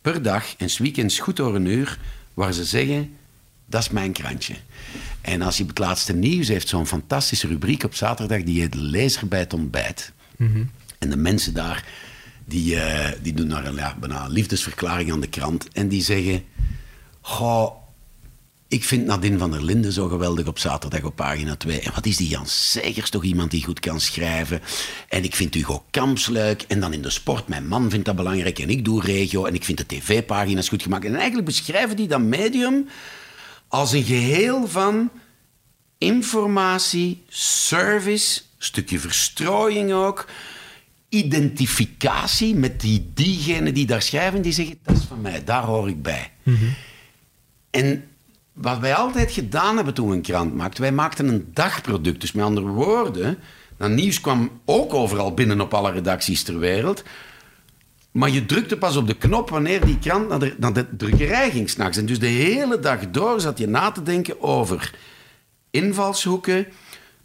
per 0.00 0.22
dag 0.22 0.56
en 0.56 0.68
weekends 0.78 1.18
goed 1.18 1.36
door 1.36 1.54
een 1.54 1.66
uur, 1.66 1.98
waar 2.34 2.52
ze 2.52 2.64
zeggen, 2.64 3.18
dat 3.70 3.80
is 3.80 3.90
mijn 3.90 4.12
krantje. 4.12 4.54
En 5.20 5.42
als 5.42 5.56
je 5.56 5.64
het 5.64 5.78
laatste 5.78 6.12
nieuws 6.12 6.48
heeft, 6.48 6.68
zo'n 6.68 6.86
fantastische 6.86 7.46
rubriek 7.46 7.84
op 7.84 7.94
zaterdag, 7.94 8.42
die 8.42 8.60
heet 8.60 8.74
Lezer 8.74 9.28
bij 9.28 9.38
het 9.38 9.52
ontbijt. 9.52 10.12
En 10.98 11.10
de 11.10 11.16
mensen 11.16 11.54
daar, 11.54 11.84
die, 12.44 12.80
eh, 12.80 13.12
die 13.22 13.32
doen 13.32 13.48
daar 13.48 13.66
een, 13.66 13.74
ja, 13.74 13.96
bijna 14.00 14.24
een 14.24 14.30
liefdesverklaring 14.30 15.12
aan 15.12 15.20
de 15.20 15.28
krant. 15.28 15.68
En 15.72 15.88
die 15.88 16.02
zeggen, 16.02 16.44
goh, 17.20 17.80
ik 18.68 18.84
vind 18.84 19.06
Nadine 19.06 19.38
van 19.38 19.50
der 19.50 19.64
Linden 19.64 19.92
zo 19.92 20.08
geweldig 20.08 20.46
op 20.46 20.58
zaterdag 20.58 21.02
op 21.02 21.16
pagina 21.16 21.56
2. 21.56 21.80
En 21.80 21.92
wat 21.94 22.06
is 22.06 22.16
die 22.16 22.28
Jan 22.28 22.46
Segers 22.46 23.10
toch 23.10 23.24
iemand 23.24 23.50
die 23.50 23.64
goed 23.64 23.80
kan 23.80 24.00
schrijven? 24.00 24.60
En 25.08 25.24
ik 25.24 25.34
vind 25.34 25.54
Hugo 25.54 25.84
Kamps 25.90 26.26
leuk. 26.26 26.62
En 26.68 26.80
dan 26.80 26.92
in 26.92 27.02
de 27.02 27.10
sport, 27.10 27.48
mijn 27.48 27.66
man 27.68 27.90
vindt 27.90 28.04
dat 28.04 28.16
belangrijk. 28.16 28.58
En 28.58 28.70
ik 28.70 28.84
doe 28.84 29.02
regio. 29.02 29.44
En 29.44 29.54
ik 29.54 29.64
vind 29.64 29.78
de 29.78 29.86
tv-pagina's 29.86 30.68
goed 30.68 30.82
gemaakt. 30.82 31.04
En 31.04 31.14
eigenlijk 31.14 31.46
beschrijven 31.46 31.96
die 31.96 32.08
dat 32.08 32.20
medium 32.20 32.88
als 33.70 33.92
een 33.92 34.04
geheel 34.04 34.68
van 34.68 35.10
informatie, 35.98 37.24
service, 37.28 38.42
stukje 38.58 38.98
verstrooiing 38.98 39.92
ook, 39.92 40.26
identificatie 41.08 42.54
met 42.54 42.80
die, 42.80 43.10
diegenen 43.14 43.74
die 43.74 43.86
daar 43.86 44.02
schrijven, 44.02 44.42
die 44.42 44.52
zeggen, 44.52 44.78
dat 44.82 44.96
is 44.96 45.04
van 45.04 45.20
mij, 45.20 45.44
daar 45.44 45.62
hoor 45.62 45.88
ik 45.88 46.02
bij. 46.02 46.30
En 47.70 48.04
wat 48.52 48.78
wij 48.78 48.94
altijd 48.94 49.32
gedaan 49.32 49.76
hebben 49.76 49.94
toen 49.94 50.08
we 50.08 50.14
een 50.14 50.22
krant 50.22 50.54
maakten, 50.54 50.82
wij 50.82 50.92
maakten 50.92 51.28
een 51.28 51.50
dagproduct. 51.52 52.20
Dus 52.20 52.32
met 52.32 52.44
andere 52.44 52.66
woorden, 52.66 53.38
dat 53.76 53.90
nieuws 53.90 54.20
kwam 54.20 54.60
ook 54.64 54.94
overal 54.94 55.34
binnen 55.34 55.60
op 55.60 55.74
alle 55.74 55.92
redacties 55.92 56.42
ter 56.42 56.58
wereld. 56.58 57.02
Maar 58.10 58.30
je 58.30 58.46
drukte 58.46 58.76
pas 58.76 58.96
op 58.96 59.06
de 59.06 59.14
knop 59.14 59.50
wanneer 59.50 59.84
die 59.84 59.98
krant 59.98 60.28
naar 60.28 60.38
de, 60.38 60.54
naar 60.58 60.72
de 60.72 60.96
drukkerij 60.96 61.50
ging 61.50 61.70
s'nachts. 61.70 61.96
En 61.96 62.06
dus 62.06 62.18
de 62.18 62.26
hele 62.26 62.80
dag 62.80 63.10
door 63.10 63.40
zat 63.40 63.58
je 63.58 63.66
na 63.66 63.90
te 63.90 64.02
denken 64.02 64.42
over 64.42 64.94
invalshoeken, 65.70 66.66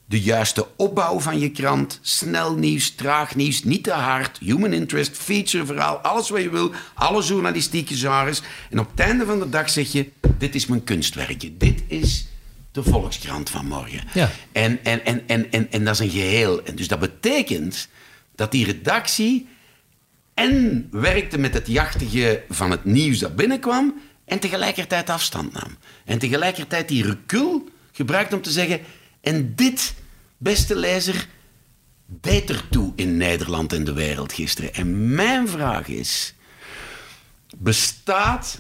de 0.05 0.21
juiste 0.21 0.67
opbouw 0.75 1.19
van 1.19 1.39
je 1.39 1.51
krant, 1.51 1.99
snel 2.01 2.55
nieuws, 2.55 2.91
traag 2.91 3.36
nieuws, 3.36 3.63
niet 3.63 3.83
te 3.83 3.91
hard, 3.91 4.38
human 4.38 4.73
interest, 4.73 5.17
featureverhaal, 5.17 5.97
alles 5.97 6.29
wat 6.29 6.41
je 6.41 6.49
wil, 6.49 6.71
alle 6.93 7.23
journalistieke 7.23 7.95
genres. 7.95 8.41
En 8.69 8.79
op 8.79 8.89
het 8.91 8.99
einde 8.99 9.25
van 9.25 9.39
de 9.39 9.49
dag 9.49 9.69
zeg 9.69 9.91
je, 9.91 10.09
dit 10.38 10.55
is 10.55 10.65
mijn 10.65 10.83
kunstwerkje, 10.83 11.57
dit 11.57 11.83
is 11.88 12.27
de 12.71 12.83
Volkskrant 12.83 13.49
van 13.49 13.65
morgen. 13.65 14.01
Ja. 14.13 14.31
En, 14.51 14.83
en, 14.83 15.05
en, 15.05 15.23
en, 15.27 15.51
en, 15.51 15.71
en 15.71 15.86
dat 15.86 15.93
is 15.93 15.99
een 15.99 16.09
geheel. 16.09 16.63
En 16.63 16.75
dus 16.75 16.88
dat 16.88 16.99
betekent 16.99 17.88
dat 18.36 18.51
die 18.51 18.65
redactie 18.65 19.47
en 20.36 20.88
werkte 20.91 21.38
met 21.38 21.53
het 21.53 21.67
jachtige 21.67 22.43
van 22.49 22.71
het 22.71 22.86
nieuws 22.86 23.19
dat 23.19 23.36
binnenkwam 23.36 24.01
en 24.25 24.39
tegelijkertijd 24.39 25.09
afstand 25.09 25.53
nam. 25.53 25.77
En 26.05 26.19
tegelijkertijd 26.19 26.88
die 26.88 27.03
recul 27.03 27.69
gebruikt 27.91 28.33
om 28.33 28.41
te 28.41 28.51
zeggen... 28.51 28.79
en 29.21 29.55
dit, 29.55 29.95
beste 30.38 30.75
lezer, 30.75 31.27
deed 32.05 32.49
ertoe 32.49 32.93
in 32.95 33.17
Nederland 33.17 33.73
en 33.73 33.83
de 33.83 33.93
wereld 33.93 34.33
gisteren. 34.33 34.73
En 34.73 35.15
mijn 35.15 35.47
vraag 35.47 35.88
is... 35.88 36.33
bestaat 37.55 38.59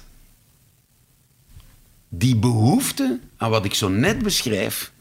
die 2.09 2.35
behoefte 2.35 3.19
aan 3.37 3.49
wat 3.49 3.65
ik 3.65 3.73
zo 3.73 3.89
net 3.89 4.21
beschrijf... 4.21 4.91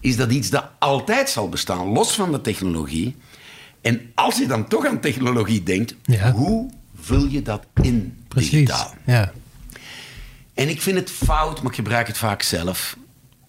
is 0.00 0.16
dat 0.16 0.30
iets 0.30 0.50
dat 0.50 0.70
altijd 0.78 1.30
zal 1.30 1.48
bestaan, 1.48 1.86
los 1.86 2.12
van 2.12 2.32
de 2.32 2.40
technologie... 2.40 3.16
En 3.84 4.10
als 4.14 4.38
je 4.38 4.46
dan 4.46 4.68
toch 4.68 4.86
aan 4.86 5.00
technologie 5.00 5.62
denkt, 5.62 5.94
Ja. 6.02 6.32
hoe 6.32 6.70
vul 7.00 7.26
je 7.26 7.42
dat 7.42 7.66
in 7.82 8.16
Precies. 8.28 8.50
digitaal? 8.50 8.94
Ja. 9.06 9.32
En 10.54 10.68
ik 10.68 10.82
vind 10.82 10.96
het 10.98 11.10
fout, 11.10 11.62
maar 11.62 11.70
ik 11.70 11.76
gebruik 11.76 12.06
het 12.06 12.18
vaak 12.18 12.42
zelf. 12.42 12.96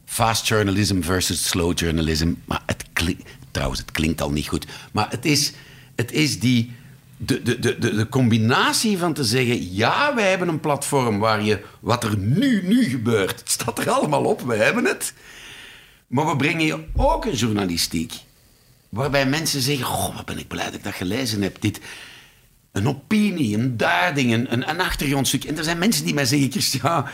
Fast 0.06 0.48
journalism 0.48 1.02
versus 1.02 1.48
slow 1.48 1.78
journalism. 1.80 2.34
Maar 2.46 2.62
het 2.66 2.84
klinkt, 2.94 3.30
trouwens, 3.52 3.80
het 3.80 3.92
klinkt 3.92 4.22
al 4.22 4.32
niet 4.32 4.48
goed. 4.48 4.66
Maar 4.92 5.08
het 5.10 5.26
is, 5.26 5.54
het 5.96 6.12
is 6.12 6.40
die, 6.40 6.72
de, 7.18 7.42
de, 7.42 7.60
de, 7.60 7.78
de, 7.80 7.96
de 7.96 8.10
combinatie 8.10 8.98
van 8.98 9.14
te 9.14 9.24
zeggen... 9.24 9.74
ja, 9.76 10.16
wij 10.16 10.30
hebben 10.30 10.48
een 10.48 10.60
platform 10.60 11.20
waar 11.20 11.42
je 11.44 11.64
wat 11.80 12.04
er 12.04 12.18
nu, 12.18 12.68
nu 12.68 12.84
gebeurt... 12.84 13.40
het 13.40 13.50
staat 13.52 13.80
er 13.80 13.90
allemaal 13.90 14.24
op, 14.24 14.42
we 14.42 14.56
hebben 14.56 14.86
het. 14.86 15.14
Maar 16.08 16.26
we 16.28 16.36
brengen 16.36 16.66
je 16.66 16.84
ook 16.96 17.26
een 17.26 17.36
journalistiek... 17.36 18.14
waarbij 18.96 19.26
mensen 19.26 19.62
zeggen... 19.62 19.86
goh, 19.86 20.16
wat 20.16 20.26
ben 20.26 20.38
ik 20.38 20.48
blij 20.48 20.66
dat 20.66 20.74
ik 20.74 20.84
dat 20.84 20.94
gelezen 20.94 21.42
heb. 21.42 21.62
Dit, 21.62 21.80
een 22.72 22.88
opinie, 22.88 23.58
een 23.58 23.78
duiding, 23.78 24.34
een, 24.34 24.70
een, 24.70 24.80
achtergrondstuk. 24.80 25.44
En 25.44 25.58
er 25.58 25.64
zijn 25.64 25.78
mensen 25.78 26.06
die 26.06 26.14
mij 26.14 26.26
zeggen... 26.26 26.52
Christian, 26.52 27.06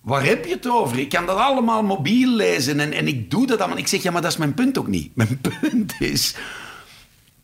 waar 0.00 0.24
heb 0.24 0.44
je 0.44 0.54
het 0.54 0.68
over? 0.68 0.98
Ik 0.98 1.08
kan 1.08 1.26
dat 1.26 1.36
allemaal 1.36 1.82
mobiel 1.82 2.30
lezen 2.30 2.80
en, 2.80 2.92
en 2.92 3.08
ik 3.08 3.30
doe 3.30 3.46
dat 3.46 3.58
allemaal. 3.58 3.78
Ik 3.78 3.86
zeg, 3.86 4.02
ja, 4.02 4.10
maar 4.10 4.22
dat 4.22 4.30
is 4.30 4.36
mijn 4.36 4.54
punt 4.54 4.78
ook 4.78 4.86
niet. 4.86 5.16
Mijn 5.16 5.40
punt 5.60 5.94
is... 5.98 6.34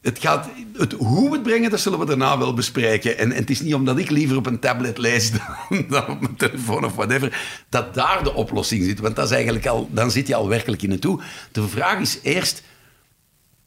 Het 0.00 0.18
gaat, 0.18 0.48
het, 0.76 0.92
hoe 0.92 1.28
we 1.28 1.34
het 1.34 1.42
brengen, 1.42 1.70
dat 1.70 1.80
zullen 1.80 1.98
we 1.98 2.06
daarna 2.06 2.38
wel 2.38 2.54
bespreken. 2.54 3.18
En, 3.18 3.32
en 3.32 3.38
het 3.38 3.50
is 3.50 3.60
niet 3.60 3.74
omdat 3.74 3.98
ik 3.98 4.10
liever 4.10 4.36
op 4.36 4.46
een 4.46 4.58
tablet 4.58 4.98
lees 4.98 5.30
dan, 5.68 5.84
dan 5.88 6.08
op 6.08 6.20
mijn 6.20 6.36
telefoon 6.36 6.84
of 6.84 6.94
whatever, 6.94 7.40
dat 7.68 7.94
daar 7.94 8.24
de 8.24 8.34
oplossing 8.34 8.84
zit. 8.84 9.00
Want 9.00 9.16
dat 9.16 9.24
is 9.24 9.30
eigenlijk 9.30 9.66
al, 9.66 9.88
dan 9.92 10.10
zit 10.10 10.26
je 10.26 10.34
al 10.34 10.48
werkelijk 10.48 10.82
in 10.82 10.90
het 10.90 11.00
toe. 11.00 11.20
De 11.52 11.68
vraag 11.68 12.00
is 12.00 12.18
eerst, 12.22 12.62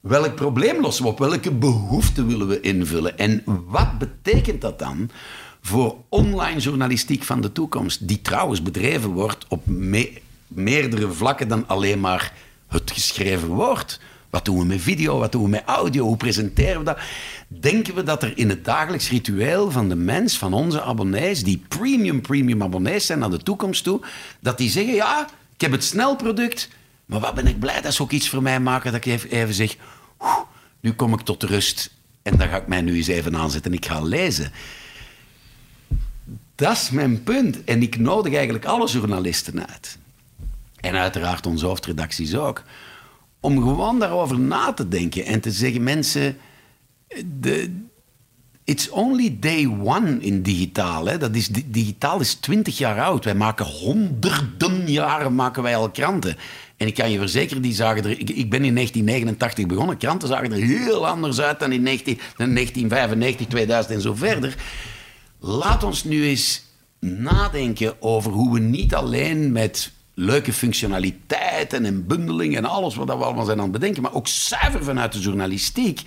welk 0.08 0.36
probleem 0.36 0.82
lossen 0.82 1.04
we 1.04 1.10
op? 1.10 1.20
Welke 1.20 1.52
behoeften 1.52 2.28
willen 2.28 2.48
we 2.48 2.60
invullen? 2.60 3.18
En 3.18 3.44
wat 3.46 3.98
betekent 3.98 4.62
dat 4.62 4.80
dan 4.80 5.10
voor 5.62 5.96
online 6.10 6.60
journalistiek 6.60 7.24
van 7.24 7.42
de 7.42 7.52
toekomst, 7.52 8.08
die 8.08 8.22
trouwens 8.22 8.62
bedreven 8.62 9.10
wordt 9.10 9.46
op 9.48 9.64
meerdere 10.48 11.12
vlakken 11.12 11.48
dan 11.48 11.68
alleen 11.68 12.00
maar 12.00 12.34
het 12.68 12.92
geschreven 12.92 13.48
woord? 13.48 14.00
Wat 14.30 14.46
doen 14.46 14.58
we 14.58 14.66
met 14.66 14.82
video? 14.82 15.20
Wat 15.20 15.32
doen 15.32 15.44
we 15.44 15.50
met 15.50 15.64
audio? 15.66 16.06
Hoe 16.06 16.18
presenteren 16.18 16.78
we 16.78 16.84
dat? 16.84 17.00
Denken 17.48 17.96
we 17.96 18.04
dat 18.04 18.24
er 18.24 18.38
in 18.38 18.50
het 18.50 18.66
dagelijks 18.66 19.10
ritueel 19.10 19.72
van 19.72 19.90
de 19.90 19.96
mens, 19.96 20.38
van 20.38 20.54
onze 20.54 20.82
abonnees, 20.82 21.44
die 21.44 21.64
premium, 21.68 22.22
premium 22.22 22.64
abonnees 22.64 23.06
zijn 23.06 23.20
naar 23.20 23.30
de 23.30 23.44
toekomst 23.44 23.84
toe, 23.84 24.02
dat 24.40 24.58
die 24.58 24.70
zeggen: 24.70 24.94
Ja, 24.94 25.30
ik 25.54 25.62
heb 25.62 25.72
het 25.72 25.84
snelproduct, 25.84 26.70
maar 27.06 27.20
wat 27.20 27.34
ben 27.34 27.48
ik 27.48 27.60
blij 27.60 27.82
dat 27.82 27.94
ze 27.94 28.02
ook 28.02 28.12
iets 28.12 28.30
voor 28.30 28.42
mij 28.42 28.60
maken 28.60 28.92
dat 28.92 29.06
ik 29.06 29.14
even, 29.14 29.30
even 29.30 29.54
zeg: 29.54 29.76
Nu 30.80 30.94
kom 30.94 31.14
ik 31.14 31.22
tot 31.22 31.44
rust 31.44 31.94
en 32.22 32.38
dan 32.38 32.48
ga 32.48 32.58
ik 32.58 32.68
mij 32.68 32.82
nu 32.82 32.96
eens 32.96 33.08
even 33.08 33.38
aanzetten 33.38 33.72
en 33.72 33.78
ik 33.78 33.86
ga 33.86 34.02
lezen. 34.02 34.52
Dat 36.56 36.72
is 36.72 36.90
mijn 36.90 37.24
punt. 37.24 37.64
En 37.64 37.82
ik 37.82 38.00
nodig 38.00 38.34
eigenlijk 38.34 38.66
alle 38.66 38.88
journalisten 38.88 39.68
uit. 39.68 39.98
En 40.76 40.96
uiteraard 40.96 41.46
onze 41.46 41.66
hoofdredacties 41.66 42.36
ook 42.36 42.64
om 43.40 43.62
gewoon 43.62 44.00
daarover 44.00 44.40
na 44.40 44.74
te 44.74 44.88
denken 44.88 45.26
en 45.26 45.40
te 45.40 45.52
zeggen: 45.52 45.84
mensen, 45.84 46.38
de, 47.40 47.86
it's 48.64 48.90
only 48.90 49.38
day 49.40 49.68
one 49.84 50.20
in 50.20 50.42
digitaal. 50.42 51.06
Hè. 51.06 51.18
Dat 51.18 51.36
is, 51.36 51.48
digitaal 51.48 52.20
is 52.20 52.34
20 52.34 52.78
jaar 52.78 53.02
oud. 53.02 53.24
Wij 53.24 53.36
maken 53.36 53.66
honderden 53.66 54.92
jaren 54.92 55.36
maken 55.36 55.64
wij 55.64 55.76
al 55.76 55.90
kranten. 55.90 56.38
En 56.78 56.88
ik 56.88 56.94
kan 56.94 57.12
je 57.12 57.20
verzekeren, 57.20 57.62
die 57.62 57.74
zagen 57.74 58.04
er, 58.04 58.12
ik, 58.12 58.30
ik 58.30 58.50
ben 58.50 58.64
in 58.64 58.76
1989 58.76 59.66
begonnen. 59.66 59.98
Kranten 59.98 60.28
zagen 60.28 60.52
er 60.52 60.58
heel 60.58 61.08
anders 61.08 61.40
uit 61.40 61.60
dan 61.60 61.72
in 61.72 61.82
19, 61.82 62.20
1995, 62.36 63.48
2000 63.48 63.94
en 63.96 64.02
zo 64.02 64.14
verder. 64.14 64.56
Laat 65.40 65.84
ons 65.84 66.04
nu 66.04 66.26
eens 66.26 66.64
nadenken 67.00 68.02
over 68.02 68.32
hoe 68.32 68.54
we 68.54 68.60
niet 68.60 68.96
alleen 68.96 69.52
met 69.52 69.92
leuke 70.14 70.54
functionaliteiten 70.54 71.86
en 71.86 72.08
bundeling 72.08 72.58
en 72.58 72.66
alles 72.66 72.96
wat 72.96 73.08
we 73.08 73.14
allemaal 73.14 73.46
zijn 73.46 73.58
aan 73.58 73.64
het 73.64 73.72
bedenken, 73.72 74.02
maar 74.02 74.14
ook 74.14 74.28
zuiver 74.28 74.84
vanuit 74.84 75.14
de 75.14 75.20
journalistiek. 75.20 76.02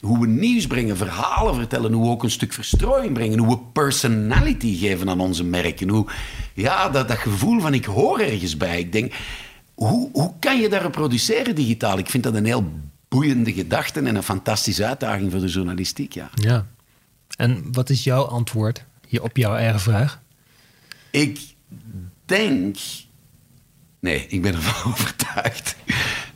Hoe 0.00 0.20
we 0.20 0.26
nieuws 0.26 0.66
brengen, 0.66 0.96
verhalen 0.96 1.54
vertellen, 1.54 1.92
hoe 1.92 2.04
we 2.04 2.10
ook 2.10 2.22
een 2.22 2.30
stuk 2.30 2.52
verstrooiing 2.52 3.14
brengen, 3.14 3.38
hoe 3.38 3.48
we 3.48 3.58
personality 3.72 4.78
geven 4.78 5.08
aan 5.08 5.20
onze 5.20 5.44
merken. 5.44 5.88
Hoe, 5.88 6.06
ja, 6.54 6.88
dat, 6.88 7.08
dat 7.08 7.18
gevoel 7.18 7.60
van 7.60 7.74
ik 7.74 7.84
hoor 7.84 8.20
ergens 8.20 8.56
bij. 8.56 8.78
Ik 8.78 8.92
denk, 8.92 9.12
hoe, 9.88 10.10
hoe 10.12 10.32
kan 10.38 10.60
je 10.60 10.68
dat 10.68 10.82
reproduceren 10.82 11.54
digitaal? 11.54 11.98
Ik 11.98 12.10
vind 12.10 12.22
dat 12.22 12.34
een 12.34 12.44
heel 12.44 12.70
boeiende 13.08 13.52
gedachte 13.52 14.00
en 14.00 14.16
een 14.16 14.22
fantastische 14.22 14.86
uitdaging 14.86 15.30
voor 15.30 15.40
de 15.40 15.46
journalistiek. 15.46 16.12
Ja. 16.12 16.30
ja. 16.34 16.66
En 17.36 17.72
wat 17.72 17.90
is 17.90 18.04
jouw 18.04 18.24
antwoord 18.24 18.84
op 19.20 19.36
jouw 19.36 19.54
eigen 19.54 19.80
vraag? 19.80 20.20
Ik 21.10 21.40
denk 22.24 22.76
Nee, 24.02 24.26
ik 24.28 24.42
ben 24.42 24.54
ervan 24.54 24.92
overtuigd 24.92 25.76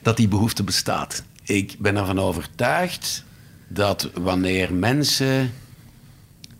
dat 0.02 0.16
die 0.16 0.28
behoefte 0.28 0.62
bestaat. 0.62 1.22
Ik 1.42 1.76
ben 1.78 1.96
ervan 1.96 2.18
overtuigd 2.18 3.24
dat 3.68 4.10
wanneer 4.14 4.74
mensen 4.74 5.52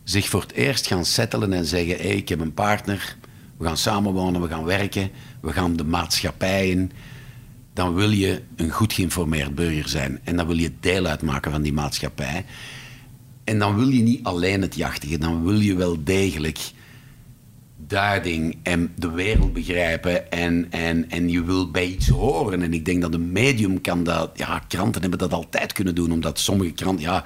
zich 0.04 0.28
voor 0.28 0.40
het 0.40 0.52
eerst 0.52 0.86
gaan 0.86 1.04
settelen 1.04 1.52
en 1.52 1.64
zeggen: 1.64 1.96
hey, 1.96 2.16
ik 2.16 2.28
heb 2.28 2.40
een 2.40 2.54
partner, 2.54 3.16
we 3.58 3.64
gaan 3.64 3.76
samenwonen, 3.76 4.40
we 4.40 4.48
gaan 4.48 4.64
werken, 4.64 5.10
we 5.40 5.52
gaan 5.52 5.76
de 5.76 5.84
maatschappij 5.84 6.68
in, 6.68 6.92
dan 7.72 7.94
wil 7.94 8.10
je 8.10 8.42
een 8.56 8.70
goed 8.70 8.92
geïnformeerd 8.92 9.54
burger 9.54 9.88
zijn. 9.88 10.20
En 10.24 10.36
dan 10.36 10.46
wil 10.46 10.56
je 10.56 10.72
deel 10.80 11.06
uitmaken 11.06 11.50
van 11.50 11.62
die 11.62 11.72
maatschappij. 11.72 12.44
En 13.44 13.58
dan 13.58 13.76
wil 13.76 13.88
je 13.88 14.02
niet 14.02 14.24
alleen 14.24 14.62
het 14.62 14.74
jachtige, 14.74 15.18
dan 15.18 15.44
wil 15.44 15.60
je 15.60 15.74
wel 15.74 16.04
degelijk 16.04 16.58
duiding 17.76 18.56
en 18.62 18.92
de 18.96 19.10
wereld 19.10 19.52
begrijpen 19.52 20.30
en, 20.30 20.66
en, 20.70 21.10
en 21.10 21.28
je 21.28 21.44
wil 21.44 21.70
bij 21.70 21.86
iets 21.86 22.08
horen. 22.08 22.62
En 22.62 22.72
ik 22.72 22.84
denk 22.84 23.02
dat 23.02 23.14
een 23.14 23.32
medium 23.32 23.80
kan 23.80 24.04
dat... 24.04 24.30
Ja, 24.34 24.58
kranten 24.68 25.00
hebben 25.00 25.18
dat 25.18 25.32
altijd 25.32 25.72
kunnen 25.72 25.94
doen, 25.94 26.12
omdat 26.12 26.38
sommige 26.38 26.72
kranten... 26.72 27.04
Ja, 27.04 27.24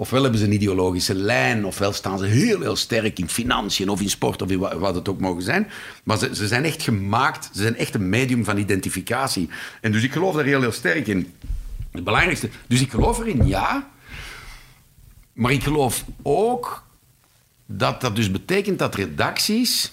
ofwel 0.00 0.22
hebben 0.22 0.40
ze 0.40 0.46
een 0.46 0.52
ideologische 0.52 1.14
lijn, 1.14 1.64
ofwel 1.64 1.92
staan 1.92 2.18
ze 2.18 2.24
heel, 2.24 2.60
heel 2.60 2.76
sterk 2.76 3.18
in 3.18 3.28
financiën 3.28 3.88
of 3.88 4.00
in 4.00 4.10
sport 4.10 4.42
of 4.42 4.50
in 4.50 4.58
wat 4.58 4.94
het 4.94 5.08
ook 5.08 5.20
mogen 5.20 5.42
zijn. 5.42 5.70
Maar 6.04 6.18
ze, 6.18 6.34
ze 6.34 6.46
zijn 6.46 6.64
echt 6.64 6.82
gemaakt, 6.82 7.50
ze 7.52 7.62
zijn 7.62 7.76
echt 7.76 7.94
een 7.94 8.08
medium 8.08 8.44
van 8.44 8.58
identificatie. 8.58 9.48
En 9.80 9.92
dus 9.92 10.02
ik 10.02 10.12
geloof 10.12 10.34
daar 10.34 10.44
heel, 10.44 10.60
heel 10.60 10.72
sterk 10.72 11.06
in. 11.06 11.32
Het 11.90 12.04
belangrijkste... 12.04 12.48
Dus 12.66 12.80
ik 12.80 12.90
geloof 12.90 13.18
erin, 13.18 13.46
ja. 13.46 13.90
Maar 15.32 15.52
ik 15.52 15.62
geloof 15.62 16.04
ook 16.22 16.84
dat 17.66 18.00
dat 18.00 18.16
dus 18.16 18.30
betekent 18.30 18.78
dat 18.78 18.94
redacties 18.94 19.92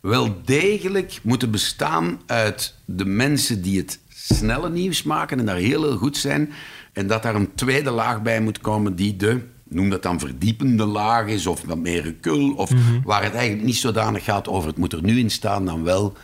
wel 0.00 0.40
degelijk 0.44 1.18
moeten 1.22 1.50
bestaan 1.50 2.20
uit 2.26 2.74
de 2.84 3.04
mensen 3.04 3.62
die 3.62 3.78
het 3.78 3.98
snelle 4.08 4.70
nieuws 4.70 5.02
maken 5.02 5.38
en 5.38 5.46
daar 5.46 5.56
heel, 5.56 5.82
heel 5.82 5.96
goed 5.96 6.16
zijn. 6.16 6.52
En 6.98 7.06
dat 7.06 7.22
daar 7.22 7.34
een 7.34 7.54
tweede 7.54 7.90
laag 7.90 8.22
bij 8.22 8.40
moet 8.40 8.60
komen 8.60 8.94
die 8.94 9.16
de, 9.16 9.40
noem 9.68 9.90
dat 9.90 10.02
dan 10.02 10.18
verdiepende 10.18 10.84
laag 10.84 11.26
is, 11.26 11.46
of 11.46 11.62
wat 11.62 11.78
meer 11.78 12.02
recul, 12.02 12.54
of 12.54 12.70
mhm. 12.70 13.00
waar 13.04 13.22
het 13.22 13.34
eigenlijk 13.34 13.66
niet 13.66 13.76
zodanig 13.76 14.24
gaat 14.24 14.48
over 14.48 14.68
het 14.68 14.78
moet 14.78 14.92
er 14.92 15.02
nu 15.02 15.18
in 15.18 15.30
staan, 15.30 15.64
dan 15.64 15.82
wel, 15.82 16.16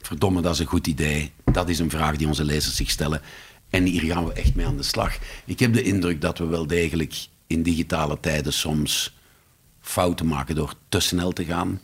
verdomme, 0.00 0.40
dat 0.40 0.52
is 0.52 0.58
een 0.58 0.66
goed 0.66 0.86
idee. 0.86 1.32
Dat 1.52 1.68
is 1.68 1.78
een 1.78 1.90
vraag 1.90 2.16
die 2.16 2.26
onze 2.26 2.44
lezers 2.44 2.76
zich 2.76 2.90
stellen. 2.90 3.20
En 3.70 3.84
hier 3.84 4.02
gaan 4.02 4.26
we 4.26 4.32
echt 4.32 4.54
mee 4.54 4.66
aan 4.66 4.76
de 4.76 4.82
slag. 4.82 5.18
Ik 5.44 5.60
heb 5.60 5.72
de 5.72 5.82
indruk 5.82 6.20
dat 6.20 6.38
we 6.38 6.46
wel 6.46 6.66
degelijk 6.66 7.26
in 7.46 7.62
digitale 7.62 8.20
tijden 8.20 8.52
soms 8.52 9.16
fouten 9.80 10.26
maken 10.26 10.54
door 10.54 10.74
te 10.88 11.00
snel 11.00 11.32
te 11.32 11.44
gaan. 11.44 11.80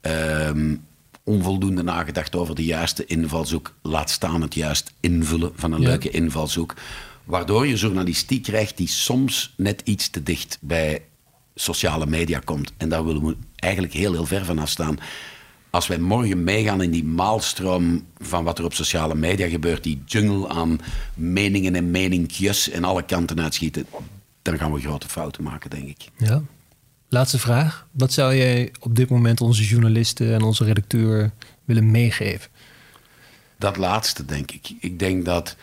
Um, 0.00 0.84
onvoldoende 1.24 1.82
nagedacht 1.82 2.36
over 2.36 2.54
de 2.54 2.64
juiste 2.64 3.04
invalshoek. 3.04 3.74
Laat 3.82 4.10
staan 4.10 4.42
het 4.42 4.54
juist 4.54 4.92
invullen 5.00 5.52
van 5.54 5.72
een 5.72 5.80
leuke 5.80 6.10
invalshoek. 6.10 6.74
Waardoor 7.24 7.66
je 7.66 7.74
journalistiek 7.74 8.42
krijgt 8.42 8.76
die 8.76 8.88
soms 8.88 9.54
net 9.56 9.80
iets 9.84 10.08
te 10.08 10.22
dicht 10.22 10.58
bij 10.60 11.02
sociale 11.54 12.06
media 12.06 12.38
komt. 12.38 12.72
En 12.76 12.88
daar 12.88 13.04
willen 13.04 13.24
we 13.24 13.36
eigenlijk 13.56 13.92
heel, 13.92 14.12
heel 14.12 14.26
ver 14.26 14.44
van 14.44 14.58
afstaan. 14.58 14.98
Als 15.70 15.86
wij 15.86 15.98
morgen 15.98 16.44
meegaan 16.44 16.82
in 16.82 16.90
die 16.90 17.04
maalstroom 17.04 18.06
van 18.18 18.44
wat 18.44 18.58
er 18.58 18.64
op 18.64 18.74
sociale 18.74 19.14
media 19.14 19.48
gebeurt, 19.48 19.82
die 19.82 20.02
jungle 20.06 20.48
aan 20.48 20.80
meningen 21.14 21.74
en 21.74 21.90
meninkjes 21.90 22.70
en 22.70 22.84
alle 22.84 23.02
kanten 23.02 23.40
uitschieten, 23.40 23.86
dan 24.42 24.58
gaan 24.58 24.72
we 24.72 24.80
grote 24.80 25.08
fouten 25.08 25.42
maken, 25.42 25.70
denk 25.70 25.88
ik. 25.88 26.08
Ja, 26.18 26.42
Laatste 27.14 27.38
vraag. 27.38 27.86
Wat 27.90 28.12
zou 28.12 28.34
jij 28.34 28.72
op 28.80 28.96
dit 28.96 29.08
moment 29.08 29.40
onze 29.40 29.64
journalisten 29.64 30.34
en 30.34 30.42
onze 30.42 30.64
redacteur 30.64 31.30
willen 31.64 31.90
meegeven? 31.90 32.50
Dat 33.58 33.76
laatste, 33.76 34.24
denk 34.24 34.50
ik. 34.50 34.72
Ik 34.80 34.98
denk 34.98 35.24
dat, 35.24 35.56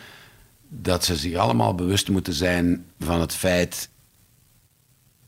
dat 0.73 1.05
ze 1.05 1.15
zich 1.15 1.35
allemaal 1.35 1.75
bewust 1.75 2.09
moeten 2.09 2.33
zijn 2.33 2.85
van 2.99 3.19
het 3.19 3.35
feit 3.35 3.89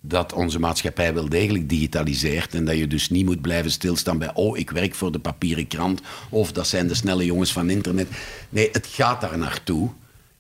dat 0.02 0.34
onze 0.34 0.60
maatschappij 0.60 1.14
wel 1.14 1.30
degelijk 1.30 1.70
digitaliseert 1.70 2.54
en 2.54 2.66
dat 2.66 2.78
je 2.78 2.88
dus 2.88 3.10
niet 3.10 3.26
moet 3.26 3.42
blijven 3.42 3.72
stilstaan 3.72 4.18
bij 4.18 4.34
oh, 4.34 4.58
ik 4.58 4.70
werk 4.70 4.96
voor 4.96 5.12
de 5.12 5.20
papieren 5.20 5.68
krant 5.68 6.02
of 6.30 6.52
dat 6.52 6.68
zijn 6.68 6.88
de 6.88 6.94
snelle 6.94 7.26
jongens 7.26 7.52
van 7.52 7.70
internet. 7.70 8.08
Nee, 8.50 8.70
het 8.72 8.88
gaat 8.88 9.22
daar 9.22 9.38
naartoe. 9.38 9.90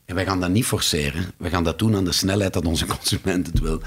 En 0.06 0.16
wij 0.16 0.26
gaan 0.26 0.40
dat 0.40 0.50
niet 0.50 0.66
forceren. 0.66 1.32
We 1.38 1.50
gaan 1.50 1.64
dat 1.64 1.80
doen 1.80 1.96
aan 1.96 2.06
de 2.06 2.12
snelheid 2.12 2.54
dat 2.54 2.66
onze 2.66 2.86
consument 2.98 3.48
het 3.48 3.60
wil. 3.60 3.82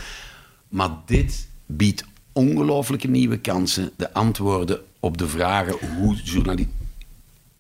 Maar 0.69 0.91
dit 1.07 1.49
biedt 1.67 2.05
ongelooflijke 2.33 3.09
nieuwe 3.09 3.39
kansen. 3.39 3.91
De 3.97 4.13
antwoorden 4.13 4.81
op 5.01 5.19
de 5.19 5.29
vragen 5.29 5.77
hoe 5.97 6.15
journalistiek. 6.15 6.76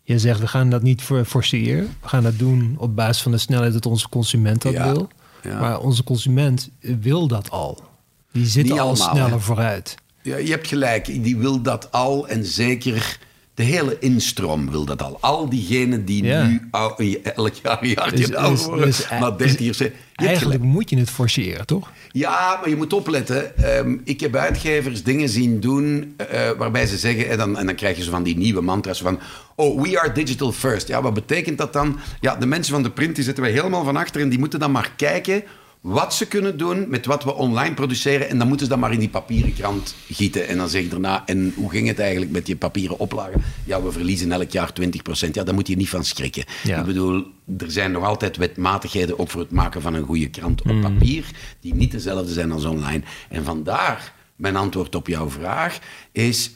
Je 0.06 0.18
zegt, 0.18 0.40
we 0.40 0.46
gaan 0.46 0.70
dat 0.70 0.82
niet 0.82 1.02
forceren. 1.24 1.96
We 2.02 2.08
gaan 2.08 2.22
dat 2.22 2.38
doen 2.38 2.74
op 2.78 2.96
basis 2.96 3.22
van 3.22 3.32
de 3.32 3.38
snelheid 3.38 3.72
dat 3.72 3.86
onze 3.86 4.08
consument 4.08 4.62
dat 4.62 4.72
wil. 4.72 5.08
Maar 5.42 5.80
onze 5.80 6.04
consument 6.04 6.70
wil 6.80 7.26
dat 7.26 7.50
al. 7.50 7.84
Die 8.32 8.46
zit 8.46 8.78
al 8.78 8.96
sneller 8.96 9.40
vooruit. 9.40 9.94
Ja, 10.22 10.36
je 10.36 10.50
hebt 10.50 10.66
gelijk, 10.66 11.06
die 11.06 11.36
wil 11.36 11.62
dat 11.62 11.92
al. 11.92 12.28
En 12.28 12.44
zeker 12.44 13.18
de 13.56 13.62
hele 13.62 13.96
instroom 13.98 14.70
wil 14.70 14.84
dat 14.84 15.02
al. 15.02 15.18
Al 15.20 15.48
diegenen 15.48 16.04
die 16.04 16.22
nu 16.22 16.68
elk 16.70 17.54
jaar 17.62 17.82
een 17.82 17.88
jaar 17.88 18.36
ouder 18.36 18.64
worden, 18.64 18.94
maar 19.20 19.36
30 19.36 19.78
jaar... 19.78 19.90
Eigenlijk 20.14 20.62
moet 20.62 20.90
je 20.90 20.98
het 20.98 21.10
forceren, 21.10 21.66
toch? 21.66 21.92
Ja, 22.10 22.58
maar 22.60 22.68
je 22.68 22.76
moet 22.76 22.92
opletten. 22.92 23.56
Ehm, 23.56 23.96
ik 24.04 24.20
heb 24.20 24.36
uitgevers 24.36 25.02
dingen 25.02 25.28
zien 25.28 25.60
doen 25.60 26.16
uh, 26.32 26.50
waarbij 26.58 26.86
ze 26.86 26.96
zeggen... 26.96 27.28
En 27.28 27.38
dan, 27.38 27.58
en 27.58 27.66
dan 27.66 27.74
krijg 27.74 27.96
je 27.96 28.02
zo 28.02 28.10
van 28.10 28.22
die 28.22 28.36
nieuwe 28.36 28.60
mantra's 28.60 29.00
van... 29.00 29.18
Oh, 29.54 29.82
we 29.82 30.00
are 30.00 30.12
digital 30.12 30.52
first. 30.52 30.88
Ja, 30.88 31.02
wat 31.02 31.14
betekent 31.14 31.58
dat 31.58 31.72
dan? 31.72 31.98
Ja, 32.20 32.36
de 32.36 32.46
mensen 32.46 32.72
van 32.72 32.82
de 32.82 32.90
print 32.90 33.14
die 33.14 33.24
zitten 33.24 33.42
wij 33.42 33.52
helemaal 33.52 33.84
van 33.84 33.96
achter... 33.96 34.20
en 34.20 34.28
die 34.28 34.38
moeten 34.38 34.60
dan 34.60 34.70
maar 34.70 34.92
kijken 34.96 35.42
wat 35.80 36.14
ze 36.14 36.26
kunnen 36.26 36.58
doen 36.58 36.88
met 36.88 37.06
wat 37.06 37.24
we 37.24 37.34
online 37.34 37.74
produceren. 37.74 38.28
En 38.28 38.38
dan 38.38 38.48
moeten 38.48 38.66
ze 38.66 38.72
dat 38.72 38.80
maar 38.80 38.92
in 38.92 38.98
die 38.98 39.08
papieren 39.08 39.54
krant 39.54 39.94
gieten. 40.10 40.48
En 40.48 40.56
dan 40.56 40.68
zeg 40.68 40.82
je 40.82 40.88
daarna, 40.88 41.26
en 41.26 41.52
hoe 41.56 41.70
ging 41.70 41.88
het 41.88 41.98
eigenlijk 41.98 42.30
met 42.30 42.46
je 42.46 42.56
papieren 42.56 42.98
oplagen? 42.98 43.42
Ja, 43.64 43.82
we 43.82 43.92
verliezen 43.92 44.32
elk 44.32 44.50
jaar 44.50 44.72
20%. 44.80 45.30
Ja, 45.32 45.44
daar 45.44 45.54
moet 45.54 45.68
je 45.68 45.76
niet 45.76 45.88
van 45.88 46.04
schrikken. 46.04 46.44
Ik 46.64 46.84
bedoel, 46.84 47.26
er 47.58 47.70
zijn 47.70 47.92
nog 47.92 48.04
altijd 48.04 48.36
wetmatigheden 48.36 49.18
ook 49.18 49.30
voor 49.30 49.40
het 49.40 49.50
maken 49.50 49.82
van 49.82 49.94
een 49.94 50.04
goede 50.04 50.30
krant 50.30 50.62
op 50.62 50.72
mm. 50.72 50.80
papier, 50.80 51.24
die 51.60 51.74
niet 51.74 51.90
dezelfde 51.90 52.32
zijn 52.32 52.52
als 52.52 52.64
online. 52.64 53.02
En 53.28 53.44
vandaar 53.44 54.12
mijn 54.36 54.56
antwoord 54.56 54.94
op 54.94 55.06
jouw 55.06 55.30
vraag 55.30 55.78
is, 56.12 56.50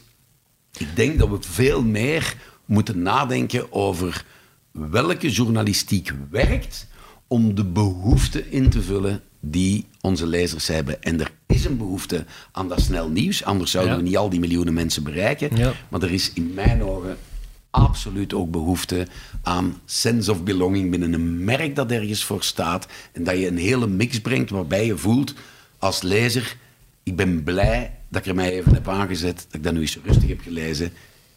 ik 0.78 0.96
denk 0.96 1.18
dat 1.18 1.28
we 1.28 1.36
veel 1.40 1.82
meer 1.82 2.34
moeten 2.64 3.02
nadenken 3.02 3.72
over 3.72 4.24
welke 4.70 5.30
journalistiek 5.30 6.12
werkt 6.30 6.88
om 7.32 7.54
de 7.54 7.64
behoefte 7.64 8.50
in 8.50 8.70
te 8.70 8.82
vullen 8.82 9.20
die 9.40 9.86
onze 10.00 10.26
lezers 10.26 10.66
hebben. 10.66 11.02
En 11.02 11.20
er 11.20 11.32
is 11.46 11.64
een 11.64 11.76
behoefte 11.76 12.24
aan 12.52 12.68
dat 12.68 12.80
snel 12.80 13.08
nieuws, 13.08 13.44
anders 13.44 13.70
zouden 13.70 13.96
we 13.96 14.02
niet 14.02 14.16
al 14.16 14.30
die 14.30 14.40
miljoenen 14.40 14.74
mensen 14.74 15.02
bereiken. 15.02 15.74
Maar 15.88 16.02
er 16.02 16.12
is 16.12 16.32
in 16.32 16.52
mijn 16.54 16.82
ogen 16.82 17.16
absoluut 17.70 18.34
ook 18.34 18.50
behoefte 18.50 19.06
aan 19.42 19.80
sense 19.84 20.30
of 20.30 20.42
belonging 20.42 20.90
binnen 20.90 21.12
een 21.12 21.44
merk 21.44 21.76
dat 21.76 21.90
ergens 21.90 22.24
voor 22.24 22.42
staat. 22.42 22.86
En 23.12 23.24
dat 23.24 23.38
je 23.38 23.46
een 23.46 23.58
hele 23.58 23.86
mix 23.86 24.20
brengt 24.20 24.50
waarbij 24.50 24.86
je 24.86 24.96
voelt 24.96 25.34
als 25.78 26.02
lezer, 26.02 26.56
ik 27.02 27.16
ben 27.16 27.42
blij 27.42 27.98
dat 28.08 28.20
ik 28.20 28.26
er 28.26 28.34
mij 28.34 28.52
even 28.52 28.74
heb 28.74 28.88
aangezet, 28.88 29.36
dat 29.36 29.54
ik 29.54 29.62
dat 29.62 29.72
nu 29.72 29.80
eens 29.80 29.98
rustig 30.04 30.28
heb 30.28 30.40
gelezen. 30.40 30.92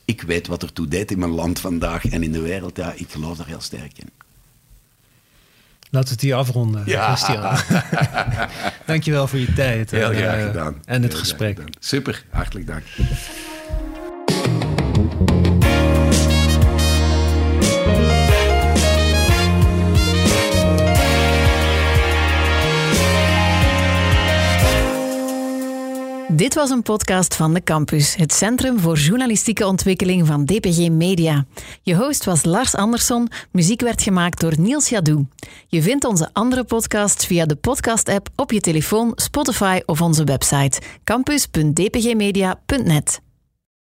Ik 0.06 0.22
weet 0.22 0.48
wat 0.48 0.64
er 0.64 0.74
toe 0.74 0.88
deed 0.88 1.11
in 1.11 1.20
mijn 1.20 1.32
land 1.32 1.60
vandaag 1.60 2.06
en 2.06 2.24
in 2.24 2.32
de 2.32 2.41
wereld. 2.41 2.78
Ja, 2.78 2.94
ik 2.95 3.10
geloof 3.10 3.38
daar 3.38 3.48
heel 3.48 3.61
sterk 3.61 3.98
in. 3.98 4.23
Laten 5.94 6.10
we 6.10 6.14
het 6.15 6.24
hier 6.24 6.36
afronden, 6.36 6.84
ja. 6.86 7.15
Christian. 7.15 7.57
Dankjewel 8.86 9.28
voor 9.28 9.40
je 9.40 9.53
tijd. 9.53 9.91
Heel 9.91 10.11
en, 10.11 10.18
graag 10.18 10.45
gedaan. 10.45 10.82
En 10.86 11.03
het 11.03 11.14
gesprek. 11.14 11.60
Super, 11.80 12.24
hartelijk 12.30 12.68
dank. 12.68 12.84
Dit 26.36 26.54
was 26.54 26.70
een 26.70 26.82
podcast 26.82 27.36
van 27.36 27.54
de 27.54 27.64
Campus, 27.64 28.16
het 28.16 28.34
Centrum 28.34 28.80
voor 28.80 28.98
Journalistieke 28.98 29.66
Ontwikkeling 29.66 30.28
van 30.28 30.46
DPG 30.46 30.90
Media. 30.90 31.46
Je 31.82 31.96
host 31.96 32.26
was 32.26 32.44
Lars 32.44 32.76
Andersson, 32.76 33.30
muziek 33.52 33.82
werd 33.82 34.02
gemaakt 34.02 34.40
door 34.40 34.60
Niels 34.60 34.90
Jadou. 34.90 35.26
Je 35.68 35.82
vindt 35.82 36.06
onze 36.06 36.30
andere 36.34 36.64
podcasts 36.64 37.26
via 37.26 37.46
de 37.46 37.56
podcast-app 37.56 38.30
op 38.36 38.52
je 38.52 38.60
telefoon, 38.60 39.12
Spotify 39.16 39.80
of 39.86 40.02
onze 40.02 40.24
website 40.24 40.82
campus.dpgmedia.net. 41.04 43.22